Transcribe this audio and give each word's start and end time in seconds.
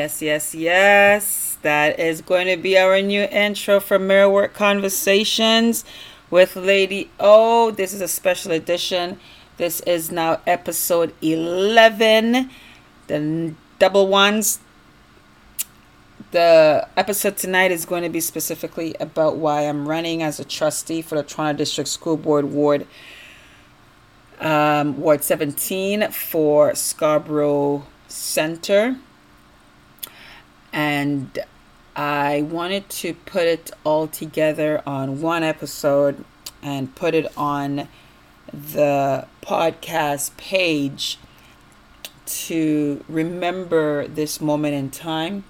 Yes, 0.00 0.22
yes, 0.22 0.54
yes. 0.54 1.58
That 1.60 2.00
is 2.00 2.22
going 2.22 2.46
to 2.46 2.56
be 2.56 2.78
our 2.78 3.02
new 3.02 3.24
intro 3.24 3.80
for 3.80 3.98
Mirror 3.98 4.30
Work 4.30 4.54
Conversations 4.54 5.84
with 6.30 6.56
Lady 6.56 7.10
O. 7.20 7.70
This 7.70 7.92
is 7.92 8.00
a 8.00 8.08
special 8.08 8.50
edition. 8.50 9.20
This 9.58 9.80
is 9.80 10.10
now 10.10 10.40
episode 10.46 11.12
11. 11.20 12.48
The 13.08 13.54
double 13.78 14.08
ones. 14.08 14.60
The 16.30 16.88
episode 16.96 17.36
tonight 17.36 17.70
is 17.70 17.84
going 17.84 18.02
to 18.02 18.08
be 18.08 18.20
specifically 18.20 18.94
about 19.00 19.36
why 19.36 19.68
I'm 19.68 19.86
running 19.86 20.22
as 20.22 20.40
a 20.40 20.46
trustee 20.46 21.02
for 21.02 21.16
the 21.16 21.22
Toronto 21.22 21.58
District 21.58 21.90
School 21.90 22.16
Board 22.16 22.46
Ward 22.46 22.86
um, 24.40 24.98
Ward 24.98 25.22
17 25.22 26.10
for 26.10 26.74
Scarborough 26.74 27.84
Center 28.08 28.96
and 30.72 31.38
I 31.96 32.42
wanted 32.42 32.88
to 32.90 33.14
put 33.14 33.42
it 33.42 33.70
all 33.84 34.06
together 34.06 34.82
on 34.86 35.20
one 35.20 35.42
episode 35.42 36.24
and 36.62 36.94
put 36.94 37.14
it 37.14 37.26
on 37.36 37.88
the 38.52 39.26
podcast 39.42 40.36
page 40.36 41.18
to 42.26 43.04
remember 43.08 44.06
this 44.06 44.40
moment 44.40 44.74
in 44.74 44.90
time. 44.90 45.44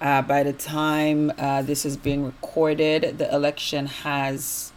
Uh, 0.00 0.22
by 0.22 0.42
the 0.42 0.52
time 0.52 1.32
uh, 1.36 1.62
this 1.62 1.84
is 1.84 1.96
being 1.96 2.24
recorded, 2.24 3.18
the 3.18 3.32
election 3.34 3.86
has 3.86 4.72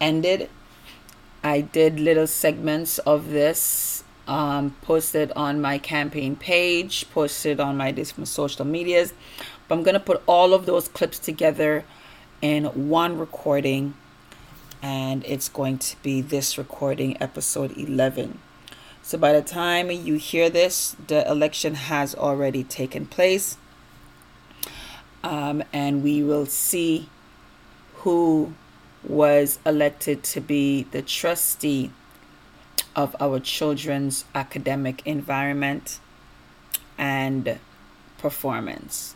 ended. 0.00 0.48
I 1.42 1.60
did 1.60 2.00
little 2.00 2.26
segments 2.26 2.98
of 3.00 3.30
this 3.30 4.03
um, 4.26 4.76
posted 4.82 5.32
on 5.36 5.60
my 5.60 5.78
campaign 5.78 6.36
page, 6.36 7.10
posted 7.10 7.60
on 7.60 7.76
my 7.76 7.90
different 7.90 8.28
social 8.28 8.64
medias. 8.64 9.12
But 9.68 9.76
I'm 9.76 9.82
going 9.82 9.94
to 9.94 10.00
put 10.00 10.22
all 10.26 10.54
of 10.54 10.66
those 10.66 10.88
clips 10.88 11.18
together 11.18 11.84
in 12.40 12.64
one 12.88 13.18
recording, 13.18 13.94
and 14.82 15.24
it's 15.24 15.48
going 15.48 15.78
to 15.78 15.96
be 16.02 16.20
this 16.20 16.58
recording, 16.58 17.20
episode 17.20 17.76
11. 17.76 18.38
So 19.02 19.18
by 19.18 19.32
the 19.32 19.42
time 19.42 19.90
you 19.90 20.14
hear 20.14 20.48
this, 20.48 20.96
the 21.06 21.28
election 21.30 21.74
has 21.74 22.14
already 22.14 22.64
taken 22.64 23.06
place, 23.06 23.58
um, 25.22 25.62
and 25.72 26.02
we 26.02 26.22
will 26.22 26.46
see 26.46 27.08
who 27.96 28.54
was 29.02 29.58
elected 29.66 30.22
to 30.22 30.40
be 30.40 30.84
the 30.84 31.02
trustee 31.02 31.90
of 32.96 33.16
our 33.20 33.40
children's 33.40 34.24
academic 34.34 35.02
environment 35.04 35.98
and 36.96 37.58
performance. 38.18 39.14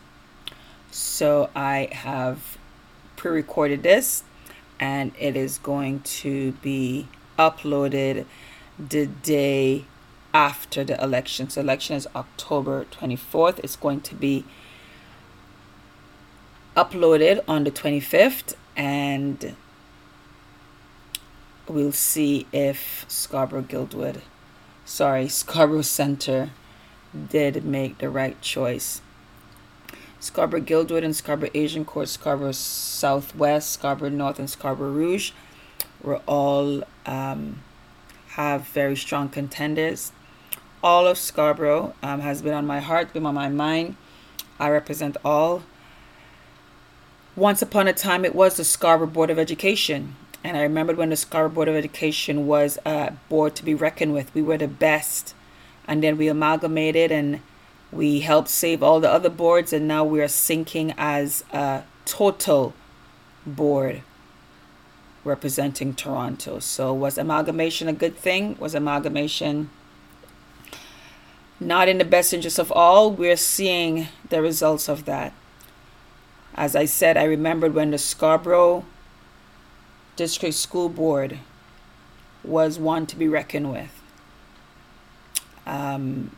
So 0.91 1.51
I 1.55 1.89
have 1.93 2.59
pre 3.17 3.31
recorded 3.31 3.83
this 3.83 4.25
and 4.81 5.13
it 5.19 5.37
is 5.37 5.59
going 5.59 6.01
to 6.01 6.53
be 6.53 7.09
uploaded 7.39 8.25
the 8.79 9.07
day 9.07 9.85
after 10.33 10.85
the 10.85 11.03
election. 11.03 11.51
So 11.51 11.61
election 11.61 11.97
is 11.97 12.07
October 12.15 12.87
24th. 12.91 13.59
It's 13.61 13.77
going 13.77 14.01
to 14.03 14.15
be 14.15 14.45
uploaded 16.77 17.41
on 17.49 17.65
the 17.65 17.71
25th 17.71 18.55
and 18.77 19.57
we'll 21.69 21.93
see 21.93 22.47
if 22.53 23.05
Scarborough 23.09 23.63
Guildwood, 23.63 24.23
sorry, 24.85 25.29
Scarborough 25.29 25.83
Center 25.83 26.51
did 27.29 27.65
make 27.65 27.99
the 27.99 28.11
right 28.11 28.41
choice. 28.41 29.01
Scarborough 30.21 30.61
Guildwood 30.61 31.05
and 31.05 31.15
Scarborough 31.15 31.51
Agincourt, 31.55 32.09
Scarborough 32.09 32.53
Southwest, 32.53 33.71
Scarborough 33.71 34.09
North, 34.09 34.39
and 34.39 34.51
Scarborough 34.51 34.91
Rouge 34.91 35.31
were 36.03 36.21
all 36.27 36.83
um, 37.07 37.63
have 38.31 38.63
very 38.69 38.97
strong 38.97 39.29
contenders. 39.29 40.13
All 40.83 41.07
of 41.07 41.19
Scarborough 41.19 41.95
um, 42.03 42.21
has 42.21 42.43
been 42.43 42.55
on 42.55 42.67
my 42.67 42.81
heart, 42.81 43.13
been 43.13 43.27
on 43.27 43.35
my 43.35 43.49
mind. 43.49 43.97
I 44.59 44.71
represent 44.71 45.17
all. 45.25 45.63
Once 47.37 47.63
upon 47.63 47.87
a 47.87 47.93
time, 47.93 48.25
it 48.25 48.35
was 48.35 48.57
the 48.57 48.65
Scarborough 48.65 49.07
Board 49.07 49.31
of 49.31 49.39
Education. 49.39 50.17
And 50.45 50.57
I 50.57 50.63
remembered 50.63 50.97
when 50.97 51.11
the 51.11 51.17
Scarborough 51.17 51.51
Board 51.51 51.69
of 51.69 51.75
Education 51.75 52.47
was 52.47 52.79
a 52.87 53.13
board 53.29 53.57
to 53.57 53.65
be 53.65 53.75
reckoned 53.75 54.15
with. 54.15 54.33
We 54.35 54.43
were 54.43 54.59
the 54.59 54.69
best. 54.69 55.35
And 55.87 56.03
then 56.03 56.17
we 56.17 56.29
amalgamated 56.29 57.11
and 57.11 57.41
we 57.91 58.21
helped 58.21 58.49
save 58.49 58.83
all 58.83 59.01
the 59.01 59.11
other 59.11 59.31
boards. 59.31 59.73
And 59.73 59.89
now 59.89 60.05
we 60.05 60.21
are 60.21 60.29
sinking 60.29 60.95
as 60.97 61.45
a 61.53 61.83
total 62.05 62.75
board 63.47 64.03
representing 65.25 65.95
Toronto. 65.95 66.59
So 66.61 66.95
was 66.95 67.19
amalgamation 67.19 67.89
a 67.89 67.93
good 67.93 68.17
thing? 68.17 68.57
Was 68.59 68.75
amalgamation 68.75 69.71
not 71.61 71.89
in 71.89 71.99
the 71.99 72.05
best 72.05 72.33
interest 72.33 72.59
of 72.59 72.71
all? 72.71 73.11
We're 73.11 73.37
seeing 73.37 74.09
the 74.29 74.41
results 74.41 74.89
of 74.89 75.05
that. 75.07 75.33
As 76.55 76.75
I 76.77 76.87
said, 76.87 77.17
I 77.17 77.25
remembered 77.25 77.75
when 77.75 77.91
the 77.91 77.99
Scarborough 77.99 78.85
district 80.19 80.57
school 80.57 80.89
board 80.89 81.39
was 82.43 82.77
one 82.77 83.07
to 83.07 83.17
be 83.17 83.29
reckoned 83.29 83.73
with. 83.73 84.03
Um, 85.65 86.37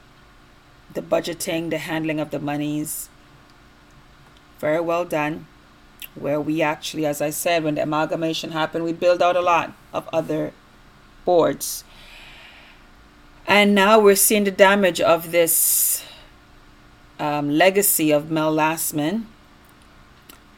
the 0.93 1.01
budgeting, 1.01 1.71
the 1.71 1.79
handling 1.79 2.21
of 2.21 2.31
the 2.31 2.39
monies, 2.39 3.09
very 4.59 4.81
well 4.81 5.05
done. 5.07 5.47
Where 6.15 6.41
we 6.41 6.61
actually, 6.61 7.07
as 7.07 7.23
I 7.23 7.31
said, 7.31 7.65
when 7.65 7.77
the 7.77 7.83
amalgamation 7.83 8.51
happened, 8.51 8.85
we 8.85 8.93
built 8.93 9.23
out 9.23 9.37
a 9.37 9.41
lot 9.41 9.73
of 9.95 10.09
other 10.13 10.53
boards. 11.25 11.85
And 13.47 13.75
now 13.75 13.99
we're 13.99 14.17
seeing 14.17 14.45
the 14.45 14.51
damage 14.51 15.01
of 15.01 15.31
this 15.31 16.05
um, 17.19 17.49
legacy 17.49 18.11
of 18.11 18.31
Mel 18.31 18.53
Lastman 18.53 19.25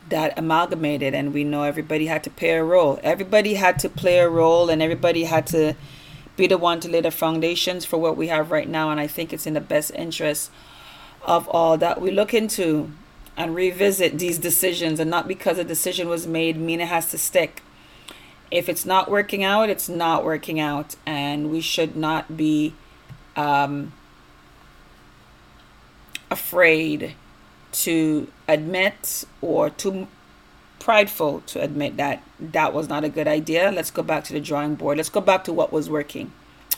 that 0.09 0.39
amalgamated 0.39 1.15
and 1.15 1.33
we 1.33 1.45
know 1.45 1.63
everybody 1.63 2.07
had 2.07 2.25
to 2.25 2.31
play 2.31 2.51
a 2.51 2.65
role. 2.65 2.99
Everybody 3.03 3.55
had 3.55 3.79
to 3.81 3.89
play 3.89 4.19
a 4.19 4.29
role 4.29 4.69
and 4.69 4.83
everybody 4.83 5.25
had 5.25 5.47
to 5.49 5.75
be 6.37 6.47
the 6.47 6.59
one 6.59 6.81
to 6.81 6.89
lay 6.89 7.01
the 7.01 7.11
foundations 7.11 7.85
for 7.85 7.99
what 7.99 8.17
we 8.17 8.29
have 8.29 8.51
right 8.51 8.69
now. 8.69 8.91
And 8.91 9.01
i 9.01 9.07
think 9.07 9.33
it's 9.33 9.47
in 9.47 9.55
the 9.55 9.61
best 9.61 9.91
interest 9.95 10.51
of 11.23 11.49
all 11.49 11.79
that 11.79 12.01
we 12.01 12.11
look 12.11 12.35
into 12.35 12.91
and 13.37 13.55
revisit 13.55 14.19
these 14.19 14.39
decisions 14.39 15.01
and 15.01 15.11
not 15.11 15.29
because 15.29 15.57
a 15.57 15.65
decision 15.65 16.09
was 16.09 16.27
made 16.27 16.57
mean 16.57 16.81
it 16.81 16.89
has 16.89 17.11
to 17.11 17.19
stick. 17.19 17.63
If 18.51 18.69
it's 18.69 18.85
not 18.85 19.11
working 19.11 19.45
out 19.45 19.71
it's 19.71 19.89
not 19.89 20.25
working 20.25 20.61
out. 20.61 20.97
And 21.07 21.51
we 21.51 21.61
should 21.61 21.97
not 21.97 22.37
be 22.37 22.75
um, 23.37 23.93
afraid 26.31 27.15
to 27.73 28.29
admit 28.53 29.25
or 29.41 29.71
too 29.71 30.09
prideful 30.79 31.41
to 31.47 31.63
admit 31.63 31.97
that 31.97 32.23
that 32.41 32.75
was 32.75 32.89
not 32.89 33.05
a 33.05 33.09
good 33.09 33.29
idea. 33.29 33.71
Let's 33.71 33.91
go 33.91 34.03
back 34.03 34.25
to 34.25 34.33
the 34.33 34.41
drawing 34.41 34.75
board. 34.75 34.97
Let's 34.97 35.09
go 35.09 35.21
back 35.21 35.45
to 35.45 35.53
what 35.53 35.73
was 35.73 35.89
working. 35.89 36.33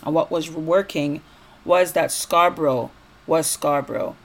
And 0.05 0.15
what 0.15 0.31
was 0.31 0.51
working 0.51 1.23
was 1.65 1.93
that 1.93 2.13
Scarborough 2.13 2.91
was 3.27 3.47
Scarborough. 3.47 4.17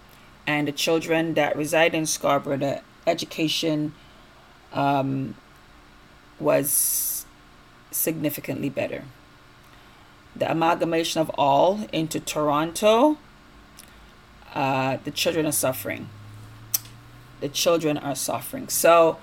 And 0.45 0.67
the 0.67 0.71
children 0.71 1.35
that 1.35 1.55
reside 1.55 1.95
in 1.95 2.05
Scarborough, 2.05 2.57
the 2.57 2.81
education 3.07 3.93
um, 4.73 5.35
was 6.39 7.25
significantly 7.91 8.69
better. 8.69 9.03
The 10.35 10.51
amalgamation 10.51 11.21
of 11.21 11.29
all 11.31 11.87
into 11.93 12.19
Toronto, 12.19 13.17
uh, 14.53 14.97
the 15.03 15.11
children 15.11 15.45
are 15.45 15.51
suffering 15.51 16.09
the 17.41 17.49
children 17.49 17.97
are 17.97 18.15
suffering. 18.15 18.69
So, 18.69 19.17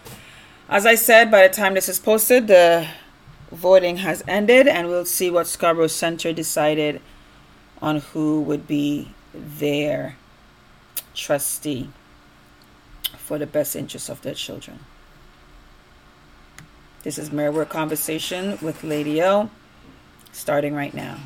as 0.69 0.87
I 0.87 0.95
said, 0.95 1.31
by 1.31 1.47
the 1.47 1.55
time 1.55 1.75
this 1.75 1.89
is 1.89 1.99
posted, 1.99 2.49
the 2.49 2.89
voting 3.53 3.99
has 3.99 4.23
ended, 4.27 4.67
and 4.67 4.89
we'll 4.89 5.05
see 5.05 5.31
what 5.31 5.47
Scarborough 5.47 5.87
Center 5.87 6.33
decided 6.33 7.01
on 7.81 8.01
who 8.01 8.41
would 8.43 8.67
be 8.67 9.13
their 9.35 10.17
trustee 11.15 11.91
for 13.17 13.39
the 13.39 13.47
best 13.47 13.77
interest 13.77 14.09
of 14.09 14.23
their 14.23 14.35
children. 14.35 14.81
This 17.03 17.19
is 17.19 17.31
Work 17.31 17.69
Conversation 17.69 18.59
with 18.61 18.83
Lady 18.83 19.23
O, 19.23 19.51
starting 20.33 20.75
right 20.75 20.93
now. 20.93 21.19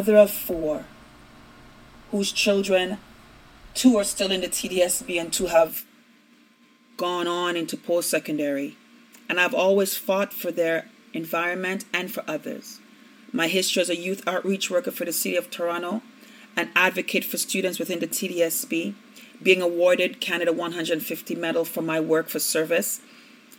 Mother 0.00 0.16
of 0.16 0.30
four 0.30 0.86
whose 2.10 2.32
children, 2.32 2.96
two 3.74 3.98
are 3.98 4.04
still 4.04 4.32
in 4.32 4.40
the 4.40 4.48
TDSB 4.48 5.20
and 5.20 5.30
two 5.30 5.48
have 5.48 5.84
gone 6.96 7.26
on 7.26 7.54
into 7.54 7.76
post 7.76 8.08
secondary. 8.08 8.78
And 9.28 9.38
I've 9.38 9.52
always 9.52 9.98
fought 9.98 10.32
for 10.32 10.50
their 10.50 10.88
environment 11.12 11.84
and 11.92 12.10
for 12.10 12.24
others. 12.26 12.80
My 13.30 13.46
history 13.46 13.82
as 13.82 13.90
a 13.90 13.94
youth 13.94 14.26
outreach 14.26 14.70
worker 14.70 14.90
for 14.90 15.04
the 15.04 15.12
City 15.12 15.36
of 15.36 15.50
Toronto, 15.50 16.00
an 16.56 16.70
advocate 16.74 17.26
for 17.26 17.36
students 17.36 17.78
within 17.78 17.98
the 17.98 18.08
TDSB, 18.08 18.94
being 19.42 19.60
awarded 19.60 20.18
Canada 20.18 20.50
150 20.50 21.34
Medal 21.34 21.66
for 21.66 21.82
my 21.82 22.00
work 22.00 22.30
for 22.30 22.38
service 22.38 23.02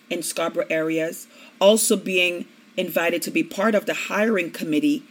in 0.10 0.24
Scarborough 0.24 0.66
areas, 0.72 1.28
also 1.60 1.96
being 1.96 2.48
invited 2.76 3.22
to 3.22 3.30
be 3.30 3.44
part 3.44 3.76
of 3.76 3.86
the 3.86 3.94
hiring 4.10 4.50
committee 4.50 5.04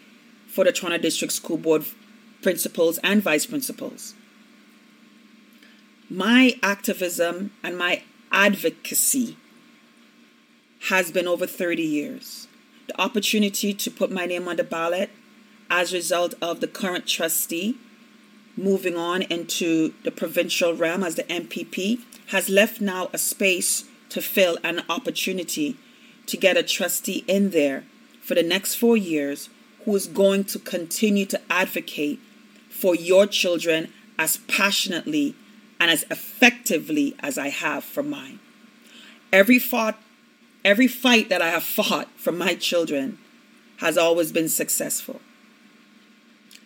for 0.50 0.64
the 0.64 0.72
Toronto 0.72 0.98
District 0.98 1.32
School 1.32 1.56
Board 1.56 1.84
principals 2.42 2.98
and 2.98 3.22
vice 3.22 3.46
principals. 3.46 4.14
My 6.08 6.54
activism 6.62 7.52
and 7.62 7.78
my 7.78 8.02
advocacy 8.32 9.36
has 10.88 11.12
been 11.12 11.28
over 11.28 11.46
30 11.46 11.82
years. 11.82 12.48
The 12.88 13.00
opportunity 13.00 13.72
to 13.74 13.90
put 13.90 14.10
my 14.10 14.26
name 14.26 14.48
on 14.48 14.56
the 14.56 14.64
ballot 14.64 15.10
as 15.70 15.92
a 15.92 15.96
result 15.96 16.34
of 16.42 16.60
the 16.60 16.66
current 16.66 17.06
trustee 17.06 17.76
moving 18.56 18.96
on 18.96 19.22
into 19.22 19.94
the 20.02 20.10
provincial 20.10 20.74
realm 20.74 21.04
as 21.04 21.14
the 21.14 21.22
MPP 21.24 22.00
has 22.28 22.48
left 22.48 22.80
now 22.80 23.08
a 23.12 23.18
space 23.18 23.84
to 24.08 24.20
fill 24.20 24.58
an 24.64 24.82
opportunity 24.88 25.76
to 26.26 26.36
get 26.36 26.56
a 26.56 26.62
trustee 26.62 27.24
in 27.28 27.50
there 27.50 27.84
for 28.20 28.34
the 28.34 28.42
next 28.42 28.74
four 28.74 28.96
years 28.96 29.48
who 29.84 29.96
is 29.96 30.06
going 30.06 30.44
to 30.44 30.58
continue 30.58 31.26
to 31.26 31.40
advocate 31.50 32.20
for 32.68 32.94
your 32.94 33.26
children 33.26 33.92
as 34.18 34.36
passionately 34.36 35.34
and 35.78 35.90
as 35.90 36.04
effectively 36.10 37.14
as 37.20 37.38
I 37.38 37.48
have 37.48 37.84
for 37.84 38.02
mine. 38.02 38.38
Every 39.32 39.58
fought, 39.58 39.98
every 40.64 40.86
fight 40.86 41.28
that 41.28 41.42
I 41.42 41.48
have 41.48 41.62
fought 41.78 42.08
for 42.16 42.32
my 42.32 42.54
children 42.54 43.18
has 43.78 43.96
always 43.96 44.30
been 44.30 44.48
successful. 44.48 45.20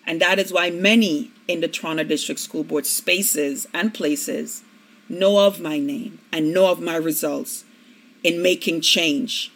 And 0.06 0.20
that 0.20 0.38
is 0.38 0.52
why 0.52 0.70
many 0.70 1.30
in 1.48 1.60
the 1.60 1.68
Toronto 1.68 2.04
District 2.04 2.40
School 2.40 2.64
Board 2.64 2.86
spaces 2.86 3.66
and 3.72 3.94
places 3.94 4.62
know 5.08 5.46
of 5.46 5.60
my 5.60 5.78
name 5.78 6.18
and 6.32 6.52
know 6.52 6.70
of 6.70 6.80
my 6.80 6.96
results 6.96 7.64
in 8.22 8.42
making 8.42 8.80
change 8.80 9.50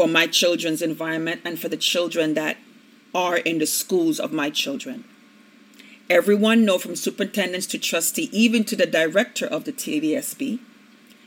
for 0.00 0.08
my 0.08 0.26
children's 0.26 0.80
environment 0.80 1.42
and 1.44 1.58
for 1.58 1.68
the 1.68 1.76
children 1.76 2.32
that 2.32 2.56
are 3.14 3.36
in 3.36 3.58
the 3.58 3.66
schools 3.66 4.18
of 4.18 4.32
my 4.32 4.48
children. 4.48 5.04
Everyone 6.08 6.64
know 6.64 6.78
from 6.78 6.96
superintendents 6.96 7.66
to 7.66 7.78
trustee, 7.78 8.30
even 8.32 8.64
to 8.64 8.74
the 8.74 8.86
director 8.86 9.44
of 9.44 9.64
the 9.64 9.74
TDSB, 9.74 10.58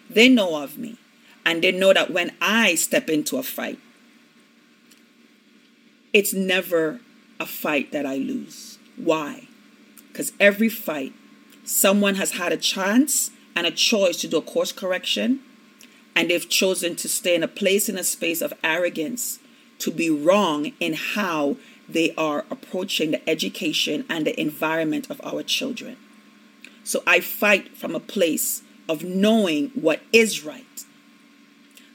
they 0.10 0.28
know 0.28 0.64
of 0.64 0.80
me. 0.80 0.98
And 1.46 1.64
they 1.64 1.72
know 1.72 1.94
that 1.94 2.10
when 2.10 2.32
I 2.42 2.74
step 2.74 3.12
into 3.12 3.38
a 3.38 3.44
fight, 3.44 3.78
it's 6.12 6.34
never 6.34 7.00
a 7.40 7.46
fight 7.46 7.92
that 7.92 8.08
I 8.08 8.16
lose. 8.16 8.80
Why? 8.98 9.50
Because 10.08 10.34
every 10.40 10.70
fight, 10.70 11.14
someone 11.64 12.16
has 12.16 12.32
had 12.32 12.52
a 12.52 12.58
chance 12.58 13.30
and 13.56 13.68
a 13.68 13.72
choice 13.72 14.18
to 14.22 14.28
do 14.28 14.38
a 14.38 14.42
course 14.42 14.72
correction, 14.72 15.42
and 16.16 16.30
they've 16.30 16.50
chosen 16.50 16.96
to 16.96 17.10
stay 17.10 17.36
in 17.36 17.44
a 17.44 17.48
place 17.48 17.90
in 17.90 17.98
a 17.98 18.04
space 18.04 18.42
of 18.42 18.54
arrogance 18.64 19.40
to 19.80 19.92
be 19.92 20.10
wrong 20.10 20.72
in 20.80 20.94
how 20.94 21.58
they 21.90 22.14
are 22.16 22.46
approaching 22.50 23.12
the 23.12 23.30
education 23.30 24.06
and 24.10 24.26
the 24.26 24.40
environment 24.40 25.10
of 25.10 25.20
our 25.24 25.44
children. 25.44 25.98
So 26.84 27.04
I 27.06 27.20
fight 27.20 27.76
from 27.78 27.96
a 27.96 28.00
place 28.00 28.62
of 28.88 29.04
knowing 29.04 29.70
what 29.70 30.02
is 30.12 30.44
right. 30.44 30.66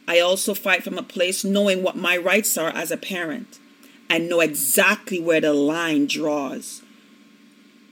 I 0.07 0.21
also 0.21 0.55
fight 0.55 0.83
from 0.83 0.97
a 0.97 1.03
place 1.03 1.45
knowing 1.45 1.83
what 1.83 1.97
my 1.97 2.17
rights 2.17 2.57
are 2.57 2.71
as 2.71 2.91
a 2.91 2.97
parent 2.97 3.59
and 4.09 4.29
know 4.29 4.41
exactly 4.41 5.21
where 5.21 5.41
the 5.41 5.53
line 5.53 6.07
draws 6.07 6.83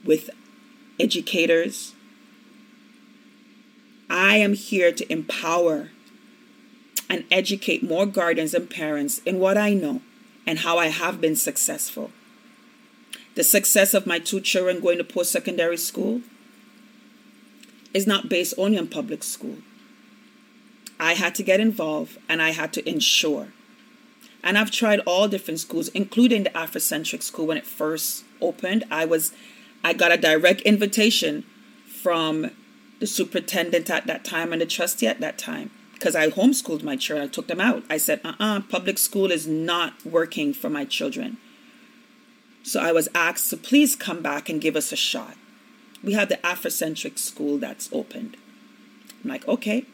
with 0.03 0.31
educators. 0.99 1.93
I 4.09 4.37
am 4.37 4.53
here 4.53 4.91
to 4.91 5.11
empower 5.11 5.91
and 7.09 7.25
educate 7.31 7.83
more 7.83 8.05
guardians 8.05 8.53
and 8.53 8.69
parents 8.69 9.19
in 9.19 9.39
what 9.39 9.57
I 9.57 9.73
know 9.73 10.01
and 10.45 10.59
how 10.59 10.77
I 10.77 10.87
have 10.87 11.21
been 11.21 11.35
successful. 11.35 12.11
The 13.35 13.43
success 13.43 13.93
of 13.93 14.07
my 14.07 14.19
two 14.19 14.41
children 14.41 14.79
going 14.79 14.97
to 14.97 15.03
post 15.03 15.31
secondary 15.31 15.77
school 15.77 16.21
is 17.93 18.07
not 18.07 18.29
based 18.29 18.53
only 18.57 18.77
on 18.77 18.87
public 18.87 19.23
school. 19.23 19.57
I 20.99 21.13
had 21.13 21.35
to 21.35 21.43
get 21.43 21.59
involved 21.59 22.17
and 22.27 22.41
I 22.41 22.51
had 22.51 22.73
to 22.73 22.89
ensure. 22.89 23.49
And 24.43 24.57
I've 24.57 24.71
tried 24.71 24.99
all 25.01 25.27
different 25.27 25.59
schools, 25.59 25.89
including 25.89 26.43
the 26.43 26.49
Afrocentric 26.51 27.21
school 27.21 27.47
when 27.47 27.57
it 27.57 27.65
first 27.65 28.23
opened. 28.41 28.85
I 28.89 29.05
was 29.05 29.33
I 29.83 29.93
got 29.93 30.11
a 30.11 30.17
direct 30.17 30.61
invitation 30.61 31.43
from 31.87 32.51
the 32.99 33.07
superintendent 33.07 33.89
at 33.89 34.07
that 34.07 34.23
time 34.23 34.51
and 34.51 34.61
the 34.61 34.65
trustee 34.65 35.07
at 35.07 35.19
that 35.19 35.37
time 35.37 35.69
because 35.97 36.15
I 36.15 36.29
homeschooled 36.29 36.83
my 36.83 36.95
children. 36.95 37.27
I 37.27 37.31
took 37.31 37.47
them 37.47 37.59
out. 37.59 37.83
I 37.89 37.97
said, 37.97 38.21
uh 38.23 38.33
uh-uh, 38.39 38.57
uh 38.57 38.61
public 38.61 38.99
school 38.99 39.31
is 39.31 39.47
not 39.47 40.05
working 40.05 40.53
for 40.53 40.69
my 40.69 40.85
children. 40.85 41.37
So 42.63 42.79
I 42.79 42.91
was 42.91 43.09
asked 43.15 43.49
to 43.49 43.57
please 43.57 43.95
come 43.95 44.21
back 44.21 44.47
and 44.47 44.61
give 44.61 44.75
us 44.75 44.91
a 44.91 44.95
shot. 44.95 45.35
We 46.03 46.13
have 46.13 46.29
the 46.29 46.37
Afrocentric 46.37 47.17
school 47.17 47.57
that's 47.57 47.89
opened. 47.91 48.37
I'm 49.23 49.29
like, 49.29 49.47
okay. 49.47 49.85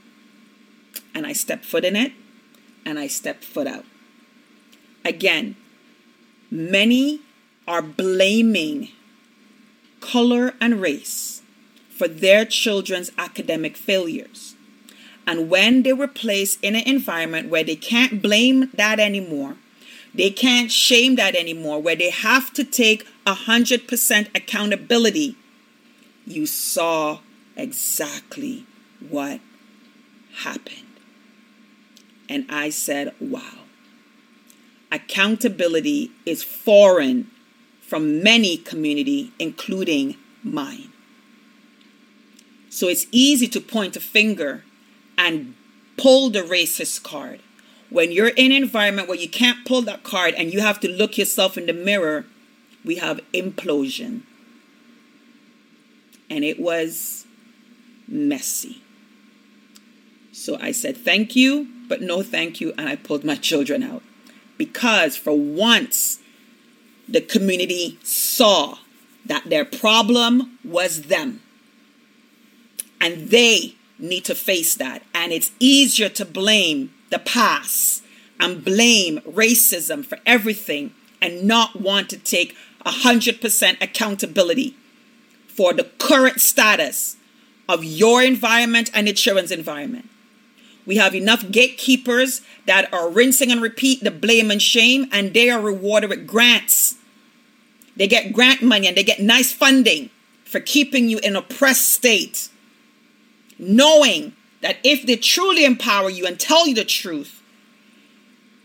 And 1.15 1.25
I 1.25 1.33
stepped 1.33 1.65
foot 1.65 1.85
in 1.85 1.95
it 1.95 2.11
and 2.85 2.99
I 2.99 3.07
stepped 3.07 3.45
foot 3.45 3.67
out. 3.67 3.85
Again, 5.05 5.55
many 6.51 7.21
are 7.67 7.81
blaming 7.81 8.89
color 10.01 10.53
and 10.59 10.81
race 10.81 11.41
for 11.89 12.07
their 12.07 12.43
children's 12.43 13.11
academic 13.17 13.77
failures. 13.77 14.52
And 15.25 15.49
when 15.49 15.83
they 15.83 15.93
were 15.93 16.07
placed 16.07 16.59
in 16.61 16.75
an 16.75 16.87
environment 16.87 17.49
where 17.49 17.63
they 17.63 17.75
can't 17.75 18.21
blame 18.21 18.69
that 18.73 18.99
anymore, 18.99 19.55
they 20.13 20.29
can't 20.29 20.71
shame 20.71 21.15
that 21.15 21.35
anymore, 21.35 21.81
where 21.81 21.95
they 21.95 22.09
have 22.09 22.53
to 22.53 22.63
take 22.63 23.07
100% 23.25 24.27
accountability, 24.35 25.35
you 26.25 26.45
saw 26.45 27.19
exactly 27.55 28.65
what 29.09 29.39
happened. 30.43 30.77
And 32.29 32.45
I 32.49 32.69
said, 32.69 33.13
wow. 33.19 33.59
Accountability 34.91 36.11
is 36.25 36.43
foreign 36.43 37.31
from 37.81 38.21
many 38.21 38.57
community, 38.57 39.31
including 39.39 40.17
mine. 40.43 40.89
So 42.69 42.87
it's 42.87 43.07
easy 43.11 43.47
to 43.49 43.61
point 43.61 43.95
a 43.95 43.99
finger 43.99 44.63
and 45.17 45.55
pull 45.97 46.29
the 46.29 46.41
racist 46.41 47.03
card. 47.03 47.39
When 47.89 48.11
you're 48.11 48.29
in 48.29 48.51
an 48.51 48.63
environment 48.63 49.07
where 49.07 49.17
you 49.17 49.29
can't 49.29 49.65
pull 49.65 49.83
that 49.83 50.03
card 50.03 50.33
and 50.35 50.51
you 50.51 50.61
have 50.61 50.79
to 50.79 50.89
look 50.89 51.17
yourself 51.17 51.57
in 51.57 51.67
the 51.67 51.73
mirror, 51.73 52.25
we 52.83 52.95
have 52.95 53.19
implosion. 53.33 54.21
And 56.29 56.43
it 56.43 56.59
was 56.59 57.25
messy. 58.07 58.81
So 60.31 60.57
I 60.59 60.71
said, 60.71 60.97
thank 60.97 61.35
you, 61.35 61.67
but 61.87 62.01
no 62.01 62.23
thank 62.23 62.59
you. 62.59 62.73
And 62.77 62.89
I 62.89 62.95
pulled 62.95 63.23
my 63.23 63.35
children 63.35 63.83
out. 63.83 64.01
Because 64.57 65.15
for 65.15 65.37
once, 65.37 66.19
the 67.07 67.21
community 67.21 67.99
saw 68.03 68.79
that 69.25 69.49
their 69.49 69.65
problem 69.65 70.57
was 70.63 71.03
them. 71.03 71.41
And 72.99 73.29
they 73.29 73.75
need 74.03 74.25
to 74.25 74.35
face 74.35 74.75
that. 74.75 75.01
And 75.13 75.31
it's 75.31 75.51
easier 75.59 76.09
to 76.09 76.25
blame 76.25 76.93
the 77.09 77.19
past 77.19 78.03
and 78.39 78.63
blame 78.63 79.19
racism 79.19 80.05
for 80.05 80.19
everything 80.25 80.93
and 81.21 81.43
not 81.43 81.79
want 81.79 82.09
to 82.09 82.17
take 82.17 82.55
100% 82.85 83.81
accountability 83.81 84.75
for 85.47 85.73
the 85.73 85.85
current 85.99 86.41
status 86.41 87.15
of 87.69 87.83
your 87.83 88.21
environment 88.21 88.91
and 88.93 89.07
the 89.07 89.13
children's 89.13 89.51
environment. 89.51 90.09
We 90.85 90.97
have 90.97 91.15
enough 91.15 91.49
gatekeepers 91.49 92.41
that 92.65 92.93
are 92.93 93.09
rinsing 93.09 93.51
and 93.51 93.61
repeat 93.61 94.03
the 94.03 94.11
blame 94.11 94.51
and 94.51 94.61
shame, 94.61 95.07
and 95.13 95.33
they 95.33 95.49
are 95.49 95.61
rewarded 95.61 96.09
with 96.09 96.27
grants. 96.27 96.95
They 97.95 98.07
get 98.07 98.33
grant 98.33 98.61
money 98.61 98.87
and 98.87 98.97
they 98.97 99.03
get 99.03 99.21
nice 99.21 99.53
funding 99.53 100.09
for 100.43 100.59
keeping 100.59 101.09
you 101.09 101.19
in 101.19 101.37
oppressed 101.37 101.89
state 101.89 102.49
knowing 103.63 104.33
that 104.61 104.77
if 104.83 105.05
they 105.05 105.15
truly 105.15 105.65
empower 105.65 106.09
you 106.09 106.25
and 106.25 106.39
tell 106.39 106.67
you 106.67 106.75
the 106.75 106.85
truth, 106.85 107.41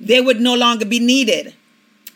they 0.00 0.20
would 0.20 0.40
no 0.40 0.54
longer 0.54 0.84
be 0.84 1.00
needed 1.00 1.54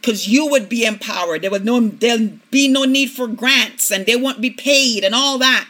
because 0.02 0.28
you 0.28 0.46
would 0.46 0.68
be 0.68 0.84
empowered. 0.84 1.42
There 1.42 1.50
would 1.50 1.64
no 1.64 1.80
there'll 1.80 2.30
be 2.50 2.68
no 2.68 2.84
need 2.84 3.10
for 3.10 3.26
grants 3.26 3.90
and 3.90 4.06
they 4.06 4.16
won't 4.16 4.40
be 4.40 4.50
paid 4.50 5.04
and 5.04 5.14
all 5.14 5.38
that. 5.38 5.66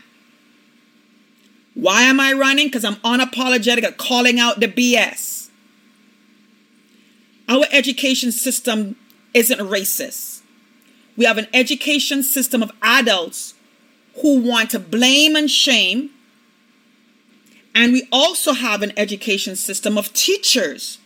Why 1.75 2.03
am 2.03 2.21
I 2.21 2.33
running? 2.33 2.67
Because 2.67 2.85
I'm 2.85 2.97
unapologetic 2.97 3.83
at 3.83 3.97
calling 3.97 4.39
out 4.39 4.61
the 4.61 4.69
BS. 4.69 5.51
Our 7.49 7.65
education 7.71 8.33
system 8.33 8.97
isn't 9.35 9.59
racist. 9.59 10.43
We 11.17 11.25
have 11.25 11.39
an 11.39 11.49
education 11.53 12.23
system 12.23 12.63
of 12.63 12.71
adults 12.81 13.55
who 14.21 14.41
want 14.41 14.71
to 14.71 14.79
blame 14.79 15.37
and 15.37 15.51
shame. 15.51 16.11
And 17.75 17.93
we 17.93 18.09
also 18.13 18.53
have 18.53 18.83
an 18.83 18.93
education 18.97 19.57
system 19.57 19.97
of 19.97 20.13
teachers 20.13 20.99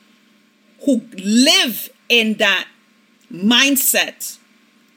who 0.84 1.02
live 1.16 1.88
in 2.08 2.34
that 2.34 2.66
mindset 3.32 4.38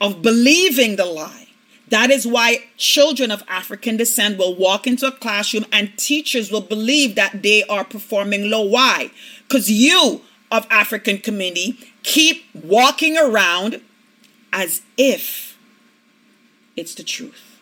of 0.00 0.22
believing 0.22 0.96
the 0.96 1.04
lie. 1.04 1.48
That 1.88 2.10
is 2.10 2.26
why 2.26 2.64
children 2.76 3.30
of 3.30 3.42
African 3.48 3.96
descent 3.96 4.38
will 4.38 4.54
walk 4.54 4.86
into 4.86 5.06
a 5.06 5.12
classroom 5.12 5.66
and 5.72 5.96
teachers 5.96 6.50
will 6.50 6.60
believe 6.60 7.16
that 7.16 7.42
they 7.42 7.64
are 7.64 7.84
performing 7.84 8.48
low. 8.48 8.62
Why? 8.62 9.10
Because 9.42 9.70
you 9.70 10.22
of 10.52 10.66
African 10.70 11.18
community 11.18 11.78
keep 12.02 12.44
walking 12.54 13.16
around 13.16 13.80
as 14.52 14.82
if 14.96 15.58
it's 16.76 16.94
the 16.94 17.02
truth. 17.02 17.58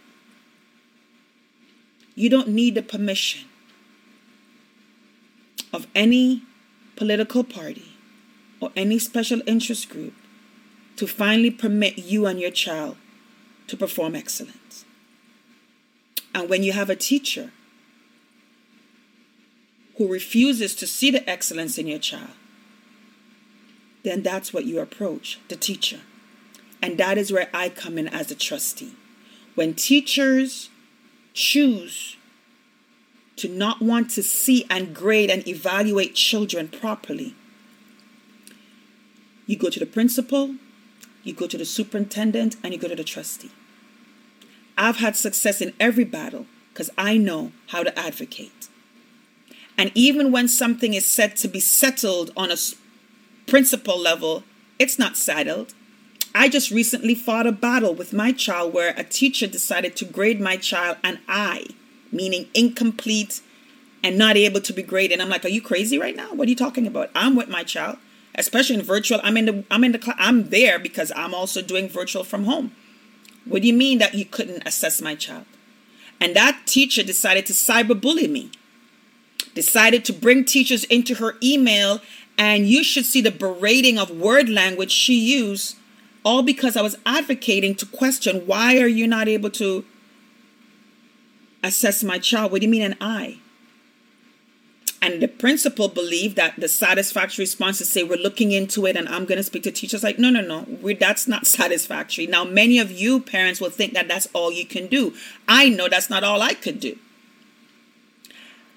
You 2.14 2.28
don't 2.28 2.48
need 2.48 2.74
the 2.74 2.82
permission 2.82 3.48
of 5.72 5.86
any 5.94 6.42
political 6.96 7.44
party 7.44 7.94
or 8.60 8.70
any 8.76 8.98
special 8.98 9.40
interest 9.46 9.88
group 9.88 10.14
to 10.96 11.06
finally 11.06 11.50
permit 11.50 11.98
you 11.98 12.26
and 12.26 12.40
your 12.40 12.50
child 12.50 12.96
to 13.68 13.76
perform 13.76 14.16
excellence. 14.16 14.84
And 16.34 16.48
when 16.48 16.62
you 16.62 16.72
have 16.72 16.90
a 16.90 16.96
teacher 16.96 17.52
who 19.96 20.10
refuses 20.10 20.74
to 20.76 20.86
see 20.86 21.10
the 21.10 21.28
excellence 21.28 21.78
in 21.78 21.86
your 21.86 21.98
child, 21.98 22.30
then 24.04 24.22
that's 24.22 24.52
what 24.52 24.64
you 24.64 24.80
approach 24.80 25.40
the 25.48 25.56
teacher. 25.56 26.00
And 26.80 26.98
that 26.98 27.18
is 27.18 27.32
where 27.32 27.48
I 27.52 27.68
come 27.68 27.98
in 27.98 28.08
as 28.08 28.30
a 28.30 28.36
trustee. 28.36 28.92
When 29.54 29.74
teachers 29.74 30.70
choose 31.34 32.16
to 33.38 33.48
not 33.48 33.80
want 33.80 34.10
to 34.10 34.22
see 34.22 34.66
and 34.70 34.94
grade 34.94 35.30
and 35.30 35.46
evaluate 35.46 36.14
children 36.14 36.68
properly, 36.68 37.34
you 39.46 39.56
go 39.56 39.70
to 39.70 39.80
the 39.80 39.86
principal, 39.86 40.56
you 41.22 41.32
go 41.32 41.46
to 41.46 41.58
the 41.58 41.64
superintendent, 41.64 42.56
and 42.62 42.72
you 42.72 42.78
go 42.78 42.88
to 42.88 42.96
the 42.96 43.04
trustee. 43.04 43.50
I've 44.76 44.96
had 44.98 45.16
success 45.16 45.60
in 45.60 45.72
every 45.80 46.04
battle 46.04 46.46
because 46.72 46.90
I 46.96 47.16
know 47.16 47.52
how 47.68 47.82
to 47.82 47.98
advocate. 47.98 48.68
And 49.76 49.90
even 49.94 50.30
when 50.30 50.48
something 50.48 50.94
is 50.94 51.06
said 51.06 51.36
to 51.36 51.48
be 51.48 51.60
settled 51.60 52.30
on 52.36 52.50
a 52.50 52.56
principal 53.46 53.98
level, 53.98 54.44
it's 54.78 54.98
not 54.98 55.16
settled. 55.16 55.74
I 56.34 56.48
just 56.48 56.70
recently 56.70 57.14
fought 57.14 57.46
a 57.46 57.52
battle 57.52 57.94
with 57.94 58.12
my 58.12 58.32
child 58.32 58.72
where 58.72 58.94
a 58.96 59.02
teacher 59.02 59.46
decided 59.46 59.96
to 59.96 60.04
grade 60.04 60.40
my 60.40 60.56
child 60.56 60.98
and 61.02 61.18
I, 61.26 61.66
meaning 62.12 62.48
incomplete 62.54 63.40
and 64.02 64.16
not 64.16 64.36
able 64.36 64.60
to 64.60 64.72
be 64.72 64.82
graded. 64.82 65.12
And 65.12 65.22
I'm 65.22 65.28
like, 65.28 65.44
are 65.44 65.48
you 65.48 65.62
crazy 65.62 65.98
right 65.98 66.16
now? 66.16 66.32
What 66.32 66.46
are 66.46 66.50
you 66.50 66.56
talking 66.56 66.86
about? 66.86 67.10
I'm 67.14 67.36
with 67.36 67.48
my 67.48 67.64
child 67.64 67.98
especially 68.38 68.76
in 68.76 68.82
virtual. 68.82 69.20
I'm 69.22 69.36
in 69.36 69.44
the 69.44 69.64
I'm 69.70 69.84
in 69.84 69.92
the 69.92 69.98
class. 69.98 70.16
I'm 70.18 70.48
there 70.48 70.78
because 70.78 71.12
I'm 71.14 71.34
also 71.34 71.60
doing 71.60 71.88
virtual 71.88 72.24
from 72.24 72.44
home. 72.44 72.74
What 73.44 73.62
do 73.62 73.68
you 73.68 73.74
mean 73.74 73.98
that 73.98 74.14
you 74.14 74.24
couldn't 74.24 74.66
assess 74.66 75.02
my 75.02 75.14
child? 75.14 75.44
And 76.20 76.34
that 76.34 76.62
teacher 76.66 77.02
decided 77.02 77.46
to 77.46 77.52
cyberbully 77.52 78.30
me. 78.30 78.50
Decided 79.54 80.04
to 80.06 80.12
bring 80.12 80.44
teachers 80.44 80.84
into 80.84 81.16
her 81.16 81.36
email, 81.42 82.00
and 82.36 82.66
you 82.66 82.84
should 82.84 83.04
see 83.04 83.20
the 83.20 83.30
berating 83.30 83.98
of 83.98 84.10
word 84.10 84.48
language 84.48 84.92
she 84.92 85.18
used, 85.18 85.76
all 86.24 86.42
because 86.42 86.76
I 86.76 86.82
was 86.82 86.96
advocating 87.04 87.74
to 87.76 87.86
question 87.86 88.46
why 88.46 88.78
are 88.78 88.88
you 88.88 89.06
not 89.06 89.28
able 89.28 89.50
to 89.50 89.84
assess 91.62 92.04
my 92.04 92.18
child? 92.18 92.52
What 92.52 92.60
do 92.60 92.66
you 92.66 92.70
mean 92.70 92.82
an 92.82 92.96
I? 93.00 93.38
And 95.00 95.22
the 95.22 95.28
principal 95.28 95.88
believed 95.88 96.36
that 96.36 96.58
the 96.58 96.68
satisfactory 96.68 97.44
response 97.44 97.78
to 97.78 97.84
say, 97.84 98.02
We're 98.02 98.18
looking 98.18 98.50
into 98.50 98.84
it 98.86 98.96
and 98.96 99.08
I'm 99.08 99.26
going 99.26 99.38
to 99.38 99.44
speak 99.44 99.62
to 99.64 99.70
teachers. 99.70 100.02
Like, 100.02 100.18
no, 100.18 100.28
no, 100.28 100.40
no, 100.40 100.66
we 100.82 100.94
that's 100.94 101.28
not 101.28 101.46
satisfactory. 101.58 102.26
Now, 102.26 102.44
many 102.44 102.78
of 102.78 102.90
you 102.90 103.20
parents 103.20 103.60
will 103.60 103.70
think 103.70 103.94
that 103.94 104.08
that's 104.08 104.26
all 104.32 104.50
you 104.50 104.66
can 104.66 104.88
do. 104.88 105.14
I 105.46 105.68
know 105.68 105.88
that's 105.88 106.10
not 106.10 106.24
all 106.24 106.42
I 106.42 106.54
could 106.54 106.80
do. 106.80 106.98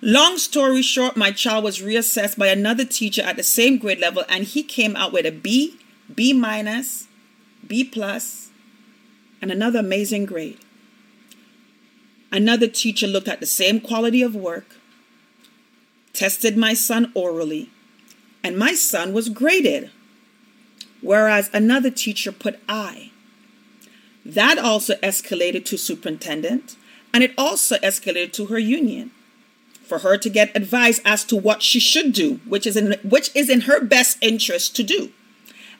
Long 0.04 0.38
story 0.38 0.82
short, 0.82 1.16
my 1.16 1.32
child 1.32 1.64
was 1.64 1.80
reassessed 1.80 2.38
by 2.38 2.48
another 2.48 2.86
teacher 2.86 3.22
at 3.22 3.36
the 3.36 3.44
same 3.44 3.78
grade 3.78 4.00
level 4.00 4.24
and 4.30 4.44
he 4.46 4.64
came 4.64 4.96
out 4.96 5.14
with 5.14 5.28
a 5.28 5.32
B, 5.32 5.78
B 6.14 6.34
minus, 6.34 7.08
B 7.66 7.84
plus, 7.84 8.50
and 9.42 9.52
another 9.52 9.80
amazing 9.80 10.26
grade. 10.26 10.58
Another 12.32 12.68
teacher 12.68 13.08
looked 13.08 13.28
at 13.28 13.40
the 13.40 13.46
same 13.46 13.82
quality 13.82 14.22
of 14.22 14.36
work 14.36 14.76
tested 16.14 16.58
my 16.58 16.74
son 16.74 17.12
orally, 17.14 17.70
and 18.44 18.58
my 18.58 18.74
son 18.74 19.14
was 19.14 19.30
graded, 19.30 19.90
whereas 21.02 21.50
another 21.54 21.90
teacher 21.90 22.32
put 22.32 22.60
I. 22.68 23.12
That 24.26 24.58
also 24.58 24.96
escalated 24.98 25.66
to 25.66 25.78
superintendent, 25.78 26.76
and 27.14 27.24
it 27.24 27.34
also 27.38 27.78
escalated 27.78 28.34
to 28.34 28.48
her 28.48 28.60
union 28.60 29.12
for 29.84 30.00
her 30.00 30.18
to 30.18 30.30
get 30.30 30.56
advice 30.56 31.02
as 31.04 31.26
to 31.26 31.36
what 31.36 31.62
she 31.62 31.80
should 31.80 32.14
do, 32.14 32.40
which 32.48 32.66
is 32.66 32.78
in 32.78 32.96
which 33.04 33.30
is 33.36 33.50
in 33.50 33.62
her 33.62 33.84
best 33.84 34.18
interest 34.22 34.76
to 34.78 34.84
do. 34.84 35.12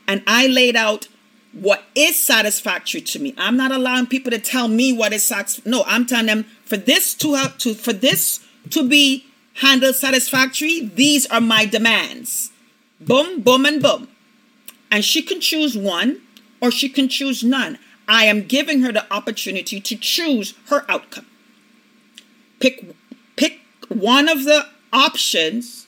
And 0.08 0.24
I 0.28 0.48
laid 0.48 0.76
out 0.76 1.08
what 1.54 1.84
is 1.96 2.22
satisfactory 2.22 3.02
to 3.02 3.20
me. 3.20 3.34
I'm 3.38 3.58
not 3.58 3.72
allowing 3.72 4.08
people 4.08 4.32
to 4.32 4.40
tell 4.40 4.68
me 4.68 4.94
what 4.94 5.14
is 5.14 5.24
satisfactory. 5.24 5.72
No, 5.72 5.84
I'm 5.86 6.06
telling 6.06 6.28
them 6.28 6.46
for 6.64 6.78
this 6.78 7.14
to 7.16 7.34
have 7.36 7.58
to 7.60 7.74
for 7.74 7.94
this 7.94 8.40
to 8.70 8.88
be 8.88 9.26
handled 9.56 9.96
satisfactory, 9.96 10.92
these 10.94 11.26
are 11.28 11.42
my 11.42 11.66
demands. 11.66 12.52
Boom, 13.00 13.42
boom, 13.42 13.66
and 13.66 13.82
boom. 13.82 14.08
And 14.90 15.04
she 15.04 15.22
can 15.22 15.42
choose 15.42 15.78
one 15.78 16.22
or 16.62 16.72
she 16.72 16.90
can 16.90 17.10
choose 17.10 17.44
none. 17.44 17.80
I 18.08 18.26
am 18.26 18.44
giving 18.44 18.82
her 18.82 18.92
the 18.92 19.12
opportunity 19.14 19.80
to 19.80 19.96
choose 19.96 20.54
her 20.68 20.86
outcome. 20.90 21.26
Pick 22.60 22.96
pick 23.36 23.60
one 23.88 24.30
of 24.30 24.44
the 24.44 24.68
options 24.94 25.88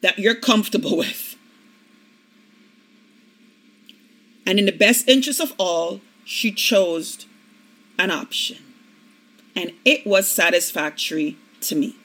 that 0.00 0.18
you're 0.18 0.34
comfortable 0.34 0.96
with. 0.96 1.23
And 4.46 4.58
in 4.58 4.66
the 4.66 4.72
best 4.72 5.08
interest 5.08 5.40
of 5.40 5.54
all, 5.58 6.00
she 6.24 6.52
chose 6.52 7.26
an 7.98 8.10
option. 8.10 8.58
And 9.56 9.72
it 9.84 10.06
was 10.06 10.30
satisfactory 10.30 11.36
to 11.62 11.74
me. 11.74 11.96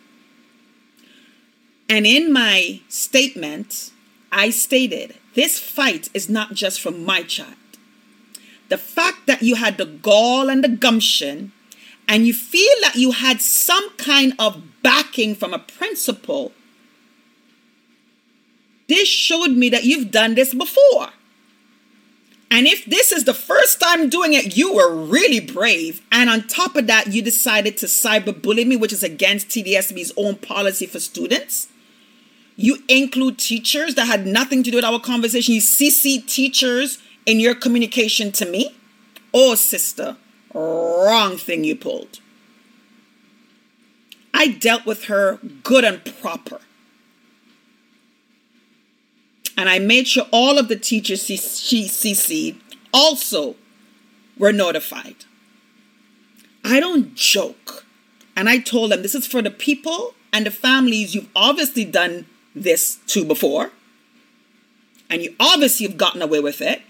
And 1.90 2.06
in 2.06 2.32
my 2.32 2.82
statement, 2.88 3.92
I 4.32 4.52
stated 4.52 5.16
this 5.34 5.60
fight 5.60 6.10
is 6.14 6.30
not 6.30 6.54
just 6.54 6.80
for 6.80 6.92
my 6.92 7.24
child. 7.24 7.56
The 8.70 8.78
fact 8.78 9.26
that 9.26 9.42
you 9.42 9.56
had 9.56 9.78
the 9.78 9.86
gall 9.86 10.50
and 10.50 10.64
the 10.64 10.70
gumption, 10.70 11.52
and 12.08 12.28
you 12.28 12.34
feel 12.34 12.76
that 12.82 12.96
you 12.96 13.12
had 13.12 13.42
some 13.42 13.90
kind 13.98 14.34
of 14.38 14.82
backing 14.84 15.34
from 15.34 15.54
a 15.54 15.60
principal, 15.60 16.52
this 18.88 19.08
showed 19.08 19.52
me 19.52 19.70
that 19.70 19.86
you've 19.86 20.12
done 20.12 20.36
this 20.36 20.54
before. 20.54 21.10
And 22.52 22.66
if 22.66 22.86
this 22.86 23.12
is 23.12 23.26
the 23.26 23.34
first 23.34 23.80
time 23.80 24.10
doing 24.10 24.34
it, 24.34 24.58
you 24.58 24.74
were 24.74 24.94
really 24.94 25.40
brave. 25.40 26.02
And 26.12 26.30
on 26.30 26.48
top 26.48 26.76
of 26.76 26.88
that, 26.88 27.08
you 27.08 27.22
decided 27.22 27.78
to 27.78 27.86
cyberbully 27.86 28.66
me, 28.66 28.76
which 28.76 28.94
is 28.94 29.04
against 29.04 29.50
TDSB's 29.50 30.12
own 30.18 30.36
policy 30.36 30.88
for 30.88 31.00
students. 31.00 31.68
You 32.56 32.80
include 32.88 33.38
teachers 33.38 33.96
that 33.96 34.08
had 34.08 34.26
nothing 34.26 34.64
to 34.64 34.72
do 34.72 34.78
with 34.78 34.86
our 34.86 35.00
conversation. 35.00 35.54
You 35.54 35.62
CC 35.62 36.26
teachers 36.26 36.98
in 37.26 37.40
your 37.40 37.54
communication 37.54 38.32
to 38.34 38.46
me. 38.46 38.76
Oh, 39.34 39.54
sister, 39.56 40.18
wrong 40.54 41.38
thing 41.38 41.64
you 41.64 41.76
pulled. 41.76 42.20
I 44.34 44.48
dealt 44.48 44.86
with 44.86 45.06
her 45.06 45.40
good 45.64 45.84
and 45.84 46.04
proper. 46.04 46.60
And 49.60 49.68
I 49.68 49.78
made 49.78 50.08
sure 50.08 50.26
all 50.32 50.58
of 50.58 50.70
the 50.70 50.78
teachers 50.78 51.26
she 51.26 51.36
CC'd 51.36 52.62
also 52.94 53.58
were 54.38 54.54
notified. 54.54 55.26
I 56.64 56.80
don't 56.80 57.14
joke. 57.14 57.86
And 58.38 58.48
I 58.48 58.60
told 58.60 58.90
them 58.94 59.02
this 59.02 59.16
is 59.16 59.28
for 59.28 59.42
the 59.42 59.52
people 59.52 60.14
and 60.32 60.46
the 60.46 60.52
families 60.52 61.14
you've 61.14 61.28
obviously 61.36 61.84
done 61.84 62.26
this 62.56 63.00
to 63.08 63.26
before. 63.26 63.72
and 65.10 65.22
you 65.24 65.36
obviously 65.40 65.88
have 65.88 65.98
gotten 65.98 66.22
away 66.22 66.40
with 66.40 66.62
it. 66.62 66.82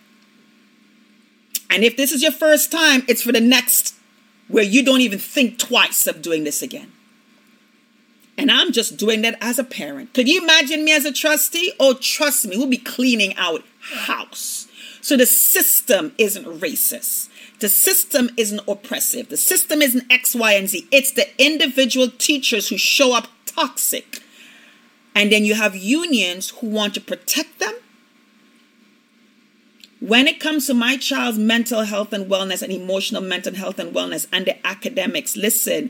And 1.70 1.84
if 1.84 1.96
this 1.96 2.12
is 2.12 2.22
your 2.22 2.32
first 2.32 2.72
time, 2.72 3.04
it's 3.08 3.22
for 3.22 3.32
the 3.32 3.42
next 3.42 3.96
where 4.48 4.64
you 4.64 4.84
don't 4.84 5.02
even 5.02 5.20
think 5.20 5.58
twice 5.58 6.06
of 6.08 6.22
doing 6.22 6.44
this 6.44 6.62
again. 6.62 6.92
And 8.40 8.50
I'm 8.50 8.72
just 8.72 8.96
doing 8.96 9.22
that 9.24 9.38
as 9.42 9.60
a 9.60 9.66
parent. 9.66 10.14
Could 10.14 10.30
you 10.30 10.42
imagine 10.42 10.86
me 10.86 10.94
as 10.94 11.04
a 11.04 11.12
trustee? 11.12 11.74
Oh, 11.78 11.94
trust 11.94 12.48
me, 12.48 12.56
we'll 12.56 12.68
be 12.68 12.78
cleaning 12.78 13.36
out 13.36 13.66
house. 13.82 14.70
So 15.02 15.18
the 15.18 15.26
system 15.26 16.14
isn't 16.18 16.46
racist. 16.46 17.28
The 17.60 17.68
system 17.68 18.30
isn't 18.38 18.62
oppressive. 18.66 19.28
The 19.28 19.36
system 19.36 19.82
isn't 19.82 20.10
X, 20.10 20.36
Y, 20.36 20.54
and 20.54 20.70
Z. 20.70 20.88
It's 20.90 21.12
the 21.12 21.28
individual 21.38 22.10
teachers 22.10 22.70
who 22.70 22.78
show 22.78 23.14
up 23.14 23.28
toxic. 23.46 24.24
And 25.14 25.34
then 25.34 25.44
you 25.44 25.56
have 25.56 25.76
unions 25.76 26.52
who 26.52 26.68
want 26.68 26.94
to 26.94 27.02
protect 27.02 27.60
them. 27.60 27.74
When 30.00 30.28
it 30.28 30.40
comes 30.40 30.66
to 30.68 30.74
my 30.74 30.96
child's 30.96 31.38
mental 31.38 31.82
health 31.82 32.14
and 32.14 32.32
wellness 32.32 32.62
and 32.62 32.72
emotional 32.72 33.22
mental 33.22 33.54
health 33.54 33.80
and 33.80 33.94
wellness 33.94 34.28
and 34.32 34.46
the 34.46 34.66
academics, 34.66 35.36
listen, 35.36 35.90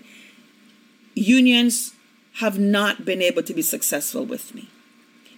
unions 1.13 1.94
have 2.39 2.58
not 2.58 3.03
been 3.03 3.22
able 3.22 3.43
to 3.43 3.53
be 3.53 3.62
successful 3.62 4.25
with 4.25 4.55
me. 4.55 4.69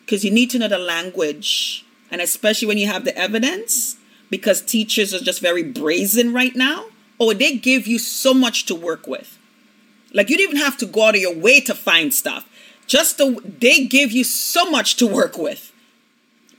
Because 0.01 0.24
you 0.24 0.29
need 0.29 0.51
to 0.51 0.60
know 0.60 0.67
the 0.67 0.77
language, 0.77 1.84
and 2.12 2.22
especially 2.22 2.67
when 2.67 2.77
you 2.77 2.88
have 2.88 3.05
the 3.05 3.17
evidence, 3.17 3.98
because 4.29 4.62
teachers 4.62 5.13
are 5.13 5.20
just 5.20 5.41
very 5.41 5.63
brazen 5.63 6.31
right 6.31 6.55
now. 6.55 6.86
Or 7.17 7.34
they 7.34 7.58
give 7.58 7.88
you 7.88 8.00
so 8.00 8.34
much 8.34 8.65
to 8.65 8.75
work 8.75 9.08
with. 9.08 9.38
Like 10.13 10.29
you 10.29 10.38
don't 10.38 10.50
even 10.50 10.58
have 10.58 10.77
to 10.77 10.86
go 10.86 11.05
out 11.05 11.15
of 11.15 11.22
your 11.22 11.36
way 11.36 11.60
to 11.62 11.74
find 11.74 12.13
stuff. 12.13 12.48
Just 12.88 13.17
the, 13.17 13.39
they 13.46 13.86
give 13.86 14.12
you 14.12 14.24
so 14.24 14.70
much 14.70 14.96
to 14.98 15.08
work 15.08 15.38
with. 15.38 15.72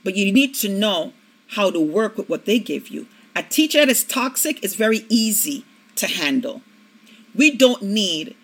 But 0.03 0.15
you 0.15 0.31
need 0.31 0.55
to 0.55 0.69
know 0.69 1.13
how 1.49 1.69
to 1.71 1.79
work 1.79 2.17
with 2.17 2.29
what 2.29 2.45
they 2.45 2.59
give 2.59 2.89
you. 2.89 3.07
A 3.35 3.43
teacher 3.43 3.79
that 3.79 3.89
is 3.89 4.03
toxic 4.03 4.63
is 4.63 4.75
very 4.75 5.05
easy 5.09 5.65
to 5.95 6.07
handle. 6.07 6.61
We 7.35 7.55
don't 7.55 7.81
need 7.81 8.35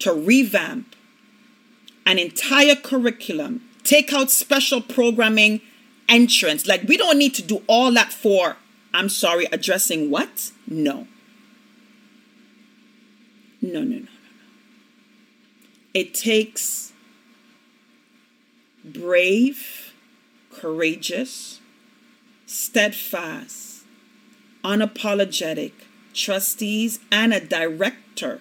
to 0.00 0.12
revamp 0.12 0.94
an 2.06 2.18
entire 2.18 2.76
curriculum, 2.76 3.62
take 3.82 4.12
out 4.12 4.30
special 4.30 4.80
programming 4.80 5.60
entrance. 6.08 6.66
Like, 6.66 6.82
we 6.84 6.96
don't 6.96 7.18
need 7.18 7.34
to 7.34 7.42
do 7.42 7.62
all 7.66 7.92
that 7.92 8.12
for, 8.12 8.56
I'm 8.92 9.08
sorry, 9.08 9.46
addressing 9.50 10.10
what? 10.10 10.50
No. 10.66 11.06
No, 13.60 13.80
no, 13.80 13.80
no, 13.80 13.84
no, 13.84 13.96
no. 13.96 14.06
It 15.94 16.12
takes 16.12 16.92
brave, 18.84 19.94
courageous, 20.52 21.60
steadfast, 22.46 23.84
unapologetic 24.62 25.72
trustees 26.12 27.00
and 27.10 27.32
a 27.32 27.40
director 27.40 28.40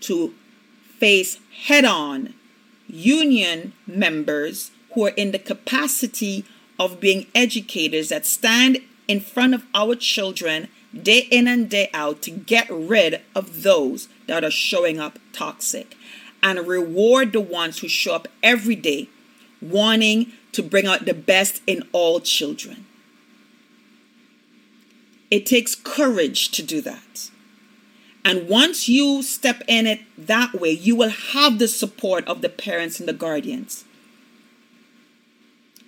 to 0.00 0.34
face 0.98 1.38
head 1.66 1.84
on 1.84 2.34
union 2.94 3.72
members 3.86 4.70
who 4.94 5.06
are 5.06 5.10
in 5.16 5.32
the 5.32 5.38
capacity 5.38 6.44
of 6.78 7.00
being 7.00 7.26
educators 7.34 8.08
that 8.08 8.24
stand 8.24 8.78
in 9.08 9.20
front 9.20 9.54
of 9.54 9.64
our 9.74 9.94
children 9.96 10.68
day 11.02 11.26
in 11.30 11.48
and 11.48 11.68
day 11.68 11.90
out 11.92 12.22
to 12.22 12.30
get 12.30 12.68
rid 12.70 13.20
of 13.34 13.62
those 13.62 14.08
that 14.28 14.44
are 14.44 14.50
showing 14.50 15.00
up 15.00 15.18
toxic 15.32 15.96
and 16.42 16.66
reward 16.66 17.32
the 17.32 17.40
ones 17.40 17.80
who 17.80 17.88
show 17.88 18.14
up 18.14 18.28
every 18.42 18.76
day 18.76 19.08
wanting 19.60 20.32
to 20.52 20.62
bring 20.62 20.86
out 20.86 21.04
the 21.04 21.14
best 21.14 21.62
in 21.66 21.82
all 21.92 22.20
children. 22.20 22.86
It 25.30 25.46
takes 25.46 25.74
courage 25.74 26.50
to 26.50 26.62
do 26.62 26.80
that. 26.82 27.30
And 28.24 28.48
once 28.48 28.88
you 28.88 29.22
step 29.22 29.62
in 29.68 29.86
it 29.86 30.00
that 30.16 30.54
way, 30.54 30.70
you 30.70 30.96
will 30.96 31.10
have 31.10 31.58
the 31.58 31.68
support 31.68 32.26
of 32.26 32.40
the 32.40 32.48
parents 32.48 32.98
and 32.98 33.08
the 33.08 33.12
guardians. 33.12 33.84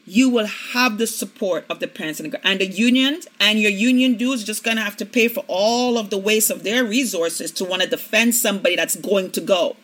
You 0.04 0.28
will 0.28 0.46
have 0.46 0.98
the 0.98 1.06
support 1.06 1.64
of 1.68 1.80
the 1.80 1.88
parents 1.88 2.20
and 2.20 2.32
the, 2.32 2.46
and 2.46 2.60
the 2.60 2.66
unions, 2.66 3.26
and 3.40 3.58
your 3.58 3.70
union 3.70 4.16
dues 4.16 4.44
just 4.44 4.62
gonna 4.62 4.82
have 4.82 4.96
to 4.98 5.06
pay 5.06 5.28
for 5.28 5.44
all 5.48 5.98
of 5.98 6.10
the 6.10 6.18
waste 6.18 6.50
of 6.50 6.62
their 6.62 6.84
resources 6.84 7.50
to 7.52 7.64
want 7.64 7.82
to 7.82 7.88
defend 7.88 8.34
somebody 8.34 8.76
that's 8.76 8.96
going 8.96 9.30
to 9.32 9.40
go. 9.40 9.76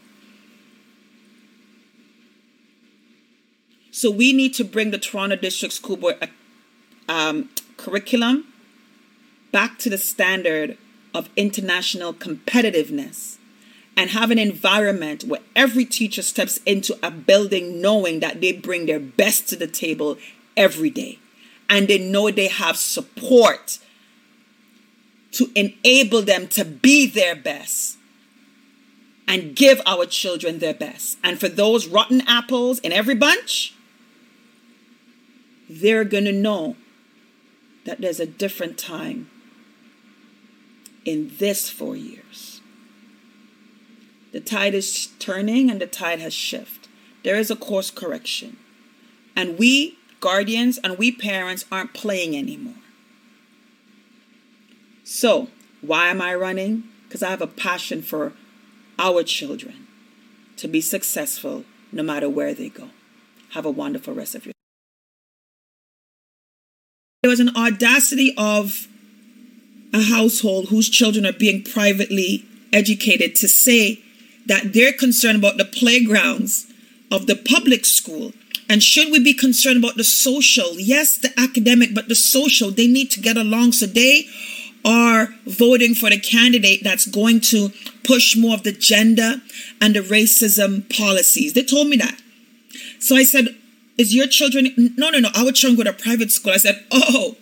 So 3.91 4.11
we 4.11 4.33
need 4.33 4.55
to 4.55 4.65
bring 4.65 4.91
the 4.91 4.99
Toronto 4.99 5.37
District 5.37 5.75
School 5.75 5.97
Board 5.97 6.17
uh, 6.23 6.27
um, 7.12 7.51
curriculum 7.77 8.53
back 9.53 9.79
to 9.81 9.91
the 9.91 9.99
standard 9.99 10.79
of 11.14 11.29
international 11.37 12.14
competitiveness 12.14 13.37
and 13.96 14.11
have 14.11 14.31
an 14.31 14.38
environment 14.38 15.25
where 15.25 15.40
every 15.55 15.85
teacher 15.85 16.22
steps 16.22 16.59
into 16.64 16.98
a 17.03 17.11
building 17.11 17.81
knowing 17.81 18.20
that 18.20 18.40
they 18.40 18.53
bring 18.53 18.87
their 18.87 19.01
best 19.01 19.48
to 19.48 19.57
the 19.57 19.66
table 19.66 20.16
every 20.57 20.90
day 20.90 21.18
and 21.68 21.88
they 21.88 21.98
know 21.98 22.31
they 22.31 22.48
have 22.48 22.77
support 22.77 23.79
to 25.33 25.51
enable 25.55 26.22
them 26.22 26.46
to 26.46 26.64
be 26.64 27.07
their 27.07 27.35
best 27.35 27.96
and 29.27 29.57
give 29.57 29.81
our 29.87 30.05
children 30.05 30.59
their 30.59 30.75
best. 30.75 31.16
And 31.25 31.40
for 31.40 31.48
those 31.48 31.87
rotten 31.87 32.22
apples 32.27 32.79
in 32.81 32.92
every 32.92 33.14
bunch, 33.14 33.75
they're 35.70 36.05
going 36.05 36.25
to 36.25 36.33
know 36.33 36.77
that 37.85 38.01
there's 38.01 38.20
a 38.20 38.27
different 38.27 38.77
time 38.77 39.31
in 41.05 41.33
this 41.38 41.69
four 41.69 41.97
years. 41.97 42.61
The 44.33 44.41
tide 44.41 44.75
is 44.75 45.09
turning 45.19 45.71
and 45.71 45.81
the 45.81 45.87
tide 45.87 46.21
has 46.21 46.33
shifted. 46.33 46.91
There 47.23 47.37
is 47.37 47.51
a 47.51 47.57
course 47.57 47.91
correction. 47.91 48.57
And 49.37 49.59
we 49.59 49.99
guardians 50.21 50.79
and 50.79 50.99
we 50.99 51.12
parents 51.12 51.65
aren't 51.71 51.95
playing 51.95 52.37
anymore. 52.37 52.75
So, 55.05 55.49
why 55.81 56.09
am 56.09 56.23
I 56.23 56.35
running? 56.35 56.85
Because 57.05 57.23
I 57.23 57.31
have 57.31 57.43
a 57.43 57.47
passion 57.47 58.03
for 58.03 58.33
our 58.99 59.23
children 59.23 59.87
to 60.57 60.69
be 60.69 60.81
successful 60.81 61.65
no 61.91 62.03
matter 62.03 62.29
where 62.29 62.55
they 62.55 62.69
go. 62.69 62.91
Have 63.51 63.67
a 63.67 63.71
wonderful 63.71 64.15
rest 64.15 64.35
of 64.35 64.47
your 64.47 64.55
There 67.23 67.31
was 67.31 67.41
an 67.41 67.55
audacity 67.57 68.33
of 68.38 68.88
a 69.93 70.03
household 70.03 70.69
whose 70.69 70.89
children 70.89 71.27
are 71.27 71.33
being 71.33 71.63
privately 71.63 72.45
educated 72.73 73.35
to 73.37 73.49
say 73.49 74.03
that 74.47 74.73
they're 74.73 74.93
concerned 74.93 75.39
about 75.39 75.57
the 75.57 75.65
playgrounds 75.65 76.73
of 77.11 77.27
the 77.27 77.37
public 77.37 77.85
school. 77.85 78.33
And 78.69 78.83
should 78.83 79.13
we 79.13 79.23
be 79.23 79.35
concerned 79.35 79.85
about 79.85 79.97
the 79.97 80.05
social? 80.05 80.79
Yes, 80.81 81.19
the 81.19 81.33
academic, 81.39 81.95
but 81.95 82.09
the 82.09 82.15
social, 82.15 82.71
they 82.71 82.87
need 82.87 83.11
to 83.11 83.21
get 83.21 83.37
along. 83.37 83.73
So 83.73 83.87
they 83.87 84.27
are 84.85 85.29
voting 85.47 85.95
for 85.95 86.11
the 86.11 86.19
candidate 86.19 86.83
that's 86.83 87.07
going 87.07 87.41
to 87.41 87.71
push 88.05 88.37
more 88.37 88.55
of 88.55 88.63
the 88.63 88.73
gender 88.73 89.35
and 89.81 89.95
the 89.95 90.01
racism 90.01 90.89
policies. 90.97 91.53
They 91.53 91.63
told 91.63 91.89
me 91.89 91.97
that. 91.99 92.21
So 92.99 93.17
I 93.17 93.25
said, 93.25 93.55
Is 93.99 94.15
your 94.15 94.27
children? 94.27 94.69
No, 94.97 95.11
no, 95.11 95.19
no. 95.19 95.29
Our 95.37 95.53
children 95.53 95.85
go 95.85 95.91
to 95.91 95.93
private 95.93 96.33
school. 96.33 96.53
I 96.53 96.57
said, 96.57 96.85
Oh, 96.91 97.37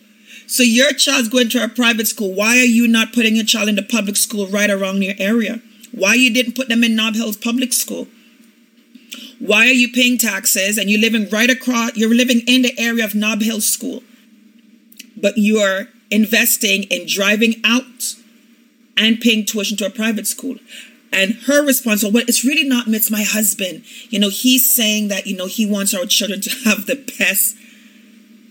so 0.50 0.64
your 0.64 0.92
child's 0.92 1.28
going 1.28 1.48
to 1.50 1.62
a 1.62 1.68
private 1.68 2.08
school. 2.08 2.34
Why 2.34 2.58
are 2.58 2.64
you 2.64 2.88
not 2.88 3.12
putting 3.12 3.36
your 3.36 3.44
child 3.44 3.68
in 3.68 3.76
the 3.76 3.84
public 3.84 4.16
school 4.16 4.48
right 4.48 4.68
around 4.68 5.00
your 5.00 5.14
area? 5.16 5.62
Why 5.92 6.14
you 6.14 6.34
didn't 6.34 6.56
put 6.56 6.68
them 6.68 6.82
in 6.82 6.96
Knob 6.96 7.14
Hills 7.14 7.36
Public 7.36 7.72
School? 7.72 8.08
Why 9.38 9.66
are 9.66 9.72
you 9.72 9.92
paying 9.92 10.18
taxes 10.18 10.76
and 10.76 10.90
you're 10.90 11.00
living 11.00 11.30
right 11.30 11.48
across, 11.48 11.96
you're 11.96 12.12
living 12.12 12.40
in 12.48 12.62
the 12.62 12.76
area 12.80 13.04
of 13.04 13.14
Knob 13.14 13.42
Hills 13.42 13.68
School, 13.68 14.02
but 15.16 15.34
you're 15.36 15.86
investing 16.10 16.82
in 16.84 17.06
driving 17.06 17.54
out 17.64 18.16
and 18.96 19.20
paying 19.20 19.46
tuition 19.46 19.76
to 19.76 19.86
a 19.86 19.90
private 19.90 20.26
school? 20.26 20.56
And 21.12 21.34
her 21.46 21.64
response 21.64 22.02
was, 22.02 22.12
well, 22.12 22.24
it's 22.26 22.44
really 22.44 22.68
not 22.68 22.88
me, 22.88 22.96
it's 22.96 23.10
my 23.10 23.22
husband. 23.22 23.84
You 24.08 24.18
know, 24.18 24.30
he's 24.30 24.74
saying 24.74 25.08
that, 25.08 25.28
you 25.28 25.36
know, 25.36 25.46
he 25.46 25.64
wants 25.64 25.94
our 25.94 26.06
children 26.06 26.40
to 26.40 26.50
have 26.64 26.86
the 26.86 26.96
best 27.20 27.56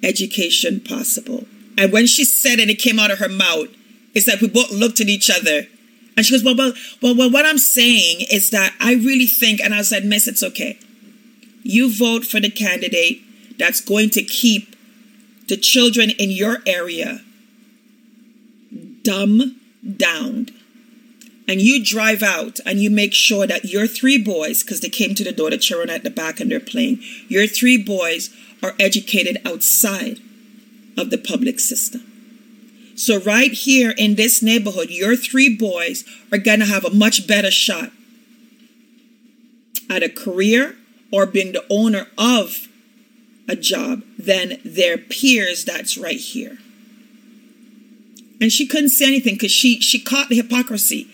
education 0.01 0.79
possible. 0.79 1.45
And 1.79 1.93
when 1.93 2.07
she 2.07 2.25
said 2.25 2.59
it, 2.59 2.69
it 2.69 2.75
came 2.75 2.99
out 2.99 3.09
of 3.09 3.19
her 3.19 3.29
mouth. 3.29 3.69
It's 4.13 4.27
like 4.27 4.41
we 4.41 4.49
both 4.49 4.69
looked 4.69 4.99
at 4.99 5.07
each 5.07 5.29
other. 5.29 5.65
And 6.17 6.25
she 6.25 6.33
goes, 6.33 6.43
well, 6.43 6.57
well, 6.57 6.73
well, 7.01 7.15
well, 7.15 7.31
what 7.31 7.45
I'm 7.45 7.57
saying 7.57 8.25
is 8.29 8.49
that 8.49 8.75
I 8.81 8.95
really 8.95 9.27
think, 9.27 9.61
and 9.61 9.73
I 9.73 9.81
said, 9.83 10.03
Miss, 10.03 10.27
it's 10.27 10.43
okay. 10.43 10.77
You 11.63 11.89
vote 11.89 12.25
for 12.25 12.41
the 12.41 12.49
candidate 12.49 13.21
that's 13.57 13.79
going 13.79 14.09
to 14.09 14.23
keep 14.23 14.75
the 15.47 15.55
children 15.55 16.09
in 16.09 16.31
your 16.31 16.57
area 16.65 17.21
dumb 19.01 19.61
down 19.95 20.47
and 21.47 21.61
you 21.61 21.81
drive 21.81 22.21
out 22.21 22.59
and 22.65 22.79
you 22.79 22.89
make 22.89 23.13
sure 23.13 23.47
that 23.47 23.63
your 23.63 23.87
three 23.87 24.21
boys, 24.21 24.63
because 24.63 24.81
they 24.81 24.89
came 24.89 25.15
to 25.15 25.23
the 25.23 25.31
door, 25.31 25.49
the 25.49 25.57
children 25.57 25.89
at 25.89 26.03
the 26.03 26.09
back 26.09 26.41
and 26.41 26.51
they're 26.51 26.59
playing, 26.59 27.01
your 27.29 27.47
three 27.47 27.81
boys 27.81 28.35
are 28.61 28.75
educated 28.79 29.41
outside 29.45 30.19
of 30.97 31.09
the 31.09 31.17
public 31.17 31.59
system. 31.59 32.05
So, 32.95 33.19
right 33.21 33.51
here 33.51 33.93
in 33.97 34.15
this 34.15 34.43
neighborhood, 34.43 34.89
your 34.89 35.15
three 35.15 35.55
boys 35.55 36.03
are 36.31 36.37
going 36.37 36.59
to 36.59 36.65
have 36.65 36.83
a 36.83 36.93
much 36.93 37.27
better 37.27 37.51
shot 37.51 37.91
at 39.89 40.03
a 40.03 40.09
career 40.09 40.75
or 41.11 41.25
being 41.25 41.53
the 41.53 41.65
owner 41.69 42.07
of 42.17 42.67
a 43.47 43.55
job 43.55 44.03
than 44.17 44.59
their 44.63 44.97
peers 44.97 45.65
that's 45.65 45.97
right 45.97 46.19
here. 46.19 46.57
And 48.39 48.51
she 48.51 48.67
couldn't 48.67 48.89
say 48.89 49.05
anything 49.05 49.35
because 49.35 49.51
she 49.51 49.81
she 49.81 49.99
caught 49.99 50.29
the 50.29 50.35
hypocrisy. 50.35 51.07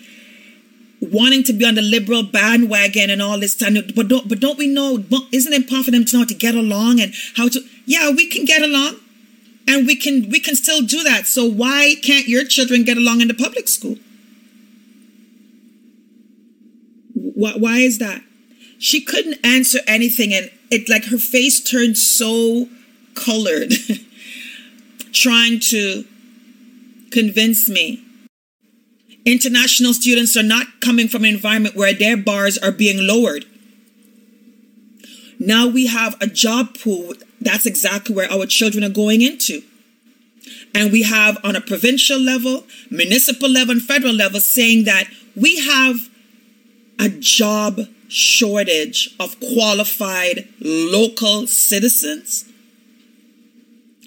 Wanting 1.01 1.43
to 1.43 1.53
be 1.53 1.65
on 1.65 1.75
the 1.75 1.81
liberal 1.81 2.23
bandwagon 2.23 3.09
and 3.09 3.21
all 3.21 3.39
this 3.39 3.55
time, 3.55 3.75
but 3.95 4.07
don't 4.07 4.27
but 4.27 4.39
don't 4.39 4.57
we 4.57 4.67
know? 4.67 5.03
Isn't 5.31 5.53
it 5.53 5.57
important 5.57 5.85
for 5.85 5.91
them 5.91 6.05
to 6.05 6.15
know 6.15 6.21
how 6.21 6.27
to 6.27 6.33
get 6.33 6.55
along 6.55 6.99
and 6.99 7.13
how 7.35 7.47
to? 7.49 7.61
Yeah, 7.85 8.09
we 8.11 8.27
can 8.27 8.45
get 8.45 8.61
along, 8.63 8.95
and 9.67 9.87
we 9.87 9.95
can 9.95 10.29
we 10.29 10.39
can 10.39 10.55
still 10.55 10.81
do 10.81 11.03
that. 11.03 11.27
So 11.27 11.45
why 11.45 11.95
can't 12.03 12.27
your 12.27 12.45
children 12.45 12.83
get 12.83 12.97
along 12.97 13.21
in 13.21 13.27
the 13.27 13.33
public 13.33 13.67
school? 13.67 13.97
Why, 17.13 17.53
why 17.57 17.77
is 17.77 17.99
that? 17.99 18.21
She 18.77 19.01
couldn't 19.01 19.45
answer 19.45 19.79
anything, 19.87 20.33
and 20.33 20.49
it 20.69 20.89
like 20.89 21.05
her 21.05 21.17
face 21.17 21.61
turned 21.61 21.97
so 21.97 22.67
colored, 23.15 23.73
trying 25.13 25.59
to 25.69 26.05
convince 27.11 27.69
me. 27.69 28.01
International 29.25 29.93
students 29.93 30.37
are 30.37 30.43
not 30.43 30.67
coming 30.81 31.07
from 31.07 31.23
an 31.23 31.33
environment 31.33 31.75
where 31.75 31.93
their 31.93 32.15
bars 32.15 32.57
are 32.57 32.71
being 32.71 33.07
lowered. 33.07 33.45
Now 35.39 35.67
we 35.67 35.87
have 35.87 36.15
a 36.21 36.27
job 36.27 36.77
pool. 36.77 37.13
That's 37.45 37.65
exactly 37.65 38.15
where 38.15 38.29
our 38.31 38.45
children 38.47 38.83
are 38.83 38.89
going 38.89 39.21
into. 39.21 39.61
And 40.73 40.91
we 40.91 41.03
have 41.03 41.37
on 41.43 41.55
a 41.55 41.61
provincial 41.61 42.19
level, 42.19 42.65
municipal 42.89 43.49
level, 43.49 43.73
and 43.73 43.81
federal 43.81 44.13
level 44.13 44.41
saying 44.41 44.83
that 44.85 45.07
we 45.35 45.59
have 45.65 46.09
a 46.99 47.07
job 47.07 47.79
shortage 48.07 49.15
of 49.19 49.39
qualified 49.39 50.49
local 50.59 51.47
citizens. 51.47 52.45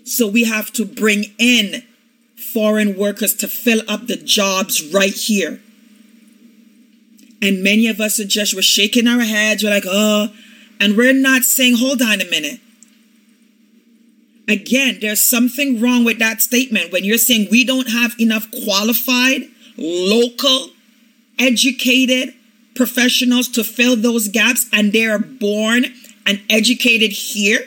So 0.04 0.26
we 0.26 0.44
have 0.44 0.72
to 0.72 0.84
bring 0.84 1.26
in 1.38 1.84
foreign 2.36 2.98
workers 2.98 3.34
to 3.36 3.48
fill 3.48 3.82
up 3.88 4.06
the 4.06 4.16
jobs 4.16 4.82
right 4.92 5.12
here. 5.12 5.60
And 7.40 7.62
many 7.62 7.86
of 7.86 8.00
us 8.00 8.18
are 8.18 8.26
just, 8.26 8.54
we're 8.54 8.62
shaking 8.62 9.06
our 9.06 9.20
heads. 9.20 9.62
We're 9.62 9.70
like, 9.70 9.84
oh, 9.86 10.28
and 10.80 10.96
we're 10.96 11.12
not 11.12 11.42
saying, 11.42 11.76
hold 11.76 12.02
on 12.02 12.20
a 12.20 12.30
minute. 12.30 12.60
Again, 14.48 14.98
there's 15.02 15.22
something 15.22 15.78
wrong 15.78 16.04
with 16.04 16.18
that 16.20 16.40
statement 16.40 16.90
when 16.90 17.04
you're 17.04 17.18
saying 17.18 17.48
we 17.50 17.64
don't 17.64 17.90
have 17.90 18.14
enough 18.18 18.50
qualified, 18.64 19.42
local, 19.76 20.70
educated 21.38 22.34
professionals 22.74 23.48
to 23.48 23.62
fill 23.62 23.96
those 23.96 24.28
gaps 24.28 24.66
and 24.72 24.92
they're 24.92 25.18
born 25.18 25.84
and 26.24 26.40
educated 26.48 27.12
here. 27.12 27.60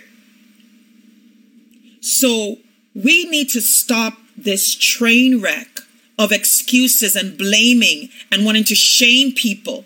So 2.02 2.58
we 2.96 3.26
need 3.26 3.50
to 3.50 3.62
stop 3.62 4.14
this 4.36 4.74
train 4.76 5.40
wreck 5.40 5.82
of 6.18 6.32
excuses 6.32 7.16
and 7.16 7.38
blaming 7.38 8.10
and 8.32 8.44
wanting 8.44 8.64
to 8.66 8.76
shame 8.76 9.34
people. 9.34 9.86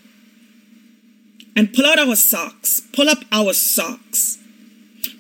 And 1.57 1.73
pull 1.73 1.85
out 1.85 1.99
our 1.99 2.15
socks, 2.15 2.81
pull 2.93 3.09
up 3.09 3.19
our 3.31 3.53
socks, 3.53 4.37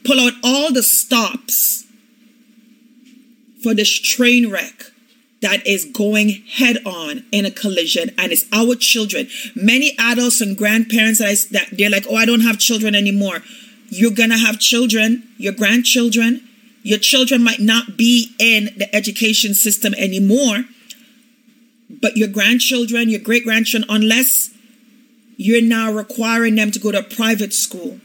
pull 0.05 0.19
out 0.19 0.33
all 0.43 0.71
the 0.71 0.83
stops 0.83 1.85
for 3.63 3.73
this 3.73 3.89
train 3.89 4.49
wreck 4.51 4.91
that 5.41 5.65
is 5.67 5.85
going 5.85 6.29
head 6.47 6.77
on 6.85 7.25
in 7.31 7.45
a 7.45 7.51
collision 7.51 8.09
and 8.17 8.31
it's 8.31 8.45
our 8.53 8.75
children. 8.75 9.27
Many 9.55 9.95
adults 9.99 10.41
and 10.41 10.57
grandparents 10.57 11.19
that, 11.19 11.27
I, 11.27 11.35
that 11.51 11.77
they're 11.77 11.89
like, 11.89 12.05
oh, 12.09 12.15
I 12.15 12.25
don't 12.25 12.41
have 12.41 12.57
children 12.57 12.95
anymore. 12.95 13.41
You're 13.89 14.11
to 14.31 14.37
have 14.37 14.59
children, 14.59 15.27
your 15.37 15.53
grandchildren, 15.53 16.47
your 16.83 16.99
children 16.99 17.43
might 17.43 17.59
not 17.59 17.97
be 17.97 18.35
in 18.39 18.69
the 18.77 18.93
education 18.95 19.53
system 19.53 19.93
anymore, 19.95 20.65
but 21.89 22.17
your 22.17 22.27
grandchildren, 22.27 23.09
your 23.09 23.19
great 23.19 23.43
grandchildren, 23.43 23.89
unless 23.89 24.51
you're 25.37 25.61
now 25.61 25.91
requiring 25.91 26.55
them 26.55 26.71
to 26.71 26.79
go 26.79 26.91
to 26.91 26.99
a 26.99 27.03
private 27.03 27.53
school. 27.53 27.99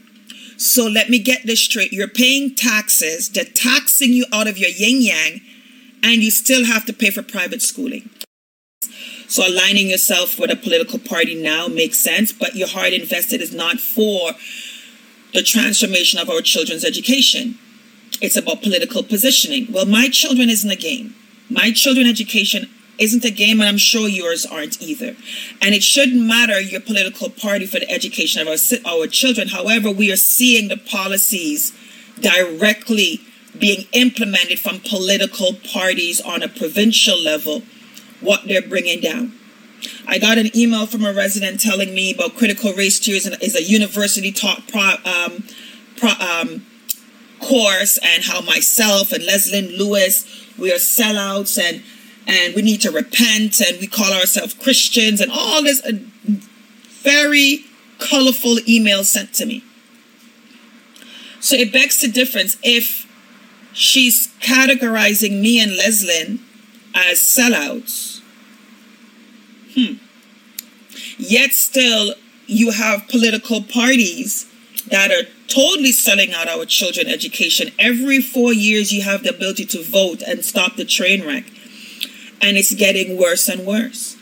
So 0.61 0.85
let 0.85 1.09
me 1.09 1.17
get 1.17 1.47
this 1.47 1.59
straight. 1.59 1.91
You're 1.91 2.07
paying 2.07 2.53
taxes, 2.53 3.29
they're 3.29 3.45
taxing 3.45 4.13
you 4.13 4.25
out 4.31 4.47
of 4.47 4.59
your 4.59 4.69
yin 4.69 5.01
yang, 5.01 5.41
and 6.03 6.21
you 6.21 6.29
still 6.29 6.65
have 6.65 6.85
to 6.85 6.93
pay 6.93 7.09
for 7.09 7.23
private 7.23 7.63
schooling. 7.63 8.11
So 9.27 9.47
aligning 9.47 9.89
yourself 9.89 10.37
with 10.37 10.51
a 10.51 10.55
political 10.55 10.99
party 10.99 11.33
now 11.33 11.67
makes 11.67 11.99
sense, 11.99 12.31
but 12.31 12.55
your 12.55 12.67
heart 12.67 12.93
invested 12.93 13.41
is 13.41 13.55
not 13.55 13.79
for 13.79 14.33
the 15.33 15.41
transformation 15.41 16.19
of 16.19 16.29
our 16.29 16.41
children's 16.41 16.85
education. 16.85 17.57
It's 18.21 18.37
about 18.37 18.61
political 18.61 19.01
positioning. 19.01 19.65
Well, 19.71 19.87
my 19.87 20.09
children 20.09 20.47
isn't 20.47 20.69
a 20.69 20.75
game. 20.75 21.15
My 21.49 21.71
children 21.71 22.05
education 22.05 22.69
isn't 22.97 23.25
a 23.25 23.31
game, 23.31 23.59
and 23.59 23.69
I'm 23.69 23.77
sure 23.77 24.07
yours 24.07 24.45
aren't 24.45 24.81
either. 24.81 25.15
And 25.61 25.73
it 25.73 25.83
shouldn't 25.83 26.21
matter 26.21 26.59
your 26.59 26.81
political 26.81 27.29
party 27.29 27.65
for 27.65 27.79
the 27.79 27.89
education 27.89 28.41
of 28.41 28.47
our, 28.47 28.91
our 28.93 29.07
children. 29.07 29.49
However, 29.49 29.91
we 29.91 30.11
are 30.11 30.17
seeing 30.17 30.67
the 30.67 30.77
policies 30.77 31.73
directly 32.19 33.21
being 33.57 33.87
implemented 33.93 34.59
from 34.59 34.79
political 34.79 35.53
parties 35.73 36.21
on 36.21 36.43
a 36.43 36.47
provincial 36.47 37.17
level, 37.17 37.63
what 38.21 38.47
they're 38.47 38.61
bringing 38.61 39.01
down. 39.01 39.33
I 40.07 40.19
got 40.19 40.37
an 40.37 40.55
email 40.55 40.85
from 40.85 41.05
a 41.05 41.13
resident 41.13 41.59
telling 41.59 41.93
me 41.93 42.13
about 42.13 42.35
critical 42.35 42.73
race 42.73 42.99
theory 42.99 43.17
is 43.17 43.55
a 43.55 43.63
university 43.63 44.31
taught 44.31 44.67
pro, 44.67 44.95
um, 45.05 45.43
pro, 45.97 46.09
um, 46.11 46.65
course 47.41 47.97
and 48.03 48.23
how 48.23 48.41
myself 48.41 49.11
and 49.11 49.25
Leslie 49.25 49.75
Lewis, 49.75 50.25
we 50.57 50.71
are 50.71 50.77
sellouts 50.77 51.57
and 51.61 51.83
and 52.27 52.55
we 52.55 52.61
need 52.61 52.81
to 52.81 52.91
repent 52.91 53.59
and 53.61 53.79
we 53.79 53.87
call 53.87 54.13
ourselves 54.13 54.53
Christians 54.53 55.21
and 55.21 55.31
all 55.31 55.63
this 55.63 55.81
uh, 55.83 55.91
very 57.01 57.65
colorful 57.99 58.57
email 58.67 59.03
sent 59.03 59.33
to 59.35 59.45
me. 59.45 59.63
So 61.39 61.55
it 61.55 61.73
begs 61.73 61.99
the 61.99 62.07
difference 62.07 62.57
if 62.63 63.07
she's 63.73 64.27
categorizing 64.41 65.41
me 65.41 65.61
and 65.61 65.75
Leslie 65.75 66.39
as 66.93 67.19
sellouts. 67.19 68.21
Hmm. 69.73 69.95
Yet 71.17 71.53
still 71.53 72.13
you 72.45 72.71
have 72.71 73.07
political 73.07 73.63
parties 73.63 74.45
that 74.89 75.11
are 75.11 75.27
totally 75.47 75.91
selling 75.91 76.33
out 76.33 76.47
our 76.47 76.65
children 76.65 77.07
education. 77.07 77.71
Every 77.79 78.21
four 78.21 78.53
years, 78.53 78.91
you 78.91 79.01
have 79.03 79.23
the 79.23 79.29
ability 79.29 79.65
to 79.67 79.83
vote 79.83 80.21
and 80.21 80.43
stop 80.43 80.75
the 80.75 80.85
train 80.85 81.25
wreck. 81.25 81.45
And 82.41 82.57
it's 82.57 82.73
getting 82.73 83.19
worse 83.19 83.47
and 83.47 83.65
worse. 83.65 84.17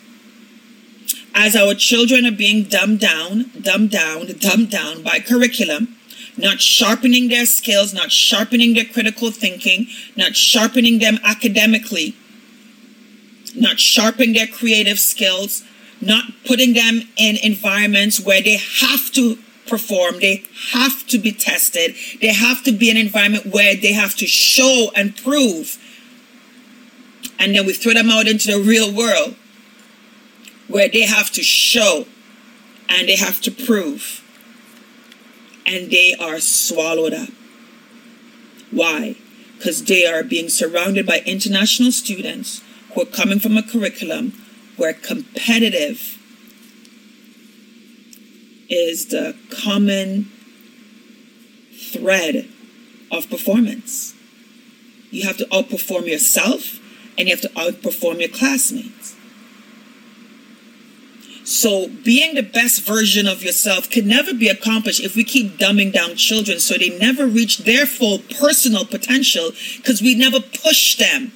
As 1.33 1.55
our 1.55 1.73
children 1.73 2.25
are 2.25 2.31
being 2.31 2.63
dumbed 2.63 2.99
down, 2.99 3.51
dumbed 3.61 3.91
down, 3.91 4.27
dumbed 4.39 4.69
down 4.69 5.03
by 5.03 5.19
curriculum, 5.19 5.95
not 6.37 6.59
sharpening 6.59 7.29
their 7.29 7.45
skills, 7.45 7.93
not 7.93 8.11
sharpening 8.11 8.73
their 8.73 8.85
critical 8.85 9.31
thinking, 9.31 9.87
not 10.15 10.35
sharpening 10.35 10.99
them 10.99 11.19
academically, 11.23 12.15
not 13.55 13.79
sharpening 13.79 14.33
their 14.33 14.47
creative 14.47 14.99
skills, 14.99 15.63
not 16.01 16.25
putting 16.45 16.73
them 16.73 17.01
in 17.17 17.37
environments 17.37 18.19
where 18.19 18.41
they 18.41 18.57
have 18.57 19.11
to 19.11 19.37
perform. 19.67 20.19
They 20.19 20.43
have 20.71 21.05
to 21.07 21.17
be 21.17 21.31
tested. 21.31 21.95
They 22.21 22.33
have 22.33 22.63
to 22.63 22.71
be 22.71 22.89
in 22.89 22.97
an 22.97 23.05
environment 23.05 23.47
where 23.47 23.75
they 23.75 23.93
have 23.93 24.15
to 24.17 24.27
show 24.27 24.91
and 24.95 25.15
prove. 25.15 25.77
And 27.39 27.55
then 27.55 27.65
we 27.65 27.73
throw 27.73 27.93
them 27.93 28.09
out 28.09 28.27
into 28.27 28.51
the 28.51 28.59
real 28.59 28.93
world 28.93 29.35
where 30.67 30.89
they 30.89 31.03
have 31.03 31.31
to 31.31 31.41
show 31.41 32.05
and 32.89 33.07
they 33.07 33.15
have 33.15 33.39
to 33.41 33.51
prove. 33.51 34.23
And 35.65 35.89
they 35.89 36.15
are 36.19 36.39
swallowed 36.39 37.13
up. 37.13 37.29
Why? 38.71 39.15
Because 39.57 39.83
they 39.85 40.05
are 40.05 40.23
being 40.23 40.49
surrounded 40.49 41.05
by 41.05 41.21
international 41.25 41.91
students 41.91 42.61
who 42.93 43.01
are 43.01 43.05
coming 43.05 43.39
from 43.39 43.55
a 43.57 43.63
curriculum 43.63 44.33
where 44.77 44.93
competitive 44.93 46.17
is 48.69 49.07
the 49.07 49.35
common 49.63 50.31
thread 51.73 52.47
of 53.11 53.29
performance. 53.29 54.13
You 55.11 55.25
have 55.25 55.37
to 55.37 55.45
outperform 55.45 56.07
yourself 56.07 56.78
and 57.19 57.27
you 57.27 57.35
have 57.35 57.41
to 57.41 57.49
outperform 57.49 58.21
your 58.21 58.29
classmates. 58.29 59.15
So, 61.43 61.89
being 61.89 62.35
the 62.35 62.43
best 62.43 62.85
version 62.85 63.27
of 63.27 63.43
yourself 63.43 63.89
can 63.89 64.07
never 64.07 64.33
be 64.33 64.47
accomplished 64.47 65.01
if 65.01 65.15
we 65.15 65.23
keep 65.23 65.57
dumbing 65.57 65.91
down 65.91 66.15
children 66.15 66.59
so 66.59 66.77
they 66.77 66.97
never 66.97 67.25
reach 67.25 67.59
their 67.59 67.85
full 67.85 68.19
personal 68.19 68.85
potential 68.85 69.51
because 69.77 70.01
we 70.01 70.13
never 70.15 70.39
push 70.39 70.95
them. 70.95 71.31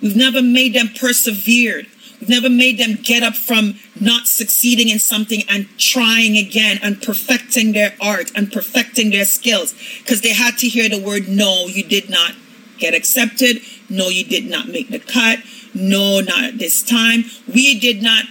We've 0.00 0.16
never 0.16 0.40
made 0.40 0.74
them 0.74 0.88
persevered. 0.98 1.88
We've 2.20 2.30
never 2.30 2.48
made 2.48 2.78
them 2.78 2.98
get 3.02 3.22
up 3.22 3.36
from 3.36 3.74
not 4.00 4.26
succeeding 4.26 4.88
in 4.88 4.98
something 4.98 5.42
and 5.48 5.68
trying 5.78 6.38
again 6.38 6.80
and 6.82 7.02
perfecting 7.02 7.72
their 7.72 7.94
art 8.00 8.32
and 8.34 8.50
perfecting 8.50 9.10
their 9.10 9.26
skills 9.26 9.74
because 9.98 10.22
they 10.22 10.32
had 10.32 10.56
to 10.58 10.68
hear 10.68 10.88
the 10.88 11.00
word 11.00 11.28
no, 11.28 11.66
you 11.66 11.84
did 11.84 12.08
not 12.08 12.34
get 12.78 12.94
accepted. 12.94 13.60
No, 13.90 14.08
you 14.08 14.24
did 14.24 14.48
not 14.48 14.68
make 14.68 14.88
the 14.88 15.00
cut. 15.00 15.40
No, 15.74 16.20
not 16.20 16.44
at 16.44 16.58
this 16.58 16.82
time. 16.82 17.24
We 17.52 17.78
did 17.78 18.02
not 18.02 18.24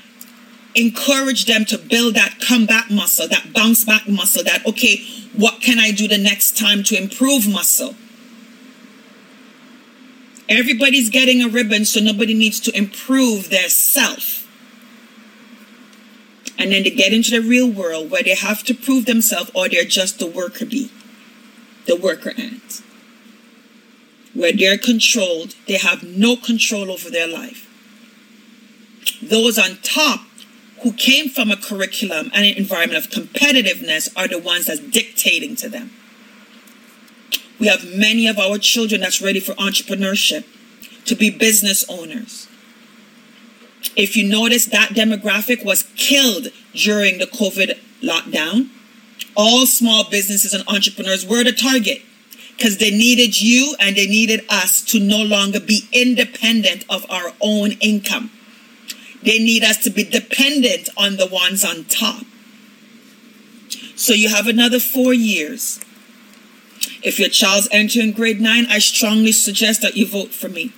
encourage 0.74 1.46
them 1.46 1.66
to 1.66 1.78
build 1.78 2.16
that 2.16 2.40
comeback 2.40 2.90
muscle, 2.90 3.28
that 3.28 3.54
bounce 3.54 3.84
back 3.84 4.08
muscle, 4.08 4.44
that, 4.44 4.66
okay, 4.66 5.04
what 5.36 5.62
can 5.62 5.78
I 5.80 5.92
do 5.92 6.08
the 6.08 6.18
next 6.18 6.58
time 6.58 6.84
to 6.84 6.96
improve 6.96 7.48
muscle? 7.48 7.96
Everybody's 10.48 11.10
getting 11.10 11.44
a 11.44 11.48
ribbon, 11.48 11.86
so 11.86 12.00
nobody 12.00 12.34
needs 12.34 12.60
to 12.62 12.76
improve 12.76 13.50
their 13.50 13.70
self. 13.70 14.48
And 16.58 16.72
then 16.72 16.84
they 16.84 16.90
get 16.90 17.14
into 17.14 17.32
the 17.32 17.42
real 17.42 17.70
world 17.70 18.10
where 18.10 18.24
they 18.24 18.36
have 18.36 18.64
to 18.64 18.74
prove 18.74 19.06
themselves 19.06 19.52
or 19.54 19.70
they're 19.70 19.84
just 19.84 20.20
the 20.20 20.28
worker 20.28 20.66
bee, 20.66 20.92
the 21.86 21.96
worker 21.96 22.34
ant. 22.38 22.82
Where 24.40 24.54
they're 24.54 24.78
controlled, 24.78 25.56
they 25.68 25.78
have 25.78 26.02
no 26.02 26.38
control 26.38 26.90
over 26.92 27.10
their 27.10 27.28
life. 27.28 27.68
Those 29.22 29.60
on 29.60 29.80
top 29.84 30.22
who 30.82 30.94
came 30.94 31.28
from 31.28 31.52
a 31.52 31.58
curriculum 31.58 32.32
and 32.34 32.46
an 32.46 32.56
environment 32.56 33.04
of 33.04 33.12
competitiveness 33.12 34.08
are 34.16 34.30
the 34.30 34.40
ones 34.40 34.68
that's 34.68 34.80
dictating 34.80 35.58
to 35.58 35.68
them. 35.68 35.92
We 37.60 37.68
have 37.68 37.84
many 37.94 38.28
of 38.28 38.40
our 38.40 38.58
children 38.58 39.02
that's 39.02 39.22
ready 39.22 39.42
for 39.42 39.56
entrepreneurship, 39.56 40.46
to 41.04 41.16
be 41.16 41.30
business 41.30 41.84
owners. 41.90 42.48
If 43.98 44.16
you 44.16 44.26
notice, 44.26 44.68
that 44.68 44.92
demographic 44.92 45.66
was 45.66 45.84
killed 45.98 46.48
during 46.74 47.18
the 47.18 47.26
COVID 47.26 47.78
lockdown. 48.02 48.70
All 49.36 49.66
small 49.66 50.10
businesses 50.10 50.54
and 50.54 50.64
entrepreneurs 50.70 51.26
were 51.26 51.44
the 51.44 51.52
target 51.52 52.04
because 52.60 52.78
they 52.78 52.92
needed 52.92 53.42
you 53.42 53.74
and 53.80 53.96
they 53.96 54.06
needed 54.06 54.42
us 54.50 54.84
to 54.84 55.00
no 55.00 55.24
longer 55.24 55.62
be 55.62 55.88
independent 55.94 56.84
of 56.90 57.10
our 57.10 57.32
own 57.40 57.72
income. 57.80 58.30
They 59.24 59.40
need 59.40 59.64
us 59.64 59.78
to 59.86 59.90
be 59.90 60.04
dependent 60.04 60.90
on 60.98 61.16
the 61.16 61.26
ones 61.26 61.64
on 61.64 61.86
top. 61.86 62.26
So 63.96 64.12
you 64.12 64.28
have 64.28 64.48
another 64.48 64.80
four 64.80 65.14
years. 65.14 65.80
If 67.02 67.18
your 67.18 67.30
child's 67.30 67.70
entering 67.72 68.12
grade 68.12 68.42
nine, 68.42 68.66
I 68.70 68.80
strongly 68.80 69.32
suggest 69.32 69.82
that 69.82 69.96
you 69.96 70.06
vote 70.06 70.34
for 70.34 70.50
me. 70.50 70.74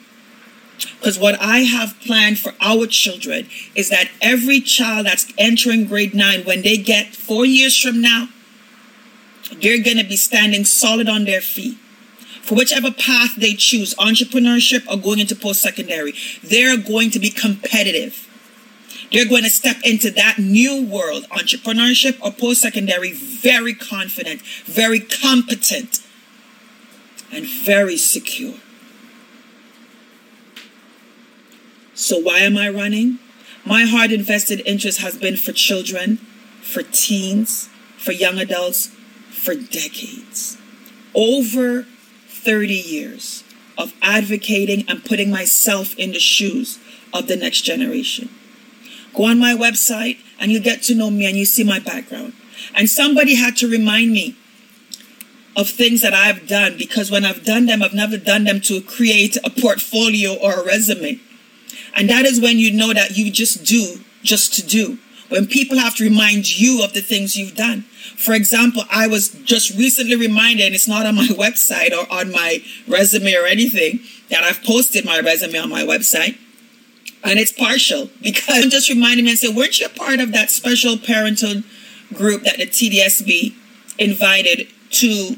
Because 0.99 1.17
what 1.17 1.41
I 1.41 1.59
have 1.59 1.99
planned 2.01 2.37
for 2.37 2.53
our 2.61 2.85
children 2.85 3.47
is 3.73 3.89
that 3.89 4.11
every 4.21 4.61
child 4.61 5.07
that's 5.07 5.33
entering 5.35 5.85
grade 5.85 6.13
nine, 6.13 6.43
when 6.43 6.61
they 6.61 6.77
get 6.77 7.15
four 7.15 7.43
years 7.43 7.79
from 7.79 8.01
now, 8.01 8.27
they're 9.59 9.83
going 9.83 9.97
to 9.97 10.03
be 10.03 10.15
standing 10.15 10.65
solid 10.65 11.09
on 11.09 11.25
their 11.25 11.41
feet. 11.41 11.77
For 12.41 12.55
whichever 12.55 12.91
path 12.91 13.35
they 13.35 13.53
choose, 13.53 13.93
entrepreneurship 13.95 14.87
or 14.87 14.97
going 14.97 15.19
into 15.19 15.35
post 15.35 15.61
secondary, 15.61 16.13
they're 16.43 16.77
going 16.77 17.11
to 17.11 17.19
be 17.19 17.29
competitive. 17.29 18.27
They're 19.11 19.27
going 19.27 19.43
to 19.43 19.49
step 19.49 19.77
into 19.83 20.09
that 20.11 20.39
new 20.39 20.85
world, 20.85 21.25
entrepreneurship 21.29 22.17
or 22.21 22.31
post 22.31 22.61
secondary, 22.61 23.11
very 23.11 23.73
confident, 23.73 24.41
very 24.65 24.99
competent, 24.99 25.99
and 27.31 27.45
very 27.45 27.97
secure. 27.97 28.55
So, 31.93 32.17
why 32.17 32.39
am 32.39 32.57
I 32.57 32.69
running? 32.69 33.19
My 33.65 33.83
hard 33.85 34.11
invested 34.11 34.63
interest 34.65 35.01
has 35.01 35.17
been 35.17 35.35
for 35.35 35.51
children, 35.51 36.17
for 36.61 36.81
teens, 36.81 37.69
for 37.97 38.11
young 38.11 38.39
adults, 38.39 38.91
for 39.41 39.55
decades. 39.55 40.57
Over 41.15 41.83
30 42.27 42.73
years 42.73 43.43
of 43.77 43.93
advocating 44.01 44.85
and 44.87 45.03
putting 45.03 45.31
myself 45.31 45.95
in 45.97 46.11
the 46.11 46.19
shoes 46.19 46.79
of 47.13 47.27
the 47.27 47.35
next 47.35 47.61
generation. 47.61 48.29
Go 49.13 49.25
on 49.25 49.39
my 49.39 49.53
website 49.53 50.19
and 50.39 50.51
you 50.51 50.59
get 50.59 50.83
to 50.83 50.95
know 50.95 51.09
me 51.09 51.25
and 51.25 51.35
you 51.35 51.45
see 51.45 51.63
my 51.63 51.79
background. 51.79 52.33
And 52.75 52.87
somebody 52.87 53.35
had 53.35 53.57
to 53.57 53.67
remind 53.67 54.11
me 54.11 54.35
of 55.57 55.69
things 55.69 56.01
that 56.01 56.13
I've 56.13 56.47
done 56.47 56.77
because 56.77 57.11
when 57.11 57.25
I've 57.25 57.43
done 57.43 57.65
them, 57.65 57.81
I've 57.81 57.93
never 57.93 58.17
done 58.17 58.43
them 58.43 58.61
to 58.61 58.79
create 58.81 59.37
a 59.43 59.49
portfolio 59.49 60.35
or 60.35 60.53
a 60.53 60.65
resume. 60.65 61.19
And 61.95 62.09
that 62.09 62.25
is 62.25 62.39
when 62.39 62.57
you 62.57 62.71
know 62.71 62.93
that 62.93 63.17
you 63.17 63.31
just 63.31 63.65
do 63.65 63.99
just 64.23 64.53
to 64.53 64.65
do. 64.65 64.99
When 65.31 65.47
people 65.47 65.77
have 65.77 65.95
to 65.95 66.03
remind 66.03 66.59
you 66.59 66.83
of 66.83 66.93
the 66.93 67.01
things 67.01 67.35
you've 67.35 67.55
done. 67.55 67.81
For 68.17 68.33
example, 68.33 68.83
I 68.91 69.07
was 69.07 69.29
just 69.29 69.77
recently 69.77 70.15
reminded, 70.15 70.65
and 70.65 70.75
it's 70.75 70.87
not 70.87 71.05
on 71.05 71.15
my 71.15 71.27
website 71.29 71.91
or 71.91 72.11
on 72.11 72.31
my 72.31 72.63
resume 72.87 73.33
or 73.35 73.45
anything, 73.45 74.01
that 74.29 74.43
I've 74.43 74.63
posted 74.63 75.05
my 75.05 75.19
resume 75.19 75.57
on 75.57 75.69
my 75.69 75.83
website 75.83 76.37
and 77.23 77.39
it's 77.39 77.51
partial 77.51 78.09
because 78.21 78.67
just 78.67 78.89
reminded 78.89 79.25
me 79.25 79.31
and 79.31 79.39
said, 79.39 79.55
weren't 79.55 79.79
you 79.79 79.87
a 79.87 79.89
part 79.89 80.19
of 80.19 80.31
that 80.31 80.49
special 80.49 80.97
parental 80.97 81.63
group 82.13 82.43
that 82.43 82.57
the 82.57 82.67
TDSB 82.67 83.53
invited 83.97 84.67
to 84.91 85.35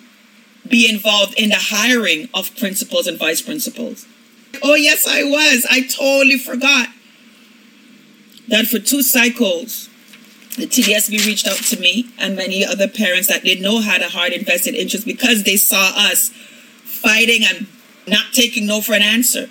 be 0.67 0.89
involved 0.89 1.38
in 1.39 1.49
the 1.49 1.60
hiring 1.60 2.29
of 2.34 2.56
principals 2.58 3.08
and 3.08 3.19
vice 3.19 3.41
principals? 3.41 4.08
Oh, 4.62 4.75
yes, 4.75 5.08
I 5.08 5.23
was. 5.23 5.65
I 5.69 5.82
totally 5.82 6.38
forgot 6.38 6.89
that 8.47 8.67
for 8.67 8.79
two 8.79 9.01
cycles, 9.01 9.89
the 10.58 10.67
TDSB 10.67 11.25
reached 11.25 11.47
out 11.47 11.58
to 11.58 11.79
me 11.79 12.10
and 12.19 12.36
many 12.36 12.63
other 12.63 12.88
parents 12.88 13.27
that 13.27 13.43
they 13.43 13.56
know 13.60 13.82
had 13.82 14.01
a 14.01 14.10
hard 14.10 14.34
invested 14.34 14.75
interest 14.75 15.06
because 15.06 15.43
they 15.43 15.58
saw 15.58 15.91
us 15.95 16.29
fighting 16.84 17.43
and 17.43 17.67
not 18.08 18.34
taking 18.34 18.67
no 18.67 18.82
for 18.82 18.93
an 18.93 19.01
answer. 19.01 19.49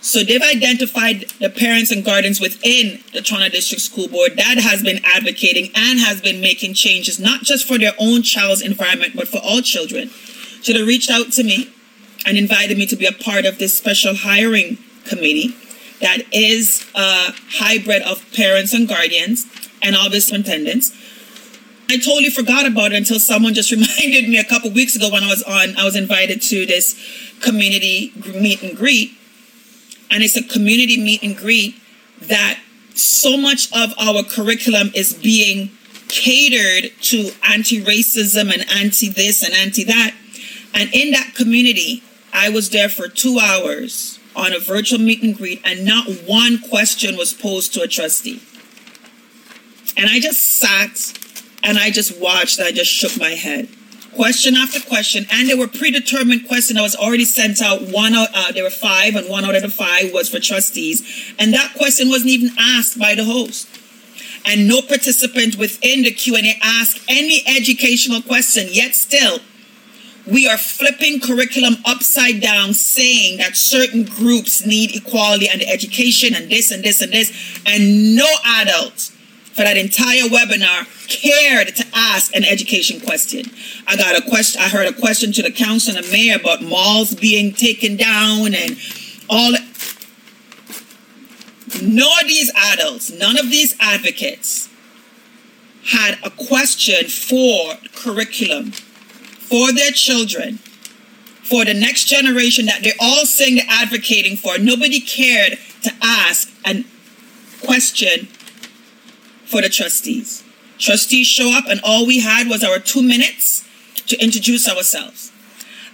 So 0.00 0.24
they've 0.24 0.42
identified 0.42 1.26
the 1.38 1.48
parents 1.48 1.92
and 1.92 2.04
guardians 2.04 2.40
within 2.40 3.00
the 3.12 3.22
Toronto 3.22 3.50
District 3.50 3.80
School 3.80 4.08
Board 4.08 4.36
that 4.36 4.58
has 4.58 4.82
been 4.82 5.00
advocating 5.04 5.70
and 5.76 6.00
has 6.00 6.20
been 6.20 6.40
making 6.40 6.74
changes, 6.74 7.20
not 7.20 7.42
just 7.42 7.68
for 7.68 7.78
their 7.78 7.92
own 8.00 8.22
child's 8.22 8.62
environment, 8.62 9.14
but 9.14 9.28
for 9.28 9.38
all 9.38 9.60
children. 9.60 10.08
So 10.62 10.72
they 10.72 10.82
reached 10.82 11.10
out 11.10 11.30
to 11.32 11.44
me 11.44 11.72
and 12.26 12.36
invited 12.36 12.78
me 12.78 12.86
to 12.86 12.96
be 12.96 13.06
a 13.06 13.12
part 13.12 13.44
of 13.44 13.58
this 13.58 13.76
special 13.76 14.14
hiring 14.14 14.78
committee 15.04 15.54
that 16.02 16.22
is 16.32 16.86
a 16.94 17.32
hybrid 17.58 18.02
of 18.02 18.24
parents 18.32 18.74
and 18.74 18.86
guardians 18.86 19.46
and 19.82 19.96
obviously 19.96 20.38
attendants. 20.38 20.92
I 21.90 21.96
totally 21.96 22.30
forgot 22.30 22.66
about 22.66 22.92
it 22.92 22.96
until 22.96 23.18
someone 23.18 23.54
just 23.54 23.70
reminded 23.72 24.28
me 24.28 24.38
a 24.38 24.44
couple 24.44 24.70
weeks 24.70 24.96
ago 24.96 25.10
when 25.10 25.24
I 25.24 25.28
was 25.28 25.42
on, 25.42 25.76
I 25.76 25.84
was 25.84 25.96
invited 25.96 26.42
to 26.42 26.66
this 26.66 26.98
community 27.40 28.12
meet 28.34 28.62
and 28.62 28.76
greet 28.76 29.16
and 30.12 30.22
it's 30.22 30.36
a 30.36 30.42
community 30.42 31.02
meet 31.02 31.22
and 31.22 31.36
greet 31.36 31.74
that 32.20 32.60
so 32.94 33.36
much 33.36 33.72
of 33.74 33.94
our 33.98 34.22
curriculum 34.22 34.90
is 34.94 35.14
being 35.14 35.70
catered 36.08 36.92
to 37.00 37.30
anti-racism 37.48 38.52
and 38.52 38.70
anti-this 38.70 39.42
and 39.42 39.54
anti-that. 39.54 40.14
And 40.74 40.92
in 40.92 41.12
that 41.12 41.32
community, 41.34 42.02
I 42.32 42.50
was 42.50 42.68
there 42.68 42.90
for 42.90 43.08
two 43.08 43.38
hours 43.42 44.11
on 44.34 44.52
a 44.52 44.58
virtual 44.58 44.98
meet 44.98 45.22
and 45.22 45.36
greet, 45.36 45.60
and 45.64 45.84
not 45.84 46.06
one 46.26 46.58
question 46.58 47.16
was 47.16 47.32
posed 47.32 47.74
to 47.74 47.82
a 47.82 47.88
trustee. 47.88 48.42
And 49.96 50.08
I 50.08 50.20
just 50.20 50.56
sat 50.58 51.18
and 51.62 51.78
I 51.78 51.90
just 51.90 52.20
watched, 52.20 52.58
and 52.58 52.66
I 52.66 52.72
just 52.72 52.90
shook 52.90 53.18
my 53.18 53.30
head 53.30 53.68
question 54.14 54.56
after 54.56 54.80
question, 54.80 55.26
and 55.30 55.48
they 55.48 55.54
were 55.54 55.68
predetermined 55.68 56.46
questions 56.46 56.76
that 56.76 56.82
was 56.82 56.96
already 56.96 57.24
sent 57.24 57.60
out. 57.60 57.82
One 57.82 58.14
out, 58.14 58.28
uh, 58.34 58.52
there 58.52 58.64
were 58.64 58.70
five, 58.70 59.14
and 59.14 59.28
one 59.28 59.44
out 59.44 59.54
of 59.54 59.62
the 59.62 59.70
five 59.70 60.12
was 60.12 60.28
for 60.28 60.38
trustees, 60.38 61.34
and 61.38 61.52
that 61.54 61.74
question 61.76 62.08
wasn't 62.08 62.30
even 62.30 62.54
asked 62.58 62.98
by 62.98 63.14
the 63.14 63.24
host. 63.24 63.68
And 64.44 64.66
no 64.66 64.82
participant 64.82 65.56
within 65.56 66.02
the 66.02 66.10
Q&A 66.10 66.58
asked 66.62 67.00
any 67.08 67.42
educational 67.46 68.22
question, 68.22 68.66
yet 68.70 68.94
still, 68.94 69.38
we 70.26 70.46
are 70.48 70.56
flipping 70.58 71.20
curriculum 71.20 71.76
upside 71.84 72.40
down, 72.40 72.74
saying 72.74 73.38
that 73.38 73.56
certain 73.56 74.04
groups 74.04 74.64
need 74.64 74.94
equality 74.94 75.48
and 75.48 75.62
education 75.62 76.34
and 76.34 76.50
this 76.50 76.70
and 76.70 76.84
this 76.84 77.00
and 77.00 77.12
this, 77.12 77.60
and 77.66 78.14
no 78.14 78.26
adults 78.44 79.10
for 79.52 79.62
that 79.62 79.76
entire 79.76 80.22
webinar 80.22 80.86
cared 81.08 81.74
to 81.76 81.84
ask 81.94 82.34
an 82.34 82.44
education 82.44 83.00
question. 83.00 83.46
I 83.86 83.96
got 83.96 84.16
a 84.16 84.22
question, 84.28 84.62
I 84.62 84.68
heard 84.68 84.86
a 84.86 84.92
question 84.92 85.32
to 85.32 85.42
the 85.42 85.50
council 85.50 85.96
and 85.96 86.04
the 86.04 86.10
mayor 86.10 86.36
about 86.36 86.62
malls 86.62 87.14
being 87.14 87.52
taken 87.52 87.96
down 87.96 88.54
and 88.54 88.78
all 89.28 89.52
none 91.82 92.20
of 92.20 92.28
these 92.28 92.50
adults, 92.54 93.10
none 93.10 93.38
of 93.38 93.50
these 93.50 93.74
advocates 93.80 94.68
had 95.86 96.16
a 96.22 96.30
question 96.30 97.08
for 97.08 97.74
curriculum 97.94 98.72
for 99.52 99.70
their 99.70 99.90
children, 99.90 100.56
for 101.44 101.66
the 101.66 101.74
next 101.74 102.06
generation 102.06 102.64
that 102.64 102.82
they're 102.82 102.94
all 102.98 103.26
saying 103.26 103.56
they're 103.56 103.66
advocating 103.68 104.34
for. 104.34 104.56
Nobody 104.56 104.98
cared 104.98 105.58
to 105.82 105.92
ask 106.00 106.50
a 106.64 106.82
question 107.62 108.28
for 109.44 109.60
the 109.60 109.68
trustees. 109.68 110.42
Trustees 110.78 111.26
show 111.26 111.50
up, 111.54 111.64
and 111.68 111.82
all 111.84 112.06
we 112.06 112.20
had 112.20 112.48
was 112.48 112.64
our 112.64 112.78
two 112.78 113.02
minutes 113.02 113.68
to 114.06 114.16
introduce 114.24 114.66
ourselves. 114.66 115.30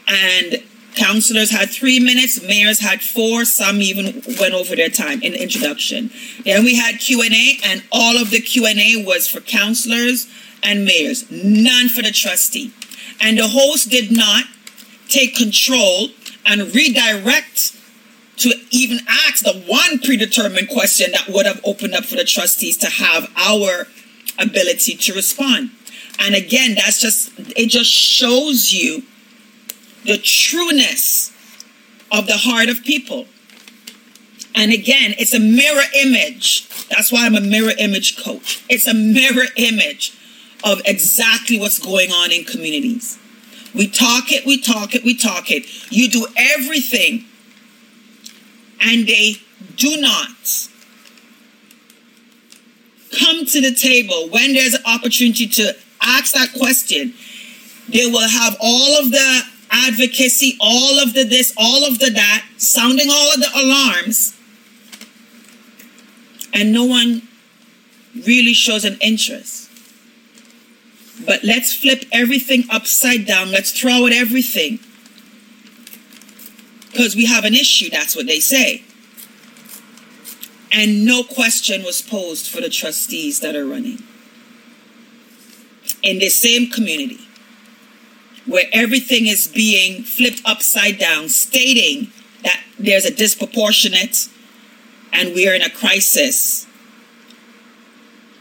And 0.07 0.63
Councillors 0.95 1.51
had 1.51 1.69
three 1.69 1.99
minutes, 1.99 2.41
mayors 2.41 2.79
had 2.79 3.03
four, 3.03 3.45
some 3.45 3.83
even 3.83 4.23
went 4.39 4.55
over 4.55 4.77
their 4.77 4.89
time 4.89 5.21
in 5.21 5.33
the 5.33 5.43
introduction. 5.43 6.11
Then 6.45 6.63
we 6.63 6.77
had 6.77 7.01
Q&A 7.01 7.59
and 7.65 7.83
all 7.91 8.19
of 8.19 8.31
the 8.31 8.41
Q&A 8.41 9.05
was 9.05 9.29
for 9.29 9.41
councillors 9.41 10.29
and 10.63 10.85
mayors, 10.85 11.29
none 11.31 11.89
for 11.89 12.03
the 12.03 12.13
trustee. 12.13 12.73
And 13.21 13.39
the 13.39 13.49
host 13.49 13.91
did 13.91 14.11
not 14.11 14.45
take 15.09 15.35
control 15.35 16.09
and 16.47 16.75
redirect 16.75 17.77
to 18.39 18.55
even 18.71 19.01
ask 19.09 19.45
the 19.45 19.65
one 19.67 19.99
predetermined 19.99 20.69
question 20.69 21.11
that 21.13 21.29
would 21.29 21.47
have 21.47 21.61
opened 21.65 21.95
up 21.95 22.05
for 22.05 22.15
the 22.15 22.25
trustees 22.25 22.77
to 22.79 22.89
have 22.89 23.31
our 23.37 23.89
ability 24.39 24.95
to 24.95 25.13
respond. 25.13 25.71
And 26.21 26.35
again, 26.35 26.75
that's 26.75 27.01
just, 27.01 27.33
it 27.57 27.69
just 27.69 27.91
shows 27.91 28.73
you 28.73 29.03
the 30.05 30.19
trueness 30.19 31.33
of 32.13 32.27
the 32.27 32.37
heart 32.37 32.69
of 32.69 32.85
people. 32.85 33.27
And 34.55 34.73
again, 34.73 35.15
it's 35.19 35.35
a 35.35 35.41
mirror 35.41 35.85
image. 35.95 36.69
That's 36.89 37.13
why 37.13 37.27
I'm 37.27 37.37
a 37.37 37.41
mirror 37.41 37.73
image 37.79 38.23
coach. 38.23 38.65
It's 38.69 38.87
a 38.87 38.95
mirror 38.95 39.47
image 39.57 40.18
of 40.65 40.81
exactly 40.85 41.59
what's 41.59 41.79
going 41.79 42.11
on 42.11 42.33
in 42.33 42.45
communities. 42.45 43.19
We 43.75 43.89
talk 43.89 44.33
it, 44.33 44.45
we 44.47 44.61
talk 44.61 44.95
it, 44.95 45.05
we 45.05 45.17
talk 45.17 45.51
it. 45.51 45.67
You 45.93 46.09
do 46.09 46.27
everything, 46.37 47.25
and 48.81 49.07
they 49.07 49.37
do 49.77 50.01
not 50.01 50.69
come 53.19 53.45
to 53.47 53.61
the 53.61 53.75
table 53.75 54.29
when 54.31 54.55
there's 54.55 54.75
an 54.75 54.83
opportunity 54.87 55.47
to 55.47 55.77
ask 56.03 56.35
that 56.35 56.53
question. 56.57 57.15
They 57.89 58.07
will 58.07 58.29
have 58.29 58.57
all 58.61 59.01
of 59.01 59.11
the 59.11 59.43
advocacy, 59.71 60.57
all 60.61 60.99
of 60.99 61.15
the 61.15 61.25
this, 61.25 61.53
all 61.57 61.85
of 61.85 61.99
the 61.99 62.11
that, 62.11 62.45
sounding 62.57 63.09
all 63.11 63.33
of 63.33 63.41
the 63.41 63.51
alarms, 63.55 64.37
and 66.53 66.73
no 66.73 66.85
one 66.85 67.23
really 68.15 68.55
shows 68.55 68.85
an 68.85 68.99
interest. 69.01 69.58
But 71.29 71.45
let's 71.45 71.75
flip 71.75 72.07
everything 72.11 72.65
upside 72.71 73.27
down. 73.27 73.51
Let's 73.51 73.71
throw 73.71 74.07
out 74.07 74.13
everything. 74.13 74.79
Because 76.91 77.15
we 77.15 77.27
have 77.27 77.45
an 77.45 77.53
issue, 77.53 77.91
that's 77.91 78.17
what 78.17 78.27
they 78.27 78.41
say. 78.41 78.83
And 80.73 81.05
no 81.05 81.23
question 81.23 81.85
was 81.85 82.01
posed 82.01 82.49
for 82.49 82.63
the 82.63 82.71
trustees 82.71 83.41
that 83.41 83.55
are 83.55 83.67
running 83.67 84.03
in 86.03 86.19
the 86.19 86.31
same 86.31 86.71
community 86.71 87.21
where 88.47 88.65
everything 88.73 89.27
is 89.27 89.47
being 89.47 90.05
flipped 90.05 90.41
upside 90.47 90.99
down, 90.99 91.29
stating 91.29 92.11
that 92.43 92.63
there's 92.79 93.05
a 93.05 93.15
disproportionate 93.15 94.29
and 95.13 95.35
we 95.35 95.47
are 95.47 95.53
in 95.53 95.61
a 95.61 95.69
crisis. 95.69 96.68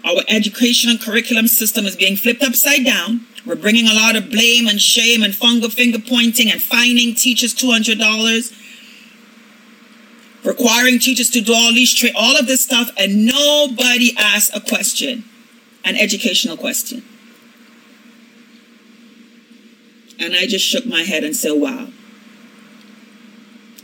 Our 0.07 0.23
education 0.29 0.97
curriculum 0.97 1.49
system 1.49 1.85
is 1.85 1.97
being 1.97 2.15
flipped 2.15 2.41
upside 2.41 2.85
down. 2.85 3.25
We're 3.45 3.55
bringing 3.55 3.87
a 3.87 3.93
lot 3.93 4.15
of 4.15 4.29
blame 4.29 4.67
and 4.67 4.79
shame 4.79 5.21
and 5.21 5.33
fungal 5.33 5.71
finger 5.71 5.99
pointing 5.99 6.49
and 6.49 6.61
fining 6.61 7.13
teachers 7.13 7.53
$200, 7.53 8.53
requiring 10.45 10.99
teachers 10.99 11.29
to 11.31 11.41
do 11.41 11.53
all 11.53 11.73
these 11.73 11.93
tra- 11.93 12.15
all 12.15 12.37
of 12.37 12.47
this 12.47 12.63
stuff, 12.63 12.89
and 12.97 13.25
nobody 13.25 14.15
asks 14.17 14.55
a 14.55 14.61
question, 14.61 15.25
an 15.83 15.97
educational 15.97 16.55
question. 16.55 17.03
And 20.19 20.35
I 20.35 20.45
just 20.47 20.65
shook 20.65 20.85
my 20.85 21.01
head 21.01 21.25
and 21.25 21.35
said, 21.35 21.51
wow. 21.51 21.89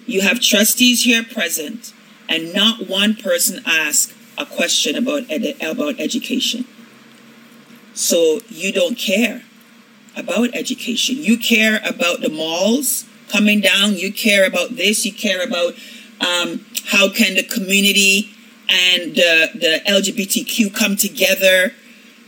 You 0.06 0.22
have 0.22 0.40
trustees 0.40 1.04
here 1.04 1.24
present, 1.24 1.94
and 2.30 2.54
not 2.54 2.88
one 2.88 3.16
person 3.16 3.62
asked 3.66 4.13
a 4.38 4.46
question 4.46 4.96
about, 4.96 5.24
ed- 5.30 5.58
about 5.62 6.00
education. 6.00 6.66
So 7.94 8.40
you 8.50 8.72
don't 8.72 8.98
care 8.98 9.44
about 10.16 10.56
education. 10.56 11.18
You 11.18 11.38
care 11.38 11.80
about 11.86 12.22
the 12.22 12.30
malls 12.30 13.06
coming 13.30 13.62
down. 13.62 13.96
You 13.96 14.12
care 14.12 14.46
about 14.46 14.76
this. 14.76 15.06
You 15.06 15.14
care 15.14 15.44
about 15.44 15.74
um, 16.22 16.66
how 16.86 17.10
can 17.10 17.36
the 17.36 17.44
community 17.44 18.30
and 18.70 19.16
the, 19.16 19.50
the 19.54 19.82
LGBTQ 19.88 20.76
come 20.76 20.96
together 20.96 21.74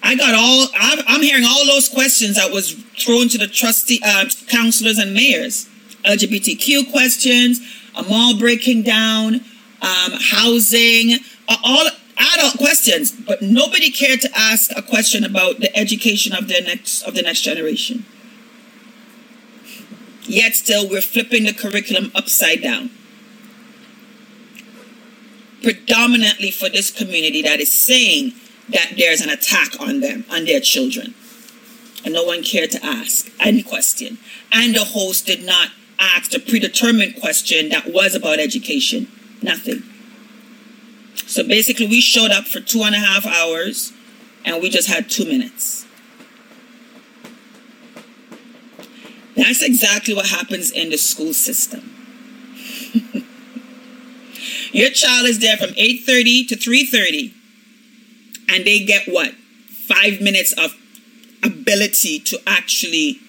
I 0.05 0.15
got 0.15 0.35
all, 0.35 0.67
I'm 1.07 1.23
hearing 1.23 1.45
all 1.45 1.65
those 1.65 1.89
questions 1.89 2.35
that 2.35 2.51
was 2.51 2.73
thrown 2.73 3.27
to 3.29 3.39
the 3.39 3.47
trustee, 3.47 3.99
uh, 4.05 4.25
councillors 4.47 4.99
and 4.99 5.15
mayors. 5.15 5.67
LGBTQ 6.03 6.91
questions, 6.91 7.59
a 7.95 8.03
mall 8.03 8.37
breaking 8.37 8.83
down, 8.83 9.41
um, 9.81 10.11
housing, 10.21 11.17
all 11.47 11.87
adult 12.17 12.57
questions, 12.57 13.11
but 13.11 13.41
nobody 13.41 13.91
cared 13.91 14.21
to 14.21 14.29
ask 14.35 14.71
a 14.75 14.81
question 14.81 15.23
about 15.23 15.59
the 15.59 15.75
education 15.77 16.33
of 16.33 16.47
the 16.47 16.61
next 16.61 17.03
of 17.03 17.13
the 17.13 17.21
next 17.21 17.41
generation. 17.41 18.05
Yet 20.27 20.55
still, 20.55 20.89
we're 20.89 21.01
flipping 21.01 21.43
the 21.43 21.53
curriculum 21.53 22.11
upside 22.15 22.61
down. 22.61 22.89
Predominantly 25.61 26.51
for 26.51 26.69
this 26.69 26.89
community 26.89 27.41
that 27.43 27.59
is 27.59 27.85
saying 27.85 28.33
that 28.69 28.93
there's 28.97 29.21
an 29.21 29.29
attack 29.29 29.79
on 29.79 29.99
them, 29.99 30.25
on 30.31 30.45
their 30.45 30.59
children. 30.59 31.13
And 32.03 32.13
no 32.13 32.23
one 32.23 32.43
cared 32.43 32.71
to 32.71 32.85
ask 32.85 33.31
any 33.39 33.63
question. 33.63 34.17
And 34.51 34.75
the 34.75 34.83
host 34.83 35.25
did 35.25 35.43
not 35.43 35.69
ask 35.99 36.33
a 36.33 36.39
predetermined 36.39 37.19
question 37.19 37.69
that 37.69 37.91
was 37.91 38.15
about 38.15 38.39
education. 38.39 39.07
Nothing. 39.41 39.83
So 41.35 41.43
basically, 41.45 41.87
we 41.87 41.99
showed 41.99 42.31
up 42.31 42.47
for 42.47 42.61
two 42.61 42.83
and 42.83 42.95
a 42.95 42.97
half 42.97 43.25
hours 43.25 43.91
and 44.45 44.61
we 44.61 44.69
just 44.69 44.87
had 44.87 45.09
two 45.09 45.25
minutes. 45.25 45.85
That's 49.35 49.61
exactly 49.61 50.13
what 50.13 50.27
happens 50.27 50.71
in 50.71 50.91
the 50.91 50.97
school 50.97 51.33
system. 51.33 51.93
Your 54.71 54.91
child 54.91 55.27
is 55.27 55.39
there 55.39 55.57
from 55.57 55.71
8:30 55.71 56.47
to 56.47 56.55
3:30 56.55 57.33
and 58.47 58.63
they 58.63 58.85
get 58.85 59.05
what? 59.05 59.33
Five 59.33 60.21
minutes 60.21 60.53
of 60.53 60.73
ability 61.43 62.19
to 62.19 62.39
actually 62.47 63.19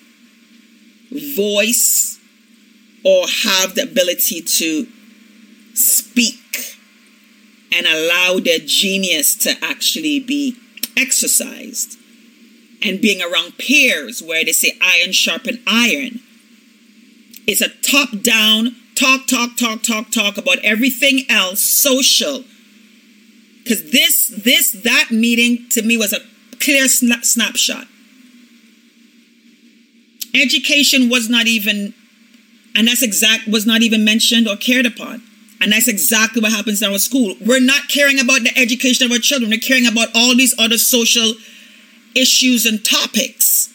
voice 1.10 2.20
or 3.04 3.26
have 3.42 3.74
the 3.74 3.82
ability 3.82 4.42
to 4.42 4.86
speak 5.74 6.75
and 7.72 7.86
allow 7.86 8.38
their 8.38 8.58
genius 8.58 9.34
to 9.34 9.54
actually 9.62 10.20
be 10.20 10.56
exercised. 10.96 11.98
And 12.82 13.00
being 13.00 13.22
around 13.22 13.58
peers 13.58 14.22
where 14.22 14.44
they 14.44 14.52
say 14.52 14.78
iron 14.80 15.12
sharpen 15.12 15.62
iron. 15.66 16.20
It's 17.46 17.60
a 17.60 17.68
top 17.68 18.22
down 18.22 18.76
talk, 18.96 19.26
talk, 19.26 19.56
talk, 19.56 19.82
talk, 19.82 20.10
talk 20.10 20.36
about 20.36 20.58
everything 20.64 21.20
else 21.28 21.62
social 21.64 22.44
because 23.66 23.90
this 23.90 24.28
this 24.28 24.70
that 24.70 25.10
meeting 25.10 25.66
to 25.70 25.82
me 25.82 25.96
was 25.96 26.12
a 26.12 26.20
clear 26.60 26.84
sna- 26.84 27.24
snapshot 27.24 27.86
education 30.34 31.08
was 31.08 31.28
not 31.28 31.46
even 31.46 31.92
and 32.74 32.86
that's 32.88 33.02
exact 33.02 33.48
was 33.48 33.66
not 33.66 33.82
even 33.82 34.04
mentioned 34.04 34.48
or 34.48 34.56
cared 34.56 34.86
upon 34.86 35.20
and 35.60 35.72
that's 35.72 35.88
exactly 35.88 36.42
what 36.42 36.52
happens 36.52 36.82
in 36.82 36.92
our 36.92 36.98
school. 36.98 37.34
We're 37.44 37.60
not 37.60 37.88
caring 37.88 38.20
about 38.20 38.42
the 38.42 38.52
education 38.56 39.06
of 39.06 39.12
our 39.12 39.18
children. 39.18 39.50
We're 39.50 39.58
caring 39.58 39.86
about 39.86 40.08
all 40.14 40.36
these 40.36 40.54
other 40.58 40.78
social 40.78 41.34
issues 42.14 42.66
and 42.66 42.84
topics. 42.84 43.72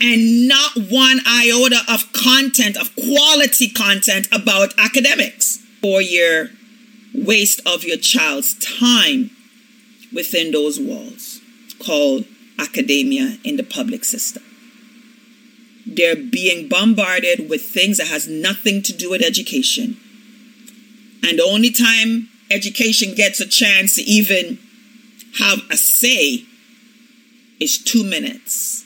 And 0.00 0.48
not 0.48 0.76
one 0.76 1.20
iota 1.26 1.80
of 1.88 2.12
content 2.12 2.76
of 2.76 2.94
quality 2.96 3.68
content 3.68 4.28
about 4.32 4.74
academics. 4.78 5.58
Four 5.80 6.02
year 6.02 6.50
waste 7.14 7.60
of 7.66 7.84
your 7.84 7.96
child's 7.96 8.54
time 8.54 9.30
within 10.12 10.50
those 10.50 10.78
walls 10.78 11.40
called 11.78 12.24
academia 12.58 13.38
in 13.44 13.56
the 13.56 13.62
public 13.62 14.04
system. 14.04 14.42
They're 15.96 16.16
being 16.16 16.68
bombarded 16.68 17.48
with 17.48 17.62
things 17.62 17.96
that 17.96 18.08
has 18.08 18.28
nothing 18.28 18.82
to 18.82 18.92
do 18.92 19.10
with 19.10 19.22
education. 19.22 19.96
And 21.26 21.38
the 21.38 21.44
only 21.44 21.70
time 21.70 22.28
education 22.50 23.14
gets 23.14 23.40
a 23.40 23.46
chance 23.46 23.96
to 23.96 24.02
even 24.02 24.58
have 25.38 25.60
a 25.70 25.76
say 25.76 26.44
is 27.58 27.78
two 27.78 28.04
minutes. 28.04 28.84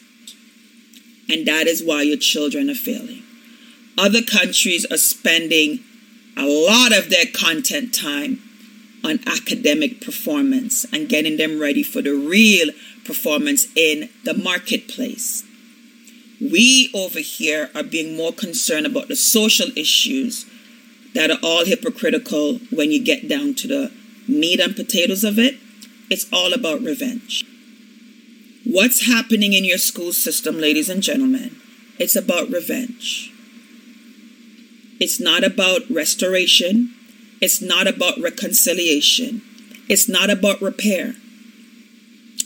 And 1.29 1.47
that 1.47 1.67
is 1.67 1.83
why 1.83 2.03
your 2.03 2.17
children 2.17 2.71
are 2.71 2.75
failing. 2.75 3.23
Other 3.99 4.23
countries 4.23 4.87
are 4.87 4.97
spending 4.97 5.81
a 6.37 6.47
lot 6.47 6.97
of 6.97 7.11
their 7.11 7.27
content 7.27 7.93
time 7.93 8.41
on 9.05 9.19
academic 9.27 10.01
performance 10.01 10.87
and 10.93 11.09
getting 11.09 11.37
them 11.37 11.61
ready 11.61 11.83
for 11.83 12.03
the 12.03 12.13
real 12.13 12.69
performance 13.05 13.67
in 13.75 14.09
the 14.25 14.35
marketplace. 14.35 15.45
We 16.41 16.91
over 16.95 17.19
here 17.21 17.71
are 17.75 17.83
being 17.83 18.17
more 18.17 18.33
concerned 18.33 18.87
about 18.87 19.09
the 19.09 19.17
social 19.17 19.69
issues 19.77 20.47
that 21.15 21.31
are 21.31 21.39
all 21.43 21.65
hypocritical 21.65 22.59
when 22.71 22.91
you 22.91 23.03
get 23.03 23.29
down 23.29 23.55
to 23.57 23.69
the 23.69 23.93
meat 24.27 24.61
and 24.61 24.75
potatoes 24.75 25.25
of 25.25 25.39
it. 25.39 25.57
It's 26.09 26.27
all 26.33 26.53
about 26.53 26.81
revenge. 26.81 27.45
What's 28.65 29.07
happening 29.07 29.53
in 29.53 29.65
your 29.65 29.79
school 29.79 30.13
system, 30.13 30.59
ladies 30.59 30.89
and 30.89 31.03
gentlemen? 31.03 31.57
It's 31.99 32.17
about 32.17 32.49
revenge. 32.51 33.33
It's 35.01 35.21
not 35.21 35.45
about 35.45 35.83
restoration. 35.91 36.95
It's 37.41 37.61
not 37.61 37.87
about 37.87 38.21
reconciliation. 38.21 39.43
It's 39.89 40.09
not 40.09 40.31
about 40.31 40.61
repair. 40.63 41.15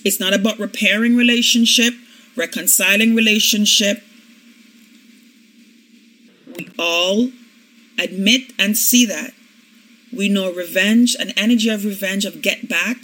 It's 0.05 0.21
not 0.21 0.35
about 0.35 0.59
repairing 0.59 1.17
relationship, 1.17 1.95
reconciling 2.37 3.15
relationship. 3.15 4.03
We 6.57 6.71
all 6.79 7.31
admit 7.99 8.53
and 8.59 8.77
see 8.77 9.07
that. 9.07 9.33
We 10.13 10.29
know 10.29 10.53
revenge, 10.53 11.17
an 11.19 11.31
energy 11.37 11.69
of 11.69 11.85
revenge, 11.85 12.25
of 12.25 12.41
get 12.41 12.69
back, 12.69 12.99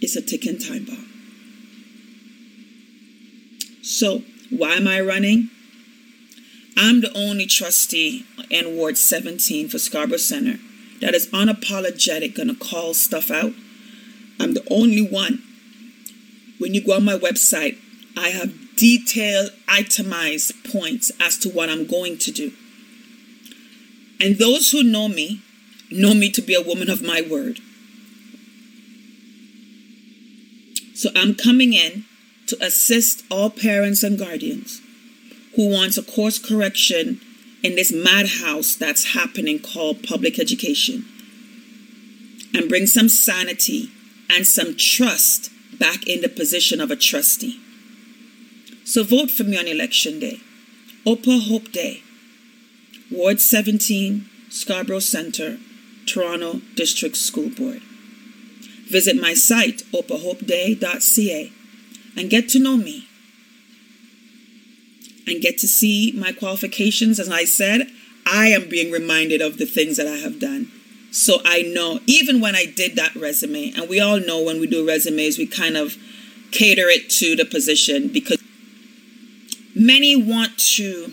is 0.00 0.16
a 0.16 0.22
ticking 0.22 0.58
time 0.58 0.84
bomb. 0.84 1.06
So, 3.82 4.22
why 4.50 4.74
am 4.74 4.86
I 4.86 5.00
running? 5.00 5.50
I'm 6.76 7.00
the 7.00 7.12
only 7.16 7.46
trustee 7.46 8.24
in 8.50 8.76
Ward 8.76 8.96
17 8.96 9.68
for 9.68 9.78
Scarborough 9.78 10.18
Center 10.18 10.58
that 11.00 11.14
is 11.14 11.28
unapologetic, 11.28 12.34
gonna 12.34 12.54
call 12.54 12.94
stuff 12.94 13.30
out. 13.30 13.52
I'm 14.40 14.54
the 14.54 14.66
only 14.70 15.02
one. 15.02 15.42
When 16.58 16.74
you 16.74 16.84
go 16.84 16.94
on 16.94 17.04
my 17.04 17.16
website, 17.16 17.78
I 18.16 18.30
have 18.30 18.76
detailed, 18.76 19.50
itemized 19.68 20.52
points 20.70 21.10
as 21.20 21.38
to 21.38 21.48
what 21.48 21.68
I'm 21.68 21.86
going 21.86 22.18
to 22.18 22.32
do. 22.32 22.52
And 24.20 24.38
those 24.38 24.70
who 24.70 24.82
know 24.82 25.08
me 25.08 25.42
know 25.90 26.14
me 26.14 26.30
to 26.30 26.42
be 26.42 26.54
a 26.54 26.60
woman 26.60 26.90
of 26.90 27.02
my 27.02 27.22
word. 27.22 27.60
So 30.94 31.10
I'm 31.14 31.34
coming 31.34 31.72
in 31.72 32.04
to 32.48 32.56
assist 32.64 33.24
all 33.30 33.50
parents 33.50 34.02
and 34.02 34.18
guardians 34.18 34.80
who 35.54 35.70
wants 35.70 35.96
a 35.96 36.02
course 36.02 36.38
correction 36.38 37.20
in 37.62 37.76
this 37.76 37.92
madhouse 37.92 38.74
that's 38.74 39.14
happening 39.14 39.58
called 39.58 40.02
public 40.02 40.38
education 40.38 41.04
and 42.54 42.68
bring 42.68 42.86
some 42.86 43.08
sanity 43.08 43.90
and 44.30 44.46
some 44.46 44.76
trust 44.76 45.50
back 45.78 46.06
in 46.06 46.20
the 46.20 46.28
position 46.28 46.80
of 46.80 46.90
a 46.90 46.96
trustee. 46.96 47.60
So 48.84 49.04
vote 49.04 49.30
for 49.30 49.44
me 49.44 49.58
on 49.58 49.66
election 49.66 50.18
day. 50.18 50.40
Opa 51.06 51.40
Hope 51.48 51.72
Day, 51.72 52.02
Ward 53.10 53.40
17, 53.40 54.28
Scarborough 54.50 54.98
Center, 54.98 55.58
Toronto 56.06 56.60
District 56.74 57.16
School 57.16 57.50
Board. 57.50 57.80
Visit 58.90 59.20
my 59.20 59.34
site, 59.34 59.82
opahopeday.ca, 59.92 61.52
and 62.16 62.30
get 62.30 62.48
to 62.50 62.58
know 62.58 62.76
me 62.76 63.08
and 65.26 65.42
get 65.42 65.58
to 65.58 65.68
see 65.68 66.12
my 66.16 66.32
qualifications. 66.32 67.20
As 67.20 67.28
I 67.28 67.44
said, 67.44 67.90
I 68.26 68.48
am 68.48 68.68
being 68.68 68.90
reminded 68.90 69.40
of 69.40 69.58
the 69.58 69.66
things 69.66 69.96
that 69.98 70.06
I 70.06 70.16
have 70.16 70.40
done. 70.40 70.70
So 71.18 71.40
I 71.44 71.62
know, 71.62 71.98
even 72.06 72.40
when 72.40 72.54
I 72.54 72.64
did 72.64 72.94
that 72.94 73.16
resume, 73.16 73.72
and 73.76 73.88
we 73.88 73.98
all 73.98 74.20
know 74.20 74.40
when 74.40 74.60
we 74.60 74.68
do 74.68 74.86
resumes, 74.86 75.36
we 75.36 75.46
kind 75.48 75.76
of 75.76 75.96
cater 76.52 76.88
it 76.88 77.10
to 77.10 77.34
the 77.34 77.44
position 77.44 78.08
because 78.08 78.40
many 79.74 80.14
want 80.14 80.56
to 80.76 81.12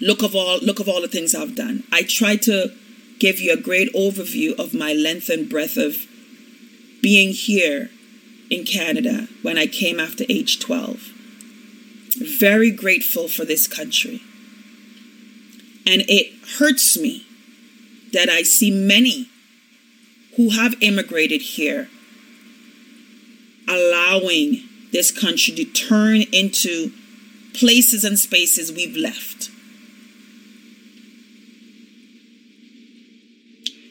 look 0.00 0.22
of 0.22 0.34
all 0.34 0.58
look 0.58 0.80
of 0.80 0.88
all 0.88 1.00
the 1.00 1.06
things 1.06 1.32
I've 1.32 1.54
done. 1.54 1.84
I 1.92 2.02
try 2.02 2.34
to 2.42 2.72
give 3.20 3.38
you 3.38 3.52
a 3.52 3.56
great 3.56 3.92
overview 3.94 4.58
of 4.58 4.74
my 4.74 4.92
length 4.92 5.28
and 5.28 5.48
breadth 5.48 5.76
of 5.76 5.94
being 7.00 7.32
here 7.32 7.90
in 8.50 8.64
Canada 8.64 9.28
when 9.42 9.56
I 9.56 9.68
came 9.68 10.00
after 10.00 10.24
age 10.28 10.58
12 10.58 11.12
very 12.18 12.70
grateful 12.72 13.28
for 13.28 13.44
this 13.44 13.66
country. 13.68 14.22
And 15.86 16.02
it 16.08 16.32
hurts 16.58 16.98
me 16.98 17.26
that 18.16 18.30
I 18.30 18.42
see 18.44 18.70
many 18.70 19.28
who 20.36 20.48
have 20.48 20.74
immigrated 20.80 21.42
here 21.42 21.90
allowing 23.68 24.62
this 24.90 25.10
country 25.10 25.54
to 25.54 25.66
turn 25.66 26.22
into 26.32 26.92
places 27.52 28.04
and 28.04 28.18
spaces 28.18 28.72
we've 28.72 28.96
left. 28.96 29.50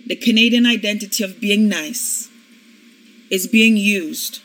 The 0.08 0.16
Canadian 0.16 0.66
identity 0.66 1.24
of 1.24 1.40
being 1.40 1.70
nice 1.70 2.28
is 3.30 3.46
being 3.46 3.78
used 3.78 4.42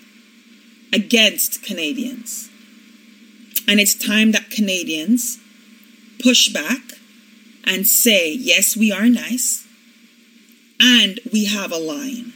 against 0.92 1.62
Canadians. 1.62 2.50
And 3.66 3.80
it's 3.80 3.94
time 3.94 4.32
that 4.32 4.50
Canadians 4.50 5.38
push 6.22 6.50
back 6.50 6.80
and 7.64 7.86
say, 7.86 8.30
yes, 8.30 8.76
we 8.76 8.92
are 8.92 9.08
nice 9.08 9.66
and 10.80 11.20
we 11.32 11.44
have 11.44 11.70
a 11.70 11.76
lion. 11.76 12.32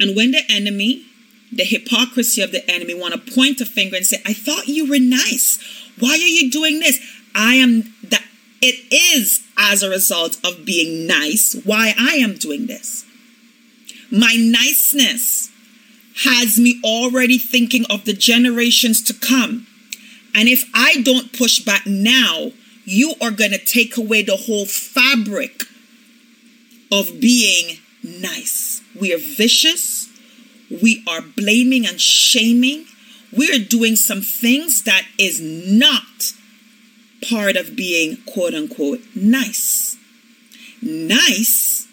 And 0.00 0.16
when 0.16 0.32
the 0.32 0.42
enemy, 0.50 1.06
the 1.52 1.64
hypocrisy 1.64 2.42
of 2.42 2.52
the 2.52 2.68
enemy, 2.70 2.92
want 2.92 3.14
to 3.14 3.34
point 3.34 3.60
a 3.60 3.66
finger 3.66 3.96
and 3.96 4.04
say, 4.04 4.20
I 4.26 4.32
thought 4.32 4.66
you 4.66 4.88
were 4.88 4.98
nice. 4.98 5.58
Why 5.98 6.10
are 6.10 6.16
you 6.16 6.50
doing 6.50 6.80
this? 6.80 6.98
I 7.34 7.54
am 7.54 7.94
that 8.02 8.24
it 8.60 8.92
is 8.92 9.46
as 9.56 9.82
a 9.82 9.90
result 9.90 10.38
of 10.44 10.64
being 10.64 11.06
nice 11.06 11.58
why 11.64 11.94
I 11.98 12.16
am 12.16 12.34
doing 12.34 12.66
this. 12.66 13.04
My 14.10 14.34
niceness 14.38 15.50
has 16.24 16.58
me 16.58 16.80
already 16.84 17.38
thinking 17.38 17.84
of 17.90 18.04
the 18.04 18.12
generations 18.12 19.02
to 19.02 19.14
come. 19.14 19.66
And 20.34 20.48
if 20.48 20.68
I 20.74 21.00
don't 21.02 21.32
push 21.32 21.60
back 21.60 21.86
now, 21.86 22.52
you 22.84 23.14
are 23.20 23.30
going 23.30 23.50
to 23.50 23.58
take 23.58 23.96
away 23.96 24.22
the 24.22 24.36
whole 24.36 24.66
fabric 24.66 25.62
of 26.90 27.20
being 27.20 27.78
nice. 28.02 28.82
We 28.98 29.12
are 29.14 29.18
vicious. 29.18 30.08
We 30.70 31.04
are 31.08 31.22
blaming 31.22 31.86
and 31.86 32.00
shaming. 32.00 32.86
We 33.36 33.52
are 33.52 33.62
doing 33.62 33.96
some 33.96 34.20
things 34.20 34.82
that 34.84 35.04
is 35.18 35.40
not 35.40 36.32
part 37.28 37.56
of 37.56 37.76
being 37.76 38.18
quote 38.26 38.54
unquote 38.54 39.00
nice. 39.14 39.96
Nice 40.82 41.86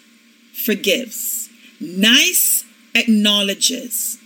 forgives. 0.52 1.48
Nice 1.80 2.64
acknowledges. 2.94 4.18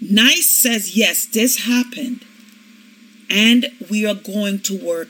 Nice 0.00 0.48
says, 0.48 0.96
yes, 0.96 1.26
this 1.26 1.66
happened, 1.66 2.24
and 3.28 3.66
we 3.90 4.06
are 4.06 4.14
going 4.14 4.60
to 4.60 4.82
work 4.82 5.08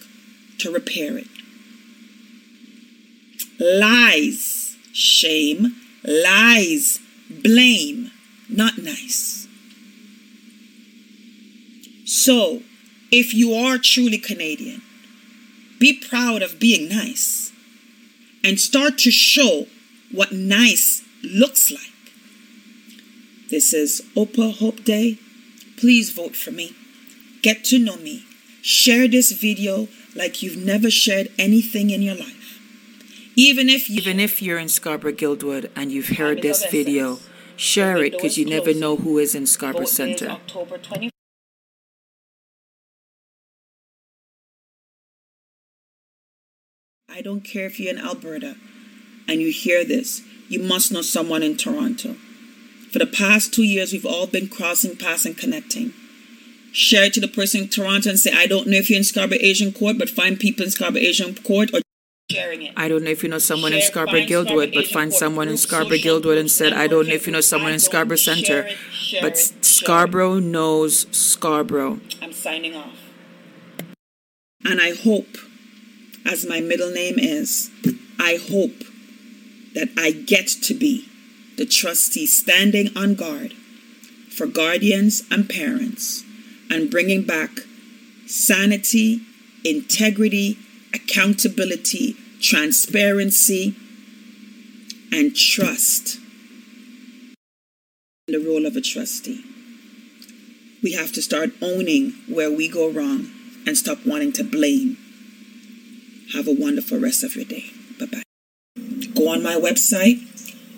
to 0.59 0.73
repair 0.73 1.17
it. 1.17 1.29
Lies, 3.61 4.60
shame, 5.01 5.77
lies, 6.05 7.01
blame, 7.29 8.11
not 8.49 8.79
nice. 8.79 9.49
So, 12.05 12.63
if 13.11 13.33
you 13.35 13.55
are 13.55 13.79
truly 13.79 14.19
Canadian, 14.19 14.83
be 15.79 15.93
proud 15.93 16.43
of 16.43 16.59
being 16.59 16.89
nice 16.89 17.53
and 18.45 18.61
start 18.61 18.99
to 18.99 19.11
show 19.11 19.67
what 20.13 20.33
nice 20.33 21.03
looks 21.23 21.71
like. 21.71 21.81
This 23.49 23.73
is 23.73 24.03
Opa 24.17 24.59
Hope 24.59 24.85
Day. 24.85 25.19
Please 25.77 26.11
vote 26.11 26.37
for 26.37 26.51
me. 26.51 26.75
Get 27.43 27.65
to 27.65 27.79
know 27.79 27.97
me. 27.97 28.25
Share 28.63 29.09
this 29.09 29.33
video 29.33 29.89
like 30.15 30.43
you've 30.43 30.63
never 30.63 30.91
shared 30.91 31.29
anything 31.39 31.91
in 31.91 32.03
your 32.03 32.17
life. 32.17 32.40
Even 33.37 33.69
if 33.69 33.89
you, 33.89 33.97
even 33.97 34.21
if 34.21 34.43
you're 34.43 34.59
in 34.59 34.69
Scarborough 34.69 35.13
Guildwood 35.13 35.71
and 35.77 35.93
you've 35.93 36.19
heard 36.19 36.43
this 36.43 36.67
video, 36.67 37.19
share 37.57 37.99
it 37.99 38.13
because 38.13 38.37
you 38.37 38.45
never 38.45 38.75
know 38.75 38.97
who 38.97 39.19
is 39.19 39.35
in 39.35 39.47
Scarborough 39.47 39.85
Center. 39.85 40.39
I 47.09 47.23
don't 47.23 47.43
care 47.43 47.67
if 47.67 47.79
you're 47.79 47.93
in 47.93 48.01
Alberta 48.01 48.57
and 49.29 49.41
you 49.41 49.53
hear 49.53 49.85
this, 49.85 50.23
you 50.49 50.61
must 50.61 50.91
know 50.91 51.03
someone 51.03 51.43
in 51.43 51.57
Toronto. 51.57 52.17
For 52.91 52.99
the 52.99 53.07
past 53.07 53.55
two 53.55 53.63
years, 53.63 53.93
we've 53.93 54.07
all 54.07 54.27
been 54.27 54.49
crossing 54.49 54.97
paths 54.97 55.25
and 55.25 55.37
connecting. 55.37 55.93
Share 56.73 57.05
it 57.05 57.13
to 57.15 57.21
the 57.21 57.29
person 57.29 57.63
in 57.63 57.69
Toronto 57.69 58.11
and 58.11 58.19
say, 58.19 58.33
I 58.33 58.47
don't 58.47 58.67
know 58.67 58.79
if 58.79 58.91
you're 58.91 58.97
in 58.97 59.05
Scarborough 59.05 59.39
Agincourt, 59.39 59.99
but 59.99 60.09
find 60.09 60.39
people 60.39 60.65
in 60.65 60.71
Scarborough 60.71 61.03
Agincourt 61.03 61.71
or 61.73 61.81
sharing 61.81 61.90
it. 62.63 62.73
I 62.77 62.89
don't 62.89 63.05
know 63.05 63.11
if 63.11 63.23
you 63.23 63.29
know 63.29 63.39
someone 63.39 63.73
Share, 63.73 63.81
in 63.81 63.87
Scarborough 63.87 64.27
Guildwood, 64.27 64.73
but 64.75 64.87
find 64.87 65.13
someone 65.13 65.49
in 65.49 65.57
Scarborough 65.57 65.99
Guildwood 65.99 66.39
and 66.39 66.51
said, 66.51 66.73
I 66.73 66.87
don't 66.87 67.09
know 67.09 67.15
if 67.15 67.27
you 67.27 67.33
know 67.33 67.41
someone 67.41 67.73
in 67.73 67.79
Scarborough 67.79 68.17
Center, 68.17 68.69
but 69.21 69.37
Scarborough 69.37 70.39
knows 70.39 71.07
Scarborough. 71.17 72.01
I'm 72.21 72.33
signing 72.33 72.75
off. 72.75 72.97
And 74.65 74.81
I 74.81 74.95
hope, 74.95 75.37
as 76.27 76.47
my 76.47 76.61
middle 76.61 76.91
name 76.91 77.19
is, 77.19 77.71
I 78.19 78.39
hope 78.51 78.85
that 79.75 79.89
I 79.97 80.11
get 80.11 80.49
to 80.65 80.75
be 80.75 81.07
the 81.57 81.65
trustee 81.65 82.27
standing 82.27 82.89
on 82.97 83.15
guard 83.15 83.55
for 84.35 84.47
guardians 84.47 85.23
and 85.31 85.49
parents 85.49 86.25
and 86.71 86.91
bringing 86.91 87.25
back 87.25 87.51
sanity, 88.27 89.21
integrity, 89.65 90.57
accountability, 90.95 92.17
transparency, 92.41 93.77
and 95.13 95.37
trust 95.37 96.19
in 98.29 98.41
the 98.41 98.49
role 98.49 98.67
of 98.67 98.77
a 98.77 98.81
trustee. 98.81 99.45
We 100.83 100.93
have 100.93 101.13
to 101.13 101.23
start 101.23 101.51
owning 101.61 102.15
where 102.29 102.51
we 102.51 102.69
go 102.69 102.91
wrong 102.91 103.31
and 103.67 103.77
stop 103.77 103.99
wanting 104.07 104.33
to 104.35 104.45
blame. 104.45 104.97
Have 106.33 106.47
a 106.49 106.55
wonderful 106.55 106.99
rest 106.99 107.25
of 107.25 107.37
your 107.37 107.45
day. 107.45 107.67
Bye 107.99 108.07
bye. 108.07 108.23
Go 109.15 109.29
on 109.29 109.43
my 109.43 109.57
website, 109.57 110.23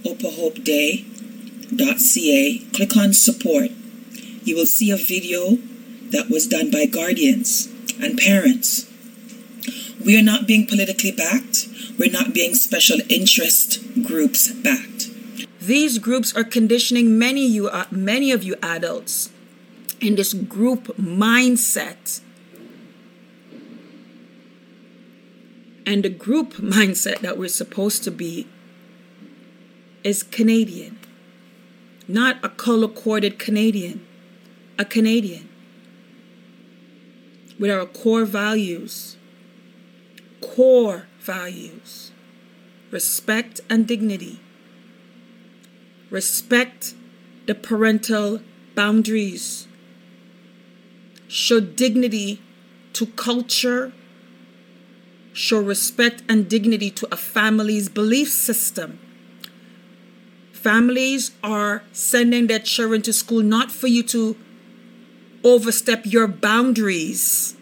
opahopeday.ca, 0.05 2.59
click 2.75 2.97
on 2.97 3.13
support. 3.13 3.71
You 4.45 4.57
will 4.57 4.67
see 4.67 4.91
a 4.91 4.97
video 4.97 5.59
that 6.11 6.29
was 6.29 6.49
done 6.49 6.71
by 6.71 6.87
guardians 6.87 7.69
and 8.03 8.19
parents 8.19 8.92
we 10.05 10.19
are 10.19 10.23
not 10.23 10.47
being 10.47 10.67
politically 10.67 11.13
backed. 11.13 11.69
We're 11.99 12.11
not 12.11 12.35
being 12.35 12.55
special 12.55 12.99
interest 13.09 13.81
groups 14.03 14.51
backed. 14.53 15.11
These 15.61 15.99
groups 15.99 16.35
are 16.37 16.45
conditioning 16.45 17.19
many 17.19 17.47
you 17.47 17.69
uh, 17.69 17.87
many 17.91 18.33
of 18.33 18.43
you 18.43 18.57
adults 18.63 19.31
in 20.01 20.17
this 20.17 20.35
group 20.35 20.97
mindset. 20.97 22.21
And 25.87 26.05
the 26.05 26.09
group 26.09 26.55
mindset 26.55 27.21
that 27.21 27.39
we're 27.39 27.49
supposed 27.49 28.05
to 28.05 28.11
be 28.11 28.47
is 30.05 30.23
Canadian. 30.23 30.99
Not 32.09 32.45
a 32.45 32.49
color 32.49 32.89
coded 32.89 33.39
Canadian, 33.39 34.05
a 34.79 34.85
Canadian 34.85 35.49
with 37.59 37.71
our 37.71 37.87
core 37.87 38.25
values 38.25 39.12
core 40.43 41.07
values. 41.21 42.11
Respect 42.91 43.63
and 43.71 43.89
dignity, 43.89 44.39
respect 46.11 46.95
the 47.47 47.55
parental 47.55 48.43
boundaries, 48.75 49.67
show 51.27 51.59
dignity 51.59 52.43
to 52.93 53.07
culture, 53.07 53.95
show 55.33 55.59
respect 55.59 56.23
and 56.29 56.51
dignity 56.51 56.91
to 56.91 57.09
a 57.11 57.17
family's 57.17 57.89
belief 57.89 58.31
system. 58.31 58.99
Families 60.53 61.31
are 61.43 61.83
sending 61.93 62.47
their 62.47 62.59
children 62.59 63.01
to 63.03 63.13
school 63.15 63.43
not 63.43 63.71
for 63.71 63.87
you 63.87 64.03
to 64.03 64.37
overstep 65.43 66.05
your 66.05 66.29
boundaries 66.29 67.57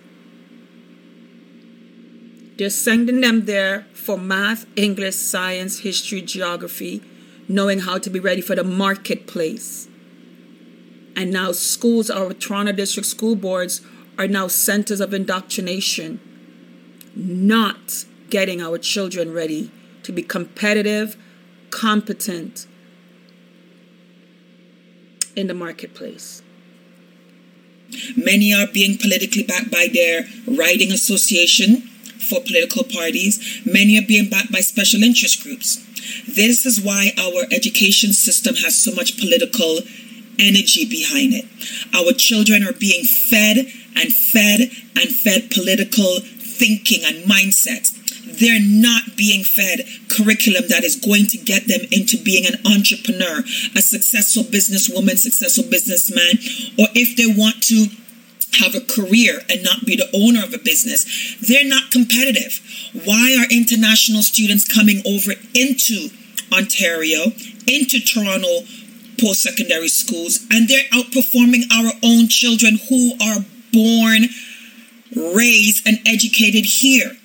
they're 2.60 2.68
sending 2.68 3.22
them 3.22 3.46
there 3.46 3.86
for 3.94 4.18
math, 4.18 4.66
English, 4.76 5.14
science, 5.14 5.78
history, 5.78 6.20
geography, 6.20 7.00
knowing 7.48 7.78
how 7.78 7.96
to 7.96 8.10
be 8.10 8.20
ready 8.20 8.42
for 8.42 8.54
the 8.54 8.62
marketplace. 8.62 9.88
And 11.16 11.32
now 11.32 11.52
schools, 11.52 12.10
our 12.10 12.34
Toronto 12.34 12.72
District 12.72 13.08
School 13.08 13.34
Boards, 13.34 13.80
are 14.18 14.28
now 14.28 14.46
centers 14.46 15.00
of 15.00 15.14
indoctrination, 15.14 16.20
not 17.16 18.04
getting 18.28 18.60
our 18.60 18.76
children 18.76 19.32
ready 19.32 19.70
to 20.02 20.12
be 20.12 20.22
competitive, 20.22 21.16
competent 21.70 22.66
in 25.34 25.46
the 25.46 25.54
marketplace. 25.54 26.42
Many 28.18 28.52
are 28.52 28.66
being 28.66 28.98
politically 28.98 29.44
backed 29.44 29.70
by 29.70 29.88
their 29.90 30.26
riding 30.46 30.92
association 30.92 31.89
for 32.20 32.40
political 32.40 32.84
parties, 32.84 33.60
many 33.64 33.98
are 33.98 34.06
being 34.06 34.28
backed 34.28 34.52
by 34.52 34.60
special 34.60 35.02
interest 35.02 35.42
groups. 35.42 35.84
This 36.26 36.66
is 36.66 36.80
why 36.80 37.12
our 37.18 37.44
education 37.50 38.12
system 38.12 38.54
has 38.56 38.78
so 38.78 38.92
much 38.94 39.18
political 39.18 39.80
energy 40.38 40.88
behind 40.88 41.34
it. 41.34 41.44
Our 41.94 42.12
children 42.12 42.64
are 42.64 42.72
being 42.72 43.04
fed 43.04 43.58
and 43.96 44.12
fed 44.12 44.70
and 44.96 45.08
fed 45.12 45.50
political 45.50 46.20
thinking 46.20 47.04
and 47.04 47.24
mindsets. 47.24 47.96
They're 48.40 48.60
not 48.60 49.16
being 49.16 49.44
fed 49.44 49.84
curriculum 50.08 50.64
that 50.68 50.84
is 50.84 50.96
going 50.96 51.26
to 51.28 51.38
get 51.38 51.68
them 51.68 51.80
into 51.92 52.16
being 52.22 52.46
an 52.46 52.60
entrepreneur, 52.64 53.40
a 53.76 53.82
successful 53.82 54.44
businesswoman, 54.44 55.18
successful 55.18 55.64
businessman, 55.68 56.40
or 56.78 56.88
if 56.94 57.16
they 57.16 57.26
want 57.26 57.62
to 57.64 57.88
have 58.58 58.74
a 58.74 58.80
career 58.80 59.40
and 59.48 59.62
not 59.62 59.84
be 59.84 59.96
the 59.96 60.10
owner 60.14 60.42
of 60.42 60.52
a 60.52 60.58
business. 60.58 61.36
They're 61.40 61.68
not 61.68 61.90
competitive. 61.90 62.60
Why 63.04 63.36
are 63.38 63.46
international 63.50 64.22
students 64.22 64.64
coming 64.64 65.02
over 65.06 65.32
into 65.54 66.10
Ontario, 66.52 67.32
into 67.66 68.00
Toronto 68.00 68.66
post 69.20 69.42
secondary 69.42 69.88
schools, 69.88 70.46
and 70.50 70.68
they're 70.68 70.88
outperforming 70.92 71.70
our 71.72 71.92
own 72.02 72.28
children 72.28 72.78
who 72.88 73.12
are 73.22 73.44
born, 73.72 74.28
raised, 75.14 75.86
and 75.86 75.98
educated 76.06 76.64
here? 76.64 77.16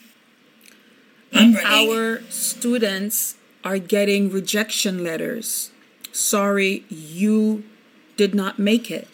Our 1.34 2.22
students 2.30 3.36
are 3.64 3.78
getting 3.78 4.30
rejection 4.30 5.04
letters. 5.04 5.72
Sorry, 6.12 6.86
you 6.88 7.64
did 8.16 8.34
not 8.34 8.58
make 8.58 8.90
it 8.90 9.08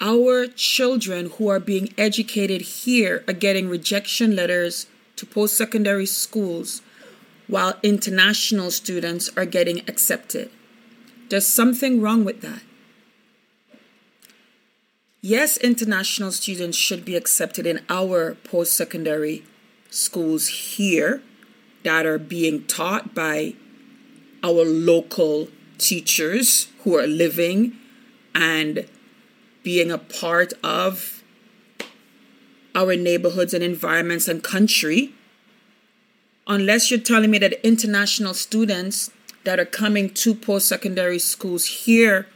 our 0.00 0.46
children 0.46 1.30
who 1.30 1.48
are 1.48 1.60
being 1.60 1.92
educated 1.96 2.60
here 2.60 3.24
are 3.26 3.32
getting 3.32 3.68
rejection 3.68 4.36
letters 4.36 4.86
to 5.16 5.24
post 5.24 5.56
secondary 5.56 6.06
schools 6.06 6.82
while 7.46 7.78
international 7.82 8.70
students 8.70 9.30
are 9.36 9.46
getting 9.46 9.80
accepted. 9.88 10.50
There's 11.28 11.46
something 11.46 12.00
wrong 12.00 12.24
with 12.24 12.42
that. 12.42 12.62
Yes, 15.22 15.56
international 15.56 16.30
students 16.30 16.76
should 16.76 17.04
be 17.04 17.16
accepted 17.16 17.66
in 17.66 17.80
our 17.88 18.34
post 18.44 18.74
secondary 18.74 19.44
schools 19.90 20.48
here 20.48 21.22
that 21.84 22.04
are 22.04 22.18
being 22.18 22.64
taught 22.64 23.14
by 23.14 23.54
our 24.42 24.64
local 24.64 25.48
teachers 25.78 26.68
who 26.80 26.96
are 26.96 27.06
living 27.06 27.76
and 28.34 28.86
being 29.66 29.90
a 29.90 29.98
part 29.98 30.52
of 30.62 31.24
our 32.76 32.94
neighborhoods 32.94 33.52
and 33.52 33.64
environments 33.64 34.28
and 34.28 34.44
country, 34.44 35.12
unless 36.46 36.88
you're 36.88 37.00
telling 37.00 37.32
me 37.32 37.38
that 37.38 37.66
international 37.66 38.32
students 38.32 39.10
that 39.42 39.58
are 39.58 39.64
coming 39.64 40.08
to 40.08 40.36
post 40.36 40.68
secondary 40.68 41.18
schools 41.18 41.66
here 41.66 42.28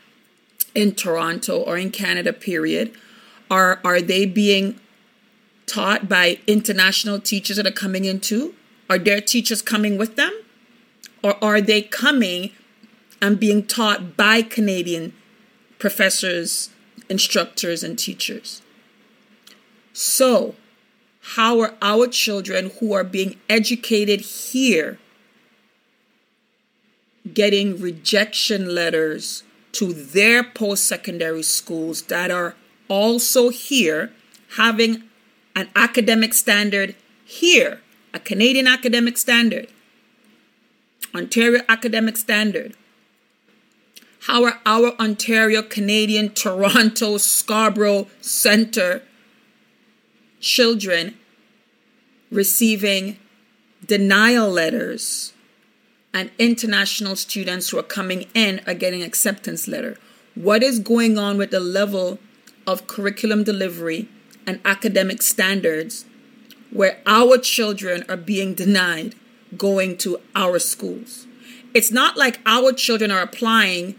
in 0.75 0.93
Toronto 0.93 1.61
or 1.61 1.79
in 1.79 1.93
Canada, 1.93 2.33
period, 2.33 2.93
are, 3.49 3.81
are 3.85 4.01
they 4.01 4.27
being 4.27 4.81
taught 5.67 6.09
by 6.09 6.41
international 6.49 7.21
teachers 7.21 7.59
that 7.59 7.67
are 7.69 7.71
coming 7.85 8.07
in 8.07 8.19
too? 8.19 8.57
Are 8.89 8.99
their 8.99 9.21
teachers 9.21 9.63
coming 9.63 9.97
with 9.97 10.17
them? 10.17 10.33
Or 11.23 11.37
are 11.45 11.61
they 11.61 11.83
coming 11.83 12.51
and 13.23 13.39
being 13.39 13.65
taught 13.69 14.17
by 14.17 14.43
Canadian 14.43 15.13
professors 15.79 16.71
instructors, 17.11 17.83
and 17.83 17.99
teachers. 17.99 18.63
So, 19.93 20.55
how 21.35 21.61
are 21.61 21.75
our 21.83 22.07
children 22.07 22.71
who 22.79 22.95
are 22.95 23.05
being 23.05 23.37
educated 23.49 24.21
here 24.21 24.99
getting 27.35 27.81
rejection 27.81 28.75
letters 28.75 29.43
to 29.73 29.93
their 29.93 30.43
post 30.43 30.87
secondary 30.87 31.43
schools 31.43 32.03
that 32.03 32.31
are 32.31 32.55
also 32.89 33.51
here 33.51 34.11
having 34.57 35.05
an 35.55 35.69
academic 35.77 36.35
standard 36.35 36.95
here, 37.25 37.81
a 38.13 38.19
Canadian 38.19 38.67
academic 38.67 39.17
standard, 39.17 39.69
Ontario 41.15 41.63
academic 41.69 42.17
standard, 42.17 42.75
how 44.27 44.45
are 44.45 44.61
our 44.67 44.93
Ontario, 45.01 45.63
Canadian, 45.63 46.31
Toronto, 46.31 47.17
Scarborough 47.17 48.07
Center 48.21 49.03
children 50.41 51.17
receiving 52.31 53.19
denial 53.85 54.51
letters 54.51 55.33
and 56.13 56.31
international 56.39 57.17
students 57.17 57.71
who 57.71 57.79
are 57.79 57.83
coming 57.83 58.27
in 58.35 58.61
are 58.67 58.75
getting 58.75 59.03
acceptance 59.03 59.67
letter? 59.67 59.97
What 60.35 60.63
is 60.63 60.79
going 60.79 61.17
on 61.17 61.39
with 61.39 61.51
the 61.51 61.61
level 61.61 62.19
of 62.67 62.87
curriculum 62.87 63.43
delivery 63.43 64.09
and 64.47 64.61
academic 64.67 65.23
standards 65.23 66.05
where 66.71 67.01
our 67.07 67.39
children 67.39 68.05
are 68.09 68.19
being 68.19 68.55
denied 68.55 69.15
going 69.57 69.97
to 69.99 70.21
our 70.35 70.59
schools? 70.59 71.27
It's 71.73 71.91
not 71.91 72.19
like 72.19 72.41
our 72.45 72.73
children 72.73 73.11
are 73.11 73.23
applying 73.23 73.97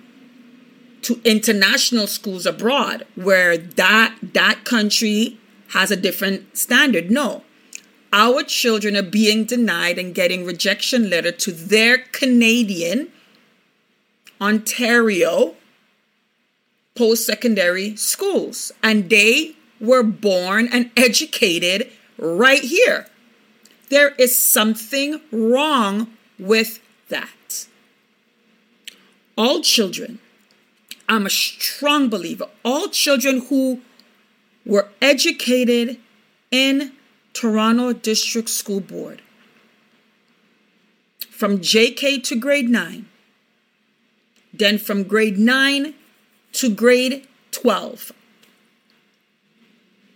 to 1.03 1.21
international 1.23 2.07
schools 2.07 2.45
abroad 2.45 3.05
where 3.15 3.57
that 3.57 4.15
that 4.21 4.63
country 4.63 5.37
has 5.69 5.91
a 5.91 5.95
different 5.95 6.57
standard. 6.57 7.09
No. 7.09 7.43
Our 8.13 8.43
children 8.43 8.97
are 8.97 9.03
being 9.03 9.45
denied 9.45 9.97
and 9.97 10.13
getting 10.13 10.45
rejection 10.45 11.09
letter 11.09 11.31
to 11.31 11.51
their 11.51 11.99
Canadian 12.11 13.09
Ontario 14.39 15.55
post-secondary 16.95 17.95
schools 17.95 18.71
and 18.83 19.09
they 19.09 19.55
were 19.79 20.03
born 20.03 20.67
and 20.71 20.91
educated 20.97 21.89
right 22.17 22.61
here. 22.61 23.07
There 23.89 24.09
is 24.17 24.37
something 24.37 25.21
wrong 25.31 26.07
with 26.37 26.79
that. 27.09 27.67
All 29.37 29.61
children 29.61 30.19
I'm 31.11 31.25
a 31.25 31.29
strong 31.29 32.07
believer. 32.09 32.45
All 32.63 32.87
children 32.87 33.45
who 33.49 33.81
were 34.65 34.87
educated 35.01 35.97
in 36.51 36.93
Toronto 37.33 37.91
District 37.91 38.47
School 38.47 38.79
Board 38.79 39.21
from 41.29 41.59
JK 41.59 42.23
to 42.23 42.39
grade 42.39 42.69
9, 42.69 43.07
then 44.53 44.77
from 44.77 45.03
grade 45.03 45.37
9 45.37 45.93
to 46.53 46.73
grade 46.73 47.27
12 47.51 48.13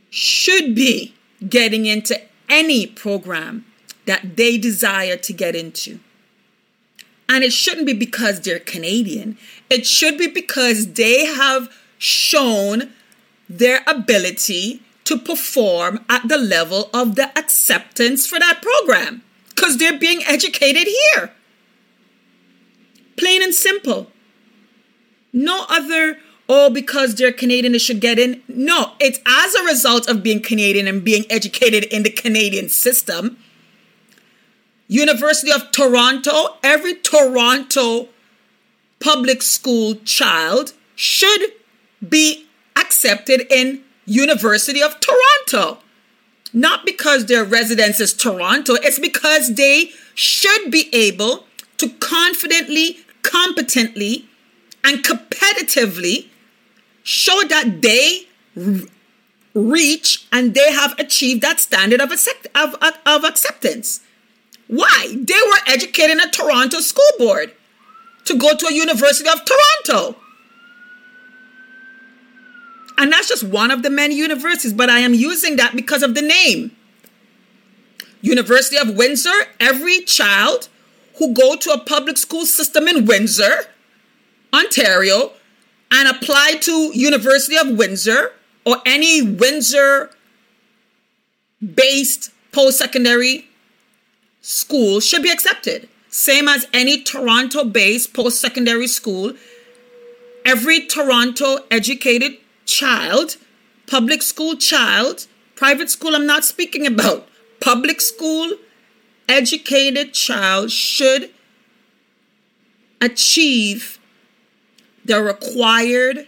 should 0.10 0.76
be 0.76 1.14
getting 1.50 1.86
into 1.86 2.22
any 2.48 2.88
program 2.88 3.66
that 4.06 4.38
they 4.38 4.58
desire 4.58 5.18
to 5.18 5.34
get 5.34 5.58
into. 5.58 6.00
And 7.28 7.44
it 7.44 7.52
shouldn't 7.52 7.88
be 7.88 7.94
because 7.94 8.40
they're 8.40 8.60
Canadian. 8.60 9.38
It 9.70 9.86
should 9.86 10.18
be 10.18 10.28
because 10.28 10.94
they 10.94 11.26
have 11.26 11.70
shown 11.98 12.94
their 13.50 13.82
ability 13.88 14.82
to 15.06 15.18
perform 15.18 16.04
at 16.10 16.28
the 16.28 16.38
level 16.38 16.90
of 16.94 17.16
the 17.16 17.38
acceptance 17.38 18.26
for 18.28 18.40
that 18.40 18.62
program 18.62 19.22
because 19.50 19.78
they're 19.78 19.98
being 19.98 20.24
educated 20.26 20.88
here. 20.88 21.32
Plain 23.18 23.44
and 23.44 23.54
simple. 23.54 24.12
No 25.32 25.66
other, 25.70 26.20
oh, 26.50 26.70
because 26.70 27.16
they're 27.16 27.32
Canadian, 27.32 27.74
they 27.74 27.80
should 27.80 28.02
get 28.02 28.20
in. 28.20 28.42
No, 28.48 28.94
it's 29.00 29.20
as 29.26 29.54
a 29.56 29.64
result 29.64 30.10
of 30.10 30.24
being 30.24 30.42
Canadian 30.42 30.88
and 30.88 31.04
being 31.04 31.26
educated 31.30 31.86
in 31.86 32.04
the 32.04 32.10
Canadian 32.10 32.70
system 32.70 33.38
University 34.88 35.52
of 35.52 35.72
Toronto, 35.72 36.58
every 36.64 36.96
Toronto 36.96 38.10
public 39.06 39.44
school 39.44 39.94
child 40.04 40.74
should 40.96 41.54
be 42.10 42.48
accepted 42.76 43.46
in 43.52 43.84
University 44.08 44.82
of 44.82 45.00
Toronto. 45.00 45.78
Not 46.52 46.86
because 46.88 47.28
their 47.28 47.46
residence 47.46 48.00
is 48.00 48.14
Toronto, 48.14 48.74
it's 48.74 48.98
because 48.98 49.54
they 49.54 49.92
should 50.16 50.72
be 50.72 50.90
able 50.92 51.46
to 51.78 51.90
confidently, 52.00 52.98
competently, 53.22 54.26
and 54.84 55.04
competitively 55.04 56.30
show 57.04 57.42
that 57.48 57.84
they 57.84 58.28
reach 59.54 60.26
and 60.32 60.56
they 60.56 60.72
have 60.72 60.98
achieved 60.98 61.44
that 61.44 61.60
standard 61.60 62.02
of, 62.02 62.12
accept- 62.12 62.48
of, 62.56 62.74
of, 62.82 62.94
of 63.06 63.24
acceptance. 63.24 64.00
Why? 64.68 65.16
They 65.16 65.42
were 65.46 65.62
educated 65.68 66.12
in 66.12 66.20
a 66.22 66.32
Toronto 66.32 66.80
school 66.80 67.14
board 67.20 67.54
to 68.26 68.38
go 68.38 68.56
to 68.56 68.68
a 68.68 68.74
University 68.74 69.30
of 69.30 69.42
Toronto. 69.46 70.18
And 72.98 73.12
that's 73.12 73.28
just 73.28 73.44
one 73.44 73.72
of 73.72 73.84
the 73.84 73.90
many 73.90 74.16
universities, 74.16 74.74
but 74.74 74.90
I 74.90 75.00
am 75.00 75.14
using 75.14 75.58
that 75.58 75.76
because 75.76 76.02
of 76.02 76.16
the 76.16 76.22
name. 76.22 76.76
University 78.22 78.78
of 78.78 78.96
Windsor, 78.96 79.34
every 79.60 80.02
child 80.02 80.70
who 81.18 81.34
go 81.34 81.56
to 81.56 81.72
a 81.72 81.80
public 81.80 82.18
school 82.18 82.46
system 82.46 82.88
in 82.88 83.06
Windsor, 83.06 83.66
Ontario, 84.54 85.32
and 85.92 86.10
apply 86.10 86.56
to 86.62 86.92
University 86.94 87.58
of 87.58 87.78
Windsor 87.78 88.34
or 88.66 88.78
any 88.86 89.22
Windsor 89.22 90.10
based 91.62 92.32
post-secondary 92.52 93.48
school 94.42 95.00
should 95.00 95.22
be 95.22 95.30
accepted. 95.30 95.88
Same 96.16 96.48
as 96.48 96.66
any 96.72 97.04
Toronto 97.04 97.66
based 97.66 98.14
post 98.14 98.40
secondary 98.40 98.88
school. 98.88 99.34
Every 100.46 100.80
Toronto 100.80 101.66
educated 101.70 102.38
child, 102.66 103.36
public 103.86 104.22
school 104.22 104.56
child, 104.56 105.28
private 105.56 105.90
school, 105.90 106.16
I'm 106.16 106.26
not 106.26 106.46
speaking 106.46 106.88
about, 106.88 107.28
public 107.60 108.00
school 108.00 108.54
educated 109.28 110.14
child 110.14 110.72
should 110.72 111.32
achieve 113.02 114.00
the 115.04 115.22
required 115.22 116.28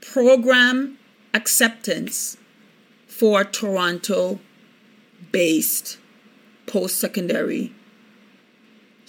program 0.00 0.96
acceptance 1.34 2.36
for 3.08 3.42
Toronto 3.42 4.38
based 5.32 5.98
post 6.68 7.00
secondary 7.00 7.72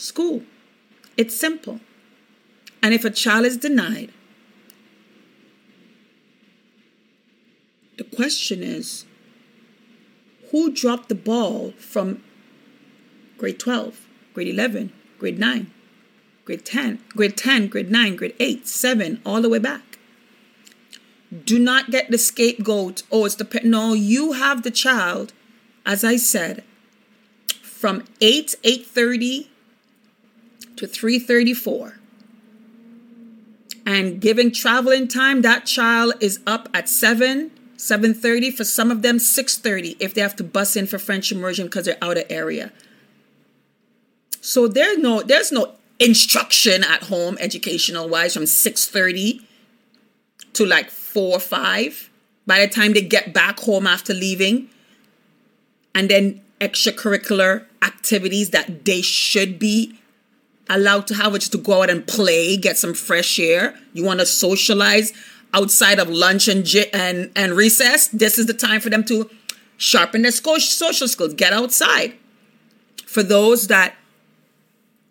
school. 0.04 0.44
It's 1.18 1.36
simple. 1.36 1.80
And 2.82 2.94
if 2.94 3.06
a 3.06 3.10
child 3.10 3.46
is 3.46 3.58
denied, 3.58 4.12
the 7.98 8.04
question 8.04 8.62
is 8.62 9.06
who 10.52 10.72
dropped 10.72 11.10
the 11.10 11.16
ball 11.16 11.72
from 11.78 12.24
grade 13.38 13.60
12, 13.60 14.08
grade 14.34 14.48
11, 14.50 14.92
grade 15.18 15.40
9, 15.40 15.72
grade 16.46 16.66
10, 16.66 17.00
grade 17.10 17.38
10, 17.38 17.68
grade 17.68 17.92
9, 17.92 18.16
grade 18.16 18.36
8, 18.40 18.68
7, 18.68 19.22
all 19.26 19.42
the 19.42 19.50
way 19.50 19.60
back? 19.60 19.94
Do 21.46 21.58
not 21.58 21.90
get 21.90 22.12
the 22.12 22.18
scapegoat. 22.20 23.02
Oh, 23.12 23.26
it's 23.26 23.36
the 23.36 23.62
no. 23.64 23.94
You 23.94 24.34
have 24.34 24.62
the 24.62 24.70
child, 24.70 25.34
as 25.84 26.04
I 26.04 26.16
said, 26.16 26.64
from 27.64 28.04
8 28.22 28.54
8:30 28.64 29.48
to 30.78 30.88
3:34 30.88 32.00
and 33.86 34.22
giving 34.22 34.52
traveling 34.52 35.08
time 35.08 35.42
that 35.42 35.66
child 35.66 36.14
is 36.20 36.40
up 36.48 36.70
at 36.74 36.90
7 36.90 37.52
7:30 37.78 38.56
for 38.56 38.64
some 38.64 38.92
of 38.92 39.02
them 39.02 39.18
6:30 39.20 39.98
if 40.00 40.14
they 40.14 40.22
have 40.22 40.36
to 40.38 40.44
bus 40.44 40.76
in 40.76 40.88
for 40.88 40.98
French 40.98 41.32
immersion 41.32 41.66
because 41.66 41.86
they're 41.86 41.98
out 42.02 42.18
of 42.18 42.26
area. 42.30 42.72
So 44.42 44.68
there's 44.68 44.98
no 44.98 45.22
there's 45.22 45.52
no 45.52 45.74
instruction 46.00 46.84
at 46.84 47.04
home 47.04 47.38
educational 47.40 48.08
wise 48.08 48.34
from 48.34 48.46
6:30 48.46 49.42
to 50.54 50.66
like 50.66 50.90
4 50.90 51.38
or 51.38 51.40
5 51.40 52.10
by 52.46 52.60
the 52.60 52.68
time 52.68 52.94
they 52.94 53.02
get 53.02 53.34
back 53.34 53.60
home 53.60 53.88
after 53.88 54.14
leaving 54.14 54.70
and 55.96 56.10
then 56.10 56.42
extracurricular 56.60 57.66
activities 57.82 58.52
that 58.52 58.86
they 58.86 59.02
should 59.02 59.60
be 59.60 60.00
allowed 60.70 61.08
to 61.08 61.16
have, 61.16 61.34
which 61.34 61.44
is 61.44 61.50
to 61.50 61.58
go 61.58 61.84
out 61.84 61.90
and 61.90 62.06
play, 62.08 62.58
get 62.58 62.78
some 62.78 62.94
fresh 62.94 63.40
air. 63.40 63.78
You 63.94 64.04
want 64.04 64.20
to 64.20 64.26
socialize 64.26 65.14
outside 65.54 66.00
of 66.00 66.10
lunch 66.10 66.48
and 66.48 66.68
and 66.94 67.32
and 67.36 67.54
recess. 67.54 68.08
This 68.08 68.40
is 68.40 68.48
the 68.48 68.54
time 68.54 68.82
for 68.82 68.90
them 68.90 69.04
to 69.06 69.30
sharpen 69.78 70.24
their 70.24 70.32
social 70.32 71.08
skills. 71.08 71.34
Get 71.34 71.54
outside. 71.54 72.14
For 73.06 73.24
those 73.24 73.68
that 73.68 73.96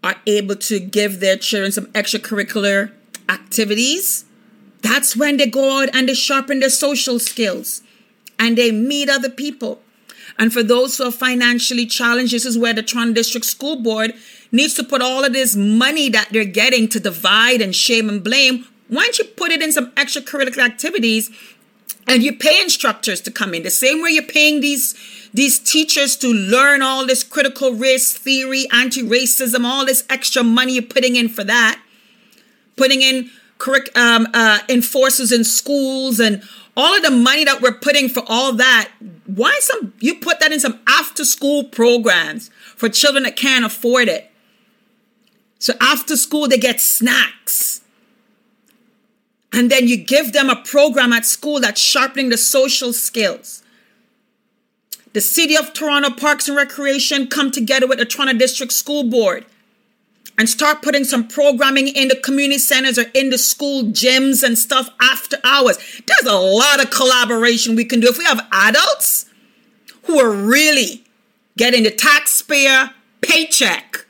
are 0.03 0.17
able 0.27 0.57
to 0.57 0.81
give 0.81 1.21
their 1.21 1.37
children 1.37 1.71
some 1.71 1.87
extracurricular 1.93 2.91
activities, 3.29 4.25
that's 4.83 5.17
when 5.17 5.37
they 5.37 5.47
go 5.47 5.83
out 5.83 5.95
and 5.95 6.09
they 6.09 6.15
sharpen 6.15 6.61
their 6.61 6.71
social 6.71 7.21
skills 7.21 7.83
and 8.39 8.59
they 8.59 8.73
meet 8.73 9.09
other 9.09 9.31
people. 9.31 9.81
And 10.39 10.53
for 10.53 10.63
those 10.63 10.99
who 10.99 11.05
are 11.05 11.13
financially 11.13 11.87
challenged, 11.87 12.33
this 12.33 12.45
is 12.45 12.59
where 12.59 12.73
the 12.73 12.83
Toronto 12.83 13.13
District 13.13 13.47
School 13.47 13.77
Board 13.81 14.15
needs 14.53 14.75
to 14.75 14.85
put 14.85 15.03
all 15.03 15.25
of 15.25 15.33
this 15.33 15.57
money 15.57 16.09
that 16.11 16.29
they're 16.31 16.45
getting 16.45 16.89
to 16.91 17.01
divide 17.01 17.61
and 17.61 17.75
shame 17.75 18.09
and 18.09 18.23
blame. 18.23 18.67
Why 18.89 19.05
don't 19.05 19.19
you 19.19 19.25
put 19.25 19.51
it 19.51 19.63
in 19.63 19.73
some 19.73 19.91
extracurricular 19.93 20.65
activities 20.65 21.31
and 22.07 22.23
you 22.23 22.37
pay 22.37 22.61
instructors 22.61 23.21
to 23.23 23.31
come 23.31 23.55
in 23.55 23.63
the 23.63 23.71
same 23.71 24.03
way 24.03 24.11
you're 24.11 24.23
paying 24.23 24.61
these 24.61 24.95
these 25.35 25.59
teachers 25.59 26.15
to 26.17 26.29
learn 26.29 26.83
all 26.83 27.07
this 27.07 27.23
critical 27.23 27.73
race 27.73 28.13
theory, 28.13 28.67
anti-racism, 28.71 29.65
all 29.65 29.87
this 29.87 30.05
extra 30.11 30.43
money 30.43 30.75
you're 30.75 30.83
putting 30.83 31.17
in 31.17 31.27
for 31.31 31.43
that, 31.43 31.81
putting 32.77 33.01
in 33.01 33.31
curric- 33.57 33.97
um, 33.97 34.29
uh, 34.35 34.59
enforcers 34.69 35.33
in 35.33 35.43
schools 35.43 36.21
and 36.21 36.43
all 36.77 36.95
of 36.95 37.03
the 37.03 37.11
money 37.11 37.45
that 37.45 37.63
we're 37.63 37.73
putting 37.73 38.11
for 38.11 38.23
all 38.27 38.53
that. 38.53 38.91
Why 39.25 39.57
some 39.63 39.95
you 40.01 40.17
put 40.17 40.39
that 40.41 40.53
in 40.53 40.61
some 40.61 40.81
after 40.87 41.25
school 41.25 41.65
programs 41.65 42.51
for 42.77 42.91
children 42.91 43.25
that 43.25 43.37
can't 43.37 43.65
afford 43.65 44.09
it? 44.09 44.32
So 45.63 45.75
after 45.81 46.17
school 46.17 46.49
they 46.49 46.59
get 46.59 46.81
snacks. 46.81 47.83
And 49.53 49.71
then 49.71 49.87
you 49.87 49.97
give 49.97 50.33
them 50.33 50.51
a 50.51 50.57
program 50.57 51.13
at 51.13 51.25
school 51.25 51.61
that's 51.61 51.81
sharpening 51.81 52.31
the 52.31 52.37
social 52.37 52.93
skills. 52.93 53.63
The 55.13 55.21
City 55.21 55.57
of 55.57 55.73
Toronto 55.73 56.11
Parks 56.11 56.49
and 56.49 56.57
Recreation 56.57 57.29
come 57.29 57.53
together 57.53 57.87
with 57.87 57.99
the 57.99 58.05
Toronto 58.05 58.37
District 58.37 58.73
School 58.73 59.05
Board 59.05 59.47
and 60.37 60.49
start 60.49 60.83
putting 60.83 61.05
some 61.05 61.29
programming 61.29 61.87
in 61.87 62.09
the 62.09 62.17
community 62.17 62.59
centers 62.59 62.99
or 62.99 63.05
in 63.15 63.31
the 63.31 63.39
school 63.39 63.85
gyms 63.85 64.43
and 64.43 64.59
stuff 64.59 64.91
after 65.01 65.37
hours. 65.45 65.79
There's 66.07 66.33
a 66.33 66.37
lot 66.37 66.83
of 66.83 66.91
collaboration 66.91 67.77
we 67.77 67.85
can 67.85 68.01
do. 68.01 68.09
If 68.09 68.19
we 68.19 68.25
have 68.25 68.49
adults 68.51 69.27
who 70.07 70.19
are 70.19 70.33
really 70.33 71.05
getting 71.57 71.85
the 71.85 71.93
taxpayer 71.93 72.91
paycheck 73.21 74.07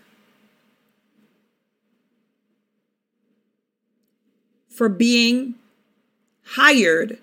for 4.72 4.88
being 4.88 5.54
hired 6.44 7.18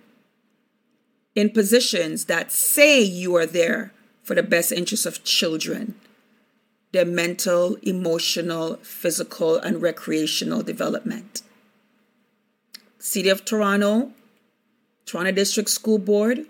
in 1.36 1.50
positions 1.50 2.26
that 2.26 2.52
say 2.52 3.02
you 3.02 3.36
are 3.36 3.46
there 3.46 3.92
for 4.24 4.36
the 4.36 4.44
best 4.44 4.72
interests 4.72 5.06
of 5.06 5.24
children, 5.24 5.96
their 6.92 7.06
mental, 7.06 7.76
emotional, 7.82 8.76
physical, 8.78 9.58
and 9.58 9.82
recreational 9.82 10.62
development. 10.62 11.42
City 13.00 13.30
of 13.30 13.46
Toronto, 13.46 14.12
Toronto 15.06 15.32
District 15.32 15.70
School 15.70 15.98
Board, 15.98 16.46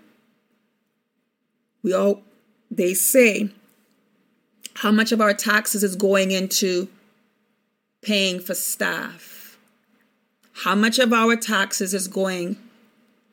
we 1.82 1.94
all 1.94 2.22
they 2.70 2.94
say 2.94 3.50
how 4.74 4.90
much 4.90 5.12
of 5.12 5.20
our 5.20 5.34
taxes 5.34 5.82
is 5.82 5.96
going 5.96 6.30
into 6.30 6.88
paying 8.02 8.40
for 8.40 8.54
staff. 8.54 9.39
How 10.64 10.74
much 10.74 10.98
of 10.98 11.12
our 11.12 11.36
taxes 11.36 11.94
is 11.94 12.06
going 12.06 12.56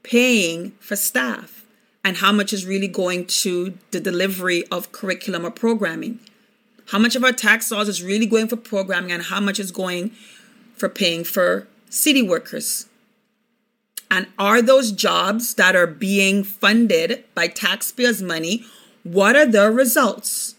paying 0.01 0.71
for 0.79 0.95
staff 0.95 1.65
and 2.03 2.17
how 2.17 2.31
much 2.31 2.53
is 2.53 2.65
really 2.65 2.87
going 2.87 3.25
to 3.25 3.77
the 3.91 3.99
delivery 3.99 4.65
of 4.67 4.93
curriculum 4.93 5.45
or 5.45 5.51
programming. 5.51 6.21
How 6.87 6.99
much 6.99 7.17
of 7.17 7.25
our 7.25 7.33
tax 7.33 7.67
dollars 7.67 7.89
is 7.89 8.01
really 8.01 8.25
going 8.27 8.47
for 8.47 8.55
programming 8.55 9.11
and 9.11 9.23
how 9.23 9.41
much 9.41 9.59
is 9.59 9.71
going 9.71 10.11
for 10.73 10.87
paying 10.87 11.25
for 11.25 11.67
city 11.89 12.21
workers? 12.21 12.87
And 14.09 14.27
are 14.39 14.61
those 14.61 14.93
jobs 14.93 15.55
that 15.55 15.75
are 15.75 15.87
being 15.87 16.45
funded 16.45 17.25
by 17.35 17.49
taxpayers' 17.49 18.21
money, 18.21 18.63
what 19.03 19.35
are 19.35 19.45
the 19.45 19.69
results? 19.69 20.55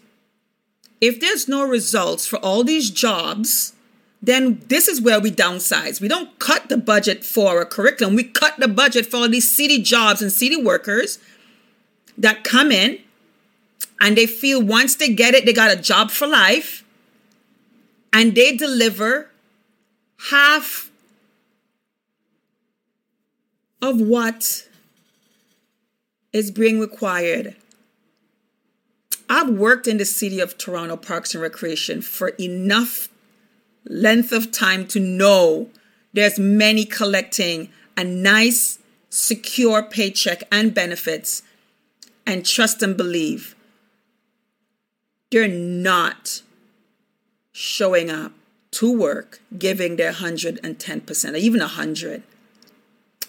If 1.01 1.19
there's 1.19 1.49
no 1.49 1.66
results 1.66 2.27
for 2.27 2.37
all 2.41 2.62
these 2.62 2.91
jobs, 2.91 3.73
then 4.21 4.61
this 4.66 4.89
is 4.89 5.01
where 5.01 5.21
we 5.21 5.31
downsize. 5.31 6.01
We 6.01 6.09
don't 6.09 6.39
cut 6.39 6.69
the 6.69 6.77
budget 6.77 7.25
for 7.25 7.61
a 7.61 7.66
curriculum. 7.66 8.16
We 8.16 8.25
cut 8.25 8.59
the 8.59 8.69
budget 8.69 9.07
for 9.07 9.19
all 9.19 9.29
these 9.29 9.55
city 9.55 9.81
jobs 9.81 10.21
and 10.21 10.33
city 10.33 10.61
workers 10.61 11.19
that 12.16 12.43
come 12.43 12.73
in 12.73 12.99
and 14.01 14.16
they 14.16 14.27
feel 14.27 14.62
once 14.62 14.97
they 14.97 15.12
get 15.12 15.35
it, 15.35 15.47
they 15.47 15.53
got 15.53 15.71
a 15.71 15.81
job 15.81 16.11
for 16.11 16.27
life 16.27 16.85
and 18.12 18.35
they 18.35 18.57
deliver 18.57 19.31
half 20.31 20.91
of 23.81 24.01
what 24.01 24.69
is 26.33 26.51
being 26.51 26.81
required. 26.81 27.55
I've 29.31 29.51
worked 29.51 29.87
in 29.87 29.99
the 29.99 30.05
city 30.05 30.41
of 30.41 30.59
Toronto 30.59 30.97
Parks 30.97 31.35
and 31.35 31.43
Recreation 31.43 32.01
for 32.01 32.29
enough 32.41 33.09
length 33.89 34.32
of 34.32 34.53
time 34.53 34.86
to 34.86 35.01
know 35.01 35.68
there's 36.12 36.39
many 36.39 36.84
collecting 36.84 37.70
a 37.97 38.05
nice 38.05 38.78
secure 39.11 39.82
paycheck 39.82 40.45
and 40.53 40.74
benefits 40.74 41.43
and 42.26 42.47
trust 42.47 42.82
and 42.82 42.97
believe. 42.97 43.57
They're 45.30 45.49
not 45.49 46.43
showing 47.53 48.11
up 48.11 48.32
to 48.70 48.97
work 48.97 49.41
giving 49.59 49.97
their 49.97 50.12
110% 50.12 51.32
or 51.32 51.36
even 51.36 51.61
100 51.61 52.22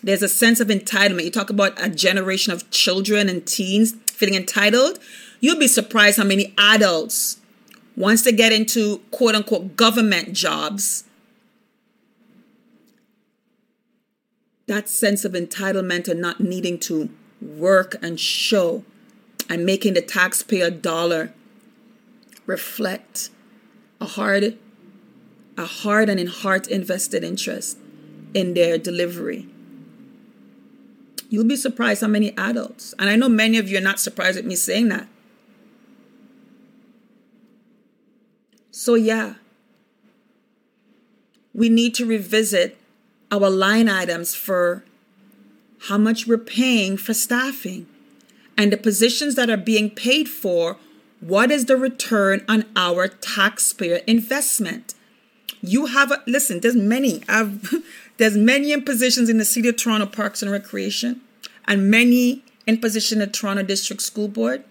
there's 0.01 0.21
a 0.21 0.29
sense 0.29 0.59
of 0.59 0.67
entitlement. 0.69 1.25
You 1.25 1.31
talk 1.31 1.49
about 1.49 1.81
a 1.83 1.89
generation 1.89 2.53
of 2.53 2.69
children 2.71 3.29
and 3.29 3.45
teens 3.45 3.93
feeling 4.11 4.35
entitled. 4.35 4.99
You'll 5.39 5.59
be 5.59 5.67
surprised 5.67 6.17
how 6.17 6.23
many 6.23 6.53
adults 6.57 7.38
once 7.95 8.23
to 8.23 8.31
get 8.31 8.51
into 8.51 8.99
quote 9.11 9.35
unquote 9.35 9.75
government 9.75 10.33
jobs, 10.33 11.03
that 14.67 14.87
sense 14.87 15.25
of 15.25 15.33
entitlement 15.33 16.07
and 16.07 16.21
not 16.21 16.39
needing 16.39 16.79
to 16.79 17.09
work 17.41 17.95
and 18.01 18.19
show 18.19 18.83
and 19.49 19.65
making 19.65 19.95
the 19.95 20.01
taxpayer 20.01 20.69
dollar 20.69 21.33
reflect 22.45 23.29
a 23.99 24.05
hard 24.05 24.57
a 25.57 25.65
hard 25.65 26.07
and 26.07 26.19
in 26.19 26.27
heart 26.27 26.67
invested 26.67 27.23
interest 27.23 27.77
in 28.33 28.53
their 28.53 28.77
delivery. 28.77 29.47
You'll 31.29 31.43
be 31.43 31.57
surprised 31.57 32.01
how 32.01 32.07
many 32.07 32.35
adults, 32.37 32.93
and 32.97 33.09
I 33.09 33.15
know 33.15 33.29
many 33.29 33.57
of 33.57 33.69
you 33.69 33.77
are 33.77 33.81
not 33.81 33.99
surprised 33.99 34.37
at 34.37 34.45
me 34.45 34.55
saying 34.55 34.87
that, 34.89 35.07
So, 38.79 38.95
yeah, 38.95 39.33
we 41.53 41.67
need 41.67 41.93
to 41.95 42.05
revisit 42.05 42.77
our 43.29 43.49
line 43.49 43.89
items 43.89 44.35
for 44.35 44.85
how 45.89 45.97
much 45.97 46.27
we're 46.27 46.37
paying 46.37 46.95
for 46.95 47.13
staffing 47.13 47.87
and 48.57 48.71
the 48.71 48.77
positions 48.77 49.35
that 49.35 49.49
are 49.49 49.57
being 49.57 49.89
paid 49.89 50.29
for. 50.29 50.77
What 51.19 51.51
is 51.51 51.65
the 51.65 51.75
return 51.75 52.45
on 52.47 52.63
our 52.77 53.09
taxpayer 53.09 53.97
investment? 54.07 54.93
You 55.61 55.87
have 55.87 56.13
a 56.13 56.23
listen. 56.25 56.61
There's 56.61 56.77
many. 56.77 57.21
I've 57.27 57.83
there's 58.17 58.37
many 58.37 58.71
in 58.71 58.83
positions 58.83 59.27
in 59.27 59.39
the 59.39 59.43
City 59.43 59.67
of 59.67 59.75
Toronto 59.75 60.05
Parks 60.05 60.41
and 60.41 60.53
Recreation, 60.53 61.19
and 61.67 61.91
many 61.91 62.45
in 62.65 62.77
position 62.77 63.19
at 63.19 63.33
Toronto 63.33 63.61
District 63.61 64.01
School 64.01 64.29
Board 64.29 64.63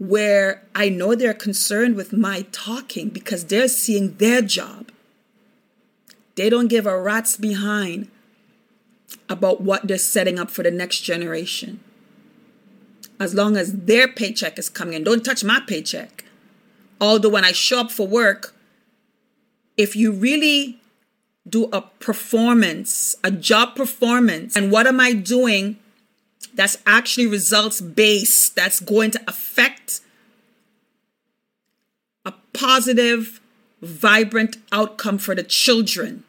where 0.00 0.62
I 0.74 0.88
know 0.88 1.14
they're 1.14 1.34
concerned 1.34 1.94
with 1.94 2.10
my 2.10 2.46
talking 2.52 3.10
because 3.10 3.44
they're 3.44 3.68
seeing 3.68 4.14
their 4.14 4.40
job. 4.40 4.90
They 6.36 6.48
don't 6.48 6.68
give 6.68 6.86
a 6.86 6.98
rat's 6.98 7.36
behind 7.36 8.08
about 9.28 9.60
what 9.60 9.86
they're 9.86 9.98
setting 9.98 10.38
up 10.38 10.50
for 10.50 10.62
the 10.62 10.70
next 10.70 11.00
generation. 11.00 11.80
As 13.20 13.34
long 13.34 13.58
as 13.58 13.74
their 13.74 14.08
paycheck 14.08 14.58
is 14.58 14.70
coming 14.70 14.94
in, 14.94 15.04
don't 15.04 15.22
touch 15.22 15.44
my 15.44 15.60
paycheck. 15.60 16.24
Although 16.98 17.28
when 17.28 17.44
I 17.44 17.52
show 17.52 17.80
up 17.80 17.90
for 17.90 18.06
work, 18.06 18.54
if 19.76 19.94
you 19.94 20.12
really 20.12 20.80
do 21.46 21.64
a 21.72 21.82
performance, 21.82 23.16
a 23.22 23.30
job 23.30 23.76
performance, 23.76 24.56
and 24.56 24.72
what 24.72 24.86
am 24.86 24.98
I 24.98 25.12
doing 25.12 25.78
that's 26.54 26.78
actually 26.86 27.26
results 27.26 27.80
based, 27.80 28.56
that's 28.56 28.80
going 28.80 29.10
to 29.12 29.20
affect 29.26 30.00
a 32.24 32.32
positive, 32.52 33.40
vibrant 33.80 34.56
outcome 34.72 35.18
for 35.18 35.34
the 35.34 35.42
children. 35.42 36.24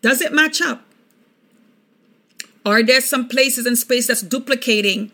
Does 0.00 0.20
it 0.20 0.32
match 0.32 0.60
up? 0.60 0.84
Are 2.64 2.82
there 2.82 3.00
some 3.00 3.28
places 3.28 3.66
and 3.66 3.76
space 3.76 4.06
that's 4.06 4.22
duplicating 4.22 5.10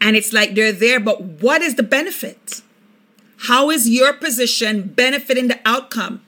and 0.00 0.16
it's 0.16 0.32
like 0.32 0.54
they're 0.54 0.72
there, 0.72 0.98
but 0.98 1.20
what 1.22 1.60
is 1.60 1.74
the 1.74 1.82
benefit? 1.82 2.62
How 3.44 3.70
is 3.70 3.88
your 3.88 4.12
position 4.14 4.88
benefiting 4.88 5.48
the 5.48 5.60
outcome 5.66 6.22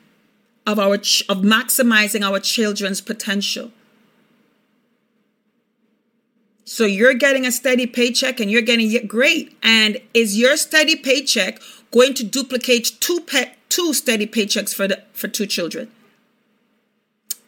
of 0.67 0.79
our 0.79 0.99
ch- 0.99 1.25
of 1.29 1.39
maximizing 1.39 2.23
our 2.23 2.39
children's 2.39 3.01
potential? 3.01 3.71
So 6.65 6.85
you're 6.85 7.15
getting 7.15 7.45
a 7.45 7.53
steady 7.53 7.87
paycheck 7.87 8.41
and 8.41 8.51
you're 8.51 8.63
getting 8.63 9.07
great. 9.07 9.57
And 9.63 10.01
is 10.15 10.39
your 10.39 10.57
steady 10.57 10.97
paycheck 10.97 11.61
going 11.91 12.15
to 12.15 12.25
duplicate 12.25 12.97
two 13.01 13.21
pe- 13.21 13.53
two 13.69 13.93
steady 13.93 14.27
paychecks 14.27 14.75
for 14.75 14.87
the 14.87 15.03
for 15.13 15.29
two 15.29 15.47
children? 15.47 15.91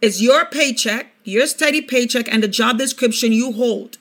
Is 0.01 0.21
your 0.21 0.45
paycheck, 0.45 1.13
your 1.25 1.47
steady 1.47 1.81
paycheck 1.81 2.31
and 2.31 2.43
the 2.43 2.49
job 2.49 2.77
description 2.77 3.33
you 3.33 3.53
hold, 3.53 3.97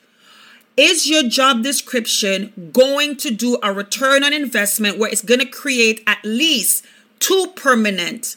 is 0.76 1.08
your 1.08 1.24
job 1.24 1.64
description 1.64 2.72
going 2.74 3.16
to 3.18 3.30
do 3.30 3.58
a 3.62 3.72
return 3.72 4.24
on 4.24 4.34
investment 4.34 4.98
where 4.98 5.10
it's 5.10 5.22
going 5.22 5.40
to 5.40 5.46
create 5.46 6.04
at 6.08 6.20
least 6.24 6.84
two 7.20 7.54
permanent 7.56 8.36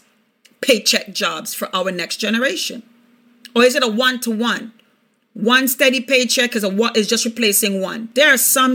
paycheck 0.61 1.13
jobs 1.13 1.55
for 1.55 1.75
our 1.75 1.91
next 1.91 2.19
generation? 2.19 2.83
Or 3.55 3.65
is 3.65 3.75
it 3.75 3.83
a 3.83 3.89
one 3.89 4.21
to 4.21 4.31
one? 4.31 4.73
One 5.37 5.69
steady 5.69 6.01
paycheck 6.01 6.57
is 6.57 6.65
a 6.65 6.69
what 6.71 6.97
is 6.97 7.07
just 7.07 7.27
replacing 7.27 7.83
one. 7.83 8.09
There 8.15 8.33
are 8.33 8.39
some 8.39 8.75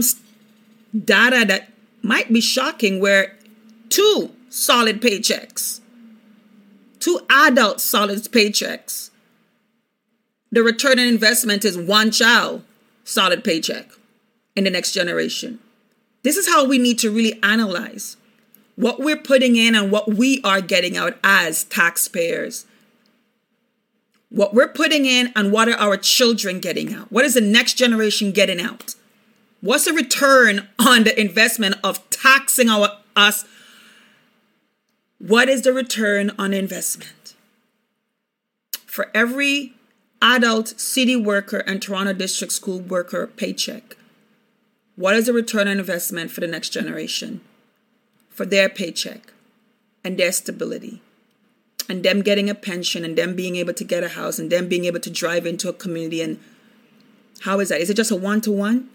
data 0.94 1.44
that 1.44 1.72
might 2.02 2.32
be 2.32 2.40
shocking 2.40 3.00
where 3.00 3.36
two 3.88 4.30
solid 4.48 5.02
paychecks, 5.02 5.80
two 7.00 7.18
adult 7.28 7.80
solid 7.80 8.18
paychecks, 8.18 9.10
the 10.52 10.62
return 10.62 11.00
on 11.00 11.06
investment 11.06 11.64
is 11.64 11.76
one 11.76 12.12
child 12.12 12.62
solid 13.02 13.42
paycheck 13.42 13.90
in 14.54 14.62
the 14.62 14.70
next 14.70 14.92
generation. 14.92 15.58
This 16.22 16.36
is 16.36 16.46
how 16.46 16.64
we 16.64 16.78
need 16.78 17.00
to 17.00 17.10
really 17.10 17.40
analyze 17.42 18.16
what 18.76 19.00
we're 19.00 19.16
putting 19.16 19.56
in 19.56 19.74
and 19.74 19.90
what 19.90 20.14
we 20.14 20.40
are 20.44 20.60
getting 20.60 20.96
out 20.96 21.18
as 21.24 21.64
taxpayers 21.64 22.66
what 24.32 24.54
we're 24.54 24.68
putting 24.68 25.04
in 25.04 25.30
and 25.36 25.52
what 25.52 25.68
are 25.68 25.76
our 25.76 25.98
children 25.98 26.58
getting 26.58 26.94
out? 26.94 27.12
What 27.12 27.26
is 27.26 27.34
the 27.34 27.42
next 27.42 27.74
generation 27.74 28.32
getting 28.32 28.60
out? 28.60 28.94
What's 29.60 29.84
the 29.84 29.92
return 29.92 30.68
on 30.78 31.04
the 31.04 31.20
investment 31.20 31.76
of 31.84 32.08
taxing 32.08 32.70
our 32.70 32.88
us? 33.14 33.44
What 35.18 35.50
is 35.50 35.62
the 35.62 35.72
return 35.72 36.32
on 36.38 36.54
investment? 36.54 37.34
For 38.86 39.10
every 39.14 39.74
adult 40.22 40.80
city 40.80 41.14
worker 41.14 41.58
and 41.58 41.82
Toronto 41.82 42.14
District 42.14 42.52
School 42.52 42.80
worker 42.80 43.26
paycheck, 43.26 43.96
what 44.96 45.14
is 45.14 45.26
the 45.26 45.34
return 45.34 45.68
on 45.68 45.78
investment 45.78 46.30
for 46.30 46.40
the 46.40 46.46
next 46.46 46.70
generation? 46.70 47.42
For 48.30 48.46
their 48.46 48.70
paycheck 48.70 49.32
and 50.02 50.16
their 50.16 50.32
stability? 50.32 51.01
And 51.92 52.02
them 52.02 52.22
getting 52.22 52.48
a 52.48 52.54
pension 52.54 53.04
and 53.04 53.18
them 53.18 53.36
being 53.36 53.56
able 53.56 53.74
to 53.74 53.84
get 53.84 54.02
a 54.02 54.08
house 54.08 54.38
and 54.38 54.50
them 54.50 54.66
being 54.66 54.86
able 54.86 54.98
to 54.98 55.10
drive 55.10 55.44
into 55.44 55.68
a 55.68 55.74
community 55.74 56.22
and 56.22 56.40
how 57.42 57.60
is 57.60 57.68
that? 57.68 57.82
Is 57.82 57.90
it 57.90 57.98
just 57.98 58.10
a 58.10 58.16
one-to-one? 58.16 58.88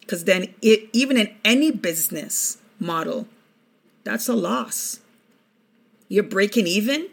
Because 0.00 0.24
then 0.24 0.54
it 0.60 0.90
even 0.92 1.16
in 1.16 1.34
any 1.46 1.70
business 1.70 2.58
model 2.78 3.26
that's 4.02 4.28
a 4.28 4.34
loss. 4.34 5.00
You're 6.08 6.24
breaking 6.24 6.66
even? 6.66 7.08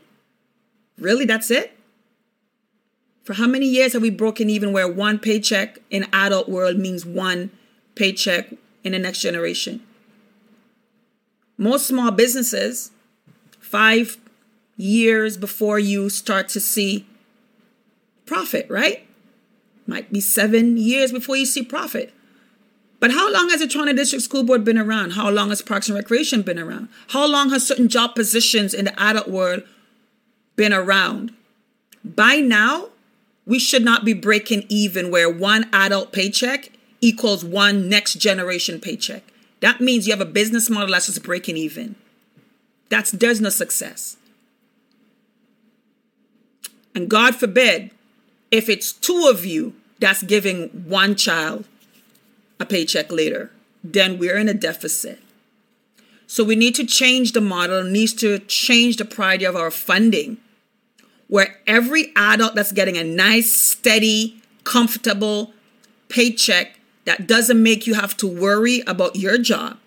Really 0.98 1.24
that's 1.24 1.50
it? 1.50 1.72
For 3.24 3.36
how 3.36 3.48
many 3.48 3.68
years 3.68 3.94
have 3.94 4.02
we 4.02 4.10
broken 4.10 4.50
even 4.50 4.74
where 4.74 4.92
one 4.92 5.20
paycheck 5.20 5.80
in 5.90 6.06
adult 6.12 6.50
world 6.50 6.78
means 6.78 7.06
one 7.06 7.50
paycheck 7.96 8.54
in 8.84 8.92
the 8.92 9.00
next 9.00 9.22
generation? 9.22 9.84
Most 11.58 11.88
small 11.88 12.12
businesses 12.12 12.92
five 13.58 14.18
years 14.82 15.38
before 15.38 15.80
you 15.80 16.10
start 16.10 16.50
to 16.50 16.60
see 16.60 17.06
profit, 18.26 18.66
right? 18.70 19.06
Might 19.86 20.12
be 20.12 20.20
seven 20.20 20.78
years 20.78 21.12
before 21.12 21.36
you 21.36 21.46
see 21.46 21.64
profit. 21.64 22.14
But 23.00 23.12
how 23.12 23.32
long 23.32 23.50
has 23.50 23.62
the 23.62 23.68
Toronto 23.68 23.94
District 23.94 24.24
School 24.24 24.44
Board 24.44 24.64
been 24.64 24.78
around? 24.78 25.12
How 25.12 25.30
long 25.30 25.50
has 25.50 25.62
Parks 25.62 25.90
and 25.90 25.98
Recreation 25.98 26.44
been 26.44 26.60
around? 26.60 26.88
How 27.10 27.28
long 27.28 27.50
has 27.50 27.66
certain 27.66 27.88
job 27.88 28.16
positions 28.16 28.74
in 28.74 28.86
the 28.86 29.02
adult 29.02 29.28
world 29.28 29.64
been 30.56 30.72
around? 30.72 31.34
By 32.04 32.38
now, 32.38 32.90
we 33.46 33.60
should 33.60 33.84
not 33.84 34.06
be 34.06 34.14
breaking 34.14 34.66
even 34.70 35.10
where 35.10 35.30
one 35.30 35.68
adult 35.74 36.12
paycheck 36.12 36.72
equals 37.02 37.44
one 37.44 37.90
next 37.90 38.16
generation 38.16 38.80
paycheck. 38.80 39.24
That 39.62 39.82
means 39.82 40.08
you 40.08 40.14
have 40.14 40.22
a 40.22 40.26
business 40.26 40.70
model 40.70 40.92
that's 40.92 41.08
just 41.08 41.24
breaking 41.24 41.58
even. 41.58 41.96
That's 42.90 43.12
there's 43.12 43.42
no 43.42 43.50
success. 43.50 44.18
And 46.94 47.10
God 47.10 47.36
forbid, 47.36 47.92
if 48.50 48.68
it's 48.70 48.92
two 48.92 49.28
of 49.30 49.46
you 49.46 49.74
that's 50.00 50.24
giving 50.24 50.70
one 50.88 51.16
child 51.16 51.66
a 52.60 52.66
paycheck 52.66 53.12
later, 53.12 53.52
then 53.84 54.20
we're 54.20 54.38
in 54.38 54.50
a 54.50 54.54
deficit. 54.54 55.20
So 56.28 56.44
we 56.44 56.56
need 56.56 56.76
to 56.76 56.86
change 56.86 57.34
the 57.34 57.42
model, 57.42 57.84
needs 57.84 58.14
to 58.16 58.40
change 58.40 58.98
the 58.98 59.06
priority 59.06 59.46
of 59.46 59.56
our 59.56 59.72
funding, 59.72 60.38
where 61.28 61.60
every 61.68 62.14
adult 62.16 62.56
that's 62.56 62.72
getting 62.72 62.98
a 62.98 63.04
nice, 63.04 63.52
steady, 63.52 64.42
comfortable 64.64 65.54
paycheck 66.10 66.80
that 67.06 67.28
doesn't 67.28 67.62
make 67.62 67.88
you 67.88 67.96
have 67.96 68.16
to 68.18 68.28
worry 68.28 68.82
about 68.88 69.16
your 69.16 69.38
job, 69.38 69.78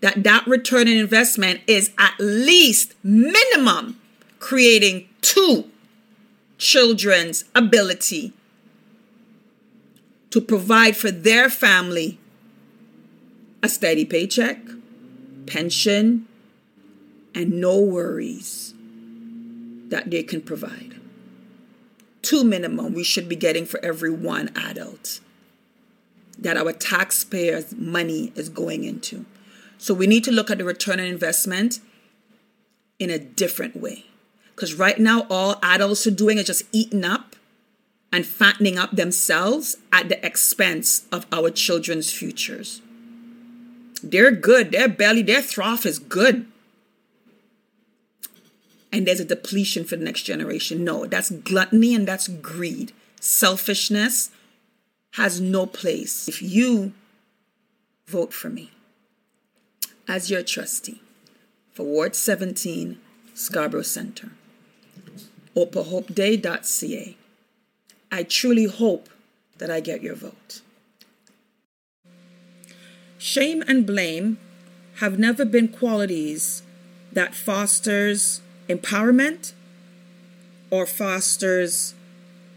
that 0.00 0.22
that 0.24 0.46
return 0.46 0.88
on 0.88 0.94
investment 0.94 1.60
is 1.66 1.92
at 1.98 2.14
least 2.18 2.94
minimum 3.02 3.98
creating 4.38 5.08
two 5.22 5.70
children's 6.62 7.44
ability 7.56 8.32
to 10.30 10.40
provide 10.40 10.96
for 10.96 11.10
their 11.10 11.50
family 11.50 12.20
a 13.64 13.68
steady 13.68 14.04
paycheck, 14.04 14.58
pension, 15.44 16.28
and 17.34 17.50
no 17.60 17.80
worries 17.80 18.74
that 19.88 20.08
they 20.12 20.22
can 20.22 20.40
provide. 20.40 21.00
Two 22.22 22.44
minimum 22.44 22.94
we 22.94 23.02
should 23.02 23.28
be 23.28 23.34
getting 23.34 23.66
for 23.66 23.84
every 23.84 24.12
one 24.12 24.48
adult 24.54 25.18
that 26.38 26.56
our 26.56 26.72
taxpayers' 26.72 27.74
money 27.74 28.32
is 28.36 28.48
going 28.48 28.84
into. 28.84 29.24
So 29.78 29.94
we 29.94 30.06
need 30.06 30.22
to 30.24 30.30
look 30.30 30.48
at 30.48 30.58
the 30.58 30.64
return 30.64 31.00
on 31.00 31.06
investment 31.06 31.80
in 33.00 33.10
a 33.10 33.18
different 33.18 33.74
way. 33.76 34.04
Because 34.62 34.78
right 34.78 35.00
now, 35.00 35.26
all 35.28 35.58
adults 35.60 36.06
are 36.06 36.12
doing 36.12 36.38
is 36.38 36.46
just 36.46 36.62
eating 36.70 37.04
up 37.04 37.34
and 38.12 38.24
fattening 38.24 38.78
up 38.78 38.92
themselves 38.92 39.76
at 39.92 40.08
the 40.08 40.24
expense 40.24 41.04
of 41.10 41.26
our 41.32 41.50
children's 41.50 42.12
futures. 42.12 42.80
They're 44.04 44.30
good. 44.30 44.70
Their 44.70 44.88
belly, 44.88 45.22
their 45.22 45.42
trough 45.42 45.84
is 45.84 45.98
good. 45.98 46.46
And 48.92 49.04
there's 49.04 49.18
a 49.18 49.24
depletion 49.24 49.84
for 49.84 49.96
the 49.96 50.04
next 50.04 50.22
generation. 50.22 50.84
No, 50.84 51.06
that's 51.06 51.32
gluttony 51.32 51.92
and 51.96 52.06
that's 52.06 52.28
greed. 52.28 52.92
Selfishness 53.18 54.30
has 55.14 55.40
no 55.40 55.66
place. 55.66 56.28
If 56.28 56.40
you 56.40 56.92
vote 58.06 58.32
for 58.32 58.48
me 58.48 58.70
as 60.06 60.30
your 60.30 60.44
trustee 60.44 61.02
for 61.72 61.82
Ward 61.82 62.14
17, 62.14 63.00
Scarborough 63.34 63.82
Center, 63.82 64.30
opahopeday.ca. 65.56 67.16
I 68.10 68.22
truly 68.22 68.66
hope 68.66 69.08
that 69.58 69.70
I 69.70 69.80
get 69.80 70.02
your 70.02 70.14
vote. 70.14 70.60
Shame 73.18 73.62
and 73.68 73.86
blame 73.86 74.38
have 74.96 75.18
never 75.18 75.44
been 75.44 75.68
qualities 75.68 76.62
that 77.12 77.34
fosters 77.34 78.40
empowerment 78.68 79.52
or 80.70 80.86
fosters 80.86 81.94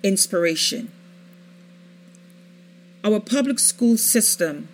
inspiration. 0.03 0.91
Our 3.03 3.19
public 3.19 3.59
school 3.59 3.97
system 3.97 4.69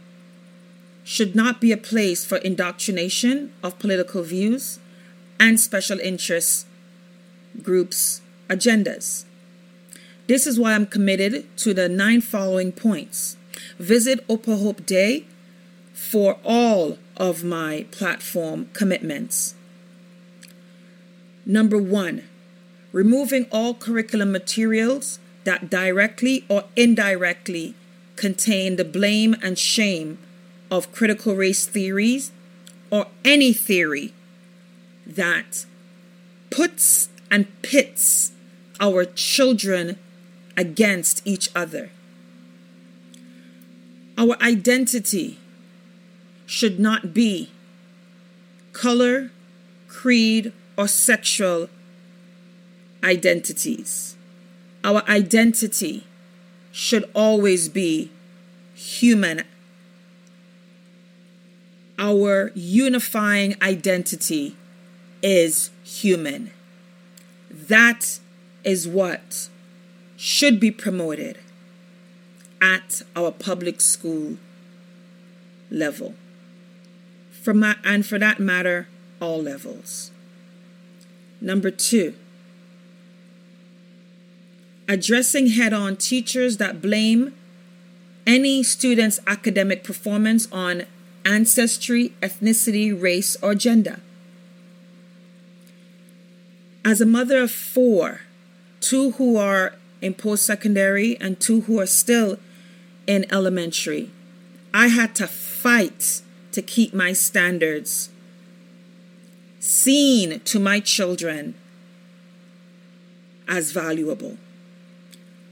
should 1.03 1.36
not 1.36 1.59
be 1.59 1.72
a 1.72 1.78
place 1.78 2.24
for 2.24 2.38
indoctrination 2.38 3.51
of 3.61 3.80
political 3.80 4.24
views 4.24 4.80
and 5.39 5.59
special 5.59 5.99
interests 5.99 6.65
groups' 7.62 8.22
agendas. 8.49 9.26
This 10.28 10.47
is 10.47 10.60
why 10.60 10.74
I'm 10.74 10.86
committed 10.86 11.45
to 11.58 11.74
the 11.74 11.89
nine 11.89 12.22
following 12.22 12.72
points. 12.72 13.38
Visit 13.78 14.26
Opa 14.28 14.62
Hope 14.62 14.86
Day 14.86 15.26
for 15.93 16.38
all 16.43 16.97
of 17.18 17.43
my 17.43 17.86
platform 17.91 18.70
commitments. 18.74 19.56
Number 21.45 21.78
one, 21.78 22.24
removing 22.91 23.45
all 23.52 23.74
curriculum 23.74 24.32
materials 24.32 25.20
that 25.43 25.70
directly 25.70 26.45
or 26.49 26.66
indirectly 26.76 27.76
contain 28.16 28.76
the 28.76 28.86
blame 28.86 29.36
and 29.41 29.58
shame 29.58 30.18
of 30.70 30.91
critical 30.91 31.36
race 31.36 31.66
theories 31.66 32.32
or 32.89 33.08
any 33.26 33.54
theory 33.54 34.14
that 35.06 35.66
puts 36.49 37.08
and 37.32 37.48
pits 37.62 38.34
our 38.82 39.06
children 39.06 39.98
against 40.58 41.26
each 41.26 41.50
other. 41.56 41.90
Our 44.18 44.36
identity 44.42 45.40
should 46.46 46.80
not 46.80 47.14
be 47.14 47.50
color, 48.74 49.32
creed, 49.88 50.52
or 50.78 50.88
sexual 50.88 51.70
identities. 53.04 54.16
Our 54.84 55.04
identity 55.08 56.06
should 56.72 57.10
always 57.14 57.70
be 57.70 58.12
human. 58.74 59.44
Our 61.98 62.52
unifying 62.56 63.56
identity 63.62 64.56
is 65.22 65.70
human. 65.84 66.52
That 67.52 68.20
is 68.64 68.88
what 68.88 69.49
should 70.16 70.60
be 70.60 70.72
promoted 70.72 71.38
at 72.62 73.02
our 73.16 73.32
public 73.32 73.82
school 73.82 74.38
level. 75.70 76.14
For 77.32 77.54
my, 77.54 77.76
and 77.84 78.06
for 78.06 78.20
that 78.20 78.39
matter, 78.39 78.88
all 79.20 79.41
levels. 79.41 80.12
Number 81.41 81.72
two, 81.72 82.14
addressing 84.88 85.47
head 85.47 85.74
on 85.74 85.97
teachers 85.97 86.58
that 86.58 86.82
blame 86.82 87.34
any 88.28 88.62
student's 88.62 89.20
academic 89.26 89.84
performance 89.84 90.47
on 90.52 90.84
ancestry, 91.26 92.14
ethnicity, 92.22 92.99
race, 92.99 93.36
or 93.41 93.56
gender. 93.56 93.99
As 96.84 97.00
a 97.00 97.06
mother 97.06 97.42
of 97.42 97.52
four, 97.52 98.22
two 98.80 99.12
who 99.12 99.38
are 99.38 99.74
in 100.02 100.16
post 100.16 100.46
secondary 100.46 101.16
and 101.20 101.40
two 101.40 101.62
who 101.62 101.80
are 101.80 101.86
still 101.86 102.40
in 103.06 103.26
elementary. 103.32 104.10
I 104.74 104.88
had 104.88 105.16
to 105.16 105.28
fight 105.28 106.22
to 106.52 106.62
keep 106.62 106.94
my 106.94 107.14
standards 107.14 108.10
seen 109.60 110.40
to 110.40 110.60
my 110.60 110.80
children 110.80 111.54
as 113.48 113.72
valuable. 113.72 114.38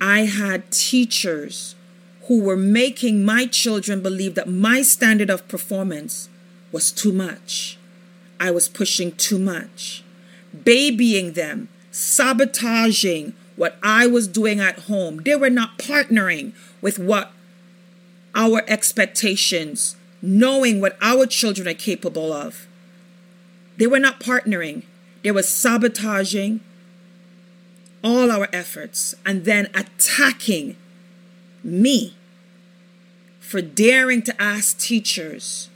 I 0.01 0.21
had 0.21 0.71
teachers 0.71 1.75
who 2.23 2.41
were 2.41 2.57
making 2.57 3.23
my 3.23 3.45
children 3.45 4.01
believe 4.01 4.35
that 4.35 4.49
my 4.49 4.81
standard 4.81 5.29
of 5.29 5.47
performance 5.47 6.29
was 6.71 6.91
too 6.91 7.11
much. 7.11 7.77
I 8.39 8.51
was 8.51 8.67
pushing 8.67 9.11
too 9.11 9.37
much, 9.37 10.03
babying 10.63 11.33
them, 11.33 11.69
sabotaging 11.91 13.33
what 13.55 13.77
I 13.83 14.07
was 14.07 14.27
doing 14.27 14.59
at 14.59 14.79
home. 14.79 15.17
They 15.17 15.35
were 15.35 15.49
not 15.49 15.77
partnering 15.77 16.53
with 16.81 16.97
what 16.97 17.31
our 18.33 18.63
expectations, 18.67 19.95
knowing 20.21 20.79
what 20.79 20.97
our 21.01 21.25
children 21.25 21.67
are 21.67 21.73
capable 21.73 22.31
of. 22.31 22.67
They 23.77 23.87
were 23.87 23.99
not 23.99 24.19
partnering, 24.19 24.83
they 25.23 25.31
were 25.31 25.43
sabotaging 25.43 26.61
all 28.03 28.31
our 28.31 28.47
efforts 28.53 29.15
and 29.25 29.45
then 29.45 29.67
attacking 29.73 30.77
me 31.63 32.15
for 33.39 33.61
daring 33.61 34.21
to 34.21 34.41
ask 34.41 34.77
teachers 34.79 35.69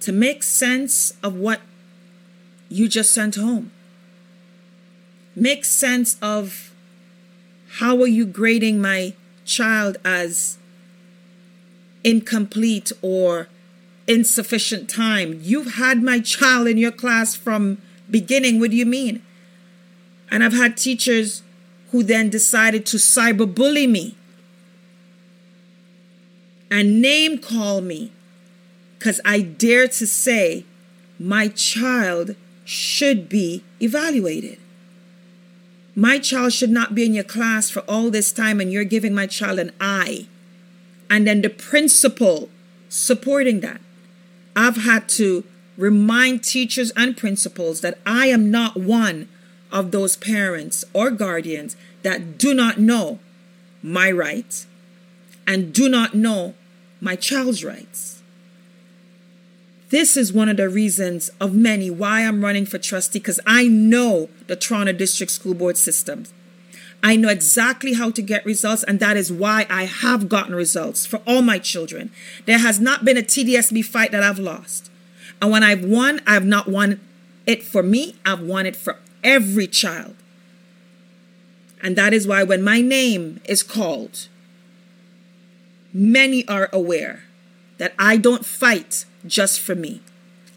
to 0.00 0.12
make 0.12 0.42
sense 0.42 1.14
of 1.22 1.34
what 1.34 1.60
you 2.68 2.88
just 2.88 3.12
sent 3.12 3.36
home. 3.36 3.70
Make 5.34 5.64
sense 5.64 6.16
of 6.22 6.72
how 7.78 8.00
are 8.00 8.06
you 8.06 8.24
grading 8.24 8.80
my 8.80 9.14
child 9.44 9.96
as 10.04 10.58
incomplete 12.02 12.92
or 13.02 13.48
insufficient 14.06 14.88
time. 14.88 15.40
You've 15.42 15.74
had 15.74 16.02
my 16.02 16.20
child 16.20 16.68
in 16.68 16.78
your 16.78 16.92
class 16.92 17.34
from 17.34 17.78
beginning. 18.10 18.60
What 18.60 18.70
do 18.70 18.76
you 18.76 18.86
mean? 18.86 19.22
And 20.30 20.42
I've 20.42 20.52
had 20.52 20.76
teachers 20.76 21.42
who 21.90 22.02
then 22.02 22.30
decided 22.30 22.86
to 22.86 22.96
cyberbully 22.96 23.88
me 23.88 24.16
and 26.70 27.00
name 27.00 27.38
call 27.38 27.80
me 27.80 28.12
because 28.98 29.20
I 29.24 29.40
dare 29.40 29.88
to 29.88 30.06
say 30.06 30.64
my 31.18 31.48
child 31.48 32.34
should 32.66 33.28
be 33.28 33.62
evaluated. 33.80 34.58
My 35.94 36.18
child 36.18 36.52
should 36.52 36.70
not 36.70 36.94
be 36.94 37.06
in 37.06 37.14
your 37.14 37.24
class 37.24 37.70
for 37.70 37.80
all 37.88 38.10
this 38.10 38.32
time 38.32 38.60
and 38.60 38.70
you're 38.70 38.84
giving 38.84 39.14
my 39.14 39.26
child 39.26 39.58
an 39.58 39.72
I 39.80 40.26
and 41.08 41.26
then 41.26 41.40
the 41.40 41.48
principal 41.48 42.50
supporting 42.88 43.60
that. 43.60 43.80
I've 44.54 44.78
had 44.78 45.08
to 45.10 45.44
remind 45.78 46.42
teachers 46.42 46.90
and 46.96 47.16
principals 47.16 47.82
that 47.82 47.98
I 48.04 48.26
am 48.26 48.50
not 48.50 48.76
one 48.76 49.28
of 49.70 49.92
those 49.92 50.16
parents 50.16 50.84
or 50.92 51.10
guardians 51.10 51.76
that 52.02 52.36
do 52.36 52.52
not 52.52 52.78
know 52.78 53.20
my 53.82 54.10
rights 54.10 54.66
and 55.46 55.72
do 55.72 55.88
not 55.88 56.14
know 56.14 56.54
my 57.00 57.14
child's 57.14 57.64
rights. 57.64 58.15
This 59.88 60.16
is 60.16 60.32
one 60.32 60.48
of 60.48 60.56
the 60.56 60.68
reasons 60.68 61.30
of 61.40 61.54
many 61.54 61.90
why 61.90 62.22
I'm 62.22 62.44
running 62.44 62.66
for 62.66 62.78
trustee 62.78 63.20
because 63.20 63.38
I 63.46 63.68
know 63.68 64.28
the 64.48 64.56
Toronto 64.56 64.92
District 64.92 65.30
School 65.30 65.54
Board 65.54 65.76
system. 65.76 66.24
I 67.04 67.14
know 67.14 67.28
exactly 67.28 67.92
how 67.92 68.10
to 68.10 68.22
get 68.22 68.44
results, 68.44 68.82
and 68.82 68.98
that 68.98 69.16
is 69.16 69.32
why 69.32 69.64
I 69.70 69.84
have 69.84 70.28
gotten 70.28 70.56
results 70.56 71.06
for 71.06 71.18
all 71.26 71.40
my 71.40 71.60
children. 71.60 72.10
There 72.46 72.58
has 72.58 72.80
not 72.80 73.04
been 73.04 73.16
a 73.16 73.22
TDSB 73.22 73.84
fight 73.84 74.10
that 74.10 74.24
I've 74.24 74.40
lost. 74.40 74.90
And 75.40 75.52
when 75.52 75.62
I've 75.62 75.84
won, 75.84 76.20
I've 76.26 76.46
not 76.46 76.66
won 76.66 77.00
it 77.46 77.62
for 77.62 77.82
me, 77.82 78.16
I've 78.24 78.40
won 78.40 78.66
it 78.66 78.74
for 78.74 78.98
every 79.22 79.68
child. 79.68 80.16
And 81.80 81.94
that 81.94 82.12
is 82.12 82.26
why 82.26 82.42
when 82.42 82.64
my 82.64 82.80
name 82.80 83.40
is 83.44 83.62
called, 83.62 84.26
many 85.92 86.46
are 86.48 86.68
aware 86.72 87.22
that 87.78 87.94
I 87.98 88.16
don't 88.16 88.44
fight 88.44 89.04
just 89.26 89.60
for 89.60 89.74
me. 89.74 90.00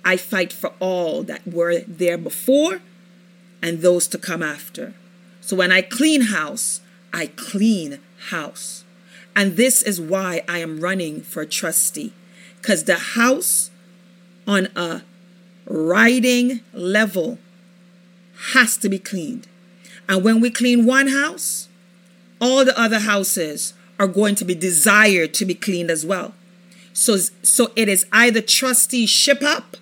I 0.04 0.18
fight 0.18 0.54
for 0.54 0.74
all 0.80 1.24
that 1.24 1.48
were 1.48 1.80
there 1.80 2.18
before 2.18 2.80
and 3.62 3.80
those 3.80 4.08
to 4.08 4.18
come 4.18 4.42
after. 4.42 4.94
So 5.42 5.56
when 5.56 5.72
I 5.72 5.82
clean 5.82 6.22
house, 6.22 6.82
I 7.14 7.28
clean 7.28 8.00
house. 8.30 8.84
And 9.36 9.56
this 9.56 9.82
is 9.82 10.00
why 10.00 10.44
I 10.48 10.60
am 10.60 10.80
running 10.80 11.22
for 11.22 11.46
trustee. 11.46 12.14
Because 12.58 12.84
the 12.84 12.96
house 12.96 13.72
on 14.48 14.68
a 14.76 15.04
riding 15.66 16.62
level 16.74 17.38
has 18.54 18.78
to 18.78 18.90
be 18.90 19.00
cleaned. 19.00 19.48
And 20.08 20.24
when 20.24 20.42
we 20.42 20.50
clean 20.50 20.86
one 20.86 21.08
house, 21.08 21.68
all 22.42 22.66
the 22.66 22.80
other 22.80 23.00
houses 23.00 23.74
are 24.00 24.08
going 24.08 24.36
to 24.36 24.46
be 24.46 24.56
desired 24.56 25.34
to 25.36 25.46
be 25.46 25.54
cleaned 25.54 25.92
as 25.92 26.06
well. 26.06 26.34
So, 26.94 27.18
so 27.18 27.72
it 27.76 27.88
is 27.88 28.06
either 28.12 28.42
trustees 28.42 29.10
ship 29.10 29.42
up 29.42 29.78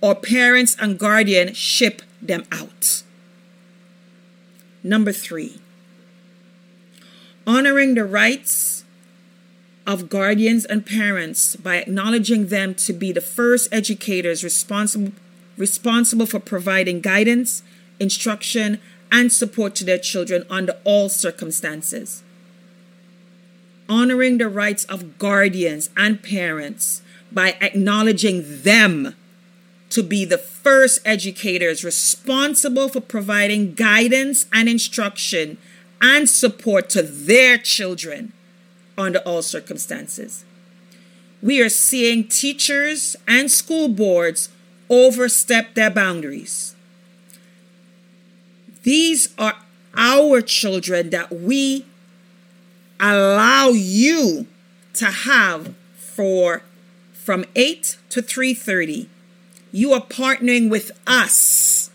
or 0.00 0.14
parents 0.14 0.76
and 0.80 0.98
guardian 0.98 1.54
ship 1.54 2.02
them 2.22 2.44
out. 2.50 3.02
Number 4.82 5.12
three, 5.12 5.60
honoring 7.46 7.94
the 7.94 8.04
rights 8.04 8.84
of 9.86 10.08
guardians 10.08 10.64
and 10.64 10.86
parents 10.86 11.56
by 11.56 11.76
acknowledging 11.76 12.46
them 12.46 12.74
to 12.74 12.92
be 12.92 13.12
the 13.12 13.20
first 13.20 13.68
educators 13.72 14.44
responsible, 14.44 15.12
responsible 15.56 16.26
for 16.26 16.40
providing 16.40 17.00
guidance, 17.00 17.62
instruction, 17.98 18.78
and 19.12 19.32
support 19.32 19.74
to 19.74 19.84
their 19.84 19.98
children 19.98 20.44
under 20.48 20.74
all 20.84 21.08
circumstances. 21.08 22.22
Honoring 23.90 24.38
the 24.38 24.48
rights 24.48 24.84
of 24.84 25.18
guardians 25.18 25.90
and 25.96 26.22
parents 26.22 27.02
by 27.32 27.56
acknowledging 27.60 28.62
them 28.62 29.16
to 29.88 30.04
be 30.04 30.24
the 30.24 30.38
first 30.38 31.00
educators 31.04 31.82
responsible 31.82 32.88
for 32.88 33.00
providing 33.00 33.74
guidance 33.74 34.46
and 34.52 34.68
instruction 34.68 35.58
and 36.00 36.30
support 36.30 36.88
to 36.90 37.02
their 37.02 37.58
children 37.58 38.32
under 38.96 39.18
all 39.20 39.42
circumstances. 39.42 40.44
We 41.42 41.60
are 41.60 41.68
seeing 41.68 42.28
teachers 42.28 43.16
and 43.26 43.50
school 43.50 43.88
boards 43.88 44.50
overstep 44.88 45.74
their 45.74 45.90
boundaries. 45.90 46.76
These 48.84 49.34
are 49.36 49.56
our 49.96 50.40
children 50.40 51.10
that 51.10 51.32
we 51.32 51.86
allow 53.00 53.68
you 53.68 54.46
to 54.92 55.06
have 55.06 55.74
for 55.96 56.62
from 57.12 57.44
8 57.56 57.96
to 58.10 58.22
3:30 58.22 59.08
you 59.72 59.92
are 59.92 60.00
partnering 60.00 60.68
with 60.68 60.90
us 61.06 61.90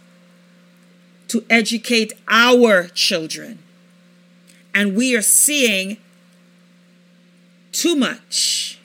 to 1.27 1.45
educate 1.49 2.13
our 2.27 2.87
children. 2.87 3.59
And 4.73 4.95
we 4.95 5.15
are 5.15 5.21
seeing 5.21 5.97
too 7.71 7.95
much 7.95 8.79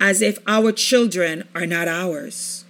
as 0.00 0.20
if 0.22 0.38
our 0.46 0.70
children 0.70 1.48
are 1.54 1.66
not 1.66 1.88
ours. 1.88 2.64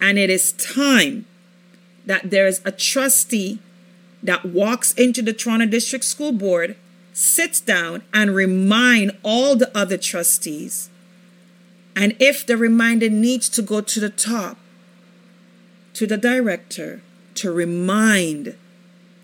And 0.00 0.18
it 0.18 0.30
is 0.30 0.52
time 0.52 1.26
that 2.06 2.30
there 2.30 2.46
is 2.46 2.60
a 2.64 2.72
trustee 2.72 3.58
that 4.22 4.44
walks 4.44 4.92
into 4.92 5.22
the 5.22 5.32
Toronto 5.32 5.66
District 5.66 6.04
School 6.04 6.32
Board, 6.32 6.76
sits 7.12 7.60
down, 7.60 8.02
and 8.12 8.34
remind 8.34 9.16
all 9.22 9.56
the 9.56 9.76
other 9.76 9.98
trustees. 9.98 10.90
And 11.96 12.16
if 12.18 12.46
the 12.46 12.56
reminder 12.56 13.08
needs 13.08 13.48
to 13.50 13.62
go 13.62 13.80
to 13.80 14.00
the 14.00 14.10
top, 14.10 14.56
to 15.94 16.06
the 16.06 16.16
director, 16.16 17.02
to 17.34 17.52
remind 17.52 18.56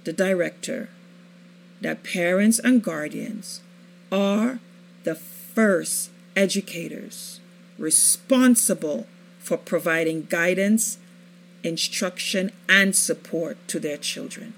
the 0.05 0.13
director 0.13 0.89
that 1.81 2.03
parents 2.03 2.59
and 2.59 2.83
guardians 2.83 3.61
are 4.11 4.59
the 5.05 5.15
first 5.15 6.11
educators 6.35 7.41
responsible 7.79 9.07
for 9.39 9.57
providing 9.57 10.23
guidance, 10.25 10.99
instruction, 11.63 12.51
and 12.69 12.97
support 12.97 13.57
to 13.69 13.79
their 13.79 13.97
children. 13.97 14.55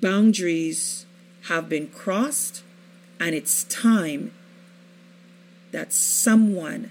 Boundaries 0.00 1.06
have 1.48 1.68
been 1.68 1.88
crossed, 1.88 2.62
and 3.20 3.34
it's 3.34 3.64
time 3.64 4.32
that 5.70 5.92
someone 5.92 6.90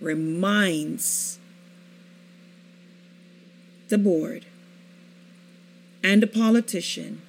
reminds 0.00 1.38
the 3.88 3.98
board 3.98 4.46
and 6.02 6.22
the 6.22 6.26
politician 6.26 7.22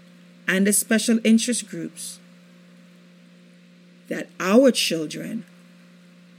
and 0.48 0.66
the 0.66 0.74
special 0.74 1.20
interest 1.24 1.68
groups 1.68 2.20
that 4.08 4.28
our 4.40 4.72
children 4.72 5.46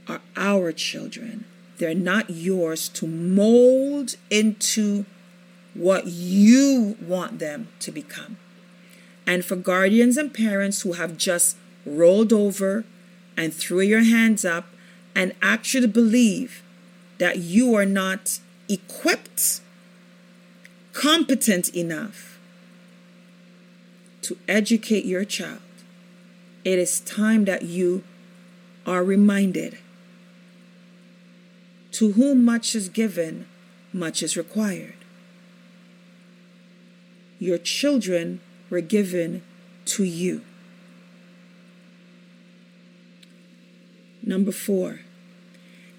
are 0.07 0.21
our 0.35 0.71
children. 0.71 1.45
They're 1.77 1.95
not 1.95 2.29
yours 2.29 2.89
to 2.89 3.07
mold 3.07 4.15
into 4.29 5.05
what 5.73 6.07
you 6.07 6.97
want 7.01 7.39
them 7.39 7.67
to 7.79 7.91
become. 7.91 8.37
And 9.25 9.43
for 9.43 9.55
guardians 9.55 10.17
and 10.17 10.33
parents 10.33 10.81
who 10.81 10.93
have 10.93 11.17
just 11.17 11.57
rolled 11.85 12.33
over 12.33 12.85
and 13.35 13.53
threw 13.53 13.81
your 13.81 14.03
hands 14.03 14.45
up 14.45 14.67
and 15.15 15.33
actually 15.41 15.87
believe 15.87 16.61
that 17.17 17.39
you 17.39 17.73
are 17.75 17.85
not 17.85 18.39
equipped, 18.67 19.61
competent 20.91 21.69
enough 21.75 22.37
to 24.21 24.37
educate 24.47 25.05
your 25.05 25.25
child, 25.25 25.59
it 26.63 26.79
is 26.79 26.99
time 27.01 27.45
that 27.45 27.63
you 27.63 28.03
are 28.85 29.03
reminded 29.03 29.77
to 31.91 32.13
whom 32.13 32.43
much 32.43 32.75
is 32.75 32.89
given, 32.89 33.45
much 33.93 34.23
is 34.23 34.35
required. 34.35 35.02
Your 37.43 37.57
children 37.57 38.39
were 38.69 38.79
given 38.79 39.41
to 39.83 40.05
you. 40.05 40.43
Number 44.25 44.53
four, 44.53 45.01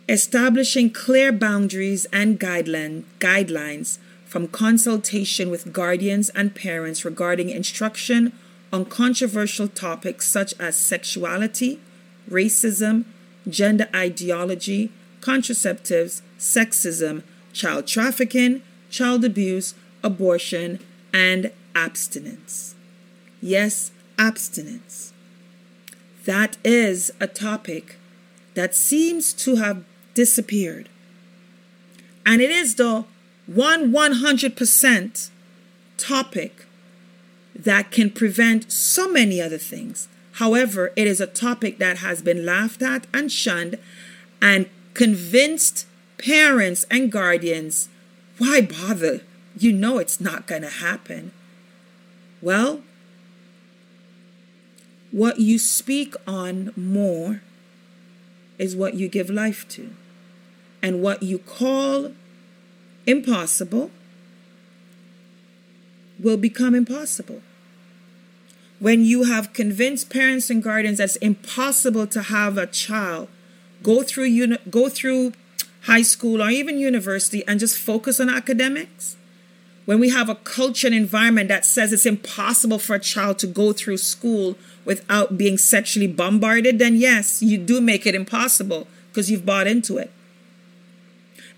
establishing 0.09 0.89
clear 0.89 1.33
boundaries 1.33 2.07
and 2.15 2.41
guideline, 2.41 3.03
guidelines 3.19 3.99
from 4.25 4.49
consultation 4.49 5.51
with 5.51 5.71
guardians 5.71 6.31
and 6.31 6.55
parents 6.55 7.05
regarding 7.05 7.51
instruction 7.51 8.33
on 8.73 8.87
controversial 8.87 9.69
topics 9.69 10.27
such 10.27 10.55
as 10.59 10.79
sexuality, 10.79 11.79
racism, 12.27 13.05
gender 13.47 13.91
ideology, 13.95 14.91
contraceptives, 15.21 16.23
sexism, 16.39 17.23
child 17.53 17.87
trafficking, 17.87 18.63
child 18.89 19.27
abuse, 19.27 19.75
abortion, 20.03 20.79
and 21.15 21.53
abstinence. 21.75 22.75
Yes, 23.41 23.93
abstinence. 24.19 25.13
That 26.25 26.59
is 26.65 27.13
a 27.21 27.27
topic 27.27 27.97
that 28.55 28.75
seems 28.75 29.33
to 29.35 29.57
have 29.57 29.85
disappeared. 30.15 30.89
And 32.27 32.43
it 32.43 32.51
is 32.51 32.75
the 32.75 33.05
one 33.47 33.93
100% 33.93 35.31
topic 35.97 36.67
that 37.55 37.91
can 37.91 38.11
prevent 38.11 38.73
so 38.73 39.11
many 39.11 39.41
other 39.41 39.59
things. 39.59 40.09
However, 40.33 40.93
it 40.97 41.07
is 41.07 41.21
a 41.21 41.27
topic 41.27 41.79
that 41.79 41.99
has 41.99 42.23
been 42.23 42.45
laughed 42.45 42.83
at 42.83 43.07
and 43.15 43.31
shunned 43.31 43.79
and 44.43 44.69
convinced 44.95 45.87
parents 46.19 46.85
and 46.91 47.13
guardians 47.13 47.89
why 48.39 48.61
bother? 48.63 49.21
You 49.57 49.73
know 49.73 49.99
it's 49.99 50.21
not 50.21 50.47
going 50.47 50.63
to 50.63 50.69
happen. 50.69 51.33
Well, 52.43 52.81
what 55.11 55.39
you 55.39 55.59
speak 55.59 56.15
on 56.27 56.73
more 56.77 57.41
is 58.59 58.75
what 58.75 58.95
you 58.95 59.09
give 59.09 59.31
life 59.31 59.69
to. 59.69 59.91
And 60.83 61.01
what 61.01 61.23
you 61.23 61.39
call 61.39 62.13
impossible 63.07 63.91
will 66.23 66.37
become 66.37 66.75
impossible. 66.75 67.43
When 68.81 69.05
you 69.05 69.25
have 69.25 69.53
convinced 69.53 70.11
parents 70.11 70.51
and 70.51 70.63
guardians 70.63 70.99
that 70.99 71.05
it's 71.05 71.17
impossible 71.17 72.07
to 72.09 72.23
have 72.23 72.59
a 72.59 72.67
child 72.67 73.29
go 73.83 74.03
through 74.03 74.25
uni- 74.25 74.59
go 74.69 74.89
through 74.89 75.33
high 75.83 76.03
school 76.03 76.43
or 76.43 76.51
even 76.51 76.79
university 76.79 77.47
and 77.47 77.61
just 77.61 77.79
focus 77.79 78.19
on 78.19 78.29
academics, 78.29 79.17
when 79.85 80.01
we 80.01 80.09
have 80.11 80.29
a 80.29 80.35
culture 80.35 80.87
and 80.87 80.97
environment 80.97 81.49
that 81.49 81.65
says 81.65 81.93
it's 81.93 82.07
impossible 82.07 82.79
for 82.79 82.95
a 82.95 83.01
child 83.01 83.39
to 83.41 83.47
go 83.47 83.73
through 83.73 83.99
school 83.99 84.57
without 84.85 85.37
being 85.37 85.59
sexually 85.59 86.07
bombarded, 86.07 86.79
then 86.79 86.97
yes, 86.97 87.43
you 87.43 87.59
do 87.59 87.81
make 87.81 88.07
it 88.07 88.15
impossible 88.15 88.87
because 89.11 89.31
you've 89.31 89.47
bought 89.47 89.67
into 89.67 89.99
it. 89.99 90.11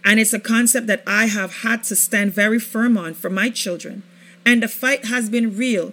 And 0.04 0.20
it's 0.20 0.32
a 0.32 0.40
concept 0.40 0.86
that 0.88 1.02
I 1.06 1.26
have 1.26 1.62
had 1.62 1.82
to 1.84 1.96
stand 1.96 2.32
very 2.32 2.58
firm 2.58 2.96
on 2.96 3.14
for 3.14 3.30
my 3.30 3.50
children. 3.50 4.02
And 4.44 4.62
the 4.62 4.68
fight 4.68 5.06
has 5.06 5.28
been 5.28 5.56
real. 5.56 5.92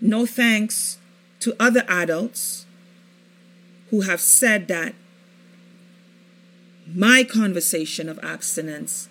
No 0.00 0.26
thanks 0.26 0.98
to 1.40 1.56
other 1.58 1.84
adults 1.88 2.66
who 3.90 4.02
have 4.02 4.20
said 4.20 4.68
that 4.68 4.94
my 6.86 7.24
conversation 7.24 8.08
of 8.08 8.20
abstinence 8.22 9.08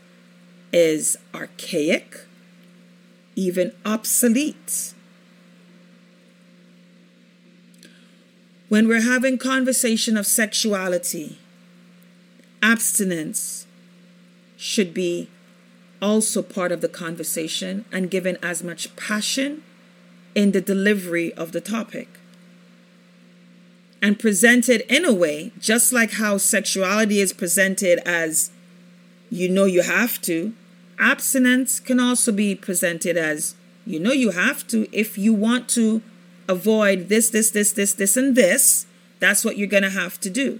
is 0.73 1.15
archaic, 1.33 2.21
even 3.35 3.71
obsolete. 3.85 4.93
When 8.67 8.87
we're 8.87 9.01
having 9.01 9.37
conversation 9.37 10.17
of 10.17 10.25
sexuality, 10.25 11.37
abstinence 12.63 13.67
should 14.57 14.93
be 14.93 15.29
also 16.01 16.41
part 16.41 16.71
of 16.71 16.81
the 16.81 16.89
conversation 16.89 17.85
and 17.91 18.09
given 18.09 18.37
as 18.41 18.63
much 18.63 18.93
passion 18.95 19.61
in 20.33 20.51
the 20.51 20.61
delivery 20.61 21.31
of 21.33 21.51
the 21.51 21.61
topic. 21.61 22.07
And 24.01 24.19
presented 24.19 24.81
in 24.93 25.05
a 25.05 25.13
way, 25.13 25.53
just 25.59 25.93
like 25.93 26.13
how 26.13 26.37
sexuality 26.37 27.19
is 27.19 27.31
presented 27.31 27.99
as 28.07 28.51
you 29.29 29.47
know 29.47 29.65
you 29.65 29.83
have 29.83 30.19
to, 30.23 30.53
abstinence 30.99 31.79
can 31.79 31.99
also 31.99 32.31
be 32.31 32.55
presented 32.55 33.17
as 33.17 33.55
you 33.85 33.99
know 33.99 34.11
you 34.11 34.31
have 34.31 34.65
to 34.67 34.87
if 34.97 35.17
you 35.17 35.33
want 35.33 35.67
to 35.69 36.01
avoid 36.47 37.09
this, 37.09 37.29
this, 37.29 37.51
this, 37.51 37.71
this, 37.71 37.93
this, 37.93 38.17
and 38.17 38.35
this, 38.35 38.85
that's 39.19 39.45
what 39.45 39.57
you're 39.57 39.67
going 39.67 39.83
to 39.83 39.89
have 39.89 40.19
to 40.21 40.29
do. 40.29 40.59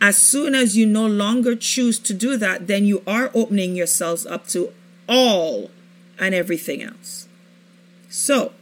As 0.00 0.16
soon 0.16 0.54
as 0.54 0.76
you 0.76 0.86
no 0.86 1.06
longer 1.06 1.56
choose 1.56 1.98
to 2.00 2.14
do 2.14 2.36
that, 2.36 2.66
then 2.66 2.84
you 2.84 3.02
are 3.06 3.30
opening 3.34 3.74
yourselves 3.74 4.26
up 4.26 4.46
to 4.48 4.72
all 5.08 5.70
and 6.18 6.34
everything 6.34 6.82
else. 6.82 7.26
So, 8.08 8.52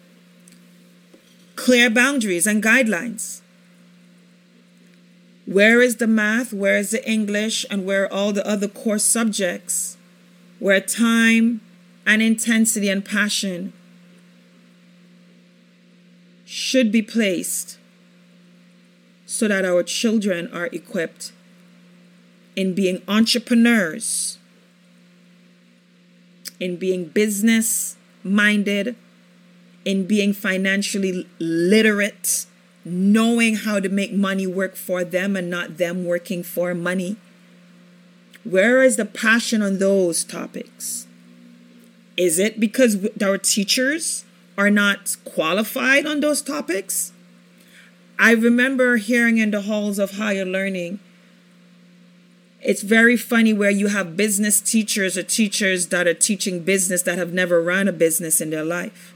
clear 1.55 1.90
boundaries 1.90 2.47
and 2.47 2.62
guidelines. 2.62 3.43
Where 5.44 5.81
is 5.81 5.97
the 5.97 6.06
math? 6.06 6.52
Where 6.52 6.77
is 6.77 6.90
the 6.90 7.09
English? 7.09 7.64
And 7.70 7.86
where 7.86 8.05
are 8.05 8.12
all 8.12 8.32
the 8.32 8.47
other 8.47 8.66
core 8.66 8.98
subjects? 8.98 9.97
Where 10.59 10.81
time 10.81 11.61
and 12.07 12.23
intensity 12.23 12.89
and 12.89 13.05
passion 13.05 13.73
should 16.45 16.91
be 16.93 17.03
placed 17.03 17.78
so 19.27 19.49
that 19.49 19.65
our 19.65 19.83
children 19.83 20.49
are 20.53 20.66
equipped 20.66 21.33
in 22.55 22.74
being 22.74 23.03
entrepreneurs, 23.07 24.39
in 26.59 26.77
being 26.77 27.07
business 27.07 27.97
minded, 28.23 28.97
in 29.85 30.07
being 30.07 30.33
financially 30.33 31.27
literate 31.39 32.47
knowing 32.85 33.57
how 33.57 33.81
to 33.81 33.89
make 33.89 34.12
money 34.12 34.47
work 34.47 34.77
for 34.77 35.03
them 35.03 35.35
and 35.35 35.51
not 35.51 35.77
them 35.77 36.05
working 36.05 36.43
for 36.45 36.73
money? 36.73 37.16
Where 38.48 38.81
is 38.81 38.97
the 38.97 39.05
passion 39.05 39.60
on 39.60 39.78
those 39.78 40.23
topics? 40.23 41.09
Is 42.16 42.39
it 42.39 42.60
because 42.60 43.09
our 43.20 43.39
teachers 43.39 44.24
are 44.56 44.70
not 44.70 45.16
qualified 45.24 46.06
on 46.06 46.20
those 46.20 46.43
topics? 46.43 47.12
I 48.20 48.32
remember 48.32 48.98
hearing 48.98 49.39
in 49.39 49.51
the 49.51 49.62
halls 49.62 49.98
of 49.98 50.12
higher 50.12 50.44
learning, 50.44 51.01
it's 52.62 52.82
very 52.82 53.16
funny 53.16 53.52
where 53.52 53.70
you 53.70 53.89
have 53.89 54.16
business 54.16 54.60
teachers 54.60 55.18
or 55.18 55.24
teachers 55.24 55.89
that 55.89 56.06
are 56.06 56.14
teaching 56.14 56.60
business 56.60 57.02
that 57.02 57.18
have 57.18 57.32
never 57.32 57.60
run 57.60 57.89
a 57.89 57.93
business 57.93 58.40
in 58.40 58.51
their 58.51 58.64
life. 58.64 59.12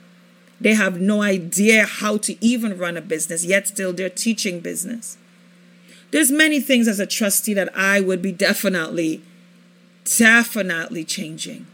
They 0.60 0.74
have 0.74 1.00
no 1.00 1.22
idea 1.22 1.86
how 1.86 2.16
to 2.18 2.44
even 2.44 2.76
run 2.76 2.96
a 2.96 3.00
business, 3.00 3.44
yet 3.44 3.68
still 3.68 3.92
they're 3.92 4.10
teaching 4.10 4.58
business. 4.58 5.16
There's 6.10 6.30
many 6.30 6.60
things 6.60 6.88
as 6.88 6.98
a 6.98 7.06
trustee 7.06 7.54
that 7.54 7.74
I 7.76 8.00
would 8.00 8.20
be 8.20 8.32
definitely, 8.32 9.22
definitely 10.04 11.04
changing. 11.04 11.66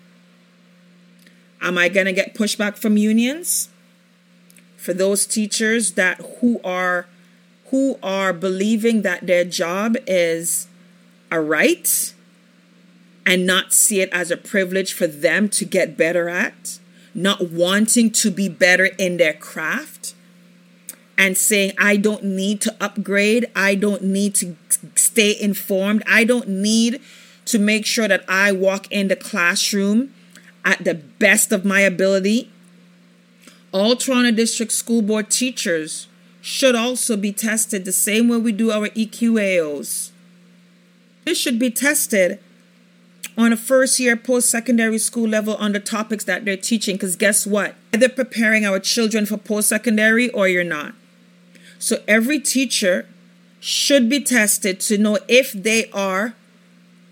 Am 1.60 1.78
I 1.78 1.88
going 1.88 2.06
to 2.06 2.12
get 2.12 2.34
pushback 2.34 2.76
from 2.76 2.96
unions? 2.96 3.70
For 4.76 4.92
those 4.92 5.26
teachers 5.26 5.92
that 5.92 6.20
who 6.40 6.60
are 6.62 7.06
who 7.70 7.98
are 8.02 8.32
believing 8.32 9.02
that 9.02 9.26
their 9.26 9.44
job 9.44 9.96
is 10.06 10.68
a 11.32 11.40
right 11.40 12.14
and 13.24 13.44
not 13.44 13.72
see 13.72 14.00
it 14.00 14.08
as 14.12 14.30
a 14.30 14.36
privilege 14.36 14.92
for 14.92 15.08
them 15.08 15.48
to 15.48 15.64
get 15.64 15.96
better 15.96 16.28
at, 16.28 16.78
not 17.12 17.50
wanting 17.50 18.10
to 18.12 18.30
be 18.30 18.48
better 18.48 18.86
in 18.98 19.16
their 19.16 19.32
craft, 19.32 20.14
and 21.18 21.36
saying, 21.36 21.72
I 21.78 21.96
don't 21.96 22.24
need 22.24 22.60
to 22.62 22.76
upgrade, 22.80 23.50
I 23.54 23.74
don't 23.74 24.02
need 24.02 24.34
to 24.36 24.56
stay 24.94 25.38
informed, 25.38 26.02
I 26.06 26.24
don't 26.24 26.48
need 26.48 27.00
to 27.46 27.58
make 27.58 27.86
sure 27.86 28.08
that 28.08 28.24
I 28.28 28.52
walk 28.52 28.90
in 28.90 29.08
the 29.08 29.16
classroom 29.16 30.12
at 30.64 30.84
the 30.84 30.94
best 30.94 31.52
of 31.52 31.64
my 31.64 31.80
ability. 31.80 32.50
All 33.72 33.96
Toronto 33.96 34.30
District 34.32 34.72
School 34.72 35.00
Board 35.00 35.30
teachers 35.30 36.08
should 36.42 36.74
also 36.74 37.16
be 37.16 37.32
tested 37.32 37.84
the 37.84 37.92
same 37.92 38.28
way 38.28 38.36
we 38.36 38.52
do 38.52 38.70
our 38.70 38.88
EQAOs. 38.88 40.10
This 41.24 41.38
should 41.38 41.58
be 41.58 41.70
tested 41.70 42.38
on 43.36 43.52
a 43.52 43.56
first 43.56 43.98
year 44.00 44.16
post 44.16 44.50
secondary 44.50 44.98
school 44.98 45.28
level 45.28 45.56
on 45.56 45.72
the 45.72 45.80
topics 45.80 46.24
that 46.24 46.44
they're 46.44 46.56
teaching 46.56 46.96
because 46.96 47.16
guess 47.16 47.46
what? 47.46 47.74
They're 47.92 48.08
preparing 48.08 48.64
our 48.64 48.78
children 48.78 49.26
for 49.26 49.36
post 49.36 49.68
secondary 49.68 50.30
or 50.30 50.48
you're 50.48 50.64
not. 50.64 50.94
So 51.78 52.02
every 52.08 52.40
teacher 52.40 53.06
should 53.60 54.08
be 54.08 54.20
tested 54.20 54.80
to 54.80 54.98
know 54.98 55.18
if 55.28 55.52
they 55.52 55.90
are 55.90 56.34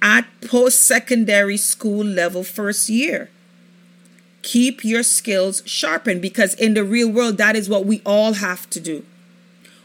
at 0.00 0.26
post 0.42 0.82
secondary 0.82 1.56
school 1.56 2.04
level 2.04 2.44
first 2.44 2.88
year. 2.88 3.30
Keep 4.42 4.84
your 4.84 5.02
skills 5.02 5.62
sharpened 5.64 6.20
because 6.20 6.54
in 6.54 6.74
the 6.74 6.84
real 6.84 7.10
world, 7.10 7.38
that 7.38 7.56
is 7.56 7.68
what 7.68 7.86
we 7.86 8.02
all 8.04 8.34
have 8.34 8.68
to 8.70 8.80
do. 8.80 9.04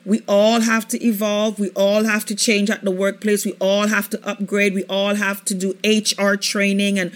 We 0.06 0.22
all 0.28 0.62
have 0.62 0.88
to 0.90 1.06
evolve. 1.06 1.60
We 1.60 1.70
all 1.72 2.04
have 2.04 2.26
to 2.26 2.36
change 2.36 2.70
at 2.70 2.84
the 2.84 2.92
workplace. 2.92 3.46
We 3.46 3.54
all 3.54 3.88
have 3.88 4.10
to 4.10 4.28
upgrade. 4.28 4.74
We 4.74 4.84
all 4.86 5.16
have 5.16 5.46
to 5.46 5.56
do 5.56 5.78
HR 5.84 6.36
training 6.36 7.00
and 7.00 7.12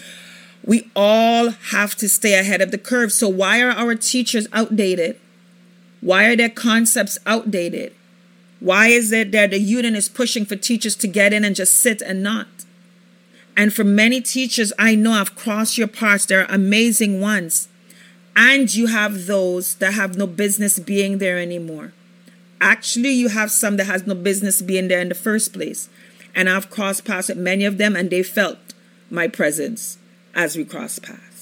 we 0.64 0.90
all 0.95 1.49
have 1.49 1.95
to 1.95 2.07
stay 2.07 2.40
ahead 2.40 2.61
of 2.61 2.72
the 2.72 2.77
curve. 2.77 3.11
So, 3.11 3.27
why 3.27 3.61
are 3.61 3.72
our 3.72 3.95
teachers 3.95 4.48
outdated? 4.53 5.19
Why 6.04 6.26
are 6.26 6.36
their 6.36 6.50
concepts 6.50 7.18
outdated? 7.26 7.96
Why 8.60 8.88
is 8.88 9.14
it 9.14 9.32
that 9.32 9.52
the 9.52 9.60
union 9.60 9.96
is 9.96 10.10
pushing 10.10 10.46
for 10.46 10.58
teachers 10.58 10.98
to 10.98 11.08
get 11.08 11.32
in 11.32 11.46
and 11.46 11.56
just 11.56 11.78
sit 11.78 12.02
and 12.02 12.22
not? 12.22 12.48
And 13.56 13.74
for 13.74 13.86
many 13.86 14.20
teachers, 14.20 14.74
I 14.78 14.96
know 14.96 15.14
I've 15.14 15.38
crossed 15.38 15.78
your 15.78 15.88
paths. 15.88 16.26
They're 16.26 16.46
amazing 16.50 17.22
ones. 17.22 17.70
And 18.36 18.74
you 18.76 18.88
have 18.88 19.28
those 19.28 19.76
that 19.76 19.94
have 19.94 20.18
no 20.18 20.28
business 20.28 20.78
being 20.78 21.20
there 21.20 21.40
anymore. 21.40 21.94
Actually, 22.60 23.12
you 23.12 23.30
have 23.30 23.50
some 23.52 23.78
that 23.78 23.86
has 23.86 24.06
no 24.06 24.16
business 24.16 24.62
being 24.62 24.90
there 24.90 25.00
in 25.00 25.08
the 25.08 25.16
first 25.16 25.54
place. 25.54 25.88
And 26.36 26.50
I've 26.50 26.70
crossed 26.70 27.06
paths 27.06 27.30
with 27.30 27.38
many 27.38 27.64
of 27.64 27.78
them, 27.78 27.96
and 27.96 28.10
they 28.10 28.24
felt 28.24 28.58
my 29.10 29.30
presence 29.30 30.00
as 30.36 30.58
we 30.58 30.66
crossed 30.66 31.04
paths. 31.04 31.32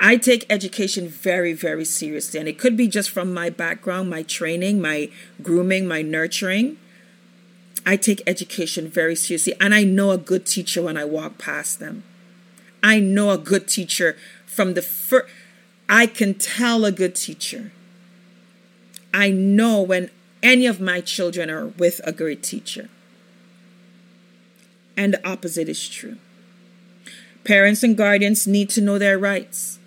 I 0.00 0.16
take 0.16 0.44
education 0.50 1.08
very, 1.08 1.52
very 1.52 1.84
seriously, 1.84 2.38
and 2.38 2.48
it 2.48 2.58
could 2.58 2.76
be 2.76 2.88
just 2.88 3.10
from 3.10 3.32
my 3.32 3.48
background, 3.48 4.10
my 4.10 4.22
training, 4.22 4.80
my 4.80 5.08
grooming, 5.42 5.86
my 5.86 6.02
nurturing. 6.02 6.76
I 7.86 7.96
take 7.96 8.22
education 8.26 8.88
very 8.88 9.14
seriously, 9.14 9.54
and 9.60 9.74
I 9.74 9.84
know 9.84 10.10
a 10.10 10.18
good 10.18 10.46
teacher 10.46 10.82
when 10.82 10.96
I 10.96 11.04
walk 11.04 11.38
past 11.38 11.80
them. 11.80 12.02
I 12.82 13.00
know 13.00 13.30
a 13.30 13.38
good 13.38 13.68
teacher 13.68 14.16
from 14.46 14.74
the 14.74 14.82
first, 14.82 15.32
I 15.88 16.06
can 16.06 16.34
tell 16.34 16.84
a 16.84 16.92
good 16.92 17.14
teacher 17.14 17.72
I 19.14 19.30
know 19.30 19.80
when 19.80 20.10
any 20.42 20.66
of 20.66 20.80
my 20.80 21.00
children 21.00 21.48
are 21.48 21.68
with 21.68 22.00
a 22.02 22.10
great 22.10 22.42
teacher. 22.42 22.88
And 24.96 25.14
the 25.14 25.26
opposite 25.26 25.68
is 25.68 25.88
true. 25.88 26.16
Parents 27.44 27.84
and 27.84 27.96
guardians 27.96 28.48
need 28.48 28.70
to 28.70 28.80
know 28.80 28.98
their 28.98 29.16
rights. 29.16 29.78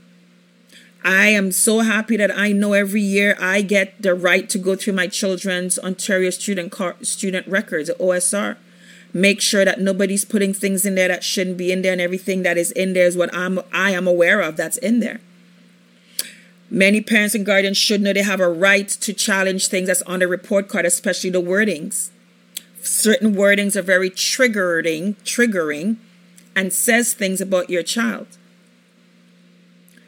I 1.08 1.28
am 1.28 1.54
so 1.54 1.80
happy 1.80 2.18
that 2.18 2.38
I 2.38 2.52
know 2.52 2.74
every 2.74 3.00
year 3.00 3.38
I 3.40 3.62
get 3.62 4.02
the 4.02 4.14
right 4.14 4.50
to 4.50 4.58
go 4.58 4.76
through 4.76 4.92
my 4.92 5.08
children's 5.08 5.80
Ontario 5.80 6.32
student 6.32 6.70
car, 6.70 6.98
student 7.02 7.48
records, 7.48 7.90
OSR. 7.98 8.58
Make 9.14 9.40
sure 9.40 9.64
that 9.64 9.80
nobody's 9.80 10.26
putting 10.26 10.54
things 10.54 10.86
in 10.86 10.96
there 10.96 11.08
that 11.08 11.24
shouldn't 11.24 11.56
be 11.56 11.72
in 11.72 11.82
there, 11.82 11.94
and 11.94 12.02
everything 12.02 12.44
that 12.44 12.58
is 12.58 12.74
in 12.74 12.92
there 12.92 13.08
is 13.08 13.16
what 13.16 13.34
I'm 13.34 13.62
I 13.72 13.92
am 13.92 14.06
aware 14.06 14.42
of 14.42 14.58
that's 14.58 14.76
in 14.76 15.00
there. 15.00 15.22
Many 16.70 17.00
parents 17.00 17.34
and 17.34 17.46
guardians 17.46 17.78
should 17.78 18.02
know 18.02 18.12
they 18.12 18.22
have 18.22 18.42
a 18.42 18.50
right 18.50 18.90
to 18.90 19.14
challenge 19.14 19.70
things 19.70 19.88
that's 19.88 20.02
on 20.02 20.20
the 20.20 20.28
report 20.28 20.68
card, 20.68 20.86
especially 20.86 21.30
the 21.30 21.42
wordings. 21.42 22.10
Certain 22.82 23.34
wordings 23.34 23.78
are 23.78 23.82
very 23.82 24.10
triggering, 24.10 25.16
triggering, 25.24 25.96
and 26.54 26.74
says 26.74 27.14
things 27.14 27.40
about 27.40 27.70
your 27.70 27.82
child. 27.82 28.37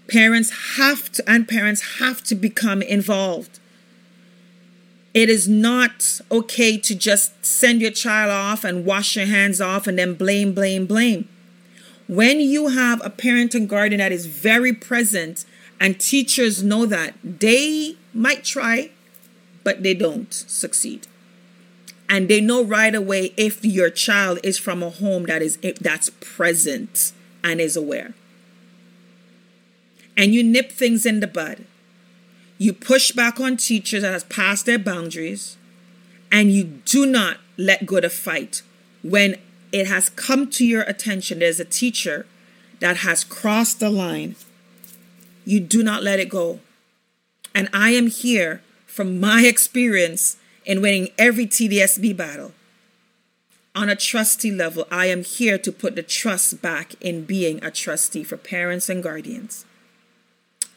Parents 0.09 0.77
have 0.77 1.11
to, 1.13 1.29
and 1.29 1.47
parents 1.47 1.99
have 1.99 2.23
to 2.23 2.35
become 2.35 2.81
involved. 2.81 3.59
It 5.13 5.29
is 5.29 5.47
not 5.47 6.21
okay 6.31 6.77
to 6.77 6.95
just 6.95 7.45
send 7.45 7.81
your 7.81 7.91
child 7.91 8.31
off 8.31 8.63
and 8.63 8.85
wash 8.85 9.15
your 9.15 9.25
hands 9.25 9.59
off 9.59 9.87
and 9.87 9.97
then 9.97 10.13
blame, 10.13 10.53
blame, 10.53 10.85
blame. 10.85 11.27
When 12.07 12.39
you 12.39 12.69
have 12.69 13.01
a 13.05 13.09
parent 13.09 13.53
and 13.53 13.69
guardian 13.69 13.99
that 13.99 14.11
is 14.11 14.25
very 14.25 14.73
present 14.73 15.45
and 15.79 15.99
teachers 15.99 16.63
know 16.63 16.85
that 16.87 17.13
they 17.23 17.95
might 18.13 18.43
try, 18.43 18.91
but 19.63 19.83
they 19.83 19.93
don't 19.93 20.33
succeed. 20.33 21.07
And 22.07 22.27
they 22.27 22.41
know 22.41 22.63
right 22.63 22.95
away 22.95 23.33
if 23.37 23.63
your 23.63 23.91
child 23.91 24.39
is 24.43 24.57
from 24.57 24.81
a 24.81 24.89
home 24.89 25.25
that 25.25 25.43
is 25.43 25.57
that's 25.79 26.09
present 26.19 27.13
and 27.43 27.61
is 27.61 27.75
aware. 27.75 28.15
And 30.19 30.33
you 30.33 30.43
nip 30.43 30.71
things 30.71 31.05
in 31.05 31.21
the 31.21 31.27
bud. 31.27 31.65
You 32.57 32.73
push 32.73 33.13
back 33.13 33.39
on 33.39 33.55
teachers 33.55 34.01
that 34.01 34.11
has 34.11 34.25
passed 34.25 34.65
their 34.65 34.77
boundaries, 34.77 35.55
and 36.29 36.51
you 36.51 36.65
do 36.65 37.05
not 37.05 37.37
let 37.57 37.85
go 37.85 38.01
to 38.01 38.09
fight 38.09 38.61
when 39.01 39.37
it 39.71 39.87
has 39.87 40.09
come 40.09 40.49
to 40.49 40.65
your 40.65 40.81
attention 40.81 41.39
there's 41.39 41.59
a 41.59 41.65
teacher 41.65 42.27
that 42.81 42.97
has 42.97 43.23
crossed 43.23 43.79
the 43.79 43.89
line 43.89 44.35
you 45.49 45.59
do 45.59 45.81
not 45.81 46.03
let 46.03 46.19
it 46.19 46.29
go. 46.29 46.59
And 47.55 47.69
I 47.73 47.89
am 47.89 48.05
here 48.05 48.61
from 48.85 49.19
my 49.19 49.41
experience 49.41 50.37
in 50.63 50.79
winning 50.79 51.09
every 51.17 51.47
TDSB 51.47 52.15
battle. 52.15 52.51
On 53.73 53.89
a 53.89 53.95
trustee 53.95 54.51
level, 54.51 54.85
I 54.91 55.07
am 55.07 55.23
here 55.23 55.57
to 55.57 55.71
put 55.71 55.95
the 55.95 56.03
trust 56.03 56.61
back 56.61 56.93
in 57.01 57.25
being 57.25 57.63
a 57.63 57.71
trustee 57.71 58.23
for 58.23 58.37
parents 58.37 58.89
and 58.89 59.01
guardians. 59.01 59.65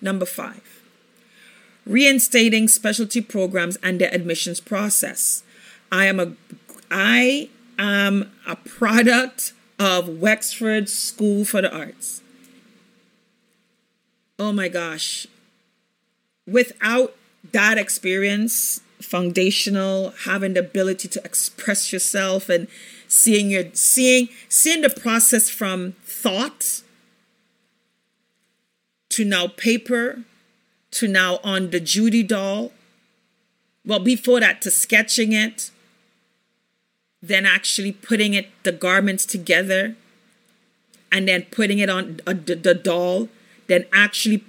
Number 0.03 0.27
five, 0.27 0.83
reinstating 1.87 2.69
specialty 2.69 3.21
programs 3.21 3.77
and 3.83 4.01
their 4.01 4.13
admissions 4.13 4.61
process. 4.61 5.43
I 5.91 6.07
am 6.07 6.21
a 6.21 6.33
I 6.91 7.49
am 7.79 8.33
a 8.47 8.57
product 8.57 9.53
of 9.79 10.09
Wexford 10.09 10.89
School 10.89 11.45
for 11.45 11.63
the 11.63 11.75
Arts 11.75 12.23
oh 14.43 14.53
my 14.53 14.67
gosh, 14.67 15.27
without 16.49 17.15
that 17.53 17.79
experience, 17.79 18.81
foundational, 19.01 20.13
having 20.25 20.55
the 20.55 20.61
ability 20.61 21.07
to 21.09 21.25
express 21.25 21.93
yourself 21.93 22.49
and 22.49 22.67
seeing 23.07 23.51
your 23.51 23.65
seeing 23.73 24.29
seeing 24.49 24.83
the 24.83 24.91
process 24.91 25.49
from 25.49 25.93
thought 26.05 26.83
to 29.13 29.25
now 29.25 29.47
paper 29.49 30.25
to 30.93 31.09
now 31.09 31.39
on 31.43 31.71
the 31.71 31.81
Judy 31.81 32.23
doll 32.23 32.73
well, 33.85 33.99
before 33.99 34.41
that, 34.41 34.63
to 34.63 34.71
sketching 34.71 35.33
it, 35.33 35.71
then 37.21 37.45
actually 37.47 37.93
putting 37.93 38.35
it, 38.35 38.49
the 38.63 38.73
garments 38.73 39.27
together, 39.27 39.97
and 41.11 41.27
then 41.27 41.47
putting 41.51 41.79
it 41.79 41.91
on 41.91 42.21
a, 42.27 42.35
the, 42.35 42.55
the 42.55 42.75
doll, 42.75 43.29
then 43.67 43.87
actually 43.93 44.45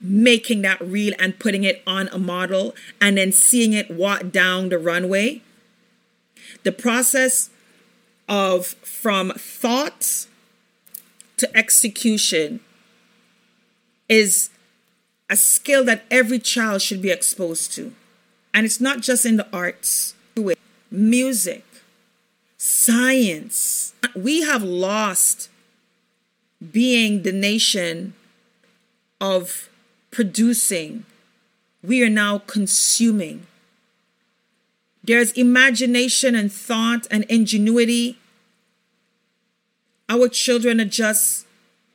making 0.00 0.62
that 0.62 0.80
reel 0.80 1.14
and 1.18 1.38
putting 1.38 1.64
it 1.64 1.82
on 1.86 2.08
a 2.08 2.18
model, 2.18 2.74
and 3.00 3.16
then 3.16 3.32
seeing 3.32 3.72
it 3.72 3.90
walk 3.90 4.30
down 4.30 4.68
the 4.68 4.78
runway. 4.78 5.40
The 6.64 6.72
process 6.72 7.48
of 8.28 8.66
from 8.66 9.30
thought 9.30 10.26
to 11.38 11.56
execution 11.56 12.60
is 14.08 14.50
a 15.28 15.36
skill 15.36 15.84
that 15.84 16.04
every 16.10 16.38
child 16.38 16.82
should 16.82 17.02
be 17.02 17.10
exposed 17.10 17.72
to. 17.74 17.92
And 18.54 18.64
it's 18.64 18.80
not 18.80 19.00
just 19.00 19.26
in 19.26 19.36
the 19.36 19.46
arts, 19.52 20.14
music, 20.90 21.64
science. 22.56 23.92
We 24.14 24.42
have 24.42 24.62
lost 24.62 25.50
being 26.72 27.22
the 27.22 27.32
nation 27.32 28.14
of 29.20 29.68
producing. 30.10 31.04
We 31.82 32.02
are 32.02 32.10
now 32.10 32.38
consuming. 32.38 33.46
There's 35.04 35.32
imagination 35.32 36.34
and 36.34 36.50
thought 36.52 37.06
and 37.10 37.24
ingenuity. 37.24 38.18
Our 40.08 40.28
children 40.28 40.80
are 40.80 40.86
just 40.86 41.46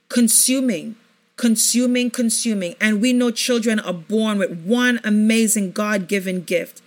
consuming, 0.10 0.96
consuming, 1.42 2.12
consuming. 2.12 2.76
And 2.80 3.02
we 3.02 3.14
know 3.14 3.32
children 3.32 3.80
are 3.80 3.94
born 3.94 4.38
with 4.38 4.64
one 4.64 5.00
amazing 5.04 5.72
God 5.72 6.08
given 6.08 6.44
gift, 6.44 6.84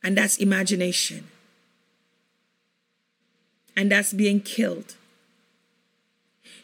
and 0.00 0.16
that's 0.16 0.36
imagination. 0.36 1.26
And 3.76 3.90
that's 3.90 4.12
being 4.12 4.40
killed. 4.40 4.94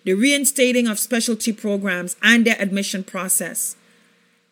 The 0.05 0.15
reinstating 0.15 0.87
of 0.87 1.01
specialty 1.01 1.53
programs 1.53 2.15
and 2.23 2.47
their 2.47 2.61
admission 2.63 3.03
process 3.03 3.75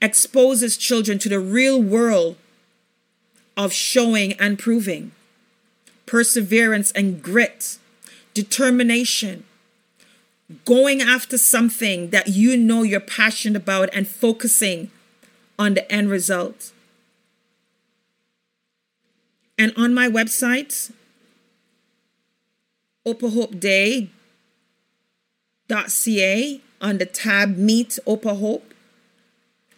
exposes 0.03 0.77
children 0.77 1.21
to 1.21 1.29
the 1.29 1.39
real 1.39 1.81
world 1.81 2.37
of 3.57 3.73
showing 3.73 4.33
and 4.33 4.59
proving, 4.59 5.13
perseverance 6.07 6.91
and 6.91 7.23
grit, 7.23 7.79
determination, 8.33 9.45
going 10.65 11.01
after 11.01 11.39
something 11.39 12.11
that 12.11 12.29
you 12.29 12.57
know 12.57 12.83
you're 12.83 13.01
passionate 13.01 13.57
about 13.57 13.89
and 13.93 14.07
focusing 14.07 14.91
on 15.59 15.75
the 15.75 15.91
end 15.91 16.11
result. 16.11 16.73
And 19.57 19.73
on 19.77 19.95
my 19.95 20.09
website, 20.09 20.93
opahopeday.ca, 23.07 24.11
on 26.81 26.99
the 26.99 27.07
tab 27.07 27.57
Meet 27.57 27.99
Opa 28.07 28.39
Hope, 28.39 28.75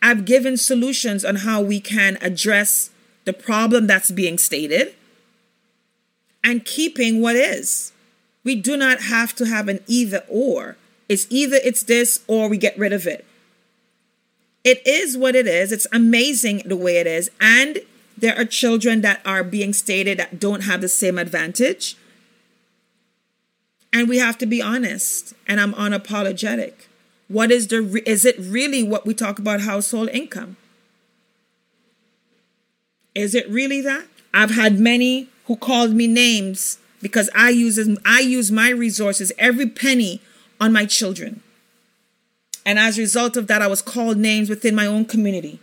I've 0.02 0.24
given 0.24 0.56
solutions 0.56 1.24
on 1.24 1.36
how 1.36 1.60
we 1.60 1.78
can 1.80 2.18
address 2.20 2.90
the 3.24 3.32
problem 3.32 3.86
that's 3.86 4.10
being 4.10 4.38
stated 4.38 4.94
and 6.42 6.64
keeping 6.64 7.20
what 7.20 7.36
is. 7.36 7.92
We 8.46 8.54
do 8.54 8.76
not 8.76 9.00
have 9.00 9.34
to 9.36 9.46
have 9.46 9.66
an 9.66 9.80
either 9.88 10.22
or. 10.28 10.76
It's 11.08 11.26
either 11.30 11.58
it's 11.64 11.82
this 11.82 12.20
or 12.28 12.48
we 12.48 12.56
get 12.56 12.78
rid 12.78 12.92
of 12.92 13.04
it. 13.04 13.24
It 14.62 14.86
is 14.86 15.18
what 15.18 15.34
it 15.34 15.48
is. 15.48 15.72
It's 15.72 15.88
amazing 15.92 16.62
the 16.64 16.76
way 16.76 16.98
it 16.98 17.08
is. 17.08 17.28
And 17.40 17.80
there 18.16 18.38
are 18.38 18.44
children 18.44 19.00
that 19.00 19.20
are 19.26 19.42
being 19.42 19.72
stated 19.72 20.20
that 20.20 20.38
don't 20.38 20.62
have 20.62 20.80
the 20.80 20.88
same 20.88 21.18
advantage. 21.18 21.96
And 23.92 24.08
we 24.08 24.18
have 24.18 24.38
to 24.38 24.46
be 24.46 24.62
honest. 24.62 25.34
And 25.48 25.60
I'm 25.60 25.74
unapologetic. 25.74 26.86
What 27.26 27.50
is 27.50 27.66
the 27.66 28.00
is 28.06 28.24
it 28.24 28.36
really 28.38 28.84
what 28.84 29.04
we 29.04 29.12
talk 29.12 29.40
about 29.40 29.62
household 29.62 30.08
income? 30.10 30.56
Is 33.12 33.34
it 33.34 33.50
really 33.50 33.80
that? 33.80 34.06
I've 34.32 34.52
had 34.52 34.78
many 34.78 35.30
who 35.46 35.56
called 35.56 35.94
me 35.94 36.06
names 36.06 36.78
because 37.06 37.30
I 37.36 37.50
use 37.50 37.78
I 38.04 38.20
use 38.20 38.50
my 38.50 38.70
resources, 38.70 39.30
every 39.38 39.68
penny 39.68 40.20
on 40.60 40.72
my 40.72 40.86
children. 40.86 41.40
And 42.64 42.80
as 42.80 42.98
a 42.98 43.02
result 43.02 43.36
of 43.36 43.46
that, 43.46 43.62
I 43.62 43.68
was 43.68 43.80
called 43.80 44.16
names 44.16 44.50
within 44.50 44.74
my 44.74 44.86
own 44.86 45.04
community. 45.04 45.60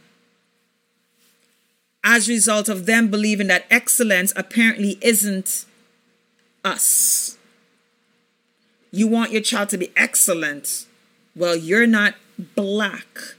As 2.02 2.30
a 2.30 2.32
result 2.32 2.70
of 2.70 2.86
them 2.86 3.10
believing 3.10 3.48
that 3.48 3.66
excellence 3.70 4.32
apparently 4.38 4.98
isn't 5.02 5.66
us. 6.64 7.38
You 8.92 9.08
want 9.08 9.32
your 9.32 9.42
child 9.42 9.68
to 9.70 9.78
be 9.78 9.92
excellent. 9.98 10.86
Well, 11.36 11.58
you're 11.58 11.88
not 11.88 12.16
black. 12.56 13.36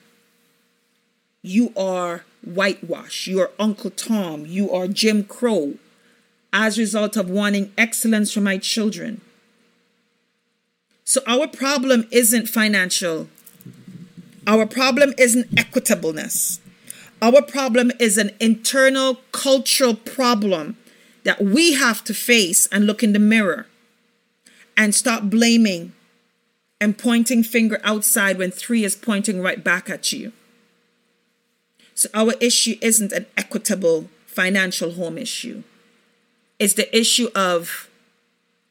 You 1.40 1.72
are 1.74 2.24
whitewash. 2.42 3.26
You 3.26 3.40
are 3.40 3.50
Uncle 3.58 3.90
Tom. 3.90 4.44
You 4.44 4.70
are 4.70 4.88
Jim 4.88 5.24
Crow 5.24 5.78
as 6.54 6.78
a 6.78 6.80
result 6.80 7.16
of 7.16 7.28
wanting 7.28 7.72
excellence 7.76 8.32
for 8.32 8.40
my 8.40 8.56
children. 8.56 9.20
So 11.04 11.20
our 11.26 11.48
problem 11.48 12.06
isn't 12.12 12.48
financial. 12.48 13.28
Our 14.46 14.64
problem 14.64 15.12
isn't 15.18 15.50
equitableness. 15.56 16.60
Our 17.20 17.42
problem 17.42 17.90
is 17.98 18.16
an 18.16 18.30
internal 18.38 19.16
cultural 19.32 19.94
problem 19.94 20.76
that 21.24 21.42
we 21.42 21.72
have 21.72 22.04
to 22.04 22.14
face 22.14 22.66
and 22.70 22.86
look 22.86 23.02
in 23.02 23.12
the 23.12 23.18
mirror 23.18 23.66
and 24.76 24.94
stop 24.94 25.24
blaming 25.24 25.92
and 26.80 26.96
pointing 26.96 27.42
finger 27.42 27.80
outside 27.82 28.38
when 28.38 28.50
three 28.50 28.84
is 28.84 28.94
pointing 28.94 29.40
right 29.40 29.64
back 29.64 29.90
at 29.90 30.12
you. 30.12 30.32
So 31.94 32.08
our 32.14 32.34
issue 32.40 32.76
isn't 32.80 33.12
an 33.12 33.26
equitable 33.36 34.08
financial 34.26 34.92
home 34.92 35.18
issue. 35.18 35.62
It's 36.58 36.74
the 36.74 36.96
issue 36.96 37.28
of 37.34 37.88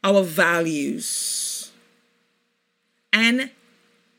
our 0.03 0.23
values 0.23 1.71
and 3.11 3.51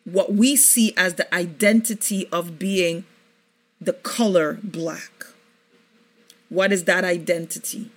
what 0.05 0.33
we 0.33 0.57
see 0.57 0.93
as 0.97 1.15
the 1.15 1.35
identity 1.35 2.29
of 2.31 2.59
being 2.59 3.05
the 3.81 3.93
color 3.93 4.59
black. 4.63 5.27
What 6.49 6.73
is 6.73 6.85
that 6.85 7.05
identity? 7.05 7.91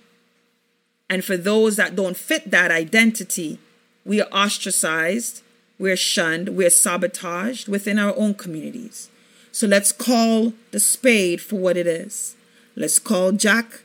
And 1.10 1.24
for 1.24 1.36
those 1.36 1.76
that 1.76 1.96
don't 1.96 2.16
fit 2.16 2.50
that 2.50 2.70
identity, 2.70 3.58
we 4.04 4.20
are 4.20 4.28
ostracized, 4.32 5.42
we're 5.78 5.96
shunned, 5.96 6.50
we're 6.50 6.70
sabotaged 6.70 7.68
within 7.68 7.98
our 7.98 8.14
own 8.16 8.34
communities. 8.34 9.10
So 9.52 9.66
let's 9.66 9.92
call 9.92 10.54
the 10.70 10.80
spade 10.80 11.40
for 11.40 11.56
what 11.56 11.76
it 11.76 11.86
is. 11.86 12.36
Let's 12.74 12.98
call 12.98 13.32
Jack 13.32 13.82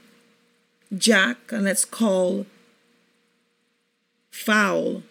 Jack 0.98 1.52
and 1.52 1.64
let's 1.64 1.86
call 1.86 2.46
foul 4.32 5.04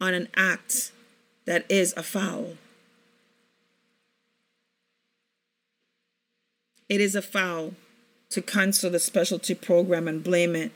on 0.00 0.14
an 0.14 0.28
act 0.36 0.92
that 1.44 1.64
is 1.68 1.94
a 1.96 2.02
foul. 2.02 2.54
It 6.88 7.00
is 7.00 7.14
a 7.14 7.22
foul 7.22 7.74
to 8.30 8.40
cancel 8.40 8.90
the 8.90 8.98
specialty 8.98 9.54
program 9.54 10.08
and 10.08 10.22
blame 10.22 10.54
it 10.54 10.72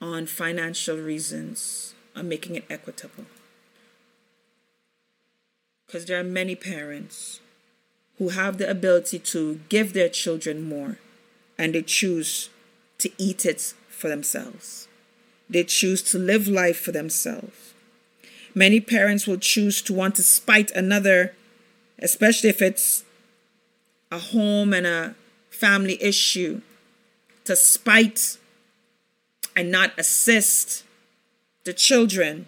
on 0.00 0.26
financial 0.26 0.96
reasons, 0.96 1.94
on 2.16 2.28
making 2.28 2.56
it 2.56 2.64
equitable 2.70 3.26
because 5.90 6.06
there 6.06 6.20
are 6.20 6.24
many 6.24 6.54
parents 6.54 7.40
who 8.18 8.28
have 8.28 8.58
the 8.58 8.70
ability 8.70 9.18
to 9.18 9.58
give 9.68 9.92
their 9.92 10.08
children 10.08 10.62
more 10.62 10.98
and 11.60 11.74
they 11.74 11.82
choose 11.82 12.48
to 12.96 13.10
eat 13.18 13.44
it 13.44 13.74
for 13.88 14.08
themselves. 14.08 14.88
They 15.48 15.62
choose 15.64 16.02
to 16.04 16.18
live 16.18 16.48
life 16.48 16.80
for 16.80 16.90
themselves. 16.90 17.74
Many 18.54 18.80
parents 18.80 19.26
will 19.26 19.36
choose 19.36 19.82
to 19.82 19.92
want 19.92 20.14
to 20.14 20.22
spite 20.22 20.70
another, 20.70 21.34
especially 21.98 22.48
if 22.48 22.62
it's 22.62 23.04
a 24.10 24.18
home 24.18 24.72
and 24.72 24.86
a 24.86 25.14
family 25.50 26.02
issue, 26.02 26.62
to 27.44 27.54
spite 27.54 28.38
and 29.54 29.70
not 29.70 29.92
assist 29.98 30.84
the 31.64 31.74
children 31.74 32.46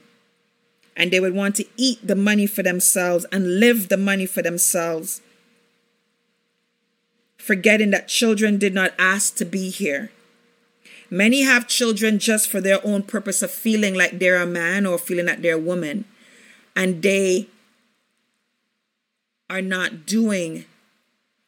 and 0.96 1.10
they 1.10 1.20
would 1.20 1.34
want 1.34 1.56
to 1.56 1.66
eat 1.76 1.98
the 2.06 2.14
money 2.14 2.46
for 2.46 2.62
themselves 2.62 3.26
and 3.32 3.60
live 3.60 3.88
the 3.88 3.96
money 3.96 4.26
for 4.26 4.42
themselves, 4.42 5.21
forgetting 7.42 7.90
that 7.90 8.06
children 8.06 8.56
did 8.56 8.72
not 8.72 8.94
ask 8.98 9.34
to 9.34 9.44
be 9.44 9.68
here. 9.68 10.12
Many 11.10 11.42
have 11.42 11.66
children 11.66 12.20
just 12.20 12.48
for 12.48 12.60
their 12.60 12.78
own 12.86 13.02
purpose 13.02 13.42
of 13.42 13.50
feeling 13.50 13.94
like 13.94 14.18
they're 14.18 14.40
a 14.40 14.46
man 14.46 14.86
or 14.86 14.96
feeling 14.96 15.26
that 15.26 15.42
they're 15.42 15.56
a 15.56 15.58
woman, 15.58 16.04
and 16.76 17.02
they 17.02 17.48
are 19.50 19.60
not 19.60 20.06
doing 20.06 20.66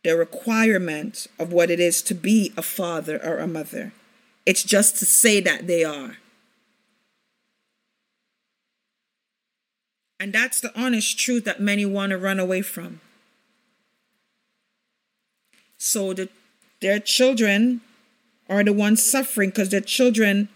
the 0.02 0.16
requirement 0.16 1.28
of 1.38 1.52
what 1.52 1.70
it 1.70 1.78
is 1.78 2.02
to 2.02 2.14
be 2.14 2.52
a 2.56 2.62
father 2.62 3.24
or 3.24 3.38
a 3.38 3.46
mother. 3.46 3.92
It's 4.44 4.64
just 4.64 4.96
to 4.96 5.06
say 5.06 5.40
that 5.40 5.66
they 5.66 5.84
are. 5.84 6.18
And 10.18 10.32
that's 10.32 10.60
the 10.60 10.78
honest 10.78 11.18
truth 11.18 11.44
that 11.44 11.60
many 11.60 11.86
want 11.86 12.10
to 12.10 12.18
run 12.18 12.40
away 12.40 12.62
from. 12.62 13.00
So 15.84 16.14
the, 16.14 16.30
their 16.80 16.98
children 16.98 17.82
are 18.48 18.64
the 18.64 18.72
ones 18.72 19.02
suffering 19.02 19.50
because 19.50 19.68
their 19.68 19.82
children 19.82 20.48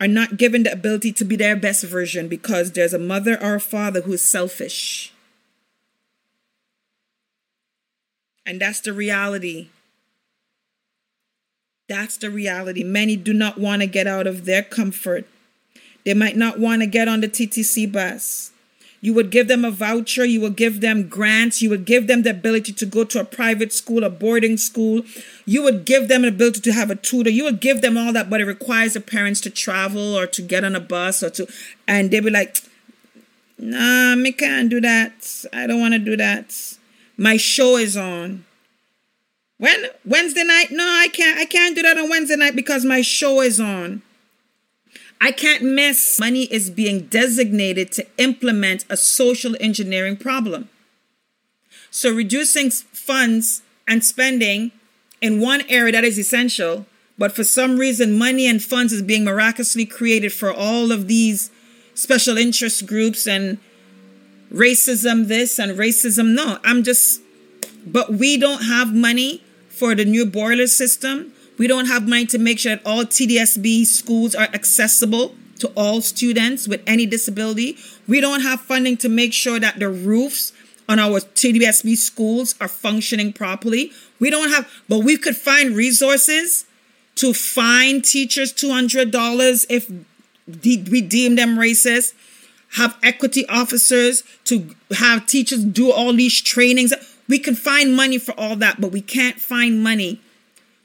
are 0.00 0.08
not 0.08 0.36
given 0.36 0.64
the 0.64 0.72
ability 0.72 1.12
to 1.12 1.24
be 1.24 1.36
their 1.36 1.54
best 1.54 1.84
version 1.84 2.26
because 2.26 2.72
there's 2.72 2.92
a 2.92 2.98
mother 2.98 3.40
or 3.40 3.54
a 3.54 3.60
father 3.60 4.00
who 4.00 4.14
is 4.14 4.22
selfish. 4.22 5.12
And 8.44 8.60
that's 8.60 8.80
the 8.80 8.92
reality. 8.92 9.68
That's 11.88 12.16
the 12.16 12.28
reality. 12.28 12.82
Many 12.82 13.14
do 13.14 13.32
not 13.32 13.58
want 13.58 13.82
to 13.82 13.86
get 13.86 14.08
out 14.08 14.26
of 14.26 14.44
their 14.44 14.64
comfort. 14.64 15.24
They 16.04 16.14
might 16.14 16.36
not 16.36 16.58
want 16.58 16.82
to 16.82 16.86
get 16.86 17.06
on 17.06 17.20
the 17.20 17.28
TTC 17.28 17.92
bus. 17.92 18.50
You 19.00 19.14
would 19.14 19.30
give 19.30 19.46
them 19.46 19.64
a 19.64 19.70
voucher, 19.70 20.24
you 20.24 20.40
would 20.40 20.56
give 20.56 20.80
them 20.80 21.08
grants, 21.08 21.62
you 21.62 21.70
would 21.70 21.84
give 21.84 22.08
them 22.08 22.22
the 22.22 22.30
ability 22.30 22.72
to 22.72 22.86
go 22.86 23.04
to 23.04 23.20
a 23.20 23.24
private 23.24 23.72
school, 23.72 24.02
a 24.02 24.10
boarding 24.10 24.56
school. 24.56 25.02
You 25.46 25.62
would 25.62 25.84
give 25.84 26.08
them 26.08 26.24
an 26.24 26.28
ability 26.30 26.60
to 26.62 26.72
have 26.72 26.90
a 26.90 26.96
tutor. 26.96 27.30
You 27.30 27.44
would 27.44 27.60
give 27.60 27.80
them 27.80 27.96
all 27.96 28.12
that, 28.12 28.28
but 28.28 28.40
it 28.40 28.46
requires 28.46 28.94
the 28.94 29.00
parents 29.00 29.40
to 29.42 29.50
travel 29.50 30.16
or 30.16 30.26
to 30.26 30.42
get 30.42 30.64
on 30.64 30.74
a 30.74 30.80
bus 30.80 31.22
or 31.22 31.30
to, 31.30 31.46
and 31.86 32.10
they'd 32.10 32.24
be 32.24 32.30
like, 32.30 32.58
nah, 33.58 34.16
me 34.16 34.32
can't 34.32 34.68
do 34.68 34.80
that. 34.80 35.44
I 35.52 35.66
don't 35.66 35.80
want 35.80 35.94
to 35.94 36.00
do 36.00 36.16
that. 36.16 36.76
My 37.16 37.36
show 37.36 37.76
is 37.76 37.96
on. 37.96 38.44
When 39.58 39.86
Wednesday 40.04 40.44
night? 40.44 40.70
No, 40.70 40.84
I 40.84 41.08
can't. 41.08 41.38
I 41.38 41.44
can't 41.44 41.74
do 41.74 41.82
that 41.82 41.98
on 41.98 42.08
Wednesday 42.08 42.36
night 42.36 42.54
because 42.54 42.84
my 42.84 43.00
show 43.02 43.40
is 43.40 43.58
on. 43.58 44.02
I 45.20 45.32
can't 45.32 45.62
miss. 45.62 46.18
Money 46.20 46.44
is 46.44 46.70
being 46.70 47.06
designated 47.06 47.90
to 47.92 48.06
implement 48.18 48.84
a 48.88 48.96
social 48.96 49.56
engineering 49.60 50.16
problem. 50.16 50.68
So, 51.90 52.12
reducing 52.12 52.70
funds 52.70 53.62
and 53.86 54.04
spending 54.04 54.72
in 55.20 55.40
one 55.40 55.62
area 55.68 55.92
that 55.92 56.04
is 56.04 56.18
essential, 56.18 56.86
but 57.16 57.32
for 57.32 57.42
some 57.42 57.78
reason, 57.78 58.16
money 58.16 58.46
and 58.46 58.62
funds 58.62 58.92
is 58.92 59.02
being 59.02 59.24
miraculously 59.24 59.86
created 59.86 60.32
for 60.32 60.52
all 60.52 60.92
of 60.92 61.08
these 61.08 61.50
special 61.94 62.38
interest 62.38 62.86
groups 62.86 63.26
and 63.26 63.58
racism 64.52 65.26
this 65.26 65.58
and 65.58 65.76
racism 65.76 66.34
no. 66.34 66.58
I'm 66.62 66.84
just, 66.84 67.20
but 67.84 68.12
we 68.12 68.36
don't 68.36 68.62
have 68.62 68.94
money 68.94 69.42
for 69.68 69.94
the 69.94 70.04
new 70.04 70.24
boiler 70.24 70.66
system. 70.68 71.32
We 71.58 71.66
don't 71.66 71.86
have 71.86 72.08
money 72.08 72.24
to 72.26 72.38
make 72.38 72.60
sure 72.60 72.76
that 72.76 72.86
all 72.86 73.04
TDSB 73.04 73.84
schools 73.84 74.34
are 74.34 74.48
accessible 74.54 75.34
to 75.58 75.68
all 75.76 76.00
students 76.00 76.68
with 76.68 76.82
any 76.86 77.04
disability. 77.04 77.76
We 78.06 78.20
don't 78.20 78.42
have 78.42 78.60
funding 78.60 78.96
to 78.98 79.08
make 79.08 79.32
sure 79.32 79.58
that 79.58 79.80
the 79.80 79.88
roofs 79.88 80.52
on 80.88 80.98
our 80.98 81.20
TDSB 81.20 81.96
schools 81.96 82.54
are 82.60 82.68
functioning 82.68 83.32
properly. 83.32 83.90
We 84.20 84.30
don't 84.30 84.50
have, 84.50 84.70
but 84.88 85.00
we 85.00 85.16
could 85.16 85.36
find 85.36 85.76
resources 85.76 86.64
to 87.16 87.34
fine 87.34 88.02
teachers 88.02 88.52
$200 88.52 89.66
if 89.68 89.90
we 90.90 91.00
deem 91.00 91.34
them 91.34 91.58
racist, 91.58 92.14
have 92.76 92.96
equity 93.02 93.46
officers 93.48 94.22
to 94.44 94.74
have 94.92 95.26
teachers 95.26 95.64
do 95.64 95.90
all 95.90 96.12
these 96.12 96.40
trainings. 96.40 96.94
We 97.28 97.40
can 97.40 97.56
find 97.56 97.96
money 97.96 98.18
for 98.18 98.32
all 98.38 98.54
that, 98.56 98.80
but 98.80 98.92
we 98.92 99.02
can't 99.02 99.40
find 99.40 99.82
money 99.82 100.20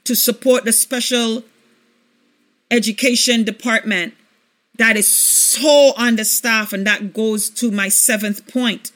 to 0.04 0.14
support 0.14 0.64
the 0.64 0.72
special 0.72 1.42
education 2.70 3.44
department 3.44 4.14
that 4.76 4.96
is 4.96 5.06
so 5.06 5.92
understaffed. 5.96 6.72
And 6.72 6.86
that 6.86 7.12
goes 7.14 7.48
to 7.50 7.70
my 7.70 7.88
seventh 7.88 8.46
point. 8.48 8.92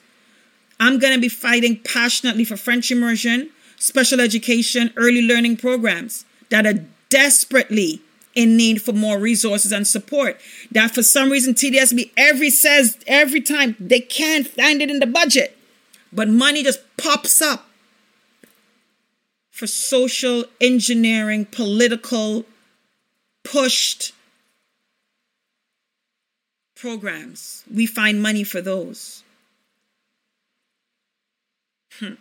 I'm 0.81 0.99
going 0.99 1.15
to 1.15 1.21
be 1.21 1.29
fighting 1.29 1.81
passionately 1.85 2.45
for 2.45 2.57
French 2.57 2.91
immersion, 2.91 3.51
special 3.77 4.21
education, 4.21 4.93
early 4.97 5.23
learning 5.23 5.57
programs 5.57 6.25
that 6.51 6.67
are 6.67 6.85
desperately 7.09 8.01
in 8.35 8.57
need 8.57 8.81
for 8.81 8.93
more 8.93 9.19
resources 9.19 9.73
and 9.73 9.87
support. 9.87 10.41
That 10.71 10.95
for 10.95 11.03
some 11.03 11.31
reason 11.31 11.55
TDSB 11.55 12.13
every 12.17 12.51
says 12.51 12.99
every 13.07 13.41
time 13.41 13.75
they 13.81 14.01
can't 14.01 14.47
find 14.47 14.81
it 14.81 14.91
in 14.91 15.01
the 15.01 15.07
budget. 15.07 15.57
But 16.13 16.29
money 16.29 16.63
just 16.63 16.81
pops 16.97 17.43
up 17.43 17.68
for 19.59 19.67
social 19.67 20.45
engineering, 20.61 21.45
political 21.45 22.45
pushed 23.43 24.13
programs. 26.77 27.65
We 27.69 27.85
find 27.85 28.23
money 28.23 28.45
for 28.45 28.61
those. 28.61 29.25
Hmm. 31.99 32.15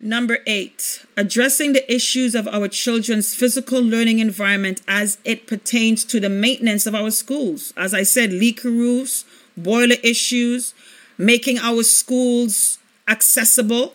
Number 0.00 0.38
eight, 0.48 1.06
addressing 1.16 1.74
the 1.74 1.94
issues 1.94 2.34
of 2.34 2.48
our 2.48 2.66
children's 2.66 3.32
physical 3.32 3.80
learning 3.80 4.18
environment 4.18 4.82
as 4.88 5.18
it 5.24 5.46
pertains 5.46 6.04
to 6.06 6.18
the 6.18 6.28
maintenance 6.28 6.86
of 6.86 6.94
our 6.96 7.12
schools. 7.12 7.72
As 7.76 7.94
I 7.94 8.02
said, 8.02 8.32
leaky 8.32 8.68
roofs, 8.68 9.24
boiler 9.56 9.94
issues, 10.02 10.74
making 11.16 11.60
our 11.60 11.84
schools 11.84 12.80
accessible 13.06 13.94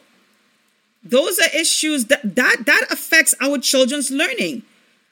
those 1.04 1.40
are 1.40 1.50
issues 1.56 2.06
that 2.06 2.36
that 2.36 2.64
that 2.66 2.88
affects 2.90 3.36
our 3.42 3.58
children's 3.58 4.12
learning. 4.12 4.64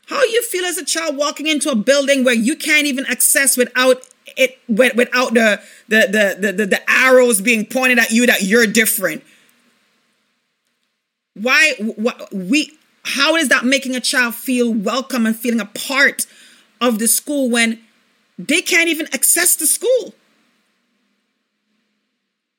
How 0.07 0.23
you 0.23 0.43
feel 0.43 0.65
as 0.65 0.77
a 0.77 0.85
child 0.85 1.17
walking 1.17 1.47
into 1.47 1.69
a 1.69 1.75
building 1.75 2.23
where 2.23 2.35
you 2.35 2.55
can't 2.55 2.85
even 2.85 3.05
access 3.07 3.57
without 3.57 4.03
it 4.37 4.59
without 4.67 5.33
the 5.33 5.61
the 5.87 6.37
the 6.39 6.51
the, 6.51 6.65
the 6.65 6.81
arrows 6.89 7.41
being 7.41 7.65
pointed 7.65 7.99
at 7.99 8.11
you 8.11 8.25
that 8.25 8.43
you're 8.43 8.67
different. 8.67 9.23
Why 11.33 11.73
what 11.79 12.33
we 12.33 12.71
how 13.03 13.35
is 13.35 13.49
that 13.49 13.65
making 13.65 13.95
a 13.95 13.99
child 13.99 14.35
feel 14.35 14.73
welcome 14.73 15.25
and 15.25 15.35
feeling 15.35 15.59
a 15.59 15.65
part 15.65 16.25
of 16.81 16.99
the 16.99 17.07
school 17.07 17.49
when 17.49 17.79
they 18.37 18.61
can't 18.61 18.89
even 18.89 19.07
access 19.13 19.55
the 19.55 19.67
school? 19.67 20.13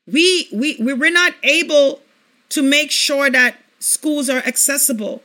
We 0.07 0.49
we 0.53 0.77
we 0.79 0.93
we're 0.93 1.11
not 1.11 1.35
able 1.43 2.01
to 2.51 2.63
make 2.63 2.91
sure 2.91 3.31
that 3.31 3.57
schools 3.79 4.29
are 4.29 4.39
accessible. 4.39 5.23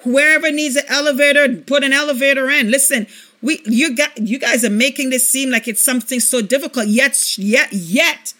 Whoever 0.00 0.52
needs 0.52 0.76
an 0.76 0.84
elevator, 0.88 1.56
put 1.62 1.82
an 1.82 1.92
elevator 1.92 2.48
in. 2.50 2.70
Listen, 2.70 3.06
we 3.42 3.60
you 3.64 3.96
got 3.96 4.16
you 4.18 4.38
guys 4.38 4.64
are 4.64 4.70
making 4.70 5.10
this 5.10 5.28
seem 5.28 5.50
like 5.50 5.66
it's 5.66 5.82
something 5.82 6.20
so 6.20 6.40
difficult. 6.40 6.86
Yet, 6.86 7.36
yet, 7.36 7.72
yet, 7.72 8.34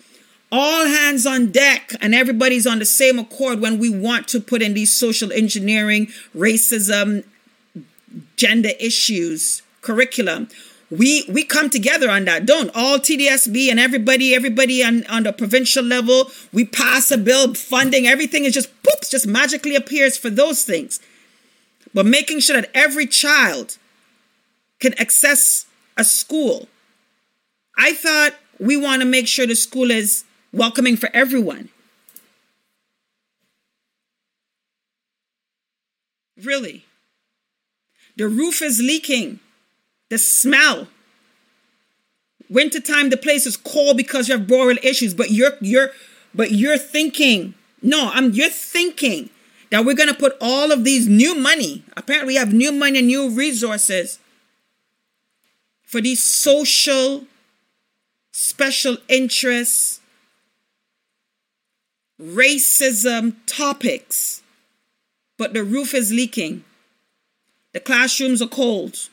all 0.53 0.87
hands 0.87 1.27
on 1.27 1.51
deck 1.51 1.93
and 2.01 2.15
everybody's 2.15 2.67
on 2.67 2.79
the 2.79 2.85
same 2.85 3.19
accord 3.19 3.61
when 3.61 3.79
we 3.79 3.91
want 3.91 4.29
to 4.29 4.41
put 4.41 4.63
in 4.63 4.75
these 4.75 4.95
social 4.95 5.33
engineering, 5.33 6.07
racism, 6.35 7.25
gender 8.37 8.71
issues 8.79 9.63
curriculum 9.83 10.49
we 10.91 11.25
we 11.29 11.45
come 11.45 11.69
together 11.69 12.11
on 12.11 12.25
that. 12.25 12.47
Don't 12.47 12.71
all 12.75 12.99
tdsb 12.99 13.71
and 13.71 13.79
everybody 13.79 14.35
everybody 14.35 14.83
on, 14.83 15.07
on 15.07 15.25
the 15.25 15.33
provincial 15.33 15.85
level 15.85 16.31
we 16.53 16.65
pass 16.65 17.11
a 17.11 17.19
bill 17.19 17.55
funding 17.55 18.07
everything 18.07 18.45
is 18.45 18.55
just 18.55 18.71
poops 18.83 19.11
just 19.11 19.27
magically 19.27 19.75
appears 19.75 20.17
for 20.17 20.31
those 20.31 20.65
things. 20.65 21.01
But 21.93 22.07
making 22.07 22.41
sure 22.41 22.61
that 22.61 22.71
every 22.75 23.07
child 23.07 23.79
can 24.79 24.95
access 24.99 25.67
a 25.97 26.05
school. 26.05 26.69
I 27.77 27.93
thought 27.93 28.35
we 28.59 28.77
want 28.77 29.03
to 29.03 29.07
make 29.07 29.27
sure 29.27 29.47
the 29.47 29.57
school 29.57 29.91
is 29.91 30.25
welcoming 30.53 30.97
for 30.97 31.11
everyone. 31.13 31.69
Really. 36.43 36.85
The 38.17 38.29
roof 38.29 38.63
is 38.63 38.81
leaking 38.81 39.41
the 40.11 40.19
smell. 40.19 40.89
Wintertime, 42.51 43.11
the 43.11 43.17
place 43.17 43.47
is 43.47 43.57
cold 43.57 43.97
because 43.97 44.29
you 44.29 44.37
have 44.37 44.47
boiler 44.47 44.77
issues, 44.83 45.15
but 45.15 45.31
you're 45.31 45.53
you're 45.61 45.91
but 46.35 46.53
you're 46.53 46.79
thinking, 46.79 47.55
no, 47.83 48.11
I'm 48.13 48.33
you're 48.33 48.49
thinking 48.49 49.31
that 49.71 49.85
we're 49.85 49.95
gonna 49.95 50.15
put 50.15 50.37
all 50.41 50.73
of 50.73 50.85
these 50.85 51.07
new 51.07 51.35
money. 51.35 51.85
Apparently, 51.97 52.35
we 52.35 52.37
have 52.37 52.53
new 52.53 52.73
money 52.73 52.99
and 52.99 53.07
new 53.07 53.31
resources 53.31 54.19
for 55.83 56.01
these 56.01 56.23
social 56.23 57.25
special 58.33 58.97
interests, 59.09 60.01
racism 62.21 63.35
topics. 63.47 64.43
But 65.37 65.55
the 65.55 65.65
roof 65.65 65.95
is 65.95 66.13
leaking. 66.13 66.65
The 67.73 67.81
classrooms 67.81 68.41
are 68.41 68.49
cold. 68.49 69.09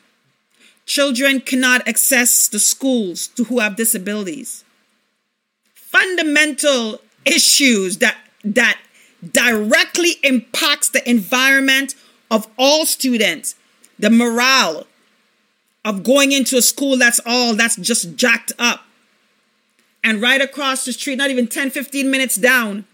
Children 0.85 1.41
cannot 1.41 1.87
access 1.87 2.47
the 2.47 2.59
schools 2.59 3.27
to 3.29 3.45
who 3.45 3.59
have 3.59 3.75
disabilities. 3.75 4.63
Fundamental 5.73 7.01
issues 7.25 7.97
that 7.97 8.17
that 8.43 8.79
directly 9.31 10.17
impacts 10.23 10.89
the 10.89 11.07
environment 11.09 11.95
of 12.29 12.47
all 12.57 12.85
students, 12.85 13.55
the 13.97 14.09
morale 14.09 14.85
of 15.83 16.03
going 16.03 16.31
into 16.31 16.57
a 16.57 16.61
school 16.61 16.97
that's 16.97 17.19
all 17.25 17.55
that's 17.55 17.75
just 17.75 18.15
jacked 18.15 18.51
up. 18.59 18.81
And 20.03 20.21
right 20.21 20.41
across 20.41 20.85
the 20.85 20.93
street, 20.93 21.17
not 21.17 21.31
even 21.31 21.47
10, 21.47 21.71
15 21.71 22.11
minutes 22.11 22.35
down, 22.35 22.85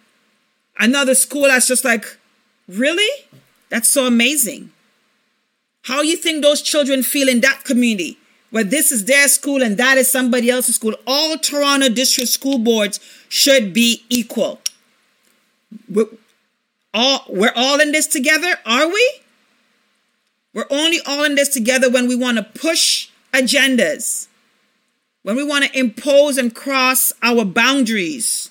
another 0.80 1.16
school 1.16 1.44
that's 1.44 1.68
just 1.68 1.84
like, 1.84 2.18
really? 2.68 3.28
That's 3.70 3.88
so 3.88 4.06
amazing. 4.06 4.72
How 5.84 6.02
you 6.02 6.16
think 6.16 6.44
those 6.44 6.62
children 6.62 7.04
feel 7.04 7.28
in 7.28 7.42
that 7.42 7.64
community? 7.64 8.18
Where 8.52 8.64
this 8.64 8.92
is 8.92 9.06
their 9.06 9.28
school 9.28 9.64
and 9.64 9.78
that 9.78 9.98
is 9.98 10.12
somebody 10.12 10.50
else's 10.50 10.76
school. 10.76 10.96
All 11.08 11.38
Toronto 11.38 11.90
district 11.90 12.30
school 12.30 12.60
boards 12.60 13.00
should 13.30 13.74
be 13.74 14.04
equal. 14.10 14.60
We're 15.90 16.08
all, 16.94 17.26
we're 17.30 17.54
all 17.56 17.80
in 17.80 17.94
this 17.94 18.08
together, 18.08 18.56
are 18.66 18.88
we? 18.88 19.12
We're 20.54 20.66
only 20.70 21.00
all 21.06 21.24
in 21.24 21.36
this 21.36 21.48
together 21.48 21.90
when 21.90 22.10
we 22.10 22.16
want 22.16 22.38
to 22.38 22.44
push 22.44 23.08
agendas, 23.34 24.28
when 25.24 25.38
we 25.38 25.44
want 25.46 25.64
to 25.64 25.80
impose 25.80 26.38
and 26.38 26.54
cross 26.54 27.14
our 27.24 27.46
boundaries. 27.46 28.51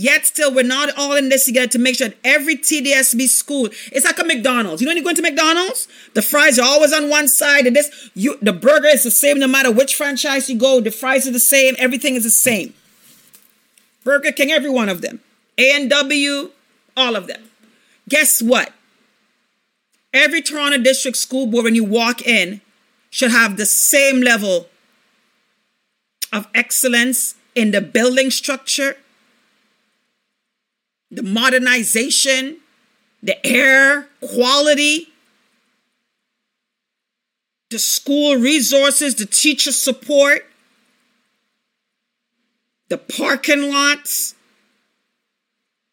Yet 0.00 0.26
still, 0.26 0.54
we're 0.54 0.62
not 0.62 0.96
all 0.96 1.16
in 1.16 1.28
this 1.28 1.46
together 1.46 1.66
to 1.66 1.78
make 1.80 1.96
sure 1.96 2.10
that 2.10 2.18
every 2.22 2.56
TDSB 2.56 3.26
school, 3.26 3.66
it's 3.90 4.04
like 4.04 4.20
a 4.20 4.24
McDonald's. 4.24 4.80
You 4.80 4.86
know 4.86 4.90
when 4.90 4.98
you 4.98 5.02
go 5.02 5.08
into 5.08 5.22
McDonald's, 5.22 5.88
the 6.14 6.22
fries 6.22 6.56
are 6.56 6.64
always 6.64 6.92
on 6.92 7.10
one 7.10 7.26
side, 7.26 7.66
and 7.66 7.74
this 7.74 8.08
you 8.14 8.38
the 8.40 8.52
burger 8.52 8.86
is 8.86 9.02
the 9.02 9.10
same 9.10 9.40
no 9.40 9.48
matter 9.48 9.72
which 9.72 9.96
franchise 9.96 10.48
you 10.48 10.56
go. 10.56 10.80
The 10.80 10.92
fries 10.92 11.26
are 11.26 11.32
the 11.32 11.40
same, 11.40 11.74
everything 11.80 12.14
is 12.14 12.22
the 12.22 12.30
same. 12.30 12.74
Burger 14.04 14.30
King, 14.30 14.52
every 14.52 14.70
one 14.70 14.88
of 14.88 15.02
them. 15.02 15.18
A 15.58 15.72
and 15.72 15.90
W, 15.90 16.52
all 16.96 17.16
of 17.16 17.26
them. 17.26 17.50
Guess 18.08 18.40
what? 18.40 18.72
Every 20.14 20.42
Toronto 20.42 20.78
District 20.78 21.16
School 21.16 21.48
Board, 21.48 21.64
when 21.64 21.74
you 21.74 21.82
walk 21.82 22.22
in, 22.22 22.60
should 23.10 23.32
have 23.32 23.56
the 23.56 23.66
same 23.66 24.20
level 24.20 24.68
of 26.32 26.46
excellence 26.54 27.34
in 27.56 27.72
the 27.72 27.80
building 27.80 28.30
structure, 28.30 28.96
the 31.10 31.22
modernization, 31.22 32.58
the 33.22 33.44
air 33.46 34.08
quality, 34.20 35.08
the 37.70 37.78
school 37.78 38.36
resources, 38.36 39.14
the 39.16 39.26
teacher 39.26 39.72
support, 39.72 40.46
the 42.88 42.98
parking 42.98 43.70
lots, 43.70 44.34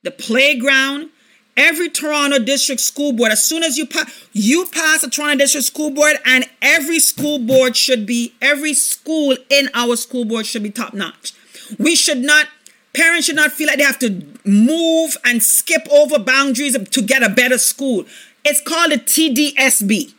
the 0.03 0.11
playground. 0.11 1.09
Every 1.57 1.89
Toronto 1.89 2.37
District 2.39 2.81
School 2.81 3.13
Board, 3.13 3.31
as 3.31 3.41
soon 3.41 3.63
as 3.63 3.77
you 3.77 3.85
pass, 3.85 4.27
you 4.33 4.65
pass 4.65 5.03
a 5.03 5.09
Toronto 5.09 5.37
District 5.37 5.65
School 5.65 5.89
Board, 5.89 6.17
and 6.25 6.43
every 6.61 6.99
school 6.99 7.39
board 7.39 7.77
should 7.77 8.05
be, 8.05 8.33
every 8.41 8.73
school 8.73 9.37
in 9.49 9.69
our 9.73 9.95
school 9.95 10.25
board 10.25 10.45
should 10.45 10.63
be 10.63 10.69
top 10.69 10.93
notch. 10.93 11.31
We 11.79 11.95
should 11.95 12.17
not, 12.17 12.47
parents 12.95 13.27
should 13.27 13.35
not 13.35 13.51
feel 13.51 13.67
like 13.67 13.77
they 13.77 13.83
have 13.83 13.99
to 13.99 14.25
move 14.45 15.17
and 15.23 15.43
skip 15.43 15.87
over 15.91 16.17
boundaries 16.17 16.77
to 16.77 17.01
get 17.01 17.23
a 17.23 17.29
better 17.29 17.57
school. 17.57 18.05
It's 18.43 18.61
called 18.61 18.91
a 18.91 18.97
TDSB. 18.97 20.13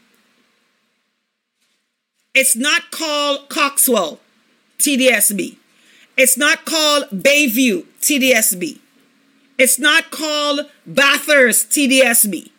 It's 2.35 2.55
not 2.55 2.91
called 2.91 3.49
Coxwell 3.49 4.21
TDSB. 4.79 5.57
It's 6.17 6.37
not 6.37 6.65
called 6.65 7.05
Bayview 7.11 7.87
TDSB. 8.01 8.79
It's 9.59 9.79
not 9.79 10.11
called 10.11 10.61
Bathurst 10.87 11.71
TDSB. 11.71 12.51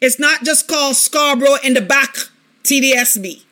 It's 0.00 0.18
not 0.18 0.44
just 0.44 0.68
called 0.68 0.96
Scarborough 0.96 1.58
in 1.64 1.74
the 1.74 1.80
back 1.80 2.14
TDSB. 2.64 3.42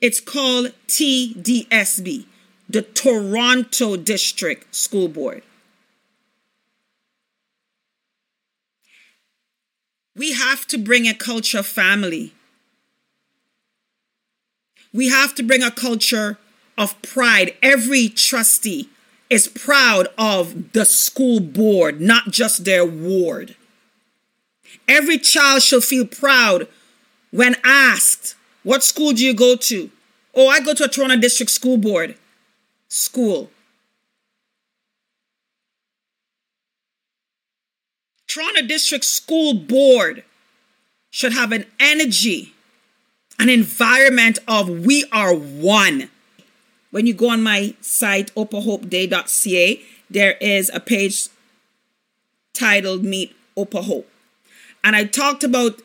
It's 0.00 0.20
called 0.20 0.72
TDSB, 0.86 2.26
the 2.68 2.82
Toronto 2.82 3.96
District 3.96 4.74
School 4.74 5.08
Board. 5.08 5.42
We 10.14 10.32
have 10.32 10.66
to 10.68 10.78
bring 10.78 11.06
a 11.06 11.14
culture 11.14 11.58
of 11.58 11.66
family. 11.66 12.32
We 14.92 15.08
have 15.08 15.34
to 15.36 15.42
bring 15.42 15.62
a 15.62 15.70
culture 15.70 16.38
of 16.76 17.00
pride. 17.02 17.54
Every 17.62 18.08
trustee 18.08 18.88
is 19.30 19.46
proud 19.46 20.08
of 20.16 20.72
the 20.72 20.84
school 20.84 21.40
board, 21.40 22.00
not 22.00 22.30
just 22.30 22.64
their 22.64 22.84
ward. 22.86 23.56
Every 24.86 25.18
child 25.18 25.62
shall 25.62 25.80
feel 25.80 26.06
proud 26.06 26.66
when 27.30 27.56
asked, 27.62 28.34
What 28.68 28.84
school 28.84 29.14
do 29.14 29.24
you 29.24 29.32
go 29.32 29.56
to? 29.56 29.90
Oh, 30.34 30.48
I 30.48 30.60
go 30.60 30.74
to 30.74 30.84
a 30.84 30.88
Toronto 30.88 31.16
District 31.16 31.50
School 31.50 31.78
Board 31.78 32.16
school. 32.88 33.50
Toronto 38.26 38.60
District 38.66 39.06
School 39.06 39.54
Board 39.54 40.22
should 41.08 41.32
have 41.32 41.50
an 41.50 41.64
energy, 41.80 42.52
an 43.38 43.48
environment 43.48 44.38
of 44.46 44.68
we 44.68 45.06
are 45.12 45.34
one 45.34 46.10
when 46.90 47.06
you 47.06 47.14
go 47.14 47.30
on 47.30 47.42
my 47.42 47.74
site, 47.80 48.34
opahopeday.ca, 48.34 49.80
there 50.10 50.32
is 50.42 50.70
a 50.74 50.80
page 50.80 51.28
titled 52.52 53.02
Meet 53.02 53.34
Opa 53.56 53.82
Hope. 53.84 54.10
And 54.84 54.94
I 54.94 55.04
talked 55.04 55.42
about 55.42 55.80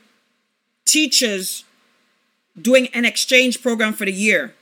teachers 0.83 1.63
doing 2.59 2.87
an 2.93 3.05
exchange 3.05 3.61
program 3.61 3.93
for 3.93 4.05
the 4.05 4.11
year. 4.11 4.53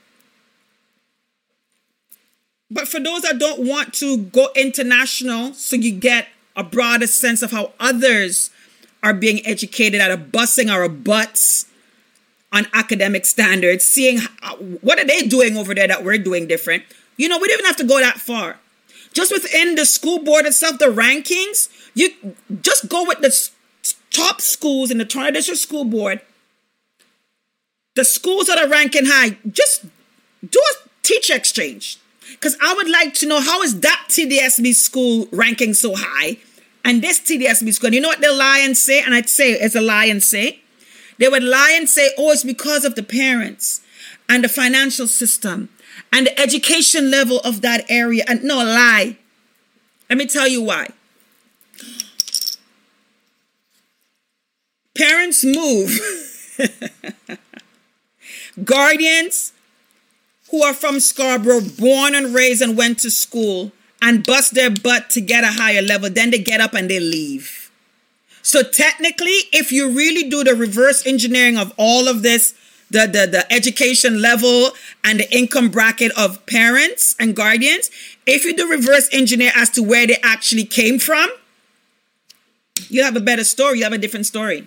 But 2.70 2.88
for 2.88 3.00
those 3.00 3.22
that 3.22 3.38
don't 3.38 3.66
want 3.66 3.92
to 3.94 4.16
go 4.16 4.48
international, 4.56 5.52
so 5.52 5.76
you 5.76 5.92
get 5.92 6.28
a 6.56 6.64
broader 6.64 7.06
sense 7.06 7.42
of 7.42 7.50
how 7.50 7.72
others 7.78 8.50
are 9.02 9.12
being 9.12 9.44
educated 9.46 10.00
at 10.00 10.10
a 10.10 10.16
busing 10.16 10.74
or 10.74 10.82
a 10.82 10.88
butts 10.88 11.66
on 12.52 12.66
academic 12.72 13.26
standards, 13.26 13.84
seeing 13.84 14.18
how, 14.18 14.54
uh, 14.54 14.56
what 14.56 14.98
are 14.98 15.06
they 15.06 15.22
doing 15.22 15.56
over 15.56 15.74
there 15.74 15.88
that 15.88 16.04
we're 16.04 16.18
doing 16.18 16.46
different. 16.46 16.84
You 17.16 17.28
know, 17.28 17.38
we 17.38 17.48
don't 17.48 17.58
even 17.58 17.66
have 17.66 17.76
to 17.76 17.84
go 17.84 17.98
that 18.00 18.18
far. 18.18 18.58
Just 19.12 19.32
within 19.32 19.74
the 19.74 19.84
school 19.84 20.18
board 20.18 20.46
itself, 20.46 20.78
the 20.78 20.86
rankings, 20.86 21.68
you 21.94 22.10
just 22.62 22.88
go 22.88 23.04
with 23.06 23.20
the 23.20 23.50
top 24.10 24.40
schools 24.40 24.90
in 24.90 24.98
the 24.98 25.04
Toronto 25.04 25.32
District 25.32 25.60
School 25.60 25.84
Board. 25.84 26.20
The 27.94 28.04
schools 28.04 28.46
that 28.46 28.58
are 28.58 28.68
ranking 28.68 29.04
high, 29.06 29.36
just 29.50 29.84
do 30.48 30.58
a 30.58 30.88
teacher 31.02 31.34
exchange. 31.34 31.98
Because 32.30 32.56
I 32.62 32.74
would 32.74 32.88
like 32.88 33.14
to 33.14 33.26
know 33.26 33.40
how 33.40 33.62
is 33.62 33.80
that 33.80 34.06
TDSB 34.08 34.74
school 34.74 35.28
ranking 35.30 35.74
so 35.74 35.94
high 35.94 36.38
and 36.84 37.02
this 37.02 37.20
TDSB 37.20 37.72
school. 37.74 37.88
And 37.88 37.94
you 37.94 38.00
know 38.00 38.08
what 38.08 38.20
the 38.20 38.32
lions 38.32 38.80
say? 38.80 39.02
And 39.02 39.14
I'd 39.14 39.28
say 39.28 39.52
it's 39.52 39.74
a 39.74 39.80
lion 39.80 40.20
say 40.20 40.60
they 41.18 41.28
would 41.28 41.44
lie 41.44 41.74
and 41.76 41.88
say, 41.88 42.10
oh, 42.18 42.32
it's 42.32 42.42
because 42.42 42.84
of 42.84 42.94
the 42.94 43.02
parents 43.02 43.80
and 44.28 44.42
the 44.42 44.48
financial 44.48 45.06
system 45.06 45.68
and 46.12 46.26
the 46.26 46.40
education 46.40 47.10
level 47.10 47.40
of 47.44 47.60
that 47.60 47.84
area. 47.88 48.24
And 48.26 48.42
no, 48.42 48.56
lie. 48.56 49.18
Let 50.08 50.18
me 50.18 50.26
tell 50.26 50.48
you 50.48 50.62
why. 50.62 50.88
Parents 54.96 55.44
move. 55.44 55.98
Guardians 58.64 59.52
who 60.50 60.62
are 60.62 60.74
from 60.74 61.00
Scarborough, 61.00 61.62
born 61.78 62.14
and 62.14 62.34
raised 62.34 62.60
and 62.60 62.76
went 62.76 62.98
to 63.00 63.10
school 63.10 63.72
and 64.02 64.26
bust 64.26 64.54
their 64.54 64.70
butt 64.70 65.08
to 65.10 65.20
get 65.20 65.44
a 65.44 65.48
higher 65.48 65.80
level, 65.80 66.10
then 66.10 66.30
they 66.30 66.38
get 66.38 66.60
up 66.60 66.74
and 66.74 66.90
they 66.90 67.00
leave. 67.00 67.70
So 68.42 68.62
technically, 68.62 69.38
if 69.52 69.72
you 69.72 69.90
really 69.90 70.28
do 70.28 70.44
the 70.44 70.54
reverse 70.54 71.06
engineering 71.06 71.56
of 71.56 71.72
all 71.76 72.08
of 72.08 72.22
this, 72.22 72.54
the, 72.90 73.06
the, 73.06 73.26
the 73.26 73.50
education 73.50 74.20
level 74.20 74.72
and 75.02 75.20
the 75.20 75.34
income 75.34 75.70
bracket 75.70 76.12
of 76.18 76.44
parents 76.46 77.16
and 77.18 77.34
guardians, 77.34 77.90
if 78.26 78.44
you 78.44 78.54
do 78.54 78.68
reverse 78.68 79.08
engineer 79.12 79.52
as 79.56 79.70
to 79.70 79.82
where 79.82 80.06
they 80.06 80.18
actually 80.22 80.64
came 80.64 80.98
from, 80.98 81.30
you 82.88 83.02
have 83.02 83.16
a 83.16 83.20
better 83.20 83.44
story. 83.44 83.78
You 83.78 83.84
have 83.84 83.92
a 83.92 83.98
different 83.98 84.26
story. 84.26 84.66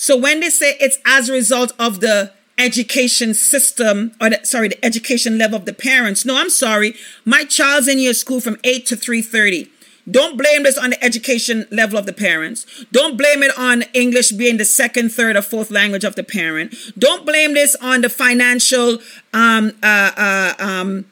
So 0.00 0.16
when 0.16 0.38
they 0.38 0.48
say 0.48 0.76
it's 0.78 0.98
as 1.04 1.28
a 1.28 1.32
result 1.32 1.72
of 1.76 1.98
the 1.98 2.32
education 2.56 3.34
system 3.34 4.12
or 4.20 4.30
the, 4.30 4.40
sorry 4.44 4.68
the 4.68 4.84
education 4.84 5.38
level 5.38 5.56
of 5.56 5.64
the 5.64 5.72
parents 5.72 6.24
no 6.24 6.36
i'm 6.36 6.50
sorry 6.50 6.92
my 7.24 7.44
child's 7.44 7.86
in 7.86 8.00
your 8.00 8.12
school 8.14 8.40
from 8.40 8.56
8 8.64 8.84
to 8.86 8.96
3.30 8.96 9.68
Don't 10.10 10.36
blame 10.36 10.64
this 10.64 10.76
on 10.76 10.90
the 10.90 11.04
education 11.04 11.66
level 11.70 11.98
of 11.98 12.06
the 12.06 12.14
parents. 12.14 12.64
Don't 12.90 13.16
blame 13.18 13.42
it 13.42 13.52
on 13.58 13.82
English 13.92 14.32
being 14.32 14.56
the 14.56 14.64
second, 14.64 15.10
third, 15.10 15.36
or 15.36 15.42
fourth 15.42 15.70
language 15.70 16.02
of 16.02 16.14
the 16.14 16.24
parent. 16.24 16.74
Don't 16.98 17.26
blame 17.26 17.52
this 17.52 17.76
on 17.76 18.00
the 18.00 18.08
financial 18.08 18.98
um, 19.34 19.72
uh, 19.82 20.10
uh, 20.16 20.54
um, 20.58 21.04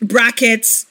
brackets, 0.00 0.86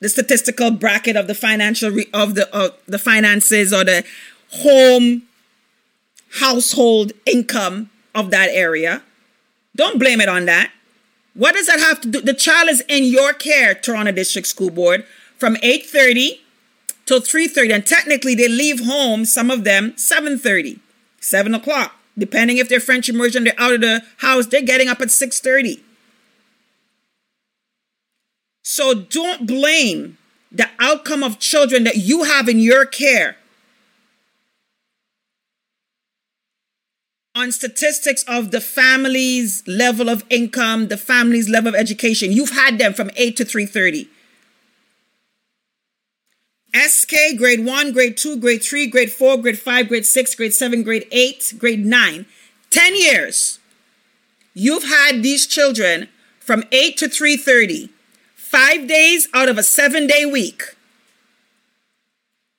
the 0.00 0.08
statistical 0.08 0.72
bracket 0.72 1.14
of 1.14 1.28
the 1.28 1.34
financial 1.34 1.90
re- 1.92 2.10
of 2.12 2.34
the 2.34 2.44
of 2.52 2.72
the 2.86 2.98
finances 2.98 3.72
or 3.72 3.84
the 3.84 4.04
home 4.50 5.25
household 6.34 7.12
income 7.24 7.90
of 8.14 8.30
that 8.30 8.50
area. 8.50 9.02
Don't 9.74 9.98
blame 9.98 10.20
it 10.20 10.28
on 10.28 10.46
that. 10.46 10.70
What 11.34 11.54
does 11.54 11.66
that 11.66 11.80
have 11.80 12.00
to 12.00 12.08
do? 12.08 12.20
The 12.20 12.34
child 12.34 12.70
is 12.70 12.82
in 12.88 13.04
your 13.04 13.32
care, 13.34 13.74
Toronto 13.74 14.12
District 14.12 14.48
School 14.48 14.70
Board, 14.70 15.04
from 15.38 15.56
8:30 15.62 16.40
till 17.04 17.20
3:30, 17.20 17.72
and 17.72 17.86
technically 17.86 18.34
they 18.34 18.48
leave 18.48 18.80
home. 18.80 19.24
Some 19.24 19.50
of 19.50 19.64
them 19.64 19.92
7:30, 19.96 20.80
7 21.20 21.54
o'clock, 21.54 22.00
depending 22.16 22.56
if 22.56 22.68
they're 22.68 22.80
French 22.80 23.08
immersion. 23.08 23.44
They're 23.44 23.60
out 23.60 23.74
of 23.74 23.82
the 23.82 24.02
house. 24.18 24.46
They're 24.46 24.62
getting 24.62 24.88
up 24.88 25.02
at 25.02 25.10
6:30. 25.10 25.82
So 28.62 28.94
don't 28.94 29.46
blame 29.46 30.16
the 30.50 30.68
outcome 30.80 31.22
of 31.22 31.38
children 31.38 31.84
that 31.84 31.96
you 31.96 32.24
have 32.24 32.48
in 32.48 32.60
your 32.60 32.86
care 32.86 33.36
on 37.36 37.52
statistics 37.52 38.24
of 38.24 38.50
the 38.50 38.62
family's 38.62 39.62
level 39.68 40.08
of 40.08 40.24
income, 40.30 40.88
the 40.88 40.96
family's 40.96 41.50
level 41.50 41.68
of 41.68 41.74
education. 41.74 42.32
You've 42.32 42.50
had 42.50 42.78
them 42.78 42.94
from 42.94 43.10
8 43.14 43.36
to 43.36 43.44
3:30. 43.44 44.08
SK 46.72 47.36
grade 47.36 47.64
1, 47.64 47.92
grade 47.92 48.16
2, 48.16 48.38
grade 48.38 48.62
3, 48.62 48.86
grade 48.86 49.12
4, 49.12 49.36
grade 49.36 49.58
5, 49.58 49.88
grade 49.88 50.06
6, 50.06 50.34
grade 50.34 50.54
7, 50.54 50.82
grade 50.82 51.06
8, 51.12 51.54
grade 51.58 51.84
9. 51.84 52.26
10 52.70 52.96
years. 52.96 53.58
You've 54.54 54.84
had 54.84 55.22
these 55.22 55.46
children 55.46 56.08
from 56.40 56.64
8 56.72 56.96
to 56.98 57.08
3:30. 57.08 57.90
5 58.34 58.86
days 58.88 59.28
out 59.34 59.50
of 59.50 59.58
a 59.58 59.62
7-day 59.62 60.24
week. 60.24 60.62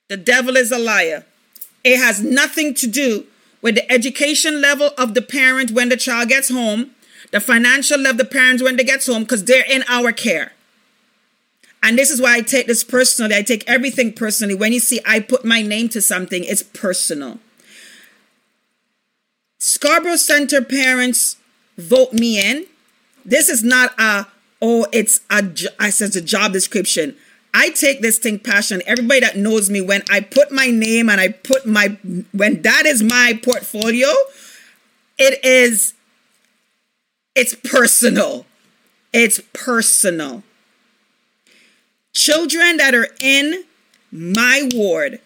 The 0.07 0.17
devil 0.17 0.55
is 0.55 0.71
a 0.71 0.77
liar. 0.77 1.25
It 1.83 1.97
has 1.97 2.21
nothing 2.21 2.75
to 2.75 2.87
do 2.87 3.25
with 3.61 3.75
the 3.75 3.91
education 3.91 4.61
level 4.61 4.91
of 4.97 5.13
the 5.13 5.21
parent 5.21 5.71
when 5.71 5.89
the 5.89 5.97
child 5.97 6.29
gets 6.29 6.49
home, 6.49 6.91
the 7.31 7.39
financial 7.39 7.97
level 7.97 8.11
of 8.11 8.17
the 8.17 8.25
parents 8.25 8.63
when 8.63 8.75
they 8.75 8.83
get 8.83 9.05
home, 9.05 9.23
because 9.23 9.45
they're 9.45 9.65
in 9.69 9.83
our 9.87 10.11
care. 10.11 10.53
And 11.83 11.97
this 11.97 12.09
is 12.09 12.21
why 12.21 12.35
I 12.35 12.41
take 12.41 12.67
this 12.67 12.83
personally. 12.83 13.35
I 13.35 13.43
take 13.43 13.63
everything 13.67 14.13
personally. 14.13 14.55
When 14.55 14.73
you 14.73 14.79
see 14.79 14.99
I 15.05 15.19
put 15.19 15.45
my 15.45 15.61
name 15.61 15.89
to 15.89 16.01
something, 16.01 16.43
it's 16.43 16.63
personal. 16.63 17.39
Scarborough 19.59 20.15
Center 20.17 20.61
parents 20.61 21.37
vote 21.77 22.13
me 22.13 22.39
in. 22.39 22.65
This 23.25 23.49
is 23.49 23.63
not 23.63 23.93
a, 23.99 24.27
oh, 24.61 24.87
it's 24.91 25.21
a, 25.29 25.43
I 25.79 25.89
says 25.89 26.15
a 26.15 26.21
job 26.21 26.53
description. 26.53 27.15
I 27.53 27.69
take 27.69 28.01
this 28.01 28.19
thing 28.19 28.39
passion. 28.39 28.81
Everybody 28.85 29.21
that 29.21 29.37
knows 29.37 29.69
me, 29.69 29.81
when 29.81 30.03
I 30.09 30.19
put 30.21 30.51
my 30.51 30.67
name 30.67 31.09
and 31.09 31.19
I 31.19 31.29
put 31.29 31.65
my, 31.65 31.97
when 32.31 32.61
that 32.61 32.85
is 32.85 33.01
my 33.01 33.39
portfolio, 33.43 34.09
it 35.17 35.43
is, 35.43 35.93
it's 37.35 37.55
personal. 37.55 38.45
It's 39.13 39.41
personal. 39.53 40.43
Children 42.13 42.77
that 42.77 42.93
are 42.93 43.09
in 43.21 43.63
my 44.11 44.69
ward 44.73 45.19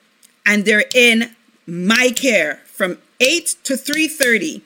and 0.46 0.66
they're 0.66 0.86
in 0.94 1.36
my 1.66 2.12
care 2.16 2.62
from 2.66 2.98
8 3.20 3.56
to 3.64 3.74
3:30 3.74 4.62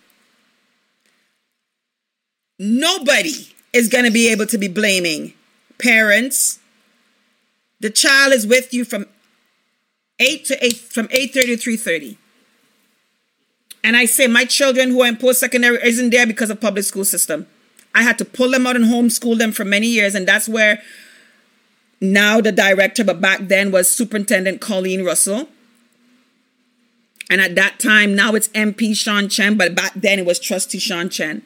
nobody 2.57 3.53
is 3.73 3.90
going 3.90 4.06
to 4.06 4.11
be 4.11 4.30
able 4.32 4.45
to 4.45 4.57
be 4.57 4.69
blaming 4.69 5.34
parents 5.77 6.60
the 7.86 7.91
child 7.91 8.34
is 8.34 8.48
with 8.48 8.74
you 8.74 8.84
from 8.84 9.06
8 10.18 10.44
to 10.45 10.66
8 10.66 10.76
from 10.76 11.07
8:30 11.10 11.32
to 11.45 11.57
3:30. 11.57 12.18
And 13.84 13.95
I 13.95 14.06
say 14.06 14.26
my 14.26 14.44
children 14.44 14.90
who 14.90 15.03
are 15.03 15.07
in 15.07 15.18
post-secondary 15.18 15.78
isn't 15.84 16.10
there 16.10 16.26
because 16.26 16.49
of 16.49 16.60
public 16.60 16.84
school 16.84 17.06
system. 17.06 17.45
I 17.94 18.02
had 18.02 18.18
to 18.18 18.26
pull 18.26 18.49
them 18.49 18.66
out 18.66 18.76
and 18.76 18.86
homeschool 18.86 19.38
them 19.38 19.52
for 19.52 19.64
many 19.64 19.86
years, 19.86 20.16
and 20.16 20.28
that's 20.28 20.49
where 20.49 20.82
now 22.02 22.41
the 22.41 22.52
director, 22.52 23.03
but 23.03 23.22
back 23.22 23.49
then 23.49 23.70
was 23.70 23.88
Superintendent 23.88 24.62
Colleen 24.62 25.06
Russell. 25.06 25.48
And 27.30 27.40
at 27.40 27.53
that 27.53 27.80
time, 27.80 28.16
now 28.16 28.34
it's 28.34 28.48
MP 28.56 28.95
Shaun 28.95 29.30
Chen, 29.30 29.57
but 29.57 29.76
back 29.76 29.94
then 29.95 30.18
it 30.18 30.26
was 30.26 30.40
Trustee 30.40 30.80
Shaun 30.80 31.07
Chen. 31.10 31.44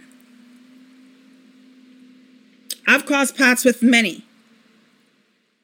I've 2.88 3.06
crossed 3.06 3.36
paths 3.36 3.66
with 3.66 3.84
many. 3.84 4.24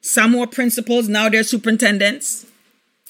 Some 0.06 0.34
who 0.34 0.38
were 0.38 0.46
principals, 0.46 1.08
now 1.08 1.28
they're 1.28 1.42
superintendents. 1.42 2.46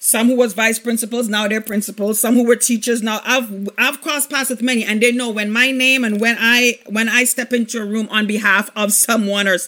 Some 0.01 0.29
who 0.29 0.37
was 0.37 0.55
vice 0.55 0.79
principals, 0.79 1.29
now 1.29 1.47
they're 1.47 1.61
principals. 1.61 2.19
Some 2.19 2.37
who 2.37 2.47
were 2.47 2.57
teachers, 2.57 3.03
now 3.03 3.21
I've 3.23 3.69
I've 3.77 4.01
crossed 4.01 4.31
paths 4.31 4.49
with 4.49 4.63
many, 4.63 4.83
and 4.83 5.03
they 5.03 5.13
know 5.13 5.29
when 5.29 5.51
my 5.51 5.73
name 5.73 6.05
and 6.05 6.19
when 6.19 6.37
I 6.41 6.79
when 6.87 7.11
I 7.11 7.25
step 7.25 7.53
into 7.53 7.83
a 7.83 7.85
room 7.85 8.09
on 8.11 8.27
behalf 8.27 8.71
of 8.75 8.95
someone 8.95 9.47
or 9.47 9.59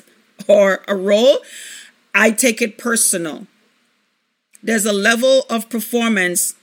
or 0.49 0.83
a 0.89 0.97
role, 0.97 1.41
I 2.15 2.31
take 2.31 2.63
it 2.63 2.79
personal. 2.79 3.47
There's 4.63 4.87
a 4.87 4.93
level 4.95 5.45
of 5.51 5.69
performance 5.69 6.55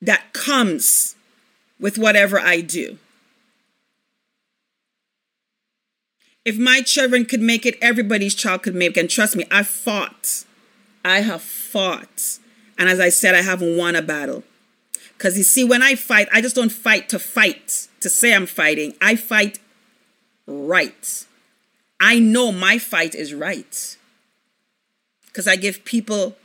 that 0.00 0.32
comes 0.32 1.14
with 1.78 1.98
whatever 1.98 2.40
I 2.40 2.62
do. 2.62 2.98
If 6.44 6.58
my 6.58 6.80
children 6.80 7.24
could 7.24 7.40
make 7.40 7.64
it, 7.64 7.78
everybody's 7.80 8.34
child 8.34 8.62
could 8.62 8.74
make 8.74 8.96
it. 8.96 9.00
And 9.00 9.10
trust 9.10 9.36
me, 9.36 9.44
I 9.50 9.62
fought. 9.62 10.44
I 11.04 11.20
have 11.20 11.42
fought. 11.42 12.38
And 12.78 12.88
as 12.88 12.98
I 12.98 13.10
said, 13.10 13.34
I 13.34 13.42
haven't 13.42 13.76
won 13.76 13.94
a 13.94 14.02
battle. 14.02 14.42
Because 15.16 15.38
you 15.38 15.44
see, 15.44 15.62
when 15.62 15.82
I 15.82 15.94
fight, 15.94 16.28
I 16.32 16.40
just 16.40 16.56
don't 16.56 16.72
fight 16.72 17.08
to 17.10 17.18
fight, 17.18 17.86
to 18.00 18.08
say 18.08 18.34
I'm 18.34 18.46
fighting. 18.46 18.94
I 19.00 19.14
fight 19.14 19.60
right. 20.46 21.26
I 22.00 22.18
know 22.18 22.50
my 22.50 22.78
fight 22.78 23.14
is 23.14 23.32
right. 23.32 23.96
Because 25.26 25.46
I 25.46 25.54
give 25.54 25.84
people 25.84 26.36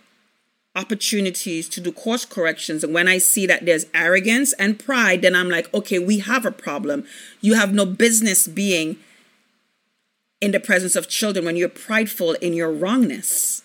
opportunities 0.76 1.68
to 1.70 1.82
do 1.82 1.92
course 1.92 2.24
corrections. 2.24 2.84
And 2.84 2.94
when 2.94 3.08
I 3.08 3.18
see 3.18 3.48
that 3.48 3.66
there's 3.66 3.88
arrogance 3.96 4.54
and 4.54 4.78
pride, 4.78 5.24
then 5.24 5.36
I'm 5.36 5.50
like, 5.50 5.74
okay, 5.74 5.98
we 5.98 6.20
have 6.20 6.46
a 6.46 6.52
problem. 6.52 7.04
You 7.42 7.56
have 7.56 7.74
no 7.74 7.84
business 7.84 8.48
being 8.48 8.98
in 10.40 10.52
the 10.52 10.60
presence 10.60 10.96
of 10.96 11.10
children 11.10 11.46
when 11.46 11.56
you're 11.56 11.70
prideful 11.70 12.34
in 12.34 12.54
your 12.54 12.72
wrongness. 12.72 13.64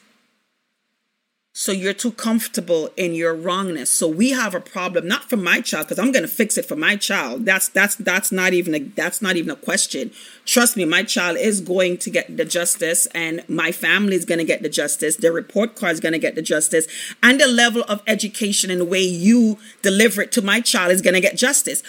So 1.54 1.70
you're 1.70 1.92
too 1.92 2.12
comfortable 2.12 2.88
in 2.96 3.12
your 3.12 3.34
wrongness. 3.34 3.90
So 3.90 4.08
we 4.08 4.30
have 4.30 4.54
a 4.54 4.60
problem, 4.60 5.06
not 5.06 5.28
for 5.28 5.36
my 5.36 5.60
child, 5.60 5.86
because 5.86 5.98
I'm 5.98 6.10
going 6.10 6.22
to 6.22 6.28
fix 6.28 6.56
it 6.56 6.64
for 6.64 6.76
my 6.76 6.96
child. 6.96 7.44
That's 7.44 7.68
that's 7.68 7.94
that's 7.96 8.32
not 8.32 8.54
even 8.54 8.74
a 8.74 8.78
that's 8.78 9.20
not 9.20 9.36
even 9.36 9.50
a 9.50 9.56
question. 9.56 10.12
Trust 10.46 10.78
me, 10.78 10.86
my 10.86 11.02
child 11.02 11.36
is 11.36 11.60
going 11.60 11.98
to 11.98 12.10
get 12.10 12.38
the 12.38 12.46
justice, 12.46 13.04
and 13.14 13.44
my 13.48 13.70
family 13.70 14.16
is 14.16 14.24
going 14.24 14.38
to 14.38 14.44
get 14.44 14.62
the 14.62 14.70
justice. 14.70 15.16
The 15.16 15.30
report 15.30 15.76
card 15.76 15.92
is 15.92 16.00
going 16.00 16.14
to 16.14 16.18
get 16.18 16.36
the 16.36 16.42
justice, 16.42 16.86
and 17.22 17.38
the 17.38 17.46
level 17.46 17.84
of 17.86 18.02
education 18.06 18.70
and 18.70 18.80
the 18.80 18.86
way 18.86 19.02
you 19.02 19.58
deliver 19.82 20.22
it 20.22 20.32
to 20.32 20.40
my 20.40 20.62
child 20.62 20.90
is 20.90 21.02
going 21.02 21.14
to 21.14 21.20
get 21.20 21.36
justice. 21.36 21.82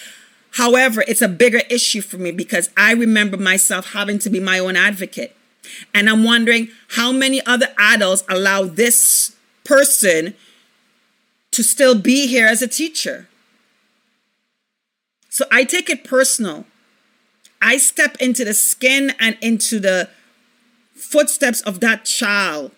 However, 0.54 1.04
it's 1.08 1.22
a 1.22 1.28
bigger 1.28 1.62
issue 1.70 2.02
for 2.02 2.18
me 2.18 2.32
because 2.32 2.70
I 2.78 2.94
remember 2.94 3.38
myself 3.38 3.94
having 3.94 4.20
to 4.20 4.30
be 4.30 4.40
my 4.40 4.60
own 4.60 4.76
advocate. 4.76 5.36
And 5.94 6.10
I'm 6.10 6.24
wondering 6.24 6.70
how 6.90 7.12
many 7.12 7.44
other 7.46 7.68
adults 7.78 8.24
allow 8.30 8.66
this 8.66 9.36
person 9.64 10.36
to 11.52 11.64
still 11.64 12.00
be 12.00 12.28
here 12.28 12.46
as 12.46 12.62
a 12.62 12.68
teacher. 12.68 13.28
So 15.30 15.46
I 15.52 15.64
take 15.64 15.90
it 15.90 16.04
personal. 16.04 16.66
I 17.60 17.78
step 17.78 18.18
into 18.20 18.46
the 18.46 18.54
skin 18.54 19.14
and 19.20 19.38
into 19.42 19.80
the 19.80 20.10
footsteps 20.94 21.62
of 21.62 21.80
that 21.80 22.06
child, 22.06 22.72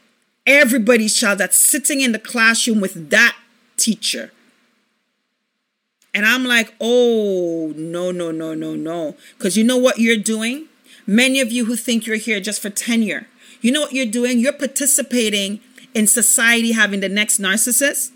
everybody's 0.45 1.15
child 1.15 1.39
that's 1.39 1.57
sitting 1.57 1.99
in 1.99 2.13
the 2.13 2.19
classroom 2.19 2.79
with 2.79 3.09
that 3.09 3.35
teacher. 3.75 4.31
And 6.15 6.25
I'm 6.25 6.45
like, 6.45 6.73
oh, 6.79 7.73
no, 7.75 8.09
no, 8.09 8.31
no, 8.31 8.53
no, 8.53 8.73
no. 8.73 9.17
Because 9.37 9.57
you 9.57 9.65
know 9.65 9.77
what 9.77 9.99
you're 9.99 10.15
doing? 10.17 10.67
Many 11.05 11.41
of 11.41 11.51
you 11.51 11.65
who 11.65 11.75
think 11.75 12.07
you're 12.07 12.15
here 12.15 12.39
just 12.39 12.61
for 12.61 12.69
tenure, 12.69 13.27
you 13.61 13.71
know 13.71 13.81
what 13.81 13.93
you're 13.93 14.05
doing? 14.05 14.39
You're 14.39 14.53
participating 14.53 15.59
in 15.93 16.07
society 16.07 16.71
having 16.71 17.01
the 17.01 17.09
next 17.09 17.39
narcissist, 17.39 18.11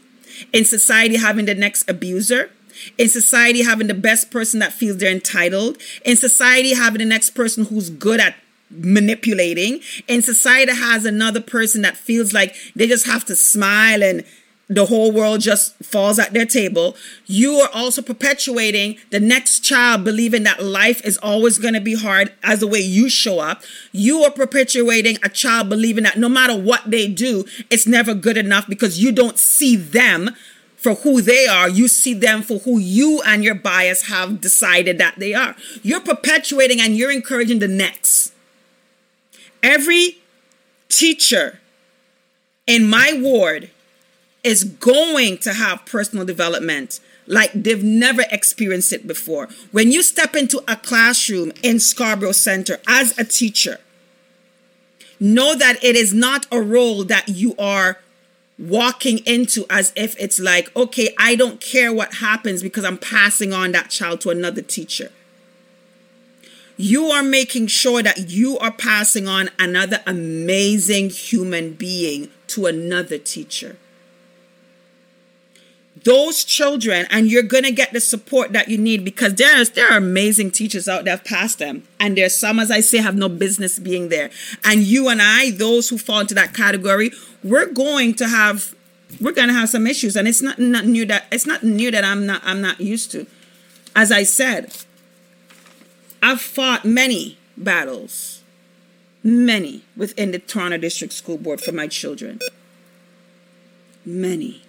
in 0.54 0.64
society 0.64 1.18
having 1.18 1.46
the 1.46 1.54
next 1.54 1.90
abuser, 1.90 2.52
in 2.98 3.10
society 3.10 3.64
having 3.64 3.88
the 3.88 3.94
best 3.94 4.32
person 4.32 4.60
that 4.62 4.72
feels 4.72 4.98
they're 4.98 5.12
entitled, 5.12 5.78
in 6.06 6.16
society 6.16 6.74
having 6.74 7.00
the 7.00 7.06
next 7.06 7.32
person 7.32 7.66
who's 7.66 7.90
good 7.90 8.22
at 8.22 8.36
manipulating 8.72 9.82
in 10.08 10.22
society 10.22 10.72
has 10.72 11.04
another 11.04 11.42
person 11.42 11.82
that 11.82 11.98
feels 11.98 12.34
like 12.34 12.56
they 12.76 12.86
just 12.86 13.08
have 13.08 13.26
to 13.26 13.36
smile 13.36 14.04
and 14.04 14.24
the 14.70 14.86
whole 14.86 15.12
world 15.12 15.42
just 15.42 15.76
falls 15.84 16.20
at 16.20 16.32
their 16.32 16.46
table. 16.46 16.96
You 17.26 17.56
are 17.56 17.70
also 17.74 18.04
perpetuating 18.04 18.98
the 19.10 19.20
next 19.20 19.62
child 19.62 20.04
believing 20.04 20.44
that 20.44 20.64
life 20.64 21.04
is 21.04 21.18
always 21.18 21.58
going 21.58 21.74
to 21.74 21.82
be 21.82 21.96
hard 21.96 22.32
as 22.44 22.60
the 22.60 22.68
way 22.68 22.80
you 22.80 23.10
show 23.10 23.40
up. 23.40 23.64
You 23.92 24.22
are 24.24 24.32
perpetuating 24.32 25.18
a 25.24 25.30
child 25.30 25.70
believing 25.70 26.04
that 26.04 26.20
no 26.20 26.30
matter 26.30 26.56
what 26.56 26.90
they 26.90 27.08
do, 27.08 27.46
it's 27.72 27.88
never 27.88 28.14
good 28.14 28.38
enough 28.38 28.68
because 28.68 29.00
you 29.00 29.12
don't 29.12 29.40
see 29.40 29.76
them 29.76 30.36
for 30.78 30.94
who 30.94 31.20
they 31.20 31.48
are. 31.48 31.68
You 31.68 31.88
see 31.88 32.14
them 32.14 32.44
for 32.44 32.60
who 32.60 32.78
you 32.78 33.22
and 33.26 33.44
your 33.44 33.56
bias 33.56 34.04
have 34.04 34.40
decided 34.40 35.00
that 35.00 35.18
they 35.18 35.34
are. 35.34 35.56
You're 35.82 36.00
perpetuating 36.00 36.80
and 36.80 36.96
you're 36.96 37.12
encouraging 37.12 37.58
the 37.58 37.68
next. 37.68 38.34
Every 39.64 40.20
teacher 40.90 41.60
in 42.68 42.88
my 42.88 43.20
ward 43.20 43.72
is 44.44 44.64
going 44.64 45.38
to 45.40 45.54
have 45.54 45.86
personal 45.86 46.26
development 46.26 47.00
like 47.30 47.52
they've 47.54 47.84
never 47.84 48.24
experienced 48.32 48.92
it 48.92 49.06
before. 49.08 49.48
When 49.72 49.92
you 49.92 50.02
step 50.02 50.36
into 50.36 50.62
a 50.68 50.76
classroom 50.76 51.52
in 51.62 51.80
Scarborough 51.80 52.32
Center 52.32 52.80
as 52.88 53.18
a 53.18 53.24
teacher, 53.24 53.78
know 55.20 55.54
that 55.56 55.82
it 55.84 55.96
is 55.96 56.14
not 56.14 56.48
a 56.52 56.60
role 56.60 57.04
that 57.06 57.30
you 57.30 57.56
are 57.58 58.00
walking 58.58 59.20
into 59.20 59.66
as 59.70 59.94
if 59.96 60.20
it's 60.20 60.40
like, 60.40 60.76
okay, 60.76 61.14
I 61.18 61.36
don't 61.36 61.62
care 61.62 61.94
what 61.94 62.16
happens 62.16 62.64
because 62.64 62.84
I'm 62.84 62.98
passing 62.98 63.54
on 63.54 63.72
that 63.74 63.90
child 63.90 64.22
to 64.22 64.32
another 64.32 64.62
teacher. 64.62 65.12
You 66.78 67.06
are 67.08 67.24
making 67.24 67.68
sure 67.68 68.02
that 68.02 68.30
you 68.30 68.58
are 68.58 68.72
passing 68.72 69.28
on 69.28 69.50
another 69.60 70.02
amazing 70.08 71.10
human 71.10 71.74
being 71.74 72.30
to 72.48 72.66
another 72.66 73.18
teacher 73.18 73.78
those 76.04 76.44
children 76.44 77.08
and 77.10 77.28
you're 77.28 77.44
going 77.44 77.64
to 77.64 77.72
get 77.72 77.94
the 77.94 78.00
support 78.00 78.54
that 78.54 78.70
you 78.70 78.78
need 78.78 79.04
because 79.04 79.36
there's 79.36 79.72
there 79.72 79.92
are 79.92 79.98
amazing 79.98 80.52
teachers 80.52 80.88
out 80.88 81.06
there 81.06 81.18
past 81.18 81.60
them. 81.60 81.84
And 82.00 82.18
there's 82.18 82.38
some 82.38 82.60
as 82.60 82.72
i 82.72 82.80
say 82.80 83.00
have 83.00 83.16
no 83.16 83.30
business 83.30 83.80
being 83.80 84.10
there. 84.10 84.30
And 84.64 84.82
you 84.82 85.10
and 85.10 85.22
i 85.22 85.52
those 85.52 85.90
who 85.90 85.98
fall 85.98 86.22
into 86.22 86.34
that 86.36 86.54
category 86.54 87.12
we're 87.44 87.72
going 87.72 88.14
to 88.16 88.28
have 88.28 88.76
we're 89.20 89.32
going 89.32 89.48
to 89.48 89.54
have 89.54 89.70
some 89.70 89.88
issues. 89.88 90.16
And 90.16 90.28
it's 90.28 90.42
not, 90.42 90.60
not 90.60 90.86
new 90.86 91.06
that 91.08 91.26
it's 91.32 91.46
not 91.46 91.64
new 91.64 91.92
that 91.92 92.04
i'm 92.04 92.26
not 92.26 92.42
i'm 92.46 92.62
not 92.62 92.80
used 92.80 93.12
to. 93.12 93.26
As 93.96 94.12
i 94.12 94.24
said 94.24 94.76
i've 96.22 96.42
fought 96.42 96.86
many 96.86 97.38
battles 97.58 98.44
many 99.22 99.84
within 99.98 100.32
the 100.32 100.40
toronto 100.40 100.78
district 100.78 101.14
school 101.14 101.38
board 101.38 101.60
for 101.60 101.72
my 101.72 101.88
children. 101.88 102.40
Many 104.06 104.64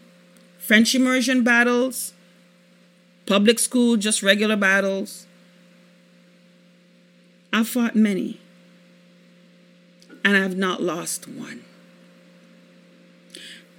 French 0.70 0.94
immersion 0.94 1.42
battles, 1.42 2.12
public 3.26 3.58
school, 3.58 3.96
just 3.96 4.22
regular 4.22 4.54
battles. 4.54 5.26
I've 7.52 7.68
fought 7.68 7.96
many, 7.96 8.38
and 10.24 10.36
I've 10.36 10.56
not 10.56 10.80
lost 10.80 11.26
one. 11.26 11.64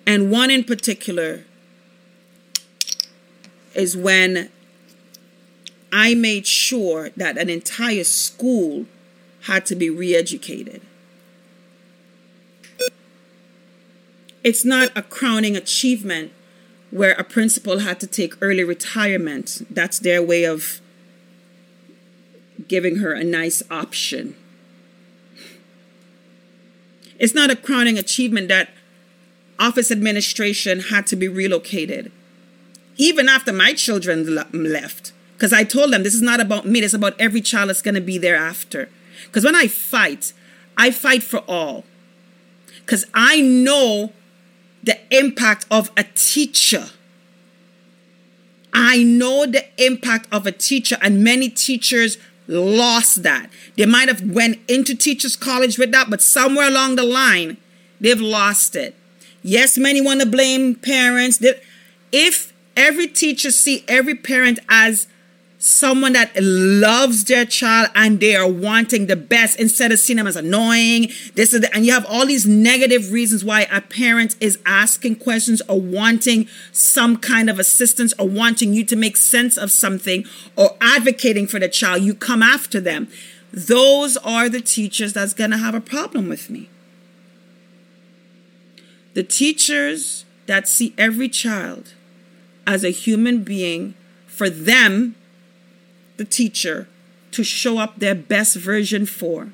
And 0.05 0.29
one 0.29 0.51
in 0.51 0.65
particular 0.65 1.45
is 3.73 3.95
when 3.95 4.49
I 5.93 6.13
made 6.13 6.45
sure 6.45 7.11
that 7.15 7.37
an 7.37 7.49
entire 7.49 8.03
school 8.03 8.85
had 9.43 9.65
to 9.67 9.75
be 9.75 9.89
re 9.89 10.13
educated. 10.13 10.81
It's 14.43 14.65
not 14.65 14.91
a 14.93 15.01
crowning 15.01 15.55
achievement 15.55 16.33
where 16.91 17.13
a 17.13 17.23
principal 17.23 17.79
had 17.79 17.99
to 18.01 18.07
take 18.07 18.35
early 18.41 18.63
retirement. 18.63 19.61
That's 19.69 19.99
their 19.99 20.21
way 20.21 20.43
of 20.43 20.81
giving 22.67 22.97
her 22.97 23.13
a 23.13 23.23
nice 23.23 23.63
option. 23.71 24.35
It's 27.17 27.33
not 27.33 27.49
a 27.49 27.55
crowning 27.55 27.97
achievement 27.97 28.49
that 28.49 28.69
office 29.59 29.91
administration 29.91 30.79
had 30.79 31.07
to 31.07 31.15
be 31.15 31.27
relocated. 31.27 32.11
Even 32.97 33.29
after 33.29 33.53
my 33.53 33.73
children 33.73 34.35
left, 34.51 35.13
because 35.33 35.53
I 35.53 35.63
told 35.63 35.93
them 35.93 36.03
this 36.03 36.15
is 36.15 36.21
not 36.21 36.39
about 36.39 36.65
me, 36.65 36.81
it's 36.81 36.93
about 36.93 37.19
every 37.19 37.41
child 37.41 37.69
that's 37.69 37.81
going 37.81 37.95
to 37.95 38.01
be 38.01 38.17
there 38.17 38.35
after. 38.35 38.89
Because 39.25 39.45
when 39.45 39.55
I 39.55 39.67
fight, 39.67 40.33
I 40.77 40.91
fight 40.91 41.23
for 41.23 41.39
all. 41.47 41.85
Because 42.81 43.05
I 43.13 43.39
know 43.39 44.11
the 44.83 44.99
impact 45.15 45.65
of 45.69 45.91
a 45.95 46.03
teacher. 46.03 46.87
I 48.73 49.03
know 49.03 49.45
the 49.45 49.65
impact 49.77 50.27
of 50.31 50.47
a 50.47 50.51
teacher 50.51 50.97
and 51.01 51.23
many 51.23 51.49
teachers 51.49 52.17
lost 52.47 53.23
that. 53.23 53.49
They 53.77 53.85
might 53.85 54.07
have 54.07 54.29
went 54.29 54.59
into 54.69 54.95
teachers 54.95 55.35
college 55.35 55.77
with 55.77 55.91
that, 55.91 56.09
but 56.09 56.21
somewhere 56.21 56.67
along 56.67 56.95
the 56.95 57.03
line 57.03 57.57
they've 57.99 58.19
lost 58.19 58.75
it. 58.75 58.95
Yes, 59.43 59.77
many 59.77 60.01
want 60.01 60.21
to 60.21 60.25
blame 60.25 60.75
parents. 60.75 61.43
If 62.11 62.53
every 62.75 63.07
teacher 63.07 63.51
see 63.51 63.83
every 63.87 64.15
parent 64.15 64.59
as 64.69 65.07
someone 65.63 66.13
that 66.13 66.31
loves 66.41 67.23
their 67.25 67.45
child 67.45 67.87
and 67.93 68.19
they 68.19 68.35
are 68.35 68.49
wanting 68.49 69.05
the 69.05 69.15
best 69.15 69.59
instead 69.59 69.91
of 69.91 69.99
seeing 69.99 70.17
them 70.17 70.25
as 70.25 70.35
annoying. 70.35 71.07
This 71.35 71.53
is 71.53 71.61
the, 71.61 71.71
and 71.73 71.85
you 71.85 71.93
have 71.93 72.05
all 72.07 72.25
these 72.25 72.47
negative 72.47 73.11
reasons 73.11 73.45
why 73.45 73.67
a 73.71 73.79
parent 73.79 74.35
is 74.41 74.57
asking 74.65 75.17
questions 75.17 75.61
or 75.69 75.79
wanting 75.79 76.47
some 76.71 77.15
kind 77.15 77.47
of 77.47 77.59
assistance 77.59 78.11
or 78.17 78.27
wanting 78.27 78.73
you 78.73 78.83
to 78.85 78.95
make 78.95 79.15
sense 79.15 79.55
of 79.55 79.69
something 79.71 80.25
or 80.55 80.75
advocating 80.81 81.45
for 81.45 81.59
the 81.59 81.69
child. 81.69 82.01
You 82.01 82.15
come 82.15 82.41
after 82.41 82.79
them. 82.79 83.07
Those 83.53 84.17
are 84.17 84.49
the 84.49 84.61
teachers 84.61 85.13
that's 85.13 85.35
going 85.35 85.51
to 85.51 85.57
have 85.57 85.75
a 85.75 85.81
problem 85.81 86.27
with 86.27 86.49
me. 86.49 86.71
The 89.13 89.23
teachers 89.23 90.25
that 90.47 90.67
see 90.67 90.95
every 90.97 91.29
child 91.29 91.93
as 92.65 92.83
a 92.83 92.89
human 92.89 93.43
being, 93.43 93.93
for 94.25 94.49
them, 94.49 95.15
the 96.21 96.25
teacher 96.25 96.87
to 97.31 97.43
show 97.43 97.79
up 97.79 97.97
their 97.97 98.13
best 98.13 98.55
version 98.55 99.07
for, 99.07 99.49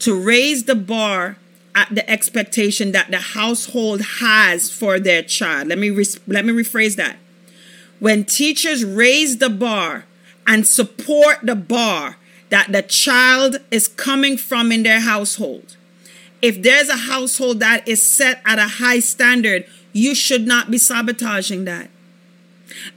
to 0.00 0.20
raise 0.20 0.64
the 0.64 0.74
bar 0.74 1.36
at 1.72 1.94
the 1.94 2.08
expectation 2.10 2.90
that 2.90 3.12
the 3.12 3.18
household 3.18 4.00
has 4.18 4.72
for 4.72 4.98
their 4.98 5.22
child. 5.22 5.68
Let 5.68 5.78
me 5.78 5.90
re- 5.90 6.04
let 6.26 6.44
me 6.44 6.52
rephrase 6.52 6.96
that. 6.96 7.16
When 8.00 8.24
teachers 8.24 8.84
raise 8.84 9.38
the 9.38 9.50
bar 9.50 10.04
and 10.48 10.66
support 10.66 11.38
the 11.44 11.54
bar 11.54 12.16
that 12.48 12.72
the 12.72 12.82
child 12.82 13.58
is 13.70 13.86
coming 13.86 14.36
from 14.36 14.72
in 14.72 14.82
their 14.82 15.00
household. 15.00 15.76
If 16.42 16.60
there's 16.60 16.88
a 16.88 16.96
household 16.96 17.60
that 17.60 17.86
is 17.86 18.02
set 18.02 18.42
at 18.44 18.58
a 18.58 18.68
high 18.82 18.98
standard, 18.98 19.64
you 19.92 20.14
should 20.14 20.44
not 20.46 20.70
be 20.72 20.78
sabotaging 20.78 21.64
that. 21.66 21.88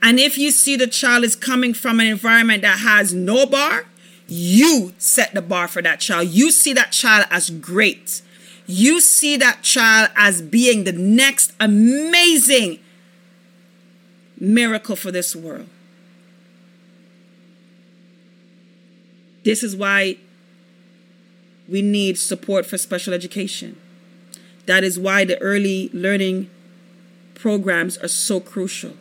And 0.01 0.19
if 0.19 0.37
you 0.37 0.51
see 0.51 0.75
the 0.75 0.87
child 0.87 1.23
is 1.23 1.35
coming 1.35 1.73
from 1.73 1.99
an 1.99 2.07
environment 2.07 2.61
that 2.61 2.79
has 2.79 3.13
no 3.13 3.45
bar, 3.45 3.85
you 4.27 4.93
set 4.97 5.33
the 5.33 5.41
bar 5.41 5.67
for 5.67 5.81
that 5.81 5.99
child. 5.99 6.29
You 6.29 6.51
see 6.51 6.73
that 6.73 6.91
child 6.91 7.25
as 7.31 7.49
great. 7.49 8.21
You 8.65 8.99
see 8.99 9.37
that 9.37 9.61
child 9.61 10.09
as 10.15 10.41
being 10.41 10.83
the 10.83 10.91
next 10.91 11.53
amazing 11.59 12.79
miracle 14.39 14.95
for 14.95 15.11
this 15.11 15.35
world. 15.35 15.69
This 19.43 19.63
is 19.63 19.75
why 19.75 20.17
we 21.69 21.81
need 21.81 22.17
support 22.17 22.65
for 22.65 22.77
special 22.77 23.13
education. 23.13 23.79
That 24.65 24.83
is 24.83 24.99
why 24.99 25.23
the 25.23 25.41
early 25.41 25.89
learning 25.93 26.49
programs 27.33 27.97
are 27.99 28.09
so 28.09 28.41
crucial 28.41 28.93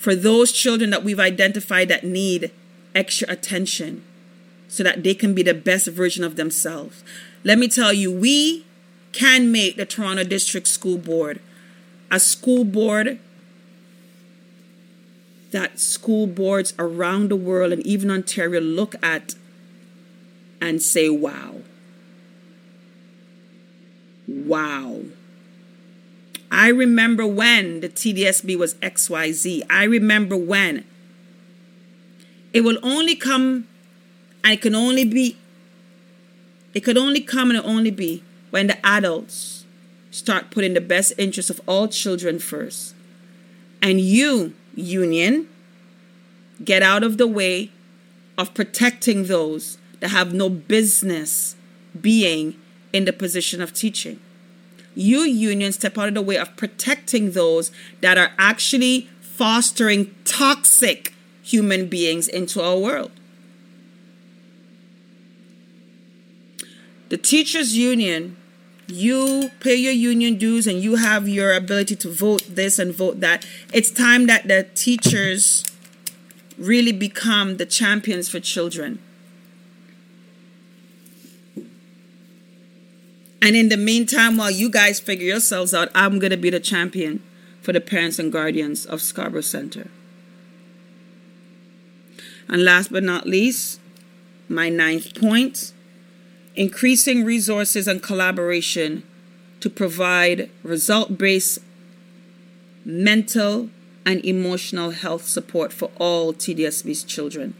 for 0.00 0.14
those 0.14 0.50
children 0.50 0.88
that 0.88 1.04
we've 1.04 1.20
identified 1.20 1.88
that 1.88 2.02
need 2.02 2.50
extra 2.94 3.30
attention 3.30 4.02
so 4.66 4.82
that 4.82 5.02
they 5.02 5.12
can 5.12 5.34
be 5.34 5.42
the 5.42 5.52
best 5.52 5.88
version 5.88 6.24
of 6.24 6.36
themselves. 6.36 7.04
Let 7.44 7.58
me 7.58 7.68
tell 7.68 7.92
you, 7.92 8.10
we 8.10 8.64
can 9.12 9.52
make 9.52 9.76
the 9.76 9.84
Toronto 9.84 10.24
District 10.24 10.66
School 10.66 10.96
Board 10.96 11.42
a 12.10 12.18
school 12.18 12.64
board 12.64 13.18
that 15.50 15.78
school 15.78 16.26
boards 16.26 16.72
around 16.78 17.28
the 17.28 17.36
world 17.36 17.70
and 17.70 17.86
even 17.86 18.10
Ontario 18.10 18.60
look 18.60 18.94
at 19.02 19.34
and 20.62 20.80
say, 20.80 21.10
wow. 21.10 21.56
Wow. 24.26 25.02
I 26.50 26.68
remember 26.68 27.26
when 27.26 27.80
the 27.80 27.88
TDSB 27.88 28.56
was 28.58 28.74
XYZ. 28.74 29.62
I 29.70 29.84
remember 29.84 30.36
when. 30.36 30.84
It 32.52 32.62
will 32.62 32.78
only 32.82 33.14
come, 33.14 33.68
and 34.42 34.54
it 34.54 34.60
can 34.60 34.74
only 34.74 35.04
be 35.04 35.36
It 36.74 36.80
could 36.80 36.96
only 36.96 37.20
come 37.20 37.50
and 37.50 37.58
it 37.58 37.64
only 37.64 37.90
be 37.90 38.22
when 38.50 38.66
the 38.68 38.84
adults 38.86 39.64
start 40.10 40.50
putting 40.50 40.74
the 40.74 40.80
best 40.80 41.12
interest 41.18 41.50
of 41.50 41.60
all 41.66 41.88
children 41.88 42.38
first. 42.38 42.94
And 43.82 44.00
you, 44.00 44.54
union, 44.74 45.48
get 46.64 46.82
out 46.82 47.02
of 47.02 47.18
the 47.18 47.26
way 47.26 47.70
of 48.38 48.54
protecting 48.54 49.24
those 49.24 49.78
that 50.00 50.08
have 50.10 50.32
no 50.32 50.48
business 50.48 51.56
being 52.00 52.56
in 52.92 53.04
the 53.04 53.12
position 53.12 53.60
of 53.60 53.72
teaching. 53.72 54.20
You, 55.00 55.20
union, 55.20 55.72
step 55.72 55.96
out 55.96 56.08
of 56.08 56.14
the 56.14 56.20
way 56.20 56.36
of 56.36 56.54
protecting 56.58 57.30
those 57.30 57.72
that 58.02 58.18
are 58.18 58.32
actually 58.38 59.08
fostering 59.22 60.14
toxic 60.26 61.14
human 61.42 61.88
beings 61.88 62.28
into 62.28 62.62
our 62.62 62.76
world. 62.76 63.10
The 67.08 67.16
teachers' 67.16 67.78
union, 67.78 68.36
you 68.88 69.50
pay 69.60 69.74
your 69.74 69.94
union 69.94 70.36
dues 70.36 70.66
and 70.66 70.82
you 70.82 70.96
have 70.96 71.26
your 71.26 71.54
ability 71.54 71.96
to 71.96 72.10
vote 72.10 72.42
this 72.46 72.78
and 72.78 72.94
vote 72.94 73.20
that. 73.20 73.46
It's 73.72 73.90
time 73.90 74.26
that 74.26 74.48
the 74.48 74.68
teachers 74.74 75.64
really 76.58 76.92
become 76.92 77.56
the 77.56 77.64
champions 77.64 78.28
for 78.28 78.38
children. 78.38 78.98
And 83.42 83.56
in 83.56 83.68
the 83.68 83.76
meantime, 83.76 84.36
while 84.36 84.50
you 84.50 84.68
guys 84.68 85.00
figure 85.00 85.26
yourselves 85.26 85.72
out, 85.72 85.88
I'm 85.94 86.18
going 86.18 86.30
to 86.30 86.36
be 86.36 86.50
the 86.50 86.60
champion 86.60 87.22
for 87.62 87.72
the 87.72 87.80
parents 87.80 88.18
and 88.18 88.32
guardians 88.32 88.84
of 88.84 89.00
Scarborough 89.00 89.40
Center. 89.40 89.88
And 92.48 92.64
last 92.64 92.92
but 92.92 93.02
not 93.02 93.26
least, 93.26 93.80
my 94.48 94.68
ninth 94.68 95.18
point 95.18 95.72
increasing 96.56 97.24
resources 97.24 97.86
and 97.86 98.02
collaboration 98.02 99.04
to 99.60 99.70
provide 99.70 100.50
result 100.62 101.16
based 101.16 101.60
mental 102.84 103.70
and 104.04 104.24
emotional 104.24 104.90
health 104.90 105.26
support 105.26 105.72
for 105.72 105.90
all 105.98 106.32
TDSB's 106.32 107.04
children. 107.04 107.54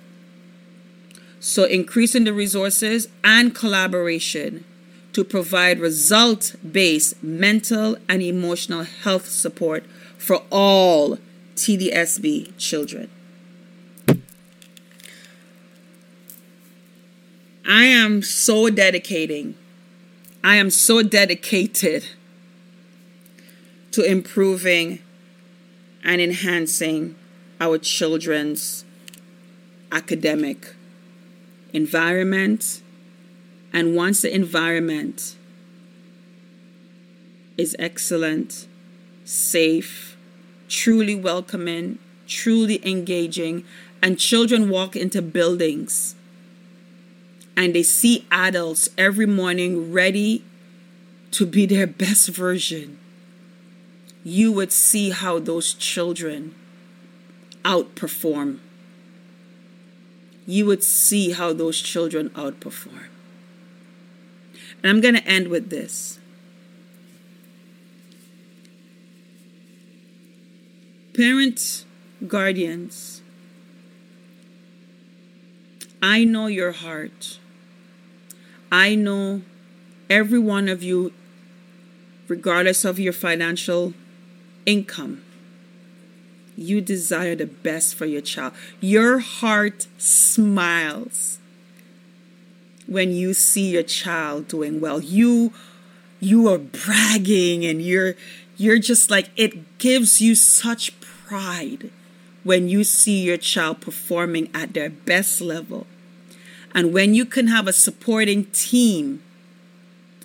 So, 1.38 1.64
increasing 1.64 2.24
the 2.24 2.32
resources 2.32 3.08
and 3.22 3.54
collaboration 3.54 4.64
to 5.12 5.24
provide 5.24 5.78
result 5.80 6.54
based 6.70 7.22
mental 7.22 7.96
and 8.08 8.22
emotional 8.22 8.84
health 8.84 9.28
support 9.28 9.84
for 10.18 10.42
all 10.50 11.18
TDSB 11.56 12.56
children. 12.56 13.10
I 17.66 17.84
am 17.84 18.22
so 18.22 18.70
dedicating. 18.70 19.54
I 20.42 20.56
am 20.56 20.70
so 20.70 21.02
dedicated 21.02 22.06
to 23.92 24.02
improving 24.02 25.00
and 26.02 26.20
enhancing 26.20 27.16
our 27.60 27.78
children's 27.78 28.84
academic 29.92 30.74
environment. 31.72 32.82
And 33.72 33.94
once 33.94 34.22
the 34.22 34.34
environment 34.34 35.36
is 37.56 37.76
excellent, 37.78 38.66
safe, 39.24 40.16
truly 40.68 41.14
welcoming, 41.14 41.98
truly 42.26 42.80
engaging, 42.86 43.64
and 44.02 44.18
children 44.18 44.68
walk 44.68 44.96
into 44.96 45.20
buildings 45.22 46.14
and 47.56 47.74
they 47.74 47.82
see 47.82 48.26
adults 48.30 48.88
every 48.96 49.26
morning 49.26 49.92
ready 49.92 50.42
to 51.32 51.44
be 51.44 51.66
their 51.66 51.86
best 51.86 52.28
version 52.30 52.98
you 54.24 54.52
would 54.52 54.72
see 54.72 55.10
how 55.10 55.38
those 55.38 55.72
children 55.72 56.54
outperform. 57.64 58.58
You 60.46 60.66
would 60.66 60.82
see 60.82 61.32
how 61.32 61.52
those 61.52 61.80
children 61.80 62.30
outperform. 62.30 63.09
And 64.82 64.90
I'm 64.90 65.00
going 65.00 65.14
to 65.14 65.26
end 65.26 65.48
with 65.48 65.70
this. 65.70 66.18
Parents, 71.14 71.84
guardians, 72.26 73.20
I 76.02 76.24
know 76.24 76.46
your 76.46 76.72
heart. 76.72 77.38
I 78.72 78.94
know 78.94 79.42
every 80.08 80.38
one 80.38 80.68
of 80.68 80.82
you, 80.82 81.12
regardless 82.28 82.84
of 82.84 82.98
your 82.98 83.12
financial 83.12 83.92
income. 84.64 85.22
You 86.56 86.80
desire 86.80 87.34
the 87.34 87.46
best 87.46 87.94
for 87.94 88.06
your 88.06 88.20
child. 88.20 88.54
Your 88.80 89.18
heart 89.18 89.88
smiles 89.98 91.39
when 92.90 93.12
you 93.12 93.32
see 93.32 93.70
your 93.70 93.84
child 93.84 94.48
doing 94.48 94.80
well. 94.80 95.00
You 95.00 95.52
you 96.18 96.48
are 96.48 96.58
bragging 96.58 97.64
and 97.64 97.80
you're 97.80 98.14
you're 98.56 98.80
just 98.80 99.10
like 99.10 99.30
it 99.36 99.78
gives 99.78 100.20
you 100.20 100.34
such 100.34 101.00
pride 101.00 101.90
when 102.42 102.68
you 102.68 102.82
see 102.82 103.22
your 103.22 103.36
child 103.36 103.80
performing 103.80 104.50
at 104.52 104.74
their 104.74 104.90
best 104.90 105.40
level. 105.40 105.86
And 106.74 106.92
when 106.92 107.14
you 107.14 107.24
can 107.24 107.46
have 107.46 107.68
a 107.68 107.72
supporting 107.72 108.46
team 108.46 109.22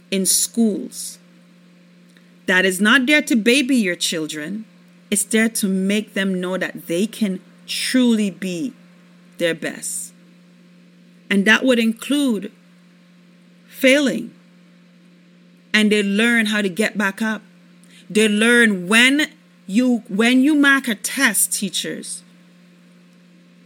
in 0.09 0.25
schools 0.25 1.19
that 2.47 2.65
is 2.65 2.81
not 2.81 3.05
there 3.05 3.21
to 3.21 3.35
baby 3.35 3.75
your 3.75 3.95
children, 3.95 4.65
it's 5.11 5.23
there 5.23 5.49
to 5.49 5.67
make 5.67 6.13
them 6.13 6.41
know 6.41 6.57
that 6.57 6.87
they 6.87 7.05
can 7.05 7.41
truly 7.67 8.31
be 8.31 8.73
their 9.37 9.53
best. 9.53 10.13
And 11.29 11.45
that 11.45 11.63
would 11.63 11.79
include 11.79 12.51
failing. 13.67 14.33
And 15.73 15.91
they 15.91 16.03
learn 16.03 16.47
how 16.47 16.61
to 16.61 16.69
get 16.69 16.97
back 16.97 17.21
up. 17.21 17.41
They 18.09 18.29
learn 18.29 18.87
when 18.87 19.31
you 19.67 20.03
when 20.07 20.41
you 20.41 20.55
mark 20.55 20.87
a 20.87 20.95
test, 20.95 21.53
teachers. 21.53 22.23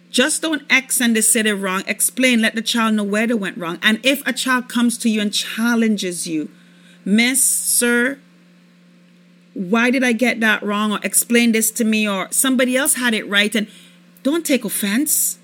Just 0.09 0.41
don't 0.41 0.63
X 0.71 0.99
and 0.99 1.15
they 1.15 1.21
said 1.21 1.45
it 1.45 1.53
wrong. 1.55 1.83
Explain, 1.85 2.41
let 2.41 2.55
the 2.55 2.61
child 2.61 2.95
know 2.95 3.03
where 3.03 3.27
they 3.27 3.35
went 3.35 3.57
wrong. 3.57 3.77
And 3.83 4.03
if 4.03 4.25
a 4.25 4.33
child 4.33 4.67
comes 4.67 4.97
to 4.99 5.09
you 5.09 5.21
and 5.21 5.31
challenges 5.31 6.27
you, 6.27 6.49
Miss, 7.05 7.43
Sir, 7.43 8.19
why 9.53 9.91
did 9.91 10.03
I 10.03 10.13
get 10.13 10.39
that 10.39 10.63
wrong? 10.63 10.91
Or 10.91 10.99
explain 11.03 11.51
this 11.51 11.69
to 11.71 11.83
me, 11.83 12.07
or 12.07 12.27
somebody 12.31 12.75
else 12.75 12.95
had 12.95 13.13
it 13.13 13.27
right. 13.27 13.53
And 13.53 13.67
don't 14.23 14.45
take 14.45 14.65
offense 14.65 15.38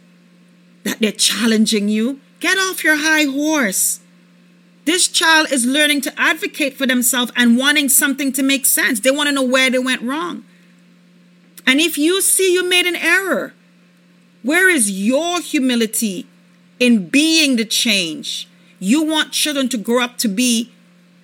that 0.86 1.00
they're 1.00 1.12
challenging 1.12 1.90
you. 1.90 2.22
Get 2.40 2.58
off 2.58 2.84
your 2.84 2.96
high 2.96 3.26
horse. 3.26 4.00
This 4.86 5.08
child 5.08 5.52
is 5.52 5.66
learning 5.66 6.02
to 6.02 6.14
advocate 6.18 6.78
for 6.78 6.86
themselves 6.86 7.32
and 7.36 7.58
wanting 7.58 7.90
something 7.90 8.32
to 8.34 8.44
make 8.44 8.66
sense. 8.66 9.00
They 9.00 9.12
want 9.12 9.28
to 9.28 9.34
know 9.34 9.44
where 9.44 9.70
they 9.70 9.80
went 9.80 10.04
wrong. 10.04 10.46
And 11.68 11.82
if 11.82 11.98
you 11.98 12.22
see 12.22 12.54
you 12.54 12.70
made 12.70 12.86
an 12.86 12.96
error, 12.96 13.54
where 14.44 14.70
is 14.70 14.92
your 14.92 15.42
humility 15.42 16.28
in 16.80 17.10
being 17.10 17.56
the 17.56 17.66
change? 17.66 18.48
You 18.80 19.04
want 19.04 19.32
children 19.32 19.68
to 19.70 19.78
grow 19.78 20.04
up 20.04 20.20
to 20.20 20.28
be 20.28 20.72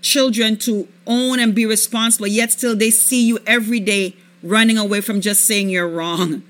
children 0.02 0.58
to 0.58 0.88
own 1.06 1.40
and 1.40 1.54
be 1.54 1.68
responsible, 1.68 2.26
yet 2.26 2.52
still 2.52 2.76
they 2.76 2.90
see 2.90 3.24
you 3.24 3.38
every 3.46 3.80
day 3.80 4.16
running 4.42 4.80
away 4.80 5.02
from 5.02 5.22
just 5.22 5.46
saying 5.46 5.70
you're 5.70 5.88
wrong. 5.88 6.42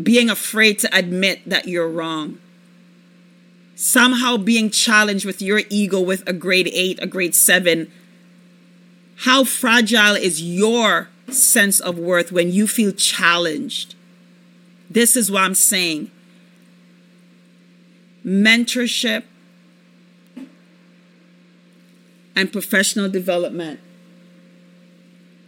Being 0.00 0.30
afraid 0.30 0.78
to 0.80 0.96
admit 0.96 1.48
that 1.48 1.68
you're 1.68 1.88
wrong. 1.88 2.38
Somehow 3.74 4.36
being 4.36 4.70
challenged 4.70 5.24
with 5.24 5.42
your 5.42 5.62
ego 5.68 6.00
with 6.00 6.26
a 6.28 6.32
grade 6.32 6.70
eight, 6.72 6.98
a 7.02 7.06
grade 7.06 7.34
seven. 7.34 7.90
How 9.16 9.44
fragile 9.44 10.14
is 10.14 10.42
your 10.42 11.08
sense 11.28 11.80
of 11.80 11.98
worth 11.98 12.32
when 12.32 12.52
you 12.52 12.66
feel 12.66 12.92
challenged? 12.92 13.94
This 14.90 15.16
is 15.16 15.30
what 15.30 15.42
I'm 15.42 15.54
saying. 15.54 16.10
Mentorship 18.24 19.24
and 22.36 22.52
professional 22.52 23.08
development 23.08 23.80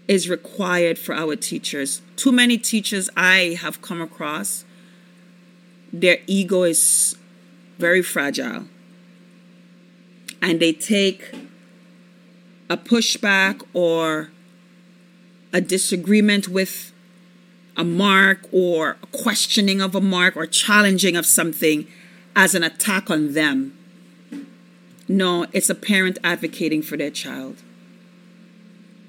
is 0.07 0.29
required 0.29 0.99
for 0.99 1.15
our 1.15 1.37
teachers. 1.37 2.03
Too 2.17 2.33
many 2.33 2.59
teachers 2.59 3.09
I 3.17 3.59
have 3.61 3.81
come 3.81 4.01
across, 4.01 4.65
their 5.93 6.19
ego 6.27 6.65
is 6.65 7.17
very 7.79 8.03
fragile. 8.03 8.65
And 10.43 10.61
they 10.61 10.73
take 10.73 11.35
a 12.69 12.77
pushback 12.77 13.63
or 13.73 14.31
a 15.53 15.61
disagreement 15.61 16.49
with 16.49 16.93
a 17.77 17.85
mark 17.85 18.41
or 18.53 18.97
a 19.03 19.07
questioning 19.07 19.81
of 19.81 19.95
a 19.95 20.01
mark 20.01 20.37
or 20.37 20.47
challenging 20.47 21.17
of 21.17 21.27
something 21.27 21.87
as 22.37 22.55
an 22.55 22.63
attack 22.63 23.11
on 23.11 23.33
them 23.33 23.77
No, 25.07 25.47
it's 25.53 25.69
a 25.69 25.75
parent 25.75 26.19
advocating 26.25 26.83
for 26.83 26.97
their 26.97 27.11
child. 27.11 27.63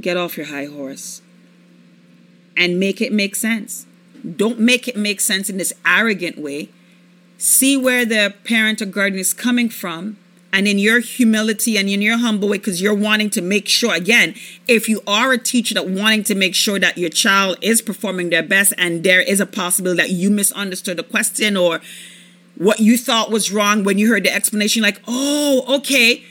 Get 0.06 0.18
off 0.18 0.38
your 0.38 0.45
high 0.45 0.65
horse 0.65 1.23
and 2.56 2.80
make 2.80 3.02
it 3.02 3.11
make 3.11 3.36
sense. 3.36 3.88
Don't 4.38 4.60
make 4.60 4.88
it 4.88 4.95
make 4.95 5.19
sense 5.19 5.49
in 5.49 5.57
this 5.57 5.73
arrogant 5.84 6.38
way. 6.38 6.69
See 7.40 7.76
where 7.76 8.06
the 8.06 8.36
parent 8.44 8.84
or 8.84 8.86
guardian 8.86 9.19
is 9.19 9.34
coming 9.34 9.68
from 9.68 10.18
and 10.53 10.68
in 10.68 10.77
your 10.77 10.99
humility 10.99 11.76
and 11.76 11.90
in 11.90 12.03
your 12.03 12.19
humble 12.19 12.49
way 12.49 12.60
because 12.60 12.84
you're 12.84 12.94
wanting 12.94 13.32
to 13.32 13.41
make 13.41 13.68
sure 13.68 13.95
again 13.95 14.36
if 14.68 14.88
you 14.88 15.02
are 15.07 15.32
a 15.32 15.40
teacher 15.40 15.73
that 15.73 15.90
wanting 15.90 16.23
to 16.26 16.36
make 16.36 16.53
sure 16.53 16.77
that 16.77 16.99
your 16.99 17.10
child 17.10 17.57
is 17.64 17.82
performing 17.82 18.30
their 18.30 18.44
best 18.44 18.73
and 18.77 19.03
there 19.03 19.22
is 19.22 19.40
a 19.40 19.45
possibility 19.48 19.98
that 20.03 20.11
you 20.11 20.30
misunderstood 20.30 20.98
the 20.98 21.03
question 21.03 21.57
or 21.57 21.82
what 22.57 22.80
you 22.80 22.95
thought 22.95 23.32
was 23.32 23.52
wrong 23.52 23.84
when 23.84 23.98
you 23.98 24.07
heard 24.07 24.23
the 24.23 24.32
explanation 24.32 24.84
like 24.84 25.02
oh 25.07 25.77
okay 25.77 26.23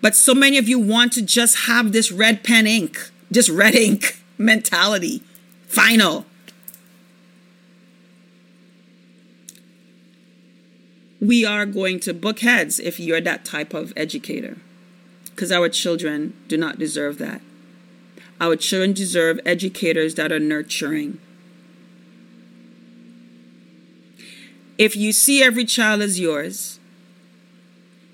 but 0.00 0.14
so 0.14 0.34
many 0.34 0.58
of 0.58 0.68
you 0.68 0.78
want 0.78 1.12
to 1.12 1.22
just 1.22 1.66
have 1.66 1.92
this 1.92 2.12
red 2.12 2.44
pen 2.44 2.66
ink 2.66 3.10
just 3.32 3.48
red 3.48 3.74
ink 3.74 4.22
mentality 4.38 5.22
final 5.66 6.26
we 11.20 11.44
are 11.44 11.66
going 11.66 11.98
to 12.00 12.14
book 12.14 12.40
heads 12.40 12.78
if 12.78 13.00
you're 13.00 13.20
that 13.20 13.44
type 13.44 13.74
of 13.74 13.92
educator. 13.96 14.58
Because 15.24 15.52
our 15.52 15.68
children 15.68 16.34
do 16.48 16.56
not 16.56 16.78
deserve 16.78 17.18
that. 17.18 17.40
Our 18.40 18.56
children 18.56 18.92
deserve 18.92 19.40
educators 19.44 20.14
that 20.14 20.32
are 20.32 20.38
nurturing. 20.38 21.18
If 24.78 24.94
you 24.94 25.12
see 25.12 25.42
every 25.42 25.64
child 25.64 26.02
as 26.02 26.20
yours, 26.20 26.75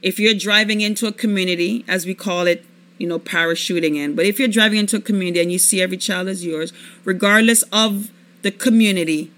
if 0.02 0.18
you're 0.18 0.34
driving 0.34 0.80
into 0.80 1.06
a 1.06 1.12
community, 1.12 1.84
as 1.88 2.04
we 2.04 2.14
call 2.14 2.46
it, 2.46 2.64
you 2.98 3.06
know, 3.06 3.18
parachuting 3.18 3.96
in, 3.96 4.14
but 4.14 4.26
if 4.26 4.38
you're 4.38 4.48
driving 4.48 4.78
into 4.78 4.96
a 4.96 5.00
community 5.00 5.40
and 5.40 5.50
you 5.50 5.58
see 5.58 5.80
every 5.80 5.96
child 5.96 6.28
as 6.28 6.44
yours, 6.44 6.72
regardless 7.04 7.62
of 7.72 8.10
the 8.42 8.50
community, 8.50 9.30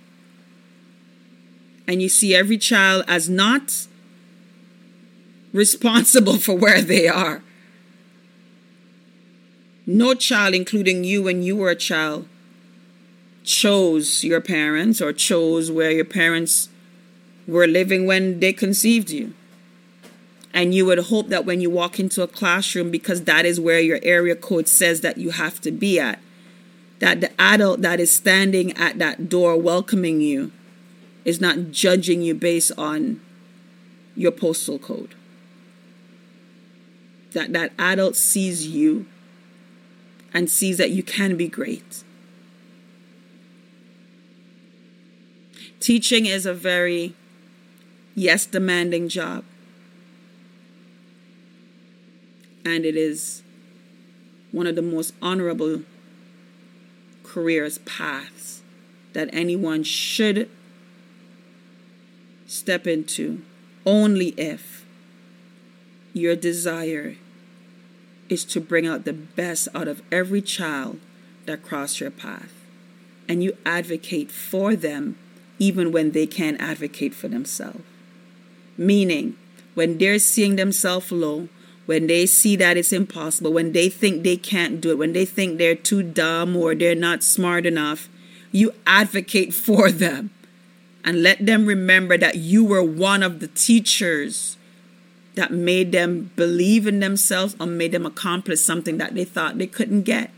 and 1.87 2.01
you 2.01 2.09
see 2.09 2.35
every 2.35 2.59
child 2.59 3.05
as 3.07 3.29
not 3.29 3.87
responsible 5.53 6.37
for 6.39 6.55
where 6.55 6.81
they 6.81 7.09
are. 7.09 7.43
No 9.87 10.15
child, 10.15 10.55
including 10.55 11.05
you 11.05 11.23
when 11.23 11.43
you 11.43 11.57
were 11.57 11.69
a 11.69 11.77
child, 11.77 12.27
chose 13.45 14.25
your 14.25 14.41
parents 14.41 15.03
or 15.03 15.13
chose 15.13 15.71
where 15.71 15.91
your 15.91 16.07
parents 16.07 16.71
were 17.47 17.67
living 17.67 18.07
when 18.07 18.41
they 18.41 18.55
conceived 18.55 19.11
you. 19.11 19.35
And 20.55 20.73
you 20.73 20.87
would 20.87 20.99
hope 20.99 21.29
that 21.29 21.45
when 21.45 21.61
you 21.61 21.69
walk 21.69 21.99
into 21.99 22.23
a 22.23 22.29
classroom, 22.29 22.93
because 22.93 23.25
that 23.25 23.45
is 23.45 23.59
where 23.59 23.81
your 23.81 23.99
area 24.05 24.37
code 24.37 24.69
says 24.69 25.01
that 25.01 25.19
you 25.19 25.31
have 25.31 25.61
to 25.63 25.73
be 25.73 25.99
at, 25.99 26.21
that 27.01 27.21
the 27.21 27.33
adult 27.41 27.83
that 27.83 27.99
is 27.99 28.15
standing 28.15 28.71
at 28.79 29.01
that 29.01 29.29
door 29.29 29.57
welcoming 29.57 30.21
you 30.21 30.53
is 31.25 31.41
not 31.41 31.73
judging 31.73 32.23
you 32.23 32.35
based 32.35 32.71
on 32.79 33.21
your 34.15 34.31
postal 34.31 34.79
code. 34.79 35.17
That 37.33 37.53
that 37.53 37.73
adult 37.77 38.15
sees 38.15 38.69
you 38.69 39.07
and 40.33 40.49
sees 40.49 40.79
that 40.79 40.91
you 40.91 41.03
can 41.03 41.37
be 41.37 41.49
great. 41.49 42.05
Teaching 45.81 46.27
is 46.27 46.47
a 46.47 46.55
very 46.55 47.15
yes 48.15 48.47
demanding 48.47 49.09
job. 49.09 49.45
And 52.65 52.85
it 52.85 52.97
is 52.97 53.43
one 54.53 54.67
of 54.67 54.77
the 54.77 54.83
most 54.83 55.15
honorable 55.21 55.83
careers 57.23 57.79
paths 57.79 58.63
that 59.13 59.29
anyone 59.33 59.83
should 59.83 60.49
step 62.47 62.87
into 62.87 63.43
only 63.85 64.29
if 64.37 64.85
your 66.13 66.37
desire 66.37 67.17
is 68.29 68.45
to 68.45 68.61
bring 68.61 68.87
out 68.87 69.05
the 69.05 69.13
best 69.13 69.69
out 69.75 69.89
of 69.89 70.03
every 70.11 70.41
child 70.41 71.01
that 71.47 71.63
cross 71.63 72.01
your 72.01 72.11
path. 72.11 72.53
And 73.29 73.43
you 73.43 73.57
advocate 73.67 74.31
for 74.31 74.77
them 74.77 75.17
even 75.59 75.93
when 75.93 76.13
they 76.13 76.27
can't 76.27 76.61
advocate 76.61 77.15
for 77.15 77.29
themselves. 77.29 77.83
Meaning 78.77 79.37
when 79.75 79.99
they're 79.99 80.19
seeing 80.19 80.57
themselves 80.57 81.11
low 81.11 81.49
when 81.87 82.07
they 82.07 82.27
see 82.27 82.57
that 82.57 82.77
it's 82.77 82.93
impossible 82.93 83.53
when 83.53 83.73
they 83.73 83.89
think 83.89 84.23
they 84.23 84.37
can't 84.37 84.81
do 84.81 84.91
it 84.91 84.99
when 84.99 85.13
they 85.13 85.25
think 85.25 85.59
they're 85.59 85.75
too 85.75 86.03
dumb 86.03 86.57
or 86.57 86.75
they're 86.75 86.95
not 86.95 87.23
smart 87.23 87.67
enough 87.67 88.09
you 88.53 88.73
advocate 88.87 89.53
for 89.67 89.91
them 89.91 90.31
and 91.05 91.23
let 91.23 91.45
them 91.45 91.67
remember 91.67 92.17
that 92.17 92.37
you 92.37 92.65
were 92.65 92.83
one 92.83 93.23
of 93.23 93.41
the 93.41 93.49
teachers 93.49 94.57
that 95.35 95.51
made 95.51 95.93
them 95.93 96.31
believe 96.37 96.87
in 96.87 97.01
themselves 97.01 97.55
or 97.61 97.67
made 97.67 97.93
them 97.93 98.07
accomplish 98.07 98.61
something 98.61 98.99
that 98.99 99.15
they 99.15 99.25
thought 99.25 99.59
they 99.59 99.67
couldn't 99.67 100.03
get. 100.03 100.31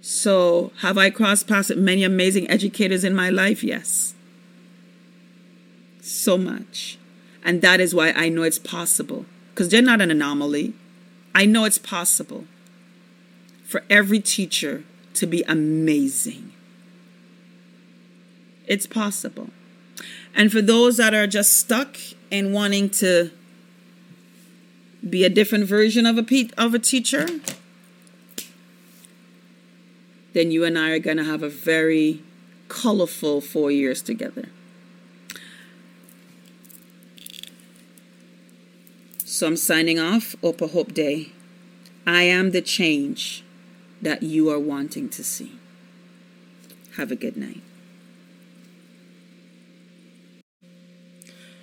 So, 0.00 0.72
have 0.78 0.98
I 0.98 1.10
crossed 1.10 1.46
paths 1.46 1.68
with 1.68 1.78
many 1.78 2.02
amazing 2.02 2.50
educators 2.50 3.04
in 3.04 3.14
my 3.14 3.30
life? 3.30 3.62
Yes. 3.62 4.14
So 6.12 6.36
much. 6.36 6.98
And 7.42 7.62
that 7.62 7.80
is 7.80 7.94
why 7.94 8.10
I 8.10 8.28
know 8.28 8.42
it's 8.42 8.58
possible. 8.58 9.24
Because 9.50 9.70
they're 9.70 9.80
not 9.80 10.02
an 10.02 10.10
anomaly. 10.10 10.74
I 11.34 11.46
know 11.46 11.64
it's 11.64 11.78
possible 11.78 12.44
for 13.64 13.82
every 13.88 14.20
teacher 14.20 14.84
to 15.14 15.26
be 15.26 15.42
amazing. 15.48 16.52
It's 18.66 18.86
possible. 18.86 19.48
And 20.34 20.52
for 20.52 20.60
those 20.60 20.98
that 20.98 21.14
are 21.14 21.26
just 21.26 21.58
stuck 21.58 21.96
and 22.30 22.52
wanting 22.52 22.90
to 22.90 23.30
be 25.08 25.24
a 25.24 25.30
different 25.30 25.64
version 25.64 26.04
of 26.04 26.18
a 26.18 26.22
pe- 26.22 26.50
of 26.58 26.74
a 26.74 26.78
teacher, 26.78 27.26
then 30.34 30.50
you 30.50 30.64
and 30.64 30.78
I 30.78 30.90
are 30.90 30.98
going 30.98 31.16
to 31.16 31.24
have 31.24 31.42
a 31.42 31.48
very 31.48 32.22
colorful 32.68 33.40
4 33.40 33.70
years 33.70 34.02
together. 34.02 34.50
So 39.42 39.48
I'm 39.48 39.56
signing 39.56 39.98
off. 39.98 40.36
Opa 40.40 40.70
Hope 40.70 40.94
Day. 40.94 41.32
I 42.06 42.22
am 42.22 42.52
the 42.52 42.62
change 42.62 43.42
that 44.00 44.22
you 44.22 44.48
are 44.48 44.58
wanting 44.60 45.08
to 45.08 45.24
see. 45.24 45.58
Have 46.96 47.10
a 47.10 47.16
good 47.16 47.36
night. 47.36 47.60